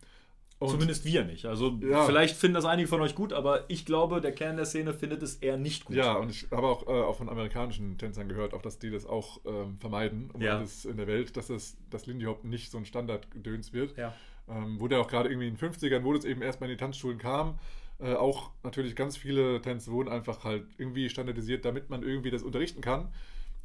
und- 0.59 0.69
Zumindest 0.69 1.03
wir 1.05 1.25
nicht. 1.25 1.45
Also 1.45 1.77
Ja. 1.81 2.05
vielleicht 2.05 2.35
finden 2.37 2.55
das 2.55 2.65
einige 2.65 2.87
von 2.87 3.01
euch 3.01 3.13
gut, 3.15 3.33
aber 3.33 3.65
ich 3.69 3.85
glaube, 3.85 4.21
der 4.21 4.31
Kern 4.31 4.55
der 4.55 4.65
Szene 4.65 4.93
findet 4.93 5.21
es 5.21 5.35
eher 5.35 5.57
nicht 5.57 5.85
gut. 5.85 5.95
Ja, 5.97 6.13
und 6.13 6.29
ich 6.31 6.47
habe 6.51 6.65
auch, 6.67 6.87
äh, 6.87 6.91
auch 6.91 7.17
von 7.17 7.27
amerikanischen 7.29 7.97
Tänzern 7.97 8.29
gehört, 8.29 8.53
auch 8.53 8.61
dass 8.61 8.79
die 8.79 8.89
das 8.89 9.05
auch 9.05 9.41
ähm, 9.45 9.77
vermeiden, 9.77 10.29
um 10.33 10.41
Ja. 10.41 10.57
alles 10.57 10.85
in 10.85 10.97
der 10.97 11.07
Welt, 11.07 11.35
dass 11.37 11.47
das 11.47 11.75
dass 11.89 12.05
Lindy 12.05 12.25
Hop 12.25 12.43
nicht 12.45 12.71
so 12.71 12.77
ein 12.77 12.85
Standardgedöns 12.85 13.73
wird. 13.73 13.97
Ja. 13.97 14.13
Ähm, 14.47 14.79
wurde 14.79 14.95
ja 14.95 15.01
auch 15.01 15.07
gerade 15.07 15.29
irgendwie 15.29 15.47
in 15.47 15.55
den 15.55 15.59
50ern, 15.59 16.03
wo 16.03 16.13
das 16.13 16.23
eben 16.23 16.41
erstmal 16.41 16.69
in 16.69 16.77
die 16.77 16.79
Tanzschulen 16.79 17.17
kam, 17.17 17.57
äh, 17.99 18.13
auch 18.13 18.51
natürlich 18.63 18.95
ganz 18.95 19.17
viele 19.17 19.61
Tänze 19.61 19.91
wurden 19.91 20.09
einfach 20.09 20.43
halt 20.43 20.65
irgendwie 20.77 21.09
standardisiert, 21.09 21.65
damit 21.65 21.89
man 21.89 22.03
irgendwie 22.03 22.29
das 22.29 22.43
unterrichten 22.43 22.81
kann. 22.81 23.07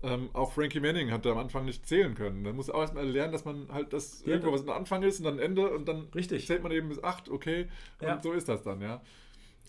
Ähm, 0.03 0.31
auch 0.33 0.53
Frankie 0.53 0.81
Manning 0.81 1.11
hat 1.11 1.27
am 1.27 1.37
Anfang 1.37 1.67
nicht 1.67 1.87
zählen 1.87 2.15
können. 2.15 2.43
Da 2.43 2.53
muss 2.53 2.71
auch 2.71 2.81
erstmal 2.81 3.07
lernen, 3.07 3.33
dass 3.33 3.45
man 3.45 3.71
halt 3.71 3.93
das 3.93 4.23
ja, 4.25 4.33
irgendwo 4.33 4.53
was 4.53 4.63
ein 4.63 4.71
Anfang 4.71 5.03
ist 5.03 5.19
und 5.19 5.25
dann 5.25 5.39
Ende 5.39 5.71
und 5.71 5.87
dann 5.89 6.09
richtig. 6.15 6.47
zählt 6.47 6.63
man 6.63 6.73
eben 6.73 6.89
bis 6.89 7.03
acht, 7.05 7.29
okay, 7.29 7.67
und 8.01 8.07
Ja. 8.07 8.21
so 8.23 8.33
ist 8.33 8.49
das 8.49 8.63
dann, 8.63 8.81
ja. 8.81 9.03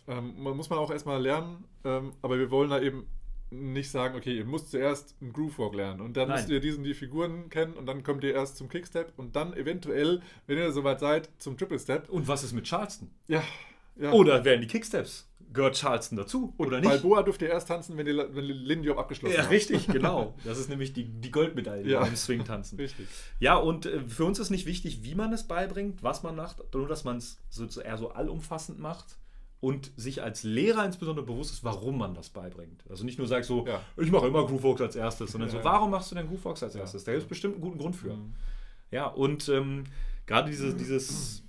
Ähm, 0.07 0.33
man 0.41 0.55
muss 0.55 0.69
man 0.69 0.79
auch 0.79 0.89
erstmal 0.89 1.21
lernen, 1.21 1.65
ähm, 1.83 2.13
aber 2.21 2.39
wir 2.39 2.49
wollen 2.49 2.69
da 2.69 2.79
eben 2.81 3.07
nicht 3.49 3.91
sagen, 3.91 4.15
okay, 4.15 4.37
ihr 4.37 4.45
müsst 4.45 4.71
zuerst 4.71 5.15
einen 5.21 5.33
Groovewalk 5.33 5.75
lernen 5.75 5.99
und 5.99 6.15
dann 6.15 6.29
Nein. 6.29 6.37
müsst 6.37 6.49
ihr 6.49 6.61
diesen 6.61 6.85
die 6.85 6.93
Figuren 6.93 7.49
kennen 7.49 7.73
und 7.73 7.85
dann 7.85 8.01
kommt 8.01 8.23
ihr 8.23 8.33
erst 8.33 8.55
zum 8.55 8.69
Kickstep 8.69 9.11
und 9.17 9.35
dann 9.35 9.53
eventuell, 9.53 10.21
wenn 10.47 10.57
ihr 10.57 10.71
soweit 10.71 11.01
seid, 11.01 11.29
zum 11.37 11.57
Triple 11.57 11.77
Step. 11.77 12.09
Und 12.09 12.29
was 12.29 12.43
ist 12.45 12.53
mit 12.53 12.63
Charleston? 12.65 13.09
Ja. 13.27 13.43
ja. 13.97 14.11
Oder 14.13 14.45
werden 14.45 14.61
die 14.61 14.67
Kicksteps? 14.67 15.27
Gehört 15.53 15.75
Charleston 15.75 16.17
dazu? 16.17 16.53
oder 16.57 16.79
nicht? 16.79 17.01
Boa 17.01 17.23
dürft 17.23 17.41
ihr 17.41 17.49
erst 17.49 17.67
tanzen, 17.67 17.97
wenn 17.97 18.07
ihr 18.07 18.33
wenn 18.33 18.45
Lindy 18.45 18.89
abgeschlossen 18.91 19.35
Ja, 19.35 19.41
habt. 19.43 19.51
richtig, 19.51 19.87
genau. 19.91 20.33
Das 20.45 20.57
ist 20.57 20.69
nämlich 20.69 20.93
die, 20.93 21.03
die 21.05 21.31
Goldmedaille 21.31 21.87
Ja. 21.89 21.99
beim 22.01 22.15
Swing-Tanzen. 22.15 22.77
Richtig. 22.79 23.07
Ja, 23.39 23.55
und 23.55 23.85
äh, 23.85 24.01
für 24.07 24.25
uns 24.25 24.39
ist 24.39 24.49
nicht 24.49 24.65
wichtig, 24.65 25.03
wie 25.03 25.15
man 25.15 25.33
es 25.33 25.47
beibringt, 25.47 26.03
was 26.03 26.23
man 26.23 26.35
macht, 26.35 26.61
nur 26.73 26.87
dass 26.87 27.03
man 27.03 27.17
es 27.17 27.37
so, 27.49 27.65
eher 27.81 27.97
so 27.97 28.11
allumfassend 28.11 28.79
macht 28.79 29.17
und 29.59 29.91
sich 29.95 30.23
als 30.23 30.43
Lehrer 30.43 30.85
insbesondere 30.85 31.25
bewusst 31.25 31.51
ist, 31.53 31.63
warum 31.63 31.97
man 31.97 32.15
das 32.15 32.29
beibringt. 32.29 32.83
Also 32.89 33.03
nicht 33.03 33.19
nur 33.19 33.27
sagt 33.27 33.45
so, 33.45 33.67
Ja. 33.67 33.81
ich 33.97 34.09
mache 34.11 34.27
immer 34.27 34.45
Groovewalks 34.47 34.81
als 34.81 34.95
erstes, 34.95 35.31
sondern 35.33 35.49
so, 35.49 35.63
warum 35.63 35.91
machst 35.91 36.09
du 36.11 36.15
denn 36.15 36.27
Groovewalks 36.27 36.63
als 36.63 36.75
erstes? 36.75 37.03
Da 37.03 37.11
gibt 37.11 37.23
es 37.23 37.29
bestimmt 37.29 37.55
einen 37.55 37.61
guten 37.61 37.77
Grund 37.77 37.95
für. 37.95 38.13
Mhm. 38.15 38.33
Ja, 38.89 39.05
und 39.07 39.47
ähm, 39.49 39.83
gerade 40.25 40.49
diese, 40.49 40.73
dieses, 40.73 41.43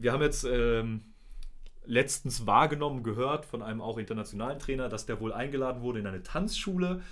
wir 0.00 0.12
haben 0.12 0.22
jetzt 0.22 0.44
ähm, 0.48 1.02
letztens 1.88 2.46
wahrgenommen, 2.46 3.02
gehört 3.02 3.46
von 3.46 3.62
einem 3.62 3.80
auch 3.80 3.98
internationalen 3.98 4.58
Trainer, 4.58 4.88
dass 4.88 5.06
der 5.06 5.20
wohl 5.20 5.32
eingeladen 5.32 5.82
wurde 5.82 5.98
in 5.98 6.06
eine 6.06 6.22
Tanzschule 6.22 7.02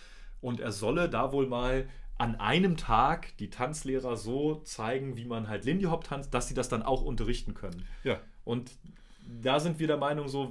und 0.41 0.61
er 0.61 0.71
solle 0.71 1.09
da 1.09 1.33
wohl 1.33 1.47
mal 1.47 1.89
an 2.19 2.37
einem 2.37 2.77
Tag 2.77 3.37
die 3.39 3.51
Tanzlehrer 3.51 4.17
so 4.17 4.57
zeigen, 4.57 5.17
wie 5.17 5.25
man 5.25 5.49
halt 5.49 5.65
Lindy 5.65 5.85
Hop 5.85 6.05
tanzt, 6.05 6.33
dass 6.33 6.49
sie 6.49 6.55
das 6.55 6.69
dann 6.69 6.83
auch 6.83 7.03
unterrichten 7.03 7.55
können. 7.55 7.85
Ja. 8.05 8.21
Und 8.45 8.71
da 9.43 9.61
sind 9.61 9.79
wir 9.79 9.87
der 9.87 9.97
Meinung, 9.97 10.29
so, 10.29 10.51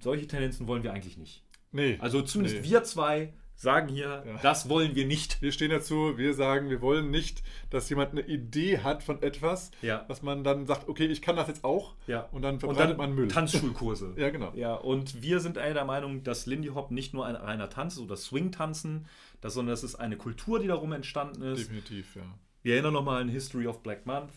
solche 0.00 0.26
Tendenzen 0.26 0.68
wollen 0.68 0.82
wir 0.82 0.92
eigentlich 0.92 1.18
nicht. 1.18 1.42
Nee. 1.72 1.98
Also 2.00 2.22
zumindest 2.22 2.62
Nee. 2.62 2.70
wir 2.70 2.84
zwei 2.84 3.32
sagen 3.62 3.88
hier, 3.88 4.24
Ja. 4.26 4.38
das 4.42 4.68
wollen 4.68 4.94
wir 4.96 5.06
nicht. 5.06 5.40
Wir 5.40 5.52
stehen 5.52 5.70
dazu, 5.70 6.18
wir 6.18 6.34
sagen, 6.34 6.68
wir 6.68 6.80
wollen 6.82 7.10
nicht, 7.10 7.42
dass 7.70 7.88
jemand 7.90 8.10
eine 8.12 8.22
Idee 8.22 8.78
hat 8.78 9.02
von 9.04 9.22
etwas, 9.22 9.70
Ja. 9.82 10.04
was 10.08 10.20
man 10.22 10.42
dann 10.42 10.66
sagt, 10.66 10.88
okay, 10.88 11.06
ich 11.06 11.22
kann 11.22 11.36
das 11.36 11.46
jetzt 11.48 11.62
auch 11.64 11.94
Ja. 12.08 12.28
und 12.32 12.42
dann 12.42 12.54
Und 12.54 12.60
verbreitet 12.60 12.90
dann 12.90 12.96
man 12.98 13.14
Müll. 13.14 13.28
Tanzschulkurse. 13.28 14.14
Ja, 14.16 14.30
genau. 14.30 14.52
Ja, 14.54 14.74
und 14.74 15.22
wir 15.22 15.38
sind 15.40 15.58
einer 15.58 15.74
der 15.74 15.84
Meinung, 15.84 16.24
dass 16.24 16.46
Lindy 16.46 16.68
Hop 16.68 16.90
nicht 16.90 17.14
nur 17.14 17.24
ein 17.24 17.36
reiner 17.36 17.70
Tanz 17.70 17.94
ist 17.94 18.00
oder 18.00 18.16
Swing-Tanzen, 18.16 19.06
sondern 19.44 19.72
es 19.72 19.84
ist 19.84 19.94
eine 19.94 20.16
Kultur, 20.16 20.58
die 20.58 20.66
darum 20.66 20.92
entstanden 20.92 21.42
ist. 21.42 21.60
Definitiv, 21.60 22.16
ja. 22.16 22.22
Wir 22.62 22.74
erinnern 22.74 22.92
nochmal 22.94 23.22
an 23.22 23.28
History 23.28 23.66
of 23.66 23.82
Black 23.82 24.06
Month. 24.06 24.32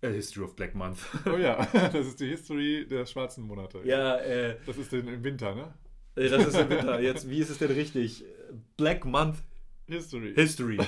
Äh, 0.00 0.10
History 0.12 0.44
of 0.44 0.56
Black 0.56 0.74
Month. 0.74 0.98
Oh 1.26 1.36
ja, 1.36 1.64
das 1.92 2.06
ist 2.06 2.18
die 2.20 2.26
History 2.28 2.86
der 2.90 3.06
schwarzen 3.06 3.44
Monate. 3.46 3.80
ja, 3.84 4.16
äh, 4.16 4.56
Das 4.66 4.76
ist 4.76 4.92
im 4.92 5.22
Winter, 5.22 5.54
ne? 5.54 5.72
Äh, 6.16 6.28
das 6.28 6.46
ist 6.46 6.58
im 6.58 6.70
Winter. 6.70 7.00
Jetzt, 7.00 7.28
wie 7.28 7.38
ist 7.38 7.50
es 7.50 7.58
denn 7.58 7.70
richtig? 7.70 8.24
Black 8.76 9.04
Month 9.04 9.38
History. 9.86 10.34
History. 10.34 10.78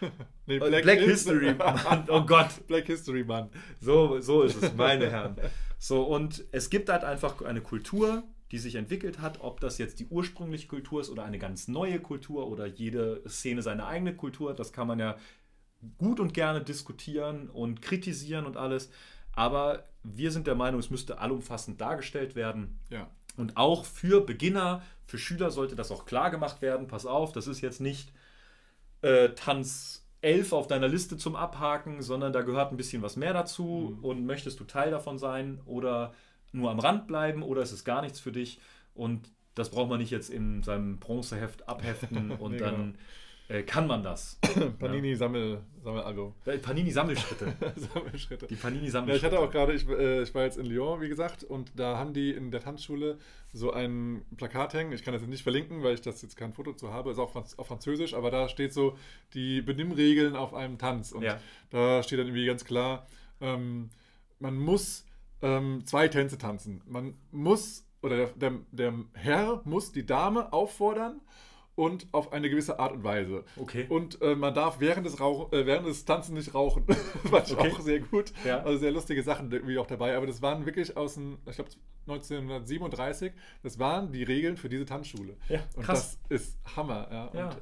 nee, 0.46 0.58
Black, 0.58 1.00
History 1.00 1.54
Month. 1.54 2.08
Oh 2.08 2.24
Gott. 2.24 2.66
Black 2.66 2.86
History 2.86 3.24
Month. 3.24 3.52
So, 3.80 4.20
so 4.20 4.42
ist 4.42 4.62
es, 4.62 4.74
meine 4.74 5.10
Herren. 5.10 5.36
So, 5.78 6.04
und 6.04 6.44
es 6.52 6.70
gibt 6.70 6.88
halt 6.88 7.02
einfach 7.02 7.42
eine 7.42 7.60
Kultur, 7.60 8.22
die 8.52 8.58
sich 8.58 8.74
entwickelt 8.74 9.20
hat, 9.20 9.40
ob 9.40 9.60
das 9.60 9.78
jetzt 9.78 9.98
die 9.98 10.06
ursprüngliche 10.06 10.68
Kultur 10.68 11.00
ist 11.00 11.10
oder 11.10 11.24
eine 11.24 11.38
ganz 11.38 11.68
neue 11.68 11.98
Kultur 11.98 12.46
oder 12.48 12.66
jede 12.66 13.22
Szene 13.26 13.62
seine 13.62 13.86
eigene 13.86 14.14
Kultur 14.14 14.54
das 14.54 14.72
kann 14.72 14.86
man 14.86 14.98
ja 14.98 15.16
gut 15.98 16.20
und 16.20 16.34
gerne 16.34 16.62
diskutieren 16.62 17.48
und 17.48 17.82
kritisieren 17.82 18.46
und 18.46 18.56
alles. 18.56 18.90
Aber 19.32 19.88
wir 20.02 20.30
sind 20.30 20.46
der 20.46 20.54
Meinung, 20.54 20.80
es 20.80 20.90
müsste 20.90 21.18
allumfassend 21.18 21.80
dargestellt 21.80 22.34
werden. 22.34 22.78
Ja. 22.90 23.10
Und 23.36 23.56
auch 23.56 23.84
für 23.84 24.24
Beginner, 24.24 24.82
für 25.06 25.18
Schüler 25.18 25.50
sollte 25.50 25.76
das 25.76 25.90
auch 25.90 26.04
klar 26.04 26.30
gemacht 26.30 26.62
werden. 26.62 26.86
Pass 26.86 27.06
auf, 27.06 27.32
das 27.32 27.46
ist 27.46 27.60
jetzt 27.60 27.80
nicht 27.80 28.12
äh, 29.02 29.30
Tanz 29.30 30.06
11 30.20 30.52
auf 30.52 30.66
deiner 30.68 30.88
Liste 30.88 31.16
zum 31.16 31.34
Abhaken, 31.34 32.00
sondern 32.02 32.32
da 32.32 32.42
gehört 32.42 32.72
ein 32.72 32.76
bisschen 32.76 33.02
was 33.02 33.16
mehr 33.16 33.32
dazu. 33.32 33.96
Mhm. 33.98 34.04
Und 34.04 34.26
möchtest 34.26 34.60
du 34.60 34.64
Teil 34.64 34.90
davon 34.90 35.18
sein 35.18 35.60
oder 35.66 36.14
nur 36.52 36.70
am 36.70 36.78
Rand 36.78 37.06
bleiben 37.06 37.42
oder 37.42 37.62
ist 37.62 37.72
es 37.72 37.84
gar 37.84 38.02
nichts 38.02 38.20
für 38.20 38.32
dich? 38.32 38.60
Und 38.94 39.30
das 39.54 39.70
braucht 39.70 39.88
man 39.88 39.98
nicht 39.98 40.10
jetzt 40.10 40.30
in 40.30 40.62
seinem 40.62 40.98
Bronzeheft 40.98 41.68
abheften 41.68 42.30
und 42.38 42.52
Nee, 42.52 42.58
dann 42.58 42.98
äh, 43.48 43.62
kann 43.62 43.86
man 43.86 44.02
das. 44.02 44.38
Panini 44.78 45.14
Sammel, 45.14 45.62
Sammelalbum. 45.82 46.34
Äh, 46.46 46.58
Sammelsschritte. 46.58 47.52
Panini-Sammelschritte. 47.60 48.46
Die 48.48 48.56
Ja, 49.10 49.14
ich 49.14 49.24
hatte 49.24 49.38
auch 49.40 49.50
gerade, 49.50 49.74
ich, 49.74 49.88
äh, 49.88 50.22
ich 50.22 50.34
war 50.34 50.44
jetzt 50.44 50.56
in 50.58 50.66
Lyon, 50.66 51.00
wie 51.00 51.08
gesagt, 51.08 51.44
und 51.44 51.72
da 51.78 51.98
haben 51.98 52.12
die 52.14 52.30
in 52.30 52.50
der 52.50 52.60
Tanzschule 52.60 53.18
so 53.52 53.72
ein 53.72 54.22
Plakat 54.36 54.74
hängen. 54.74 54.92
Ich 54.92 55.02
kann 55.02 55.12
das 55.12 55.22
jetzt 55.22 55.30
nicht 55.30 55.42
verlinken, 55.42 55.82
weil 55.82 55.94
ich 55.94 56.00
das 56.00 56.22
jetzt 56.22 56.36
kein 56.36 56.52
Foto 56.52 56.72
zu 56.72 56.92
habe. 56.92 57.10
Ist 57.10 57.18
auch 57.18 57.30
Franz 57.30 57.54
auf 57.58 57.66
Französisch, 57.66 58.14
aber 58.14 58.30
da 58.30 58.48
steht 58.48 58.72
so 58.72 58.96
die 59.34 59.60
Benimmregeln 59.60 60.36
auf 60.36 60.54
einem 60.54 60.78
Tanz. 60.78 61.12
Und 61.12 61.22
Ja. 61.22 61.38
da 61.70 62.02
steht 62.02 62.18
dann 62.18 62.26
irgendwie 62.26 62.46
ganz 62.46 62.64
klar, 62.64 63.06
ähm, 63.40 63.90
man 64.38 64.56
muss 64.56 65.04
ähm, 65.42 65.82
zwei 65.84 66.08
Tänze 66.08 66.38
tanzen. 66.38 66.80
Man 66.86 67.14
muss, 67.32 67.84
oder 68.02 68.16
der, 68.16 68.26
der, 68.36 68.52
der 68.70 68.94
Herr 69.14 69.60
muss 69.64 69.92
die 69.92 70.06
Dame 70.06 70.52
auffordern 70.52 71.20
und 71.74 72.06
auf 72.12 72.32
eine 72.32 72.50
gewisse 72.50 72.78
Art 72.78 72.92
und 72.92 73.02
Weise. 73.04 73.44
Okay. 73.56 73.86
Und 73.88 74.20
äh, 74.20 74.34
man 74.34 74.52
darf 74.54 74.78
während 74.80 75.06
des, 75.06 75.20
Rauch, 75.20 75.52
äh, 75.52 75.64
während 75.66 75.86
des 75.86 76.04
Tanzen 76.04 76.34
nicht 76.34 76.54
rauchen. 76.54 76.84
das 76.86 76.98
fand 77.30 77.48
ich 77.50 77.56
Okay. 77.58 77.72
auch 77.72 77.80
sehr 77.80 78.00
gut. 78.00 78.32
Ja. 78.44 78.62
Also 78.62 78.78
sehr 78.78 78.92
lustige 78.92 79.22
Sachen 79.22 79.50
irgendwie 79.50 79.78
auch 79.78 79.86
dabei. 79.86 80.16
Aber 80.16 80.26
das 80.26 80.42
waren 80.42 80.66
wirklich 80.66 80.96
aus 80.96 81.14
dem, 81.14 81.38
ich 81.48 81.54
glaube 81.56 81.70
1937, 82.08 83.32
das 83.62 83.78
waren 83.78 84.12
die 84.12 84.22
Regeln 84.22 84.56
für 84.56 84.68
diese 84.68 84.84
Tanzschule. 84.84 85.36
Ja, 85.48 85.60
Und 85.76 85.84
krass. 85.84 86.18
das 86.28 86.40
ist 86.40 86.58
Hammer. 86.76 87.08
Ja. 87.10 87.30
Ja. 87.34 87.56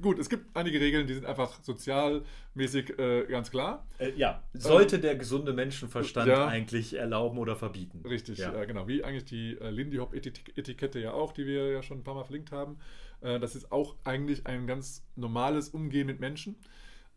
Gut, 0.00 0.20
es 0.20 0.28
gibt 0.30 0.56
einige 0.56 0.80
Regeln, 0.80 1.08
die 1.08 1.14
sind 1.14 1.26
einfach 1.26 1.58
sozialmäßig 1.64 2.96
äh, 2.98 3.24
ganz 3.26 3.50
klar. 3.50 3.86
Äh, 3.98 4.12
ja, 4.14 4.42
sollte 4.52 5.00
der 5.00 5.16
gesunde 5.16 5.52
Menschenverstand 5.52 6.28
Ja. 6.28 6.46
eigentlich 6.46 6.94
erlauben 6.94 7.38
oder 7.38 7.56
verbieten. 7.56 8.02
Richtig, 8.06 8.38
Ja. 8.38 8.54
ja. 8.54 8.64
genau. 8.66 8.86
Wie 8.86 9.02
eigentlich 9.02 9.24
die 9.24 9.58
äh, 9.60 9.70
Lindy 9.70 9.96
Hop 9.96 10.14
Etikette 10.14 11.00
ja 11.00 11.12
auch, 11.12 11.32
die 11.32 11.44
wir 11.44 11.70
ja 11.72 11.82
schon 11.82 11.98
ein 11.98 12.04
paar 12.04 12.14
Mal 12.14 12.22
verlinkt 12.24 12.52
haben. 12.52 12.78
Äh, 13.20 13.40
das 13.40 13.54
ist 13.54 13.72
auch 13.72 13.96
eigentlich 14.04 14.46
ein 14.46 14.66
ganz 14.66 15.04
normales 15.16 15.68
Umgehen 15.68 16.06
mit 16.06 16.20
Menschen. 16.20 16.56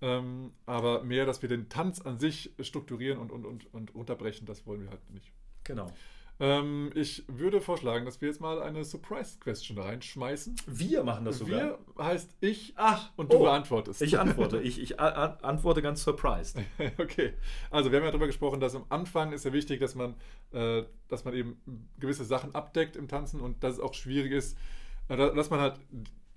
Ähm, 0.02 0.52
aber 0.66 1.04
mehr, 1.04 1.26
dass 1.26 1.42
wir 1.42 1.50
den 1.50 1.70
Tanz 1.70 2.02
an 2.02 2.20
sich 2.20 2.54
strukturieren 2.60 3.20
und, 3.20 3.32
und, 3.32 3.46
und, 3.46 3.74
und 3.74 3.96
unterbrechen, 3.96 4.46
das 4.46 4.66
wollen 4.66 4.82
wir 4.82 4.90
halt 4.90 5.10
nicht. 5.12 5.32
Genau. 5.64 5.92
Ähm, 6.40 6.92
ich 6.96 7.24
würde 7.28 7.62
vorschlagen, 7.62 8.06
dass 8.06 8.20
wir 8.20 8.28
jetzt 8.28 8.42
mal 8.42 8.62
eine 8.62 8.84
Surprise-Question 8.84 9.78
reinschmeißen. 9.78 10.56
Wir 10.66 11.04
machen 11.04 11.26
das 11.26 11.38
sogar. 11.38 11.80
Wir 11.96 12.04
heißt 12.04 12.36
ich 12.42 12.74
Ach, 12.76 13.12
und 13.16 13.32
du 13.32 13.38
oh, 13.38 13.44
beantwortest. 13.44 14.02
Ich 14.02 14.20
antworte. 14.20 14.60
Ich, 14.60 14.82
ich 14.82 15.00
antworte 15.00 15.82
ganz 15.82 16.04
surprised. 16.04 16.58
Okay, 16.98 17.34
also 17.70 17.92
wir 17.92 18.00
haben 18.00 18.06
ja 18.06 18.12
darüber 18.12 18.28
gesprochen, 18.28 18.60
dass 18.60 18.76
am 18.76 18.86
Anfang 18.90 19.32
ist 19.32 19.46
ja 19.46 19.54
wichtig, 19.54 19.80
dass 19.80 19.96
man, 19.96 20.16
äh, 20.52 20.84
dass 21.08 21.24
man 21.24 21.34
eben 21.34 21.62
gewisse 22.00 22.26
Sachen 22.26 22.54
abdeckt 22.56 22.96
im 22.96 23.08
Tanzen 23.08 23.40
und 23.40 23.64
dass 23.64 23.76
es 23.76 23.80
auch 23.80 23.94
schwierig 23.94 24.32
ist, 24.32 24.58
dass 25.18 25.50
man 25.50 25.60
halt 25.60 25.80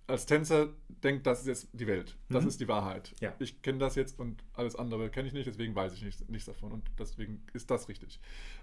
als 0.07 0.27
Tänzer 0.27 0.69
denkt, 1.03 1.27
das 1.27 1.41
ist 1.41 1.47
jetzt 1.47 1.69
die 1.73 1.87
Welt, 1.87 2.17
das 2.29 2.43
Mhm. 2.45 2.49
ist 2.49 2.61
die 2.61 2.69
Wahrheit. 2.69 3.13
Ja. 3.21 3.35
Ich 3.39 3.61
kenne 3.63 3.79
das 3.79 3.97
jetzt 3.97 4.19
und 4.21 4.43
alles 4.55 4.77
andere 4.77 5.11
kenne 5.11 5.27
ich 5.29 5.35
nicht, 5.35 5.47
deswegen 5.47 5.75
weiß 5.75 5.93
ich 5.95 6.03
nicht, 6.03 6.29
nichts 6.31 6.47
davon 6.47 6.73
und 6.73 6.89
deswegen 6.99 7.43
ist 7.55 7.71
das 7.71 7.89
richtig. 7.89 8.21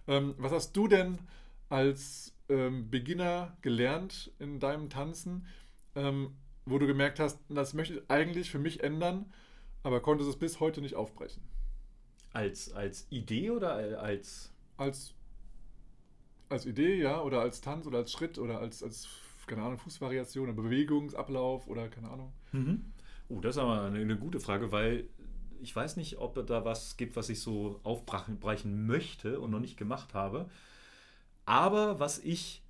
Ähm, 0.08 0.36
was 0.38 0.52
hast 0.52 0.74
du 0.74 0.88
denn 0.88 1.20
als 1.70 2.34
ähm, 2.50 2.90
Beginner 2.90 3.58
gelernt 3.62 4.32
in 4.40 4.60
deinem 4.60 4.90
Tanzen, 4.90 5.46
ähm, 5.96 6.32
wo 6.66 6.78
du 6.80 6.88
gemerkt 6.88 7.20
hast, 7.20 7.40
das 7.50 7.74
möchte 7.74 7.96
ich 7.96 8.02
eigentlich 8.10 8.50
für 8.50 8.60
mich 8.60 8.82
ändern, 8.84 9.32
aber 9.84 10.00
konntest 10.02 10.30
es 10.30 10.38
bis 10.38 10.60
heute 10.62 10.82
nicht 10.82 10.96
aufbrechen? 10.96 11.44
Als, 12.32 12.72
als 12.74 13.06
Idee 13.10 13.52
oder 13.52 14.00
als. 14.02 14.52
als, 14.78 15.14
als 16.50 16.66
Idee, 16.66 16.96
ja, 17.02 17.22
oder 17.22 17.42
als 17.42 17.62
Tanz 17.62 17.86
oder 17.86 17.98
als 18.00 18.12
Schritt 18.12 18.38
oder 18.40 18.60
als, 18.60 18.82
als 18.82 19.08
keine 19.48 19.64
Ahnung, 19.64 19.78
Fußvariation 19.78 20.50
oder 20.50 20.62
Bewegungsablauf 20.62 21.68
oder 21.68 21.90
keine 21.90 22.10
Ahnung. 22.10 22.34
Mhm. 22.52 22.94
Oh, 23.30 23.40
das 23.40 23.56
ist 23.56 23.62
aber 23.62 23.84
eine, 23.84 24.00
eine 24.00 24.18
gute 24.18 24.40
Frage, 24.40 24.72
weil 24.72 25.10
ich 25.62 25.76
weiß 25.76 25.96
nicht, 25.96 26.18
ob 26.18 26.46
da 26.46 26.66
was 26.66 26.98
gibt, 26.98 27.16
was 27.16 27.30
ich 27.30 27.40
so 27.40 27.80
aufbrechen 27.84 28.86
möchte 28.86 29.40
und 29.40 29.52
noch 29.52 29.60
nicht 29.60 29.78
gemacht 29.78 30.14
habe. 30.14 30.50
Aber 31.46 32.00
was 32.00 32.20
ich 32.20 32.64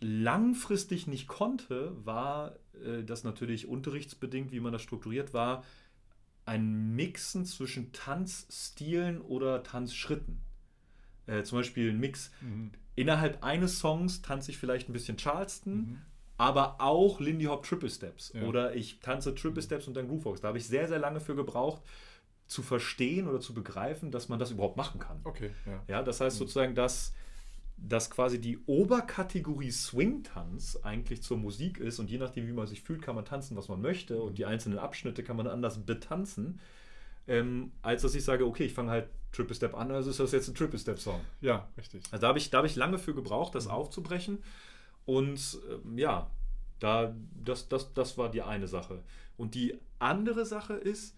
langfristig 0.00 1.06
nicht 1.06 1.28
konnte, 1.28 1.92
war, 2.04 2.56
äh, 2.84 3.04
das 3.04 3.24
natürlich 3.24 3.66
unterrichtsbedingt, 3.66 4.52
wie 4.52 4.60
man 4.60 4.72
das 4.72 4.82
strukturiert 4.82 5.32
war, 5.32 5.64
ein 6.44 6.94
Mixen 6.94 7.44
zwischen 7.44 7.92
Tanzstilen 7.92 9.20
oder 9.20 9.62
Tanzschritten. 9.62 10.40
Äh, 11.26 11.42
zum 11.42 11.58
Beispiel 11.58 11.90
ein 11.90 11.98
Mix. 12.00 12.30
Mhm. 12.40 12.70
Innerhalb 12.94 13.42
eines 13.44 13.78
Songs 13.78 14.22
tanze 14.22 14.50
ich 14.50 14.58
vielleicht 14.58 14.88
ein 14.88 14.92
bisschen 14.92 15.16
Charleston, 15.18 15.74
Mhm. 15.76 15.98
aber 16.38 16.80
auch 16.80 17.20
Lindy 17.20 17.44
Hop 17.46 17.64
Triple 17.64 17.90
Steps. 17.90 18.32
Ja. 18.34 18.42
Oder 18.42 18.74
ich 18.74 19.00
tanze 19.00 19.34
Triple 19.34 19.62
Steps 19.62 19.86
und 19.88 19.94
dann 19.94 20.08
Groovebox. 20.08 20.40
Da 20.40 20.48
habe 20.48 20.58
ich 20.58 20.66
sehr, 20.66 20.88
sehr 20.88 20.98
lange 20.98 21.20
für 21.20 21.34
gebraucht, 21.34 21.82
zu 22.46 22.62
verstehen 22.62 23.26
oder 23.26 23.40
zu 23.40 23.54
begreifen, 23.54 24.10
dass 24.12 24.28
man 24.28 24.38
das 24.38 24.52
überhaupt 24.52 24.76
machen 24.76 25.00
kann. 25.00 25.20
Okay, 25.24 25.50
ja. 25.66 25.82
Ja, 25.88 26.02
das 26.02 26.20
heißt 26.20 26.36
sozusagen, 26.36 26.76
dass, 26.76 27.12
dass 27.76 28.08
quasi 28.08 28.40
die 28.40 28.58
Oberkategorie 28.66 29.72
Swing-Tanz 29.72 30.78
eigentlich 30.84 31.22
zur 31.22 31.38
Musik 31.38 31.78
ist 31.78 31.98
und 31.98 32.08
je 32.08 32.18
nachdem, 32.18 32.46
wie 32.46 32.52
man 32.52 32.66
sich 32.68 32.82
fühlt, 32.82 33.02
kann 33.02 33.16
man 33.16 33.24
tanzen, 33.24 33.56
was 33.56 33.68
man 33.68 33.80
möchte 33.80 34.22
und 34.22 34.38
die 34.38 34.46
einzelnen 34.46 34.78
Abschnitte 34.78 35.24
kann 35.24 35.36
man 35.36 35.48
anders 35.48 35.84
betanzen, 35.84 36.60
ähm, 37.26 37.72
als 37.82 38.02
dass 38.02 38.14
ich 38.14 38.24
sage, 38.24 38.46
okay, 38.46 38.64
ich 38.64 38.74
fange 38.74 38.90
halt 38.90 39.08
Triple 39.32 39.54
Step 39.54 39.74
an, 39.74 39.90
also 39.90 40.10
ist 40.10 40.20
das 40.20 40.32
jetzt 40.32 40.48
ein 40.48 40.54
Triple 40.54 40.78
Step 40.78 40.98
Song. 40.98 41.20
Ja, 41.40 41.68
richtig. 41.76 42.02
Also 42.10 42.20
da 42.20 42.28
habe 42.28 42.38
ich, 42.38 42.50
da 42.50 42.58
habe 42.58 42.66
ich 42.66 42.76
lange 42.76 42.98
für 42.98 43.14
gebraucht, 43.14 43.54
das 43.54 43.66
aufzubrechen 43.66 44.42
und 45.04 45.58
ähm, 45.70 45.98
ja, 45.98 46.30
da, 46.78 47.14
das, 47.44 47.68
das, 47.68 47.92
das 47.94 48.18
war 48.18 48.30
die 48.30 48.42
eine 48.42 48.68
Sache. 48.68 49.02
Und 49.36 49.54
die 49.54 49.78
andere 49.98 50.46
Sache 50.46 50.74
ist, 50.74 51.16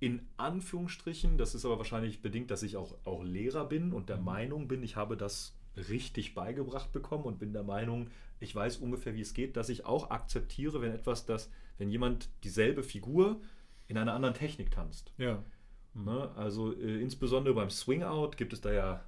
in 0.00 0.26
Anführungsstrichen, 0.36 1.38
das 1.38 1.54
ist 1.54 1.64
aber 1.64 1.78
wahrscheinlich 1.78 2.20
bedingt, 2.20 2.50
dass 2.50 2.62
ich 2.62 2.76
auch, 2.76 2.94
auch 3.04 3.22
Lehrer 3.22 3.64
bin 3.64 3.92
und 3.92 4.08
der 4.08 4.18
Meinung 4.18 4.68
bin, 4.68 4.82
ich 4.82 4.96
habe 4.96 5.16
das 5.16 5.56
richtig 5.76 6.34
beigebracht 6.34 6.92
bekommen 6.92 7.24
und 7.24 7.38
bin 7.38 7.52
der 7.52 7.62
Meinung, 7.62 8.10
ich 8.40 8.54
weiß 8.54 8.78
ungefähr, 8.78 9.14
wie 9.14 9.22
es 9.22 9.34
geht, 9.34 9.56
dass 9.56 9.68
ich 9.68 9.86
auch 9.86 10.10
akzeptiere, 10.10 10.80
wenn 10.82 10.92
etwas, 10.92 11.26
das, 11.26 11.50
wenn 11.78 11.90
jemand 11.90 12.28
dieselbe 12.44 12.82
Figur 12.82 13.40
in 13.86 13.98
einer 13.98 14.14
anderen 14.14 14.34
Technik 14.34 14.70
tanzt. 14.70 15.12
Ja. 15.18 15.42
Ne? 15.94 16.30
Also 16.36 16.72
äh, 16.72 17.00
insbesondere 17.00 17.54
beim 17.54 17.70
Swing 17.70 18.02
Out 18.02 18.36
gibt 18.36 18.52
es 18.52 18.60
da 18.60 18.72
ja 18.72 19.04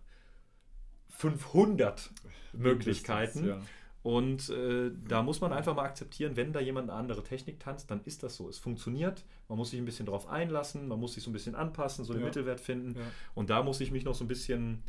500 1.10 2.10
Möglichkeiten. 2.52 3.48
Ja. 3.48 3.60
Und 4.02 4.50
äh, 4.50 4.92
da 5.08 5.22
muss 5.22 5.40
man 5.40 5.52
einfach 5.52 5.74
mal 5.74 5.82
akzeptieren, 5.82 6.36
wenn 6.36 6.52
da 6.52 6.60
jemand 6.60 6.90
eine 6.90 6.98
andere 6.98 7.24
Technik 7.24 7.58
tanzt, 7.58 7.90
dann 7.90 8.02
ist 8.04 8.22
das 8.22 8.36
so. 8.36 8.48
Es 8.48 8.56
funktioniert, 8.56 9.24
man 9.48 9.58
muss 9.58 9.70
sich 9.70 9.80
ein 9.80 9.84
bisschen 9.84 10.06
darauf 10.06 10.28
einlassen, 10.28 10.86
man 10.86 11.00
muss 11.00 11.14
sich 11.14 11.24
so 11.24 11.30
ein 11.30 11.32
bisschen 11.32 11.56
anpassen, 11.56 12.04
so 12.04 12.12
den 12.12 12.20
Ja. 12.20 12.26
Mittelwert 12.26 12.60
finden. 12.60 12.94
Ja. 12.96 13.04
Und 13.34 13.50
da 13.50 13.64
muss 13.64 13.80
ich 13.80 13.90
mich 13.90 14.04
noch 14.04 14.14
so 14.14 14.22
ein 14.22 14.28
bisschen 14.28 14.84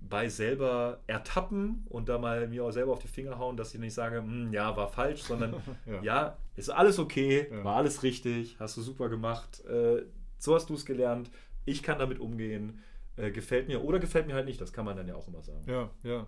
bei 0.00 0.28
selber 0.28 1.00
ertappen 1.06 1.84
und 1.88 2.08
da 2.08 2.18
mal 2.18 2.46
mir 2.48 2.64
auch 2.64 2.70
selber 2.70 2.92
auf 2.92 3.00
die 3.00 3.08
Finger 3.08 3.38
hauen, 3.38 3.56
dass 3.56 3.74
ich 3.74 3.80
nicht 3.80 3.94
sage, 3.94 4.18
"Hm, 4.18 4.52
ja, 4.52 4.74
war 4.76 4.88
falsch, 4.88 5.22
sondern 5.22 5.54
Ja. 5.86 6.02
ja. 6.02 6.36
ist 6.56 6.70
alles 6.70 6.98
okay, 6.98 7.48
Ja. 7.50 7.64
war 7.64 7.76
alles 7.76 8.02
richtig, 8.02 8.56
hast 8.58 8.76
du 8.76 8.82
super 8.82 9.08
gemacht, 9.08 9.64
äh, 9.66 10.02
so 10.38 10.54
hast 10.54 10.70
du 10.70 10.74
es 10.74 10.86
gelernt, 10.86 11.30
ich 11.64 11.82
kann 11.82 11.98
damit 11.98 12.20
umgehen, 12.20 12.82
äh, 13.16 13.30
gefällt 13.30 13.68
mir 13.68 13.82
oder 13.84 13.98
gefällt 13.98 14.26
mir 14.26 14.34
halt 14.34 14.46
nicht, 14.46 14.60
das 14.60 14.72
kann 14.72 14.84
man 14.84 14.96
dann 14.96 15.08
ja 15.08 15.14
auch 15.14 15.28
immer 15.28 15.42
sagen. 15.42 15.64
Ja, 15.66 15.90
ja. 16.04 16.26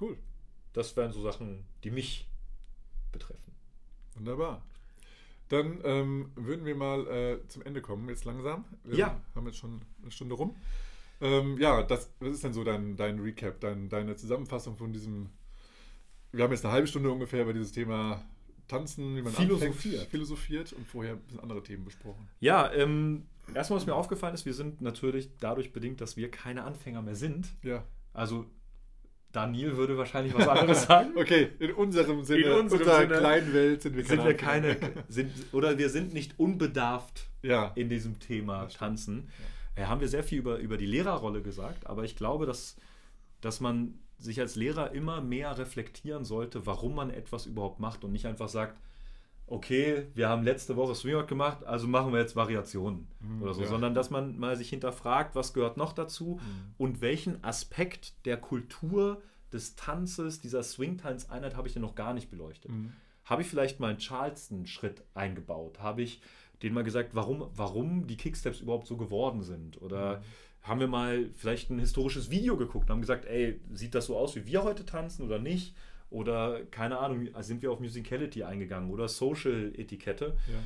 Cool. 0.00 0.18
Das 0.74 0.94
wären 0.96 1.12
so 1.12 1.22
Sachen, 1.22 1.64
die 1.84 1.90
mich 1.90 2.28
betreffen. 3.12 3.52
Wunderbar. 4.16 4.62
Dann 5.48 5.80
ähm, 5.84 6.32
würden 6.34 6.64
wir 6.66 6.74
mal 6.74 7.06
äh, 7.06 7.48
zum 7.48 7.62
Ende 7.62 7.80
kommen, 7.80 8.08
jetzt 8.08 8.24
langsam. 8.24 8.64
Wir 8.84 8.98
Ja. 8.98 9.20
haben 9.34 9.46
jetzt 9.46 9.58
schon 9.58 9.80
eine 10.02 10.10
Stunde 10.10 10.34
rum. 10.34 10.54
Ähm, 11.20 11.56
ja, 11.58 11.82
das, 11.82 12.12
was 12.20 12.34
ist 12.34 12.44
denn 12.44 12.52
so 12.52 12.62
dein, 12.64 12.96
dein 12.96 13.18
Recap, 13.20 13.60
dein, 13.60 13.88
deine 13.88 14.16
Zusammenfassung 14.16 14.76
von 14.76 14.92
diesem. 14.92 15.30
Wir 16.32 16.44
haben 16.44 16.52
jetzt 16.52 16.64
eine 16.64 16.72
halbe 16.74 16.86
Stunde 16.86 17.10
ungefähr 17.10 17.42
über 17.42 17.52
dieses 17.54 17.72
Thema 17.72 18.22
Tanzen, 18.68 19.16
wie 19.16 19.22
man 19.22 19.32
Philosophiert. 19.32 19.94
anfängt, 19.94 20.10
philosophiert 20.10 20.72
und 20.72 20.86
vorher 20.86 21.14
ein 21.14 21.20
bisschen 21.20 21.40
andere 21.40 21.62
Themen 21.62 21.84
besprochen. 21.84 22.28
Ja, 22.40 22.70
ähm, 22.72 23.26
erstmal, 23.54 23.78
was 23.78 23.86
mir 23.86 23.94
aufgefallen 23.94 24.34
ist, 24.34 24.44
wir 24.44 24.52
sind 24.54 24.80
natürlich 24.82 25.30
dadurch 25.40 25.72
bedingt, 25.72 26.00
dass 26.00 26.16
wir 26.16 26.30
keine 26.30 26.64
Anfänger 26.64 27.00
mehr 27.00 27.14
sind. 27.14 27.48
Ja. 27.62 27.84
Also, 28.12 28.44
Daniel 29.32 29.76
würde 29.76 29.96
wahrscheinlich 29.96 30.34
was 30.34 30.48
anderes 30.48 30.82
sagen. 30.86 31.10
Okay, 31.16 31.48
in 31.58 31.72
unserem 31.74 32.24
Sinne, 32.24 32.42
In 32.42 32.52
unserer 32.52 33.00
Sinne 33.02 33.18
kleinen 33.18 33.52
Welt 33.54 33.82
sind 33.82 33.96
wir 33.96 34.04
sind 34.04 34.18
wir 34.18 34.30
Anfänger. 34.32 34.74
keine, 34.74 34.76
sind, 35.08 35.30
oder 35.52 35.78
wir 35.78 35.88
sind 35.88 36.12
nicht 36.12 36.38
unbedarft 36.38 37.28
Ja. 37.42 37.72
in 37.76 37.88
diesem 37.88 38.18
Thema. 38.18 38.66
Tanzen. 38.68 39.28
Ja. 39.38 39.44
Haben 39.84 40.00
wir 40.00 40.08
sehr 40.08 40.24
viel 40.24 40.38
über, 40.38 40.56
über 40.58 40.76
die 40.76 40.86
Lehrerrolle 40.86 41.42
gesagt, 41.42 41.86
aber 41.86 42.04
ich 42.04 42.16
glaube, 42.16 42.46
dass, 42.46 42.76
dass 43.40 43.60
man 43.60 43.98
sich 44.18 44.40
als 44.40 44.56
Lehrer 44.56 44.92
immer 44.92 45.20
mehr 45.20 45.58
reflektieren 45.58 46.24
sollte, 46.24 46.64
warum 46.66 46.94
man 46.94 47.10
etwas 47.10 47.44
überhaupt 47.44 47.80
macht 47.80 48.02
und 48.04 48.12
nicht 48.12 48.24
einfach 48.26 48.48
sagt, 48.48 48.80
okay, 49.48 50.06
wir 50.14 50.28
haben 50.28 50.42
letzte 50.42 50.74
Woche 50.76 50.94
Swingout 50.94 51.26
gemacht, 51.26 51.62
also 51.64 51.86
machen 51.86 52.12
wir 52.12 52.20
jetzt 52.20 52.34
Variationen 52.34 53.06
Mhm, 53.20 53.42
oder 53.42 53.54
so, 53.54 53.60
ja. 53.62 53.68
sondern 53.68 53.94
dass 53.94 54.10
man 54.10 54.38
mal 54.38 54.56
sich 54.56 54.70
hinterfragt, 54.70 55.34
was 55.36 55.52
gehört 55.52 55.76
noch 55.76 55.92
dazu 55.92 56.40
Mhm. 56.42 56.74
und 56.78 57.00
welchen 57.00 57.44
Aspekt 57.44 58.14
der 58.26 58.38
Kultur 58.38 59.20
des 59.52 59.76
Tanzes, 59.76 60.40
dieser 60.40 60.62
Swing-Tanz-Einheit 60.64 61.54
habe 61.56 61.68
ich 61.68 61.74
denn 61.74 61.82
noch 61.82 61.94
gar 61.94 62.12
nicht 62.14 62.30
beleuchtet. 62.30 62.72
Mhm. 62.72 62.92
Habe 63.24 63.42
ich 63.42 63.48
vielleicht 63.48 63.78
mal 63.80 63.88
einen 63.90 63.98
Charleston-Schritt 63.98 65.04
eingebaut? 65.14 65.78
Habe 65.80 66.02
ich 66.02 66.20
denen 66.62 66.74
mal 66.74 66.84
gesagt, 66.84 67.14
warum, 67.14 67.48
warum 67.54 68.06
die 68.06 68.16
Kicksteps 68.16 68.60
überhaupt 68.60 68.86
so 68.86 68.96
geworden 68.96 69.42
sind? 69.42 69.80
Oder 69.82 70.22
haben 70.62 70.80
wir 70.80 70.88
mal 70.88 71.30
vielleicht 71.34 71.70
ein 71.70 71.78
historisches 71.78 72.30
Video 72.30 72.56
geguckt 72.56 72.86
und 72.86 72.94
haben 72.94 73.00
gesagt, 73.00 73.24
ey, 73.26 73.60
sieht 73.72 73.94
das 73.94 74.06
so 74.06 74.16
aus, 74.16 74.34
wie 74.36 74.46
wir 74.46 74.64
heute 74.64 74.84
tanzen 74.84 75.24
oder 75.24 75.38
nicht? 75.38 75.74
Oder 76.10 76.64
keine 76.66 76.98
Ahnung, 76.98 77.28
sind 77.40 77.62
wir 77.62 77.70
auf 77.72 77.80
Musicality 77.80 78.44
eingegangen 78.44 78.90
oder 78.90 79.08
Social-Etikette? 79.08 80.36
Ja. 80.46 80.58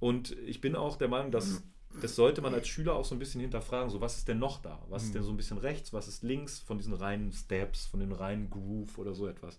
Und 0.00 0.32
ich 0.46 0.60
bin 0.60 0.76
auch 0.76 0.96
der 0.96 1.08
Meinung, 1.08 1.30
dass 1.32 1.62
das 2.02 2.14
sollte 2.14 2.42
man 2.42 2.52
als 2.54 2.68
Schüler 2.68 2.94
auch 2.94 3.04
so 3.04 3.14
ein 3.14 3.18
bisschen 3.18 3.40
hinterfragen. 3.40 3.90
So, 3.90 4.00
was 4.00 4.18
ist 4.18 4.28
denn 4.28 4.38
noch 4.38 4.60
da? 4.60 4.84
Was 4.88 5.02
ist 5.04 5.08
Mhm. 5.08 5.12
denn 5.14 5.22
so 5.24 5.30
ein 5.30 5.36
bisschen 5.36 5.58
rechts? 5.58 5.92
Was 5.92 6.06
ist 6.06 6.22
links 6.22 6.60
von 6.60 6.76
diesen 6.76 6.92
reinen 6.92 7.32
Steps, 7.32 7.86
von 7.86 7.98
den 7.98 8.12
reinen 8.12 8.50
Groove 8.50 8.98
oder 8.98 9.14
so 9.14 9.26
etwas? 9.26 9.58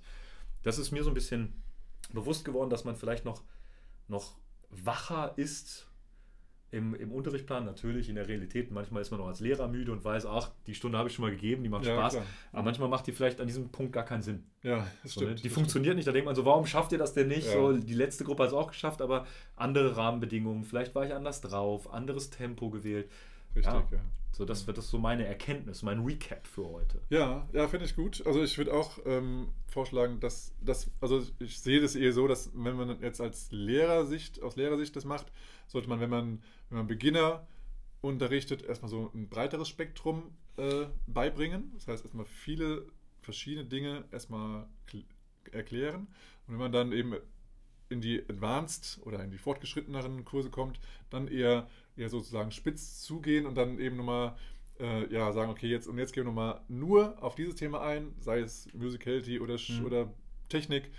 Das 0.64 0.78
ist 0.78 0.92
mir 0.92 1.04
so 1.04 1.10
ein 1.10 1.16
bisschen 1.16 1.54
bewusst 2.14 2.46
geworden, 2.46 2.70
dass 2.70 2.86
man 2.86 2.96
vielleicht 2.96 3.26
noch, 3.26 3.44
noch 4.08 4.38
wacher 4.70 5.34
ist 5.38 5.88
im, 6.72 6.94
im 6.94 7.12
Unterrichtsplan. 7.12 7.66
Natürlich 7.66 8.10
in 8.10 8.16
der 8.16 8.28
Realität. 8.28 8.70
Manchmal 8.72 9.02
ist 9.02 9.10
man 9.12 9.20
auch 9.22 9.28
als 9.28 9.40
Lehrer 9.40 9.68
müde 9.68 9.92
und 9.92 10.04
weiß, 10.06 10.26
ach, 10.28 10.52
die 10.68 10.76
Stunde 10.76 10.98
habe 11.00 11.10
ich 11.10 11.16
schon 11.16 11.24
mal 11.26 11.32
gegeben, 11.32 11.64
die 11.64 11.70
macht 11.70 11.86
Ja, 11.86 11.96
Spaß. 11.96 12.14
klar. 12.14 12.26
Aber 12.52 12.64
manchmal 12.64 12.90
macht 12.90 13.08
die 13.08 13.12
vielleicht 13.12 13.42
an 13.42 13.48
diesem 13.48 13.70
Punkt 13.70 13.92
gar 13.94 14.06
keinen 14.06 14.22
Sinn. 14.22 14.44
Ja, 14.62 14.86
das 15.04 15.14
So, 15.14 15.22
ne? 15.22 15.26
stimmt. 15.28 15.40
Die 15.44 15.48
das 15.48 15.54
funktioniert 15.56 15.96
nicht. 15.96 16.08
Da 16.08 16.12
denkt 16.12 16.26
man 16.28 16.36
so, 16.36 16.46
warum 16.46 16.66
schafft 16.68 16.92
ihr 16.92 16.98
das 17.00 17.14
denn 17.14 17.28
nicht? 17.28 17.48
Ja. 17.48 17.54
So, 17.54 17.74
die 17.74 17.94
letzte 17.96 18.24
Gruppe 18.24 18.44
hat 18.44 18.50
es 18.50 18.56
auch 18.56 18.68
geschafft, 18.68 19.02
aber 19.02 19.26
andere 19.56 19.98
Rahmenbedingungen. 19.98 20.64
Vielleicht 20.64 20.94
war 20.94 21.06
ich 21.06 21.14
anders 21.14 21.42
drauf, 21.42 21.92
anderes 21.92 22.30
Tempo 22.30 22.70
gewählt. 22.70 23.10
stimmt. 23.52 23.66
Richtig, 23.66 23.74
Ja. 23.92 23.98
ja. 23.98 24.04
So, 24.32 24.46
das 24.46 24.68
wird 24.68 24.78
das 24.78 24.90
so 24.90 24.98
meine 24.98 25.26
Erkenntnis, 25.26 25.82
mein 25.84 26.00
Recap 26.00 26.48
für 26.48 26.66
heute. 26.66 27.02
Ja, 27.10 27.48
ja, 27.52 27.68
finde 27.68 27.86
ich 27.86 27.96
gut. 27.96 28.26
Also 28.26 28.42
ich 28.42 28.58
würde 28.58 28.74
auch 28.74 28.98
ähm, 29.06 29.50
vorschlagen, 29.68 30.20
dass 30.22 30.54
das, 30.62 30.90
also 31.02 31.24
ich 31.40 31.60
sehe 31.60 31.82
das 31.82 31.96
eher 31.96 32.14
so, 32.14 32.28
dass 32.28 32.52
wenn 32.54 32.78
man 32.78 33.02
jetzt 33.02 33.20
als 33.20 33.52
Lehrersicht, 33.52 34.42
aus 34.42 34.56
Lehrersicht 34.56 34.96
das 34.96 35.04
macht, 35.04 35.32
sollte 35.68 35.90
man, 35.90 36.00
wenn 36.00 36.10
man, 36.10 36.42
wenn 36.70 36.78
man 36.78 36.88
Beginner 36.88 37.46
unterrichtet, 38.02 38.64
erstmal 38.64 38.90
so 38.90 39.12
ein 39.14 39.28
breiteres 39.28 39.68
Spektrum 39.68 40.32
äh, 40.58 40.86
beibringen. 41.08 41.72
Das 41.74 41.88
heißt, 41.88 42.06
erstmal 42.06 42.26
viele 42.26 42.86
verschiedene 43.22 43.66
Dinge 43.66 44.06
erstmal 44.12 44.68
kl- 44.90 45.04
erklären. 45.52 46.08
Und 46.48 46.54
wenn 46.54 46.60
man 46.60 46.72
dann 46.72 46.94
eben 46.94 47.16
in 47.90 48.02
die 48.02 48.22
Advanced 48.30 49.00
oder 49.04 49.22
in 49.24 49.32
die 49.32 49.38
fortgeschritteneren 49.38 50.24
Kurse 50.24 50.50
kommt, 50.50 50.80
dann 51.10 51.28
eher, 51.28 51.68
eher 52.00 52.10
sozusagen 52.10 52.52
spitz 52.52 53.02
zugehen 53.02 53.46
und 53.46 53.56
dann 53.56 53.80
eben 53.80 53.98
nochmal 53.98 54.36
äh, 54.80 55.12
ja, 55.14 55.32
sagen, 55.34 55.52
okay, 55.52 55.68
jetzt 55.68 55.88
und 55.88 55.98
jetzt 55.98 56.14
gehen 56.14 56.24
wir 56.24 56.30
nochmal 56.32 56.62
nur 56.70 57.22
auf 57.22 57.36
dieses 57.36 57.56
Thema 57.56 57.82
ein, 57.82 58.16
sei 58.20 58.40
es 58.40 58.68
Musicality 58.74 59.40
oder, 59.40 59.56
Mhm. 59.56 59.86
oder 59.86 60.14
Technik, 60.48 60.90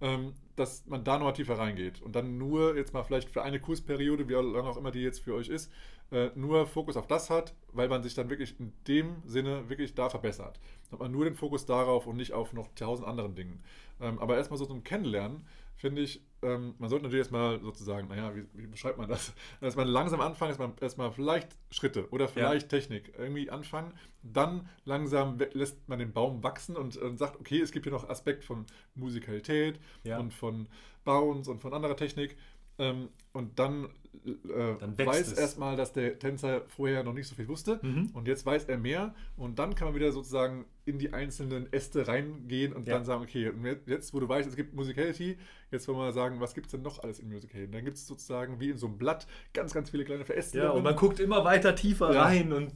ähm, 0.00 0.32
dass 0.56 0.86
man 0.86 1.04
da 1.04 1.18
nochmal 1.18 1.34
tiefer 1.34 1.58
reingeht 1.58 2.02
und 2.02 2.14
dann 2.16 2.36
nur 2.38 2.76
jetzt 2.76 2.92
mal 2.92 3.04
vielleicht 3.04 3.30
für 3.30 3.42
eine 3.42 3.60
Kursperiode, 3.60 4.28
wie 4.28 4.32
lange 4.34 4.68
auch 4.68 4.76
immer 4.76 4.90
die 4.90 5.00
jetzt 5.00 5.20
für 5.20 5.34
euch 5.34 5.48
ist, 5.48 5.72
äh, 6.10 6.30
nur 6.34 6.66
Fokus 6.66 6.96
auf 6.96 7.06
das 7.06 7.30
hat, 7.30 7.54
weil 7.72 7.88
man 7.88 8.02
sich 8.02 8.14
dann 8.14 8.30
wirklich 8.30 8.58
in 8.58 8.72
dem 8.86 9.22
Sinne 9.24 9.68
wirklich 9.68 9.94
da 9.94 10.08
verbessert. 10.08 10.58
Dann 10.84 10.92
hat 10.92 11.00
man 11.00 11.12
nur 11.12 11.24
den 11.24 11.34
Fokus 11.34 11.66
darauf 11.66 12.06
und 12.06 12.16
nicht 12.16 12.32
auf 12.32 12.52
noch 12.52 12.68
tausend 12.74 13.06
anderen 13.06 13.34
Dingen. 13.34 13.62
Ähm, 14.00 14.18
aber 14.18 14.36
erstmal 14.36 14.58
so 14.58 14.66
zum 14.66 14.82
Kennenlernen, 14.84 15.44
finde 15.78 16.02
ich, 16.02 16.22
ähm, 16.42 16.74
man 16.78 16.88
sollte 16.90 17.04
natürlich 17.04 17.22
erstmal 17.22 17.60
sozusagen, 17.60 18.08
naja, 18.08 18.34
wie, 18.34 18.46
wie 18.52 18.66
beschreibt 18.66 18.98
man 18.98 19.08
das? 19.08 19.32
Erstmal 19.60 19.86
langsam 19.88 20.20
anfangen, 20.20 20.50
erstmal, 20.50 20.72
erstmal 20.80 21.12
vielleicht 21.12 21.56
Schritte 21.70 22.08
oder 22.10 22.28
vielleicht 22.28 22.68
Technik 22.68 23.12
irgendwie 23.16 23.50
anfangen. 23.50 23.92
Dann 24.22 24.68
langsam 24.84 25.38
lässt 25.52 25.88
man 25.88 25.98
den 25.98 26.12
Baum 26.12 26.42
wachsen 26.42 26.76
und, 26.76 26.96
und 26.96 27.18
sagt, 27.18 27.38
okay, 27.40 27.60
es 27.60 27.72
gibt 27.72 27.86
hier 27.86 27.92
noch 27.92 28.08
Aspekt 28.08 28.44
von 28.44 28.66
Musikalität 28.94 29.80
Ja. 30.04 30.18
und 30.18 30.34
von 30.34 30.68
Bounce 31.04 31.50
und 31.50 31.60
von 31.60 31.72
anderer 31.72 31.96
Technik. 31.96 32.36
Ähm, 32.78 33.08
und 33.32 33.58
dann, 33.58 33.88
äh, 34.26 34.80
wächst 34.96 35.06
weiß 35.06 35.32
es. 35.32 35.38
erstmal, 35.38 35.76
dass 35.76 35.92
der 35.92 36.18
Tänzer 36.18 36.62
vorher 36.68 37.02
noch 37.04 37.12
nicht 37.12 37.26
so 37.28 37.34
viel 37.34 37.48
wusste. 37.48 37.78
Mhm. 37.82 38.10
Und 38.14 38.26
jetzt 38.28 38.44
weiß 38.46 38.64
er 38.64 38.78
mehr. 38.78 39.14
Und 39.36 39.58
dann 39.58 39.74
kann 39.74 39.88
man 39.88 39.94
wieder 39.94 40.12
sozusagen 40.12 40.64
in 40.84 40.98
die 40.98 41.12
einzelnen 41.12 41.72
Äste 41.72 42.08
reingehen 42.08 42.72
und 42.72 42.86
Ja. 42.86 42.94
dann 42.94 43.04
sagen, 43.04 43.22
okay, 43.22 43.50
jetzt, 43.86 44.14
wo 44.14 44.20
du 44.20 44.28
weißt, 44.28 44.48
es 44.48 44.56
gibt 44.56 44.74
Musicality, 44.74 45.38
jetzt 45.70 45.86
wollen 45.88 45.98
wir 45.98 46.04
mal 46.04 46.12
sagen, 46.12 46.40
was 46.40 46.54
gibt 46.54 46.66
es 46.66 46.72
denn 46.72 46.82
noch 46.82 47.02
alles 47.02 47.18
in 47.20 47.28
Musicality? 47.28 47.70
Dann 47.70 47.84
gibt 47.84 47.96
es 47.96 48.06
sozusagen 48.06 48.58
wie 48.60 48.70
in 48.70 48.78
so 48.78 48.86
einem 48.86 48.98
Blatt 48.98 49.26
ganz, 49.52 49.74
ganz 49.74 49.90
viele 49.90 50.04
kleine 50.04 50.24
Veräste. 50.24 50.58
Ja, 50.58 50.70
und 50.70 50.82
man 50.82 50.96
guckt 50.96 51.20
immer 51.20 51.44
weiter 51.44 51.74
tiefer 51.74 52.12
Ja. 52.14 52.22
rein 52.24 52.52
und 52.52 52.72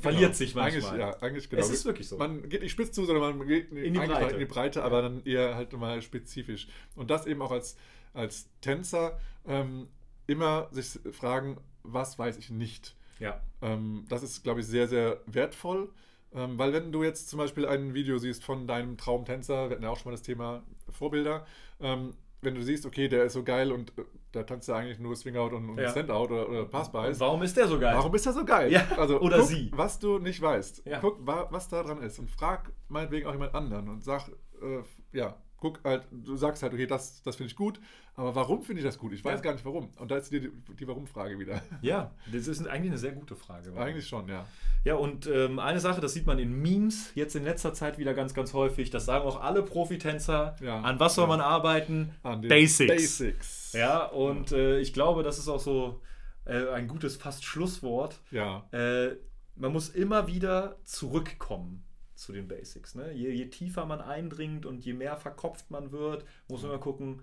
verliert 0.00 0.34
sich 0.34 0.56
Eigentlich, 0.56 0.82
manchmal. 0.84 0.98
ja, 1.00 1.16
eigentlich 1.22 1.48
genau. 1.48 1.62
Es 1.62 1.70
ist 1.70 1.84
wirklich 1.84 2.08
so. 2.08 2.16
Man 2.18 2.48
geht 2.48 2.62
nicht 2.62 2.72
spitz 2.72 2.92
zu, 2.92 3.04
sondern 3.04 3.38
man 3.38 3.46
geht 3.46 3.70
In 3.70 3.94
die 3.94 4.00
eigentlich 4.00 4.18
Breite. 4.18 4.34
in 4.34 4.38
die 4.40 4.44
Breite, 4.46 4.82
aber 4.82 5.02
dann 5.02 5.22
eher 5.24 5.54
halt 5.54 5.72
mal 5.74 6.02
spezifisch. 6.02 6.66
Und 6.96 7.10
das 7.10 7.26
eben 7.26 7.40
auch 7.42 7.52
als, 7.52 7.76
als 8.12 8.48
Tänzer 8.60 9.18
ähm, 9.46 9.86
immer 10.26 10.68
sich 10.70 10.98
fragen, 11.12 11.58
was 11.82 12.18
weiß 12.18 12.36
ich 12.38 12.50
nicht. 12.50 12.96
Ja. 13.20 13.40
Ähm, 13.62 14.04
das 14.08 14.22
ist, 14.22 14.42
glaube 14.42 14.60
ich, 14.60 14.66
sehr, 14.66 14.88
sehr 14.88 15.20
wertvoll. 15.26 15.90
Ähm, 16.34 16.58
weil 16.58 16.72
wenn 16.72 16.90
du 16.90 17.04
jetzt 17.04 17.28
zum 17.28 17.38
Beispiel 17.38 17.66
ein 17.66 17.94
Video 17.94 18.18
siehst 18.18 18.42
von 18.44 18.66
deinem 18.66 18.96
Traumtänzer, 18.96 19.68
wir 19.68 19.76
hatten 19.76 19.84
ja 19.84 19.90
auch 19.90 19.96
schon 19.96 20.10
mal 20.10 20.16
das 20.16 20.22
Thema 20.22 20.64
Vorbilder, 20.90 21.46
ähm, 21.80 22.14
wenn 22.42 22.54
du 22.54 22.62
siehst, 22.62 22.84
okay, 22.86 23.08
der 23.08 23.24
ist 23.24 23.32
so 23.34 23.42
geil 23.44 23.72
und 23.72 23.96
äh, 23.98 24.02
der 24.34 24.44
tanzt 24.44 24.68
ja 24.68 24.74
eigentlich 24.76 24.98
nur 24.98 25.14
Swing-Out 25.14 25.52
und, 25.52 25.70
und 25.70 25.78
Ja. 25.78 25.90
Stand-Out 25.90 26.30
oder, 26.30 26.48
oder 26.48 26.64
Pass-Bys. 26.64 27.20
Warum 27.20 27.42
ist 27.42 27.56
der 27.56 27.68
so 27.68 27.78
geil? 27.78 27.94
Warum 27.96 28.14
ist 28.14 28.26
er 28.26 28.32
so 28.32 28.44
geil? 28.44 28.70
Ja, 28.70 28.84
also, 28.96 29.20
oder 29.20 29.38
guck, 29.38 29.46
sie. 29.46 29.70
Was 29.72 29.98
du 29.98 30.18
nicht 30.18 30.42
weißt. 30.42 30.82
Ja. 30.86 30.98
Guck, 30.98 31.24
wa 31.24 31.46
was 31.50 31.68
da 31.68 31.82
dran 31.82 32.02
ist. 32.02 32.18
Und 32.18 32.30
frag 32.30 32.72
meinetwegen 32.88 33.26
auch 33.26 33.32
jemand 33.32 33.54
anderen 33.54 33.88
und 33.88 34.02
sag, 34.02 34.28
äh, 34.60 34.82
ja, 35.16 35.36
guck 35.64 35.82
halt, 35.84 36.02
du 36.12 36.36
sagst 36.36 36.62
halt, 36.62 36.72
okay, 36.74 36.86
das, 36.86 37.22
das 37.22 37.36
finde 37.36 37.50
ich 37.50 37.56
gut, 37.56 37.80
aber 38.14 38.34
warum 38.34 38.62
finde 38.62 38.80
ich 38.80 38.86
das 38.86 38.98
gut? 38.98 39.12
Ich 39.14 39.24
weiß 39.24 39.38
Ja. 39.38 39.40
gar 39.42 39.52
nicht 39.54 39.64
warum. 39.64 39.88
Und 39.98 40.10
da 40.10 40.16
ist 40.18 40.30
die, 40.30 40.50
die 40.78 40.86
Warum-Frage 40.86 41.38
wieder. 41.38 41.60
Ja, 41.82 42.12
das 42.32 42.46
ist 42.46 42.66
eigentlich 42.68 42.90
eine 42.92 42.98
sehr 42.98 43.12
gute 43.12 43.34
Frage. 43.34 43.72
Eigentlich 43.76 44.06
schon, 44.06 44.28
ja. 44.28 44.46
Ja, 44.84 44.94
und 44.96 45.26
ähm, 45.26 45.58
eine 45.58 45.80
Sache, 45.80 46.00
das 46.02 46.12
sieht 46.12 46.26
man 46.26 46.38
in 46.38 46.52
Memes 46.62 47.10
jetzt 47.14 47.34
in 47.34 47.42
letzter 47.44 47.72
Zeit 47.72 47.98
wieder 47.98 48.12
ganz, 48.14 48.34
ganz 48.34 48.52
häufig. 48.52 48.90
Das 48.90 49.06
sagen 49.06 49.24
auch 49.24 49.40
alle 49.40 49.62
Profitänzer. 49.62 50.56
Ja. 50.60 50.80
An 50.82 51.00
was 51.00 51.14
soll 51.14 51.24
Ja. 51.24 51.28
man 51.28 51.40
arbeiten? 51.40 52.14
An 52.22 52.42
den 52.42 52.48
Basics. 52.50 52.92
Basics. 52.94 53.72
Ja, 53.72 54.04
und 54.06 54.52
äh, 54.52 54.78
ich 54.80 54.92
glaube, 54.92 55.22
das 55.22 55.38
ist 55.38 55.48
auch 55.48 55.60
so 55.60 56.00
äh, 56.44 56.68
ein 56.68 56.86
gutes 56.88 57.16
fast 57.16 57.44
Schlusswort. 57.44 58.20
Ja. 58.30 58.68
Äh, 58.72 59.16
man 59.56 59.72
muss 59.72 59.88
immer 59.88 60.26
wieder 60.26 60.76
zurückkommen 60.84 61.84
zu 62.24 62.32
den 62.32 62.48
Basics. 62.48 62.94
Ne? 62.94 63.12
Je, 63.12 63.30
je 63.30 63.46
tiefer 63.46 63.86
man 63.86 64.00
eindringt 64.00 64.66
und 64.66 64.84
je 64.84 64.92
mehr 64.94 65.16
verkopft 65.16 65.70
man 65.70 65.92
wird, 65.92 66.24
muss 66.48 66.62
man 66.62 66.70
immer 66.72 66.80
gucken, 66.80 67.22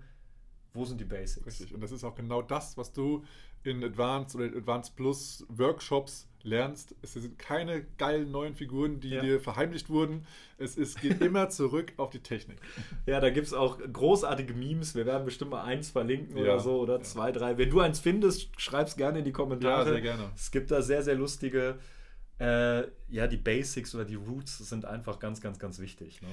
wo 0.74 0.84
sind 0.84 1.00
die 1.00 1.04
Basics. 1.04 1.46
Richtig. 1.46 1.74
Und 1.74 1.82
das 1.82 1.92
ist 1.92 2.02
auch 2.04 2.14
genau 2.14 2.40
das, 2.40 2.76
was 2.78 2.92
du 2.92 3.24
in 3.62 3.84
Advanced 3.84 4.34
oder 4.34 4.46
Advanced 4.56 4.96
Plus 4.96 5.44
Workshops 5.48 6.26
lernst. 6.42 6.96
Es 7.02 7.12
sind 7.12 7.38
keine 7.38 7.84
geilen 7.98 8.30
neuen 8.32 8.54
Figuren, 8.56 8.98
die 8.98 9.10
Ja. 9.10 9.20
dir 9.22 9.38
verheimlicht 9.40 9.88
wurden. 9.90 10.26
Es 10.58 10.76
ist, 10.76 11.00
geht 11.00 11.20
immer 11.20 11.50
zurück 11.50 11.92
auf 11.98 12.10
die 12.10 12.18
Technik. 12.20 12.58
Ja, 13.06 13.20
da 13.20 13.30
gibt 13.30 13.46
es 13.46 13.52
auch 13.52 13.78
großartige 13.78 14.54
Memes. 14.54 14.94
Wir 14.96 15.06
werden 15.06 15.24
bestimmt 15.24 15.52
mal 15.52 15.62
eins 15.62 15.90
verlinken 15.90 16.36
Ja, 16.36 16.42
oder 16.42 16.60
so 16.60 16.80
oder 16.80 16.96
ja. 16.96 17.02
zwei, 17.02 17.30
drei. 17.30 17.58
Wenn 17.58 17.70
du 17.70 17.80
eins 17.80 18.00
findest, 18.00 18.58
schreib's 18.60 18.96
gerne 18.96 19.20
in 19.20 19.24
die 19.24 19.32
Kommentare. 19.32 19.84
Ja, 19.84 19.92
sehr 19.92 20.00
gerne. 20.00 20.30
Es 20.34 20.50
gibt 20.50 20.70
da 20.70 20.82
sehr, 20.82 21.02
sehr 21.02 21.14
lustige. 21.14 21.78
Äh, 22.42 22.88
ja, 23.08 23.26
die 23.26 23.36
Basics 23.36 23.94
oder 23.94 24.04
die 24.04 24.16
Roots 24.16 24.58
sind 24.58 24.84
einfach 24.84 25.18
ganz, 25.18 25.40
ganz, 25.40 25.58
ganz 25.58 25.78
wichtig. 25.78 26.22
Ne? 26.22 26.28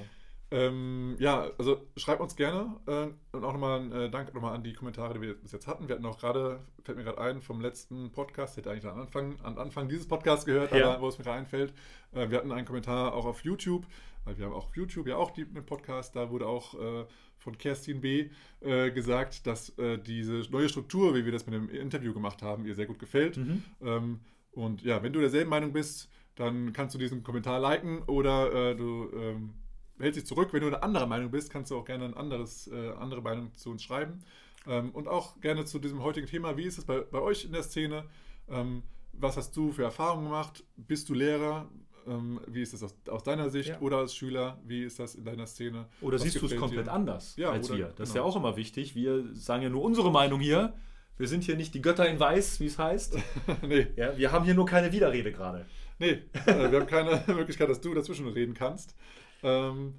Ähm, 0.52 1.15
ja, 1.19 1.48
also 1.60 1.86
schreibt 1.95 2.22
uns 2.22 2.36
gerne 2.36 2.76
äh, 2.88 3.36
und 3.36 3.44
auch 3.44 3.53
nochmal 3.53 3.81
ein 3.81 3.91
äh, 3.91 4.10
Dank 4.10 4.34
nochmal 4.34 4.56
an 4.56 4.64
die 4.64 4.73
Kommentare, 4.73 5.14
die 5.14 5.22
wir 5.22 5.36
bis 5.36 5.52
jetzt 5.52 5.68
hatten. 5.68 5.88
Wir 5.88 5.95
hatten 5.95 6.06
auch 6.07 6.18
gerade, 6.18 6.61
fällt 6.84 6.98
mir 6.98 7.03
gerade 7.03 7.19
ein, 7.19 7.41
vom 7.41 7.61
letzten 7.61 8.11
Podcast, 8.11 8.57
hätte 8.57 8.72
eigentlich 8.72 8.88
am 8.88 8.99
Anfang, 8.99 9.36
am 9.44 9.60
Anfang 9.60 9.88
dieses 9.88 10.07
Podcasts 10.07 10.45
gehört, 10.45 10.72
Ja. 10.72 10.94
aber 10.94 11.03
wo 11.03 11.07
es 11.10 11.19
mir 11.19 11.26
gerade 11.26 11.38
einfällt, 11.38 11.73
äh, 12.14 12.30
wir 12.31 12.40
hatten 12.40 12.52
einen 12.52 12.65
Kommentar 12.65 13.14
auch 13.14 13.26
auf 13.26 13.44
YouTube, 13.44 13.86
weil 14.26 14.40
wir 14.40 14.45
haben 14.48 14.53
auch 14.53 14.65
auf 14.68 14.76
YouTube 14.76 15.06
ja 15.06 15.18
auch 15.18 15.30
die, 15.30 15.44
einen 15.44 15.65
Podcast, 15.65 16.15
da 16.15 16.31
wurde 16.31 16.48
auch 16.48 16.73
äh, 16.73 17.06
von 17.38 17.56
Kerstin 17.57 18.02
B. 18.02 18.30
Äh, 18.61 18.90
gesagt, 18.91 19.45
dass 19.45 19.77
äh, 19.77 19.99
diese 19.99 20.41
neue 20.52 20.68
Struktur, 20.68 21.14
wie 21.14 21.26
wir 21.26 21.31
das 21.31 21.45
mit 21.45 21.53
dem 21.53 21.69
Interview 21.69 22.14
gemacht 22.14 22.41
haben, 22.41 22.65
ihr 22.65 22.73
sehr 22.73 22.88
gut 22.88 22.99
gefällt. 22.99 23.38
Mhm. 23.38 23.64
Ähm, 23.81 24.19
und 24.51 24.81
ja, 24.84 25.01
wenn 25.03 25.13
du 25.13 25.19
derselben 25.19 25.49
Meinung 25.49 25.73
bist, 25.73 26.09
dann 26.35 26.73
kannst 26.73 26.95
du 26.95 26.99
diesen 26.99 27.23
Kommentar 27.23 27.59
liken 27.59 28.01
oder 28.03 28.71
äh, 28.71 28.76
du 28.76 29.09
ähm, 29.13 29.53
hältst 29.99 30.19
dich 30.19 30.26
zurück. 30.26 30.53
Wenn 30.53 30.61
du 30.61 30.67
eine 30.67 30.81
andere 30.84 31.07
Meinung 31.07 31.31
bist, 31.31 31.49
kannst 31.51 31.71
du 31.71 31.77
auch 31.77 31.85
gerne 31.85 32.05
eine 32.15 32.35
äh, 32.71 32.91
andere 32.97 33.21
Meinung 33.21 33.53
zu 33.55 33.69
uns 33.71 33.84
schreiben. 33.84 34.21
Ähm, 34.67 34.91
und 34.91 35.07
auch 35.07 35.39
gerne 35.41 35.65
zu 35.65 35.80
diesem 35.80 36.03
heutigen 36.03 36.27
Thema. 36.27 36.57
Wie 36.57 36.63
ist 36.63 36.77
es 36.77 36.85
bei, 36.85 37.01
bei 37.01 37.19
euch 37.19 37.45
in 37.45 37.51
der 37.51 37.63
Szene? 37.63 38.05
Ähm, 38.47 38.84
was 39.13 39.38
hast 39.38 39.55
du 39.55 39.71
für 39.71 39.84
Erfahrungen 39.84 40.26
gemacht? 40.26 40.63
Bist 40.77 41.09
du 41.09 41.13
Lehrer? 41.13 41.69
Ähm, 42.07 42.39
wie 42.47 42.61
ist 42.61 42.73
das 42.73 42.84
aus, 42.84 42.95
aus 43.09 43.23
deiner 43.23 43.49
Sicht? 43.49 43.69
Ja. 43.69 43.80
Oder 43.81 43.97
als 43.97 44.15
Schüler? 44.15 44.59
Wie 44.65 44.84
ist 44.84 44.99
das 44.99 45.15
in 45.15 45.26
deiner 45.26 45.45
Szene? 45.45 45.88
Oder 46.01 46.15
Was 46.15 46.23
siehst 46.23 46.41
du 46.41 46.45
es 46.45 46.55
komplett 46.55 46.88
dir? 46.88 46.91
anders 46.93 47.35
Ja, 47.35 47.51
als 47.51 47.69
oder- 47.69 47.80
wir? 47.80 47.88
Das 47.95 48.09
ist 48.09 48.13
genau. 48.13 48.26
ja 48.26 48.31
auch 48.31 48.35
immer 48.38 48.55
wichtig. 48.55 48.95
Wir 48.95 49.26
sagen 49.34 49.63
ja 49.63 49.69
nur 49.69 49.84
unsere 49.84 50.11
Meinung 50.11 50.39
hier. 50.39 50.73
Wir 51.20 51.28
sind 51.28 51.44
hier 51.44 51.56
nicht 51.58 51.74
die 51.76 51.82
Götter 51.82 52.08
in 52.08 52.20
Weiß, 52.20 52.60
wie 52.62 52.66
es 52.66 52.78
heißt. 52.80 53.18
nee, 53.62 53.88
Ja, 53.98 54.18
wir 54.18 54.32
haben 54.32 54.46
hier 54.46 54.54
nur 54.56 54.66
keine 54.66 54.91
Widerrede 54.91 55.32
gerade. 55.32 55.66
nee. 56.00 56.12
äh, 56.46 56.72
wir 56.72 56.80
haben 56.80 56.88
keine 56.88 57.22
Möglichkeit, 57.28 57.70
dass 57.70 57.82
du 57.82 57.94
dazwischen 57.94 58.28
reden 58.30 58.54
kannst. 58.54 58.96
Ähm, 59.44 59.96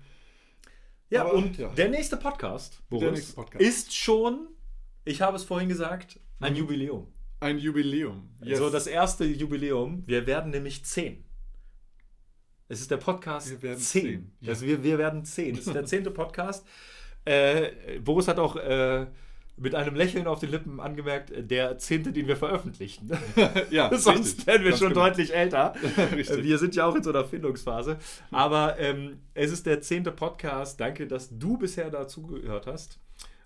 Ja, 1.10 1.22
Aber, 1.22 1.34
und 1.34 1.58
ja. 1.58 1.68
der 1.74 1.88
nächste 1.90 2.16
Podcast, 2.16 2.82
Boris, 2.88 3.02
Der 3.04 3.12
nächste 3.12 3.32
Podcast. 3.34 3.62
ist 3.64 3.94
schon, 3.94 4.48
ich 5.04 5.20
habe 5.20 5.36
es 5.36 5.44
vorhin 5.44 5.68
gesagt, 5.68 6.18
ein 6.40 6.52
Mhm. 6.54 6.58
Jubiläum. 6.60 7.06
ein 7.40 7.58
Jubiläum. 7.58 8.30
Also 8.40 8.70
das 8.70 8.86
erste 8.86 9.24
Jubiläum. 9.24 10.02
Wir 10.06 10.26
werden 10.26 10.50
nämlich 10.50 10.84
10. 10.84 11.22
Es 12.68 12.80
ist 12.80 12.90
der 12.90 12.96
Podcast 12.98 13.50
Wir 13.50 13.62
werden 13.62 13.78
10. 13.80 14.02
10, 14.02 14.32
ja. 14.40 14.48
Also 14.50 14.64
wir, 14.66 14.82
wir 14.82 14.96
werden 14.98 15.24
10. 15.24 15.54
Es 15.58 15.66
ist 15.66 15.74
der 15.74 15.84
zehnte 15.92 16.10
Podcast. 16.10 16.66
Äh, 17.26 17.98
Boris 18.00 18.26
hat 18.28 18.38
auch 18.38 18.56
äh, 18.56 19.06
mit 19.56 19.74
einem 19.74 19.94
Lächeln 19.94 20.26
auf 20.26 20.40
den 20.40 20.50
Lippen 20.50 20.80
angemerkt, 20.80 21.32
der 21.36 21.78
zehnte, 21.78 22.12
den 22.12 22.26
wir 22.26 22.36
veröffentlichen. 22.36 23.10
ja, 23.70 23.94
Sonst 23.96 24.38
richtig. 24.38 24.46
wären 24.46 24.64
wir 24.64 24.76
schon 24.76 24.88
genau. 24.90 25.06
deutlich 25.06 25.34
älter. 25.34 25.74
Äh, 26.10 26.42
Wir 26.42 26.58
sind 26.58 26.74
ja 26.74 26.86
auch 26.86 26.94
in 26.94 27.02
so 27.02 27.10
einer 27.10 27.24
Findungsphase. 27.24 27.98
Aber 28.30 28.78
ähm, 28.78 29.18
es 29.34 29.52
ist 29.52 29.66
der 29.66 29.80
zehnte 29.80 30.12
Podcast. 30.12 30.80
Danke, 30.80 31.06
dass 31.06 31.28
du 31.38 31.56
bisher 31.58 31.90
dazugehört 31.90 32.66
hast. 32.66 32.98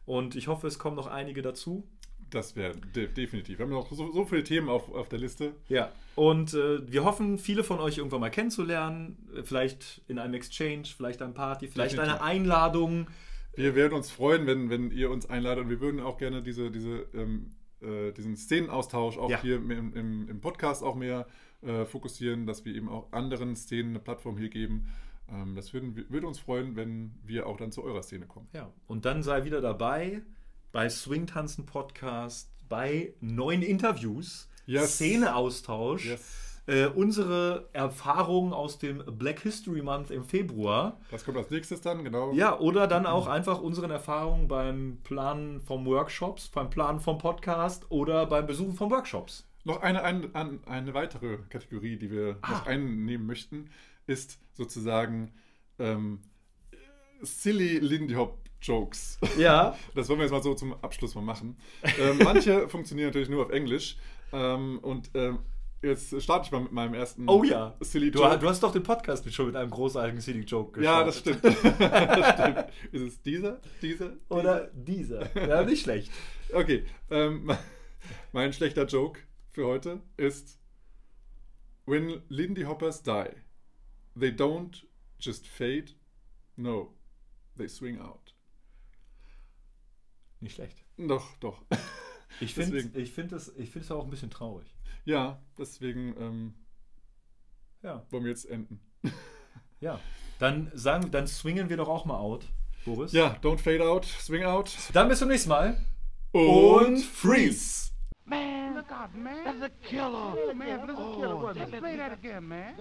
Und 0.06 0.36
ich 0.36 0.48
hoffe, 0.48 0.66
es 0.66 0.78
kommen 0.78 0.96
noch 0.96 1.06
einige 1.06 1.42
dazu. 1.42 1.86
Das 2.30 2.56
wäre 2.56 2.74
de 2.94 3.06
definitiv. 3.06 3.58
Wir 3.58 3.64
haben 3.64 3.72
noch 3.72 3.90
so, 3.90 4.12
so 4.12 4.24
viele 4.24 4.44
Themen 4.44 4.68
auf, 4.68 4.92
auf 4.92 5.08
der 5.08 5.18
Liste. 5.18 5.52
Ja. 5.68 5.92
Und 6.14 6.54
äh, 6.54 6.90
wir 6.90 7.04
hoffen, 7.04 7.38
viele 7.38 7.64
von 7.64 7.80
euch 7.80 7.98
irgendwann 7.98 8.20
mal 8.20 8.30
kennenzulernen. 8.30 9.16
Vielleicht 9.44 10.02
in 10.08 10.18
einem 10.18 10.34
Exchange, 10.34 10.84
vielleicht 10.96 11.22
eine 11.22 11.32
Party, 11.32 11.68
vielleicht 11.68 11.92
Definitiv. 11.92 12.20
eine 12.20 12.22
Einladung. 12.22 13.06
Wir 13.56 13.74
werden 13.74 13.94
uns 13.94 14.10
freuen, 14.10 14.46
wenn, 14.46 14.70
wenn 14.70 14.90
ihr 14.90 15.10
uns 15.10 15.26
einladet 15.30 15.64
und 15.64 15.70
wir 15.70 15.80
würden 15.80 16.00
auch 16.00 16.18
gerne 16.18 16.42
diese, 16.42 16.70
diese, 16.70 17.06
ähm, 17.14 17.50
äh, 17.80 18.12
diesen 18.12 18.36
Szenenaustausch 18.36 19.16
auch 19.18 19.30
Ja. 19.30 19.40
hier 19.40 19.56
im, 19.56 19.70
im, 19.70 20.28
im 20.28 20.40
Podcast 20.40 20.82
auch 20.82 20.94
mehr 20.96 21.26
äh, 21.62 21.84
fokussieren, 21.84 22.46
dass 22.46 22.64
wir 22.64 22.74
eben 22.74 22.88
auch 22.88 23.12
anderen 23.12 23.54
Szenen 23.56 23.90
eine 23.90 24.00
Plattform 24.00 24.36
hier 24.38 24.48
geben. 24.48 24.88
Ähm, 25.30 25.54
das 25.54 25.72
würden, 25.72 25.96
würde 26.10 26.26
uns 26.26 26.38
freuen, 26.38 26.76
wenn 26.76 27.12
wir 27.24 27.46
auch 27.46 27.56
dann 27.56 27.72
zu 27.72 27.82
eurer 27.84 28.02
Szene 28.02 28.26
kommen. 28.26 28.48
Ja. 28.52 28.70
Und 28.86 29.04
dann 29.04 29.22
sei 29.22 29.44
wieder 29.44 29.60
dabei 29.60 30.22
bei 30.72 30.88
Swingtanzen 30.88 31.64
Podcast, 31.66 32.50
bei 32.68 33.14
neuen 33.20 33.62
Interviews, 33.62 34.48
Yes. 34.66 34.94
Szeneaustausch. 34.94 36.06
Yes. 36.06 36.43
Äh, 36.66 36.86
unsere 36.86 37.68
Erfahrungen 37.74 38.54
aus 38.54 38.78
dem 38.78 39.02
Black 39.18 39.40
History 39.40 39.82
Month 39.82 40.10
im 40.10 40.24
Februar. 40.24 40.98
Das 41.10 41.24
kommt 41.24 41.36
als 41.36 41.50
nächstes 41.50 41.82
dann, 41.82 42.04
genau. 42.04 42.32
Ja, 42.32 42.58
oder 42.58 42.86
dann 42.86 43.04
auch 43.04 43.26
einfach 43.26 43.60
unseren 43.60 43.90
Erfahrungen 43.90 44.48
beim 44.48 44.98
Planen 45.04 45.60
von 45.60 45.84
Workshops, 45.84 46.48
beim 46.48 46.70
Planen 46.70 47.00
vom 47.00 47.18
Podcast 47.18 47.84
oder 47.90 48.24
beim 48.26 48.46
Besuchen 48.46 48.72
von 48.74 48.90
Workshops. 48.90 49.46
Noch 49.64 49.82
eine, 49.82 50.02
eine, 50.02 50.30
eine, 50.66 50.94
weitere 50.94 51.38
Kategorie, 51.50 51.96
die 51.98 52.10
wir 52.10 52.38
Ah. 52.42 52.50
noch 52.52 52.66
einnehmen 52.66 53.26
möchten, 53.26 53.70
ist 54.06 54.38
sozusagen 54.54 55.32
ähm, 55.78 56.20
Silly 57.22 57.78
Lindy 57.78 58.14
Hop 58.14 58.38
Jokes. 58.60 59.18
Ja. 59.38 59.76
Das 59.94 60.08
wollen 60.08 60.18
wir 60.18 60.24
jetzt 60.24 60.32
mal 60.32 60.42
so 60.42 60.54
zum 60.54 60.74
Abschluss 60.82 61.14
mal 61.14 61.20
machen. 61.22 61.58
Ähm, 62.00 62.18
manche 62.24 62.68
funktionieren 62.70 63.08
natürlich 63.08 63.28
nur 63.28 63.44
auf 63.44 63.50
Englisch. 63.50 63.96
Ähm, 64.32 64.78
und 64.80 65.10
ähm, 65.14 65.38
jetzt 65.84 66.22
starte 66.22 66.46
ich 66.46 66.52
mal 66.52 66.60
mit 66.62 66.72
meinem 66.72 66.94
ersten 66.94 67.28
Oh 67.28 67.44
ja. 67.44 67.76
Silly 67.80 68.10
Du, 68.10 68.20
Joke. 68.22 68.38
du 68.38 68.48
hast 68.48 68.62
doch 68.62 68.72
den 68.72 68.82
Podcast 68.82 69.32
schon 69.32 69.46
mit 69.46 69.56
einem 69.56 69.70
großartigen 69.70 70.20
Silly 70.20 70.40
Joke 70.40 70.82
ja, 70.82 71.02
gestartet. 71.02 71.44
das 71.44 71.58
stimmt. 71.58 71.80
das 71.80 72.34
stimmt. 72.34 72.92
Ist 72.92 73.02
es 73.02 73.22
dieser? 73.22 73.60
Dieser? 73.82 74.12
Oder 74.28 74.70
dieser. 74.72 75.46
Ja, 75.46 75.62
nicht 75.64 75.82
schlecht. 75.82 76.10
Okay, 76.52 76.84
ähm, 77.10 77.50
mein 78.32 78.52
schlechter 78.52 78.86
Joke 78.86 79.20
für 79.52 79.66
heute 79.66 80.00
ist: 80.16 80.58
When 81.86 82.22
Lindy 82.28 82.62
Hoppers 82.62 83.02
die, 83.02 83.30
they 84.18 84.30
don't 84.30 84.84
just 85.20 85.46
fade, 85.46 85.92
no, 86.56 86.94
they 87.56 87.68
swing 87.68 88.00
out. 88.00 88.34
Nicht 90.40 90.56
schlecht. 90.56 90.84
Doch, 90.96 91.36
doch. 91.40 91.62
Ich 92.40 92.54
finde 92.54 92.80
find 92.80 93.32
es 93.32 93.48
ich 93.56 93.70
find 93.70 93.84
es 93.84 93.90
auch 93.90 94.04
ein 94.04 94.10
bisschen 94.10 94.30
traurig. 94.30 94.73
Ja, 95.04 95.38
deswegen 95.58 96.14
ähm, 96.18 96.54
Ja. 97.82 98.04
wollen 98.10 98.24
wir 98.24 98.30
jetzt 98.30 98.46
enden. 98.46 98.80
Ja. 99.80 100.00
Dann 100.38 100.70
sagen, 100.74 101.10
dann 101.10 101.26
swingen 101.26 101.68
wir 101.68 101.76
doch 101.76 101.88
auch 101.88 102.04
mal 102.06 102.16
out, 102.18 102.46
Boris. 102.84 103.12
Ja, 103.12 103.36
don't 103.42 103.58
fade 103.58 103.82
out, 103.86 104.04
swing 104.04 104.44
out 104.44 104.74
Dann 104.92 105.08
bis 105.08 105.18
zum 105.18 105.28
nächsten 105.28 105.50
Mal. 105.50 105.76
und 106.32 106.98
freeze. 107.02 107.92
Man, 108.24 108.74
look 108.74 108.90
out. 108.90 109.14
Man. 109.14 109.44
That's 109.44 109.62
a 109.62 109.68
killer. 109.86 110.34
Yeah, 110.46 110.54
man, 110.54 110.86
that's 110.86 110.98
a 110.98 111.14
killer, 111.14 111.50
it? 111.50 111.56
Let's 111.58 111.70
play 111.78 111.96
that 111.98 112.12
again, 112.12 112.48
man. 112.48 112.74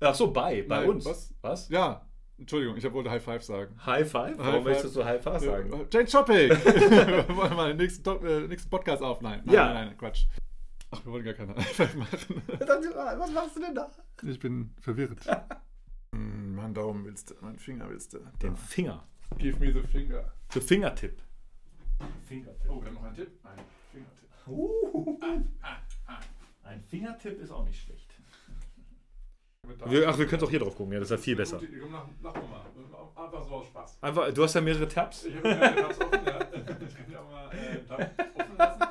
Ach 0.00 0.14
so, 0.14 0.30
bei, 0.32 0.62
bei 0.62 0.80
Nein, 0.80 0.88
uns. 0.90 1.04
was? 1.04 1.34
Was? 1.42 1.68
Ja, 1.68 2.06
Entschuldigung, 2.40 2.76
ich 2.76 2.90
wollte 2.90 3.10
High 3.10 3.22
Five 3.22 3.42
sagen. 3.42 3.74
High 3.84 4.10
Five? 4.10 4.38
Warum 4.38 4.54
High 4.54 4.64
möchtest 4.64 4.94
Five. 4.94 5.02
du 5.04 5.08
High 5.08 5.22
Five 5.22 5.40
sagen? 5.42 5.90
Change 5.90 6.10
Topic! 6.10 6.48
wir 7.28 7.36
wollen 7.36 7.54
mal 7.54 7.68
den 7.68 7.76
nächsten, 7.76 8.26
äh, 8.26 8.48
nächsten 8.48 8.70
Podcast 8.70 9.02
aufnehmen. 9.02 9.42
Nein, 9.44 9.54
Ja. 9.54 9.72
nein, 9.74 9.88
nein, 9.88 9.98
Quatsch. 9.98 10.24
Ach, 10.90 11.04
wir 11.04 11.12
wollen 11.12 11.24
gar 11.24 11.34
keine 11.34 11.54
High 11.54 11.66
Five 11.70 11.94
machen. 11.96 12.42
Was 12.48 13.30
machst 13.32 13.56
du 13.56 13.60
denn 13.60 13.74
da? 13.74 13.90
Ich 14.22 14.38
bin 14.38 14.72
verwirrt. 14.80 15.18
Hm, 16.12 16.56
mein 16.56 16.74
Daumen 16.74 17.04
willst 17.04 17.30
du, 17.30 17.34
mein 17.40 17.56
Finger 17.56 17.88
willst 17.88 18.12
du. 18.14 18.18
Den 18.42 18.56
Finger. 18.56 19.06
Give 19.38 19.56
me 19.60 19.72
the 19.72 19.86
finger. 19.86 20.24
The 20.52 20.60
Fingertipp. 20.60 21.22
Fingertipp. 22.26 22.68
Oh, 22.68 22.80
wir 22.80 22.86
haben 22.88 22.94
noch 22.94 23.04
einen 23.04 23.14
Tipp. 23.14 23.30
Ein 23.44 23.64
Fingertipp. 23.92 24.28
Uh. 24.48 25.20
Ein 26.64 26.82
Fingertipp 26.82 27.40
ist 27.40 27.52
auch 27.52 27.64
nicht 27.64 27.80
schlecht. 27.80 28.09
Wir, 29.86 30.08
ach, 30.08 30.18
wir 30.18 30.26
können 30.26 30.42
auch 30.42 30.50
hier 30.50 30.58
drauf 30.60 30.76
gucken, 30.76 30.92
ja, 30.92 30.98
das 31.00 31.10
ist 31.10 31.16
ja 31.16 31.22
viel 31.22 31.36
besser. 31.36 31.58
Gut, 31.58 31.68
lach 32.22 32.32
doch 32.32 32.48
mal. 32.48 32.60
Einfach 33.24 33.44
so 33.46 33.54
aus 33.54 33.66
Spaß. 33.66 33.98
Einfach, 34.00 34.32
du 34.32 34.42
hast 34.42 34.54
ja 34.54 34.60
mehrere 34.60 34.88
Tabs. 34.88 35.24
Ich 35.26 35.34
habe 35.36 35.48
die 35.48 35.58
Tabs 35.80 36.00
offen, 36.00 36.20
ja. 36.26 36.38
Ich 36.88 36.96
kann 36.96 37.10
ja 37.12 37.18
auch 37.20 37.30
mal 37.30 37.50
äh, 37.52 37.78
Tab 37.86 38.10
offen 38.34 38.56
lassen. 38.56 38.80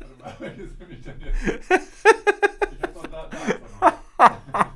Warte 0.00 0.14
mal, 0.20 0.34
welches 0.40 0.78
nehme 0.78 0.92
ich 0.92 1.00
denn 1.02 1.20
jetzt? 1.20 1.70
Ich 1.70 2.82
habe 2.82 2.92
noch 2.94 3.06
da, 3.06 3.28
da 3.28 3.36
ist 3.38 3.48
er 3.50 3.58
noch. 3.60 3.92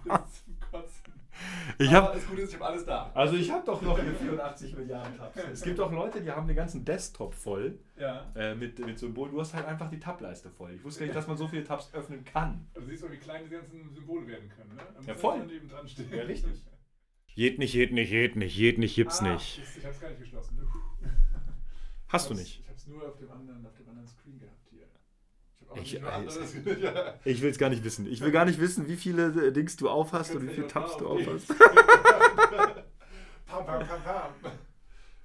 Das 0.07 0.31
ist 0.31 0.45
zum 0.45 0.57
Kotzen. 0.71 1.13
Ich 1.85 1.93
hab, 1.95 2.13
das 2.13 2.27
Gute 2.27 2.43
ist, 2.43 2.51
ich 2.51 2.55
habe 2.57 2.67
alles 2.67 2.85
da. 2.85 3.11
also 3.15 3.37
ich 3.37 3.51
habe 3.51 3.65
doch 3.65 3.81
noch 3.83 3.99
hier 3.99 4.15
84 4.15 4.77
Milliarden 4.77 5.17
Tabs. 5.17 5.37
Es 5.53 5.63
gibt 5.63 5.79
auch 5.81 5.91
Leute, 5.93 6.21
die 6.21 6.31
haben 6.31 6.47
den 6.47 6.57
ganzen 6.57 6.85
Desktop 6.85 7.35
voll 7.35 7.79
Ja. 7.99 8.31
äh, 8.35 8.55
mit, 8.55 8.79
mit 8.79 8.99
Symbolen. 8.99 9.33
Du 9.33 9.41
hast 9.41 9.55
halt 9.55 9.67
einfach 9.67 9.89
die 9.91 9.99
Tableiste 10.01 10.51
voll. 10.51 10.73
Ich 10.75 10.85
wusste 10.85 11.01
gar 11.01 11.07
nicht, 11.07 11.17
dass 11.17 11.27
man 11.27 11.37
so 11.37 11.47
viele 11.49 11.65
Tabs 11.65 11.93
öffnen 11.95 12.25
kann. 12.25 12.67
Du 12.75 12.83
siehst 12.85 13.03
mal, 13.03 13.13
wie 13.13 13.17
klein 13.19 13.43
die 13.45 13.51
ganzen 13.51 13.91
Symbole 13.93 14.27
werden 14.27 14.49
können, 14.49 14.75
ne? 14.75 14.83
Ja, 15.07 15.15
voll. 15.15 15.39
dann 15.39 15.47
neben 15.49 15.69
dran 15.69 15.87
stehen. 15.89 16.09
Ja, 16.13 16.23
richtig. 16.25 16.53
Jed 17.37 17.59
nicht, 17.59 17.75
jed 17.75 17.93
nicht, 17.93 18.11
jed 18.13 18.37
nicht, 18.37 18.57
jed 18.57 18.79
nicht, 18.79 18.95
gibt's 18.95 19.21
Ah, 19.21 19.33
nicht. 19.33 19.61
Ich 19.77 19.85
habe 19.85 19.93
es 19.95 20.01
gar 20.01 20.09
nicht 20.11 20.21
geschlossen. 20.21 20.57
Hast 22.07 22.31
du 22.31 22.35
Ich 22.35 22.39
hab's- 22.41 22.47
nicht. 22.47 22.61
Ich 22.61 22.67
habe 22.69 22.77
es 22.77 22.87
nur 22.87 23.09
auf 23.09 23.17
dem 23.19 23.31
anderen, 23.33 23.67
auf 23.67 23.75
dem 23.75 23.89
anderen 23.89 24.07
Screen 24.07 24.39
gehabt. 24.39 24.55
Ich 25.75 25.95
äh. 25.95 26.01
Ich 27.25 27.43
will 27.43 27.51
es 27.51 27.59
gar 27.59 27.71
nicht 27.71 27.85
wissen. 27.85 28.07
Ich 28.07 28.21
will 28.21 28.31
gar 28.31 28.45
nicht 28.45 28.61
wissen, 28.61 28.89
wie 28.89 28.97
viele 28.97 29.49
äh, 29.49 29.53
Dings 29.53 29.77
du 29.77 29.89
aufhast 29.89 30.35
und 30.35 30.49
wie 30.49 30.55
viele 30.55 30.67
Tabs 30.69 30.97
du 30.97 31.09
aufhast. 31.09 31.49
pam, 33.47 33.67
pam, 33.67 33.87
pam, 33.87 34.03
pam. 34.03 34.53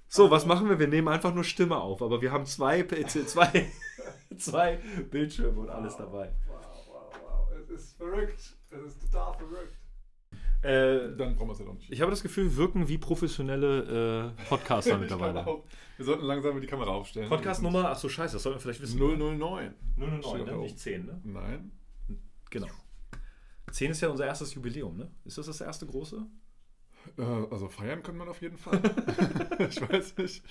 So, 0.08 0.30
was 0.30 0.44
machen 0.44 0.68
wir? 0.68 0.78
Wir 0.78 0.88
nehmen 0.88 1.08
einfach 1.08 1.32
nur 1.32 1.44
Stimme 1.44 1.76
auf, 1.76 2.02
aber 2.02 2.20
wir 2.20 2.32
haben 2.32 2.44
zwei, 2.44 2.82
PC 2.82 3.08
zwei, 3.28 3.70
zwei 4.36 4.80
Bildschirme 5.10 5.60
und 5.60 5.70
alles 5.70 5.96
dabei. 5.96 6.32
Wow, 6.48 6.56
wow, 6.88 7.12
wow. 7.22 7.48
Es 7.60 7.70
ist 7.70 7.96
verrückt. 7.96 8.56
Es 8.70 8.82
ist 8.82 9.00
total 9.02 9.34
verrückt. 9.34 9.79
Äh, 10.62 11.16
Dann 11.16 11.36
brauchen 11.36 11.48
wir 11.48 11.52
es 11.52 11.58
ja 11.60 11.64
doch 11.64 11.74
nicht. 11.74 11.90
ich 11.90 12.00
habe 12.02 12.10
das 12.10 12.22
Gefühl, 12.22 12.44
wir 12.44 12.56
wirken 12.56 12.86
wie 12.88 12.98
professionelle 12.98 14.34
äh, 14.38 14.48
Podcaster 14.48 14.94
Ich 14.94 15.00
mittlerweile. 15.00 15.46
auch. 15.46 15.64
Wir 15.96 16.04
sollten 16.04 16.24
langsam 16.24 16.60
die 16.60 16.66
Kamera 16.66 16.90
aufstellen. 16.90 17.28
Podcast 17.28 17.62
Nummer, 17.62 17.88
ach 17.90 17.96
so 17.98 18.08
scheiße, 18.08 18.34
das 18.34 18.42
sollten 18.42 18.58
wir 18.58 18.60
vielleicht 18.60 18.82
wissen. 18.82 18.98
009. 18.98 19.74
009, 19.96 20.22
Steht 20.22 20.38
ne? 20.38 20.44
da 20.44 20.52
nicht 20.56 20.70
oben. 20.72 20.76
10, 20.76 21.06
ne? 21.06 21.20
Nein. 21.24 21.72
Genau. 22.50 22.66
10 23.70 23.90
ist 23.92 24.00
ja 24.00 24.08
unser 24.08 24.26
erstes 24.26 24.52
Jubiläum, 24.54 24.96
ne? 24.96 25.10
Ist 25.24 25.38
das 25.38 25.46
das 25.46 25.60
erste 25.60 25.86
große? 25.86 26.26
Äh, 27.16 27.22
also 27.22 27.68
feiern 27.68 28.02
kann 28.02 28.16
man 28.16 28.28
auf 28.28 28.42
jeden 28.42 28.58
Fall. 28.58 28.80
ich 29.58 29.80
weiß 29.80 30.18
nicht, 30.18 30.42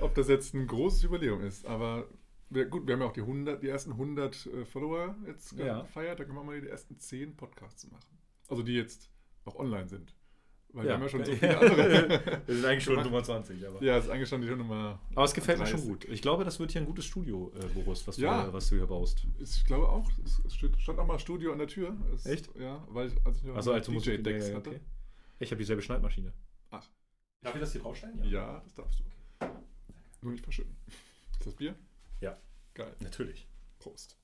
ob 0.00 0.14
das 0.14 0.28
jetzt 0.28 0.54
ein 0.54 0.66
großes 0.66 1.02
Jubiläum 1.02 1.42
ist, 1.42 1.66
aber 1.66 2.08
wir, 2.50 2.64
gut, 2.66 2.86
wir 2.86 2.94
haben 2.94 3.00
ja 3.02 3.06
auch 3.08 3.12
die, 3.12 3.20
100, 3.20 3.62
die 3.62 3.68
ersten 3.68 3.92
100 3.92 4.46
äh, 4.46 4.64
Follower 4.64 5.14
jetzt 5.26 5.52
Ja. 5.52 5.82
gefeiert. 5.82 6.18
Da 6.18 6.24
können 6.24 6.36
wir 6.38 6.44
mal 6.44 6.60
die 6.60 6.68
ersten 6.68 6.98
10 6.98 7.36
Podcasts 7.36 7.88
machen. 7.90 8.15
Also 8.48 8.62
die 8.62 8.74
jetzt 8.74 9.10
auch 9.44 9.56
online 9.56 9.88
sind. 9.88 10.14
Weil 10.72 10.84
wir 10.86 10.92
haben 10.94 11.02
ja 11.02 11.08
schon 11.08 11.24
so 11.24 11.32
viele 11.36 11.58
andere. 11.58 12.42
wir 12.46 12.54
sind 12.54 12.64
eigentlich 12.64 12.84
schon 12.84 13.02
Nummer 13.02 13.22
20, 13.22 13.66
aber. 13.66 13.82
ja, 13.82 13.96
ist 13.96 14.10
eigentlich 14.10 14.28
schon 14.28 14.42
die 14.42 14.48
Nummer. 14.48 15.00
Aber 15.14 15.24
es 15.24 15.32
gefällt 15.32 15.58
mir 15.58 15.64
30. 15.64 15.80
schon 15.80 15.88
gut. 15.88 16.04
Ich 16.06 16.20
glaube, 16.20 16.44
das 16.44 16.58
wird 16.60 16.72
hier 16.72 16.82
ein 16.82 16.86
gutes 16.86 17.06
Studio, 17.06 17.50
äh, 17.58 17.66
Boris, 17.68 18.06
was, 18.06 18.16
Ja. 18.18 18.46
du, 18.46 18.52
was 18.52 18.68
du 18.68 18.76
hier 18.76 18.86
baust. 18.86 19.26
Ich 19.38 19.64
glaube 19.64 19.88
auch, 19.88 20.10
es 20.44 20.54
steht, 20.54 20.76
stand 20.78 20.98
auch 20.98 21.06
mal 21.06 21.18
Studio 21.18 21.52
an 21.52 21.58
der 21.58 21.68
Tür. 21.68 21.96
Es, 22.14 22.26
Echt? 22.26 22.54
Ja, 22.56 22.84
weil 22.90 23.08
ich, 23.08 23.14
als 23.26 23.38
ich 23.38 23.44
noch 23.44 23.56
Also 23.56 23.72
als 23.72 23.86
DJ-Decks 23.86 24.44
ja, 24.46 24.50
ja, 24.50 24.56
hatte. 24.58 24.70
okay. 24.70 24.80
Ich 25.38 25.50
habe 25.50 25.58
dieselbe 25.58 25.80
Schneidmaschine. 25.82 26.32
Ach. 26.70 26.86
Darf 27.42 27.54
ich 27.54 27.60
das 27.60 27.72
hier 27.72 27.80
draufstellen? 27.80 28.22
Ja, 28.24 28.60
das 28.64 28.74
darfst 28.74 29.00
du. 29.00 29.04
Nur 30.22 30.32
nicht 30.32 30.44
verschütten. 30.44 30.76
Ist 31.38 31.46
das 31.46 31.54
Bier? 31.54 31.74
Ja. 32.20 32.36
Geil. 32.74 32.94
Natürlich. 33.00 33.46
Prost. 33.78 34.18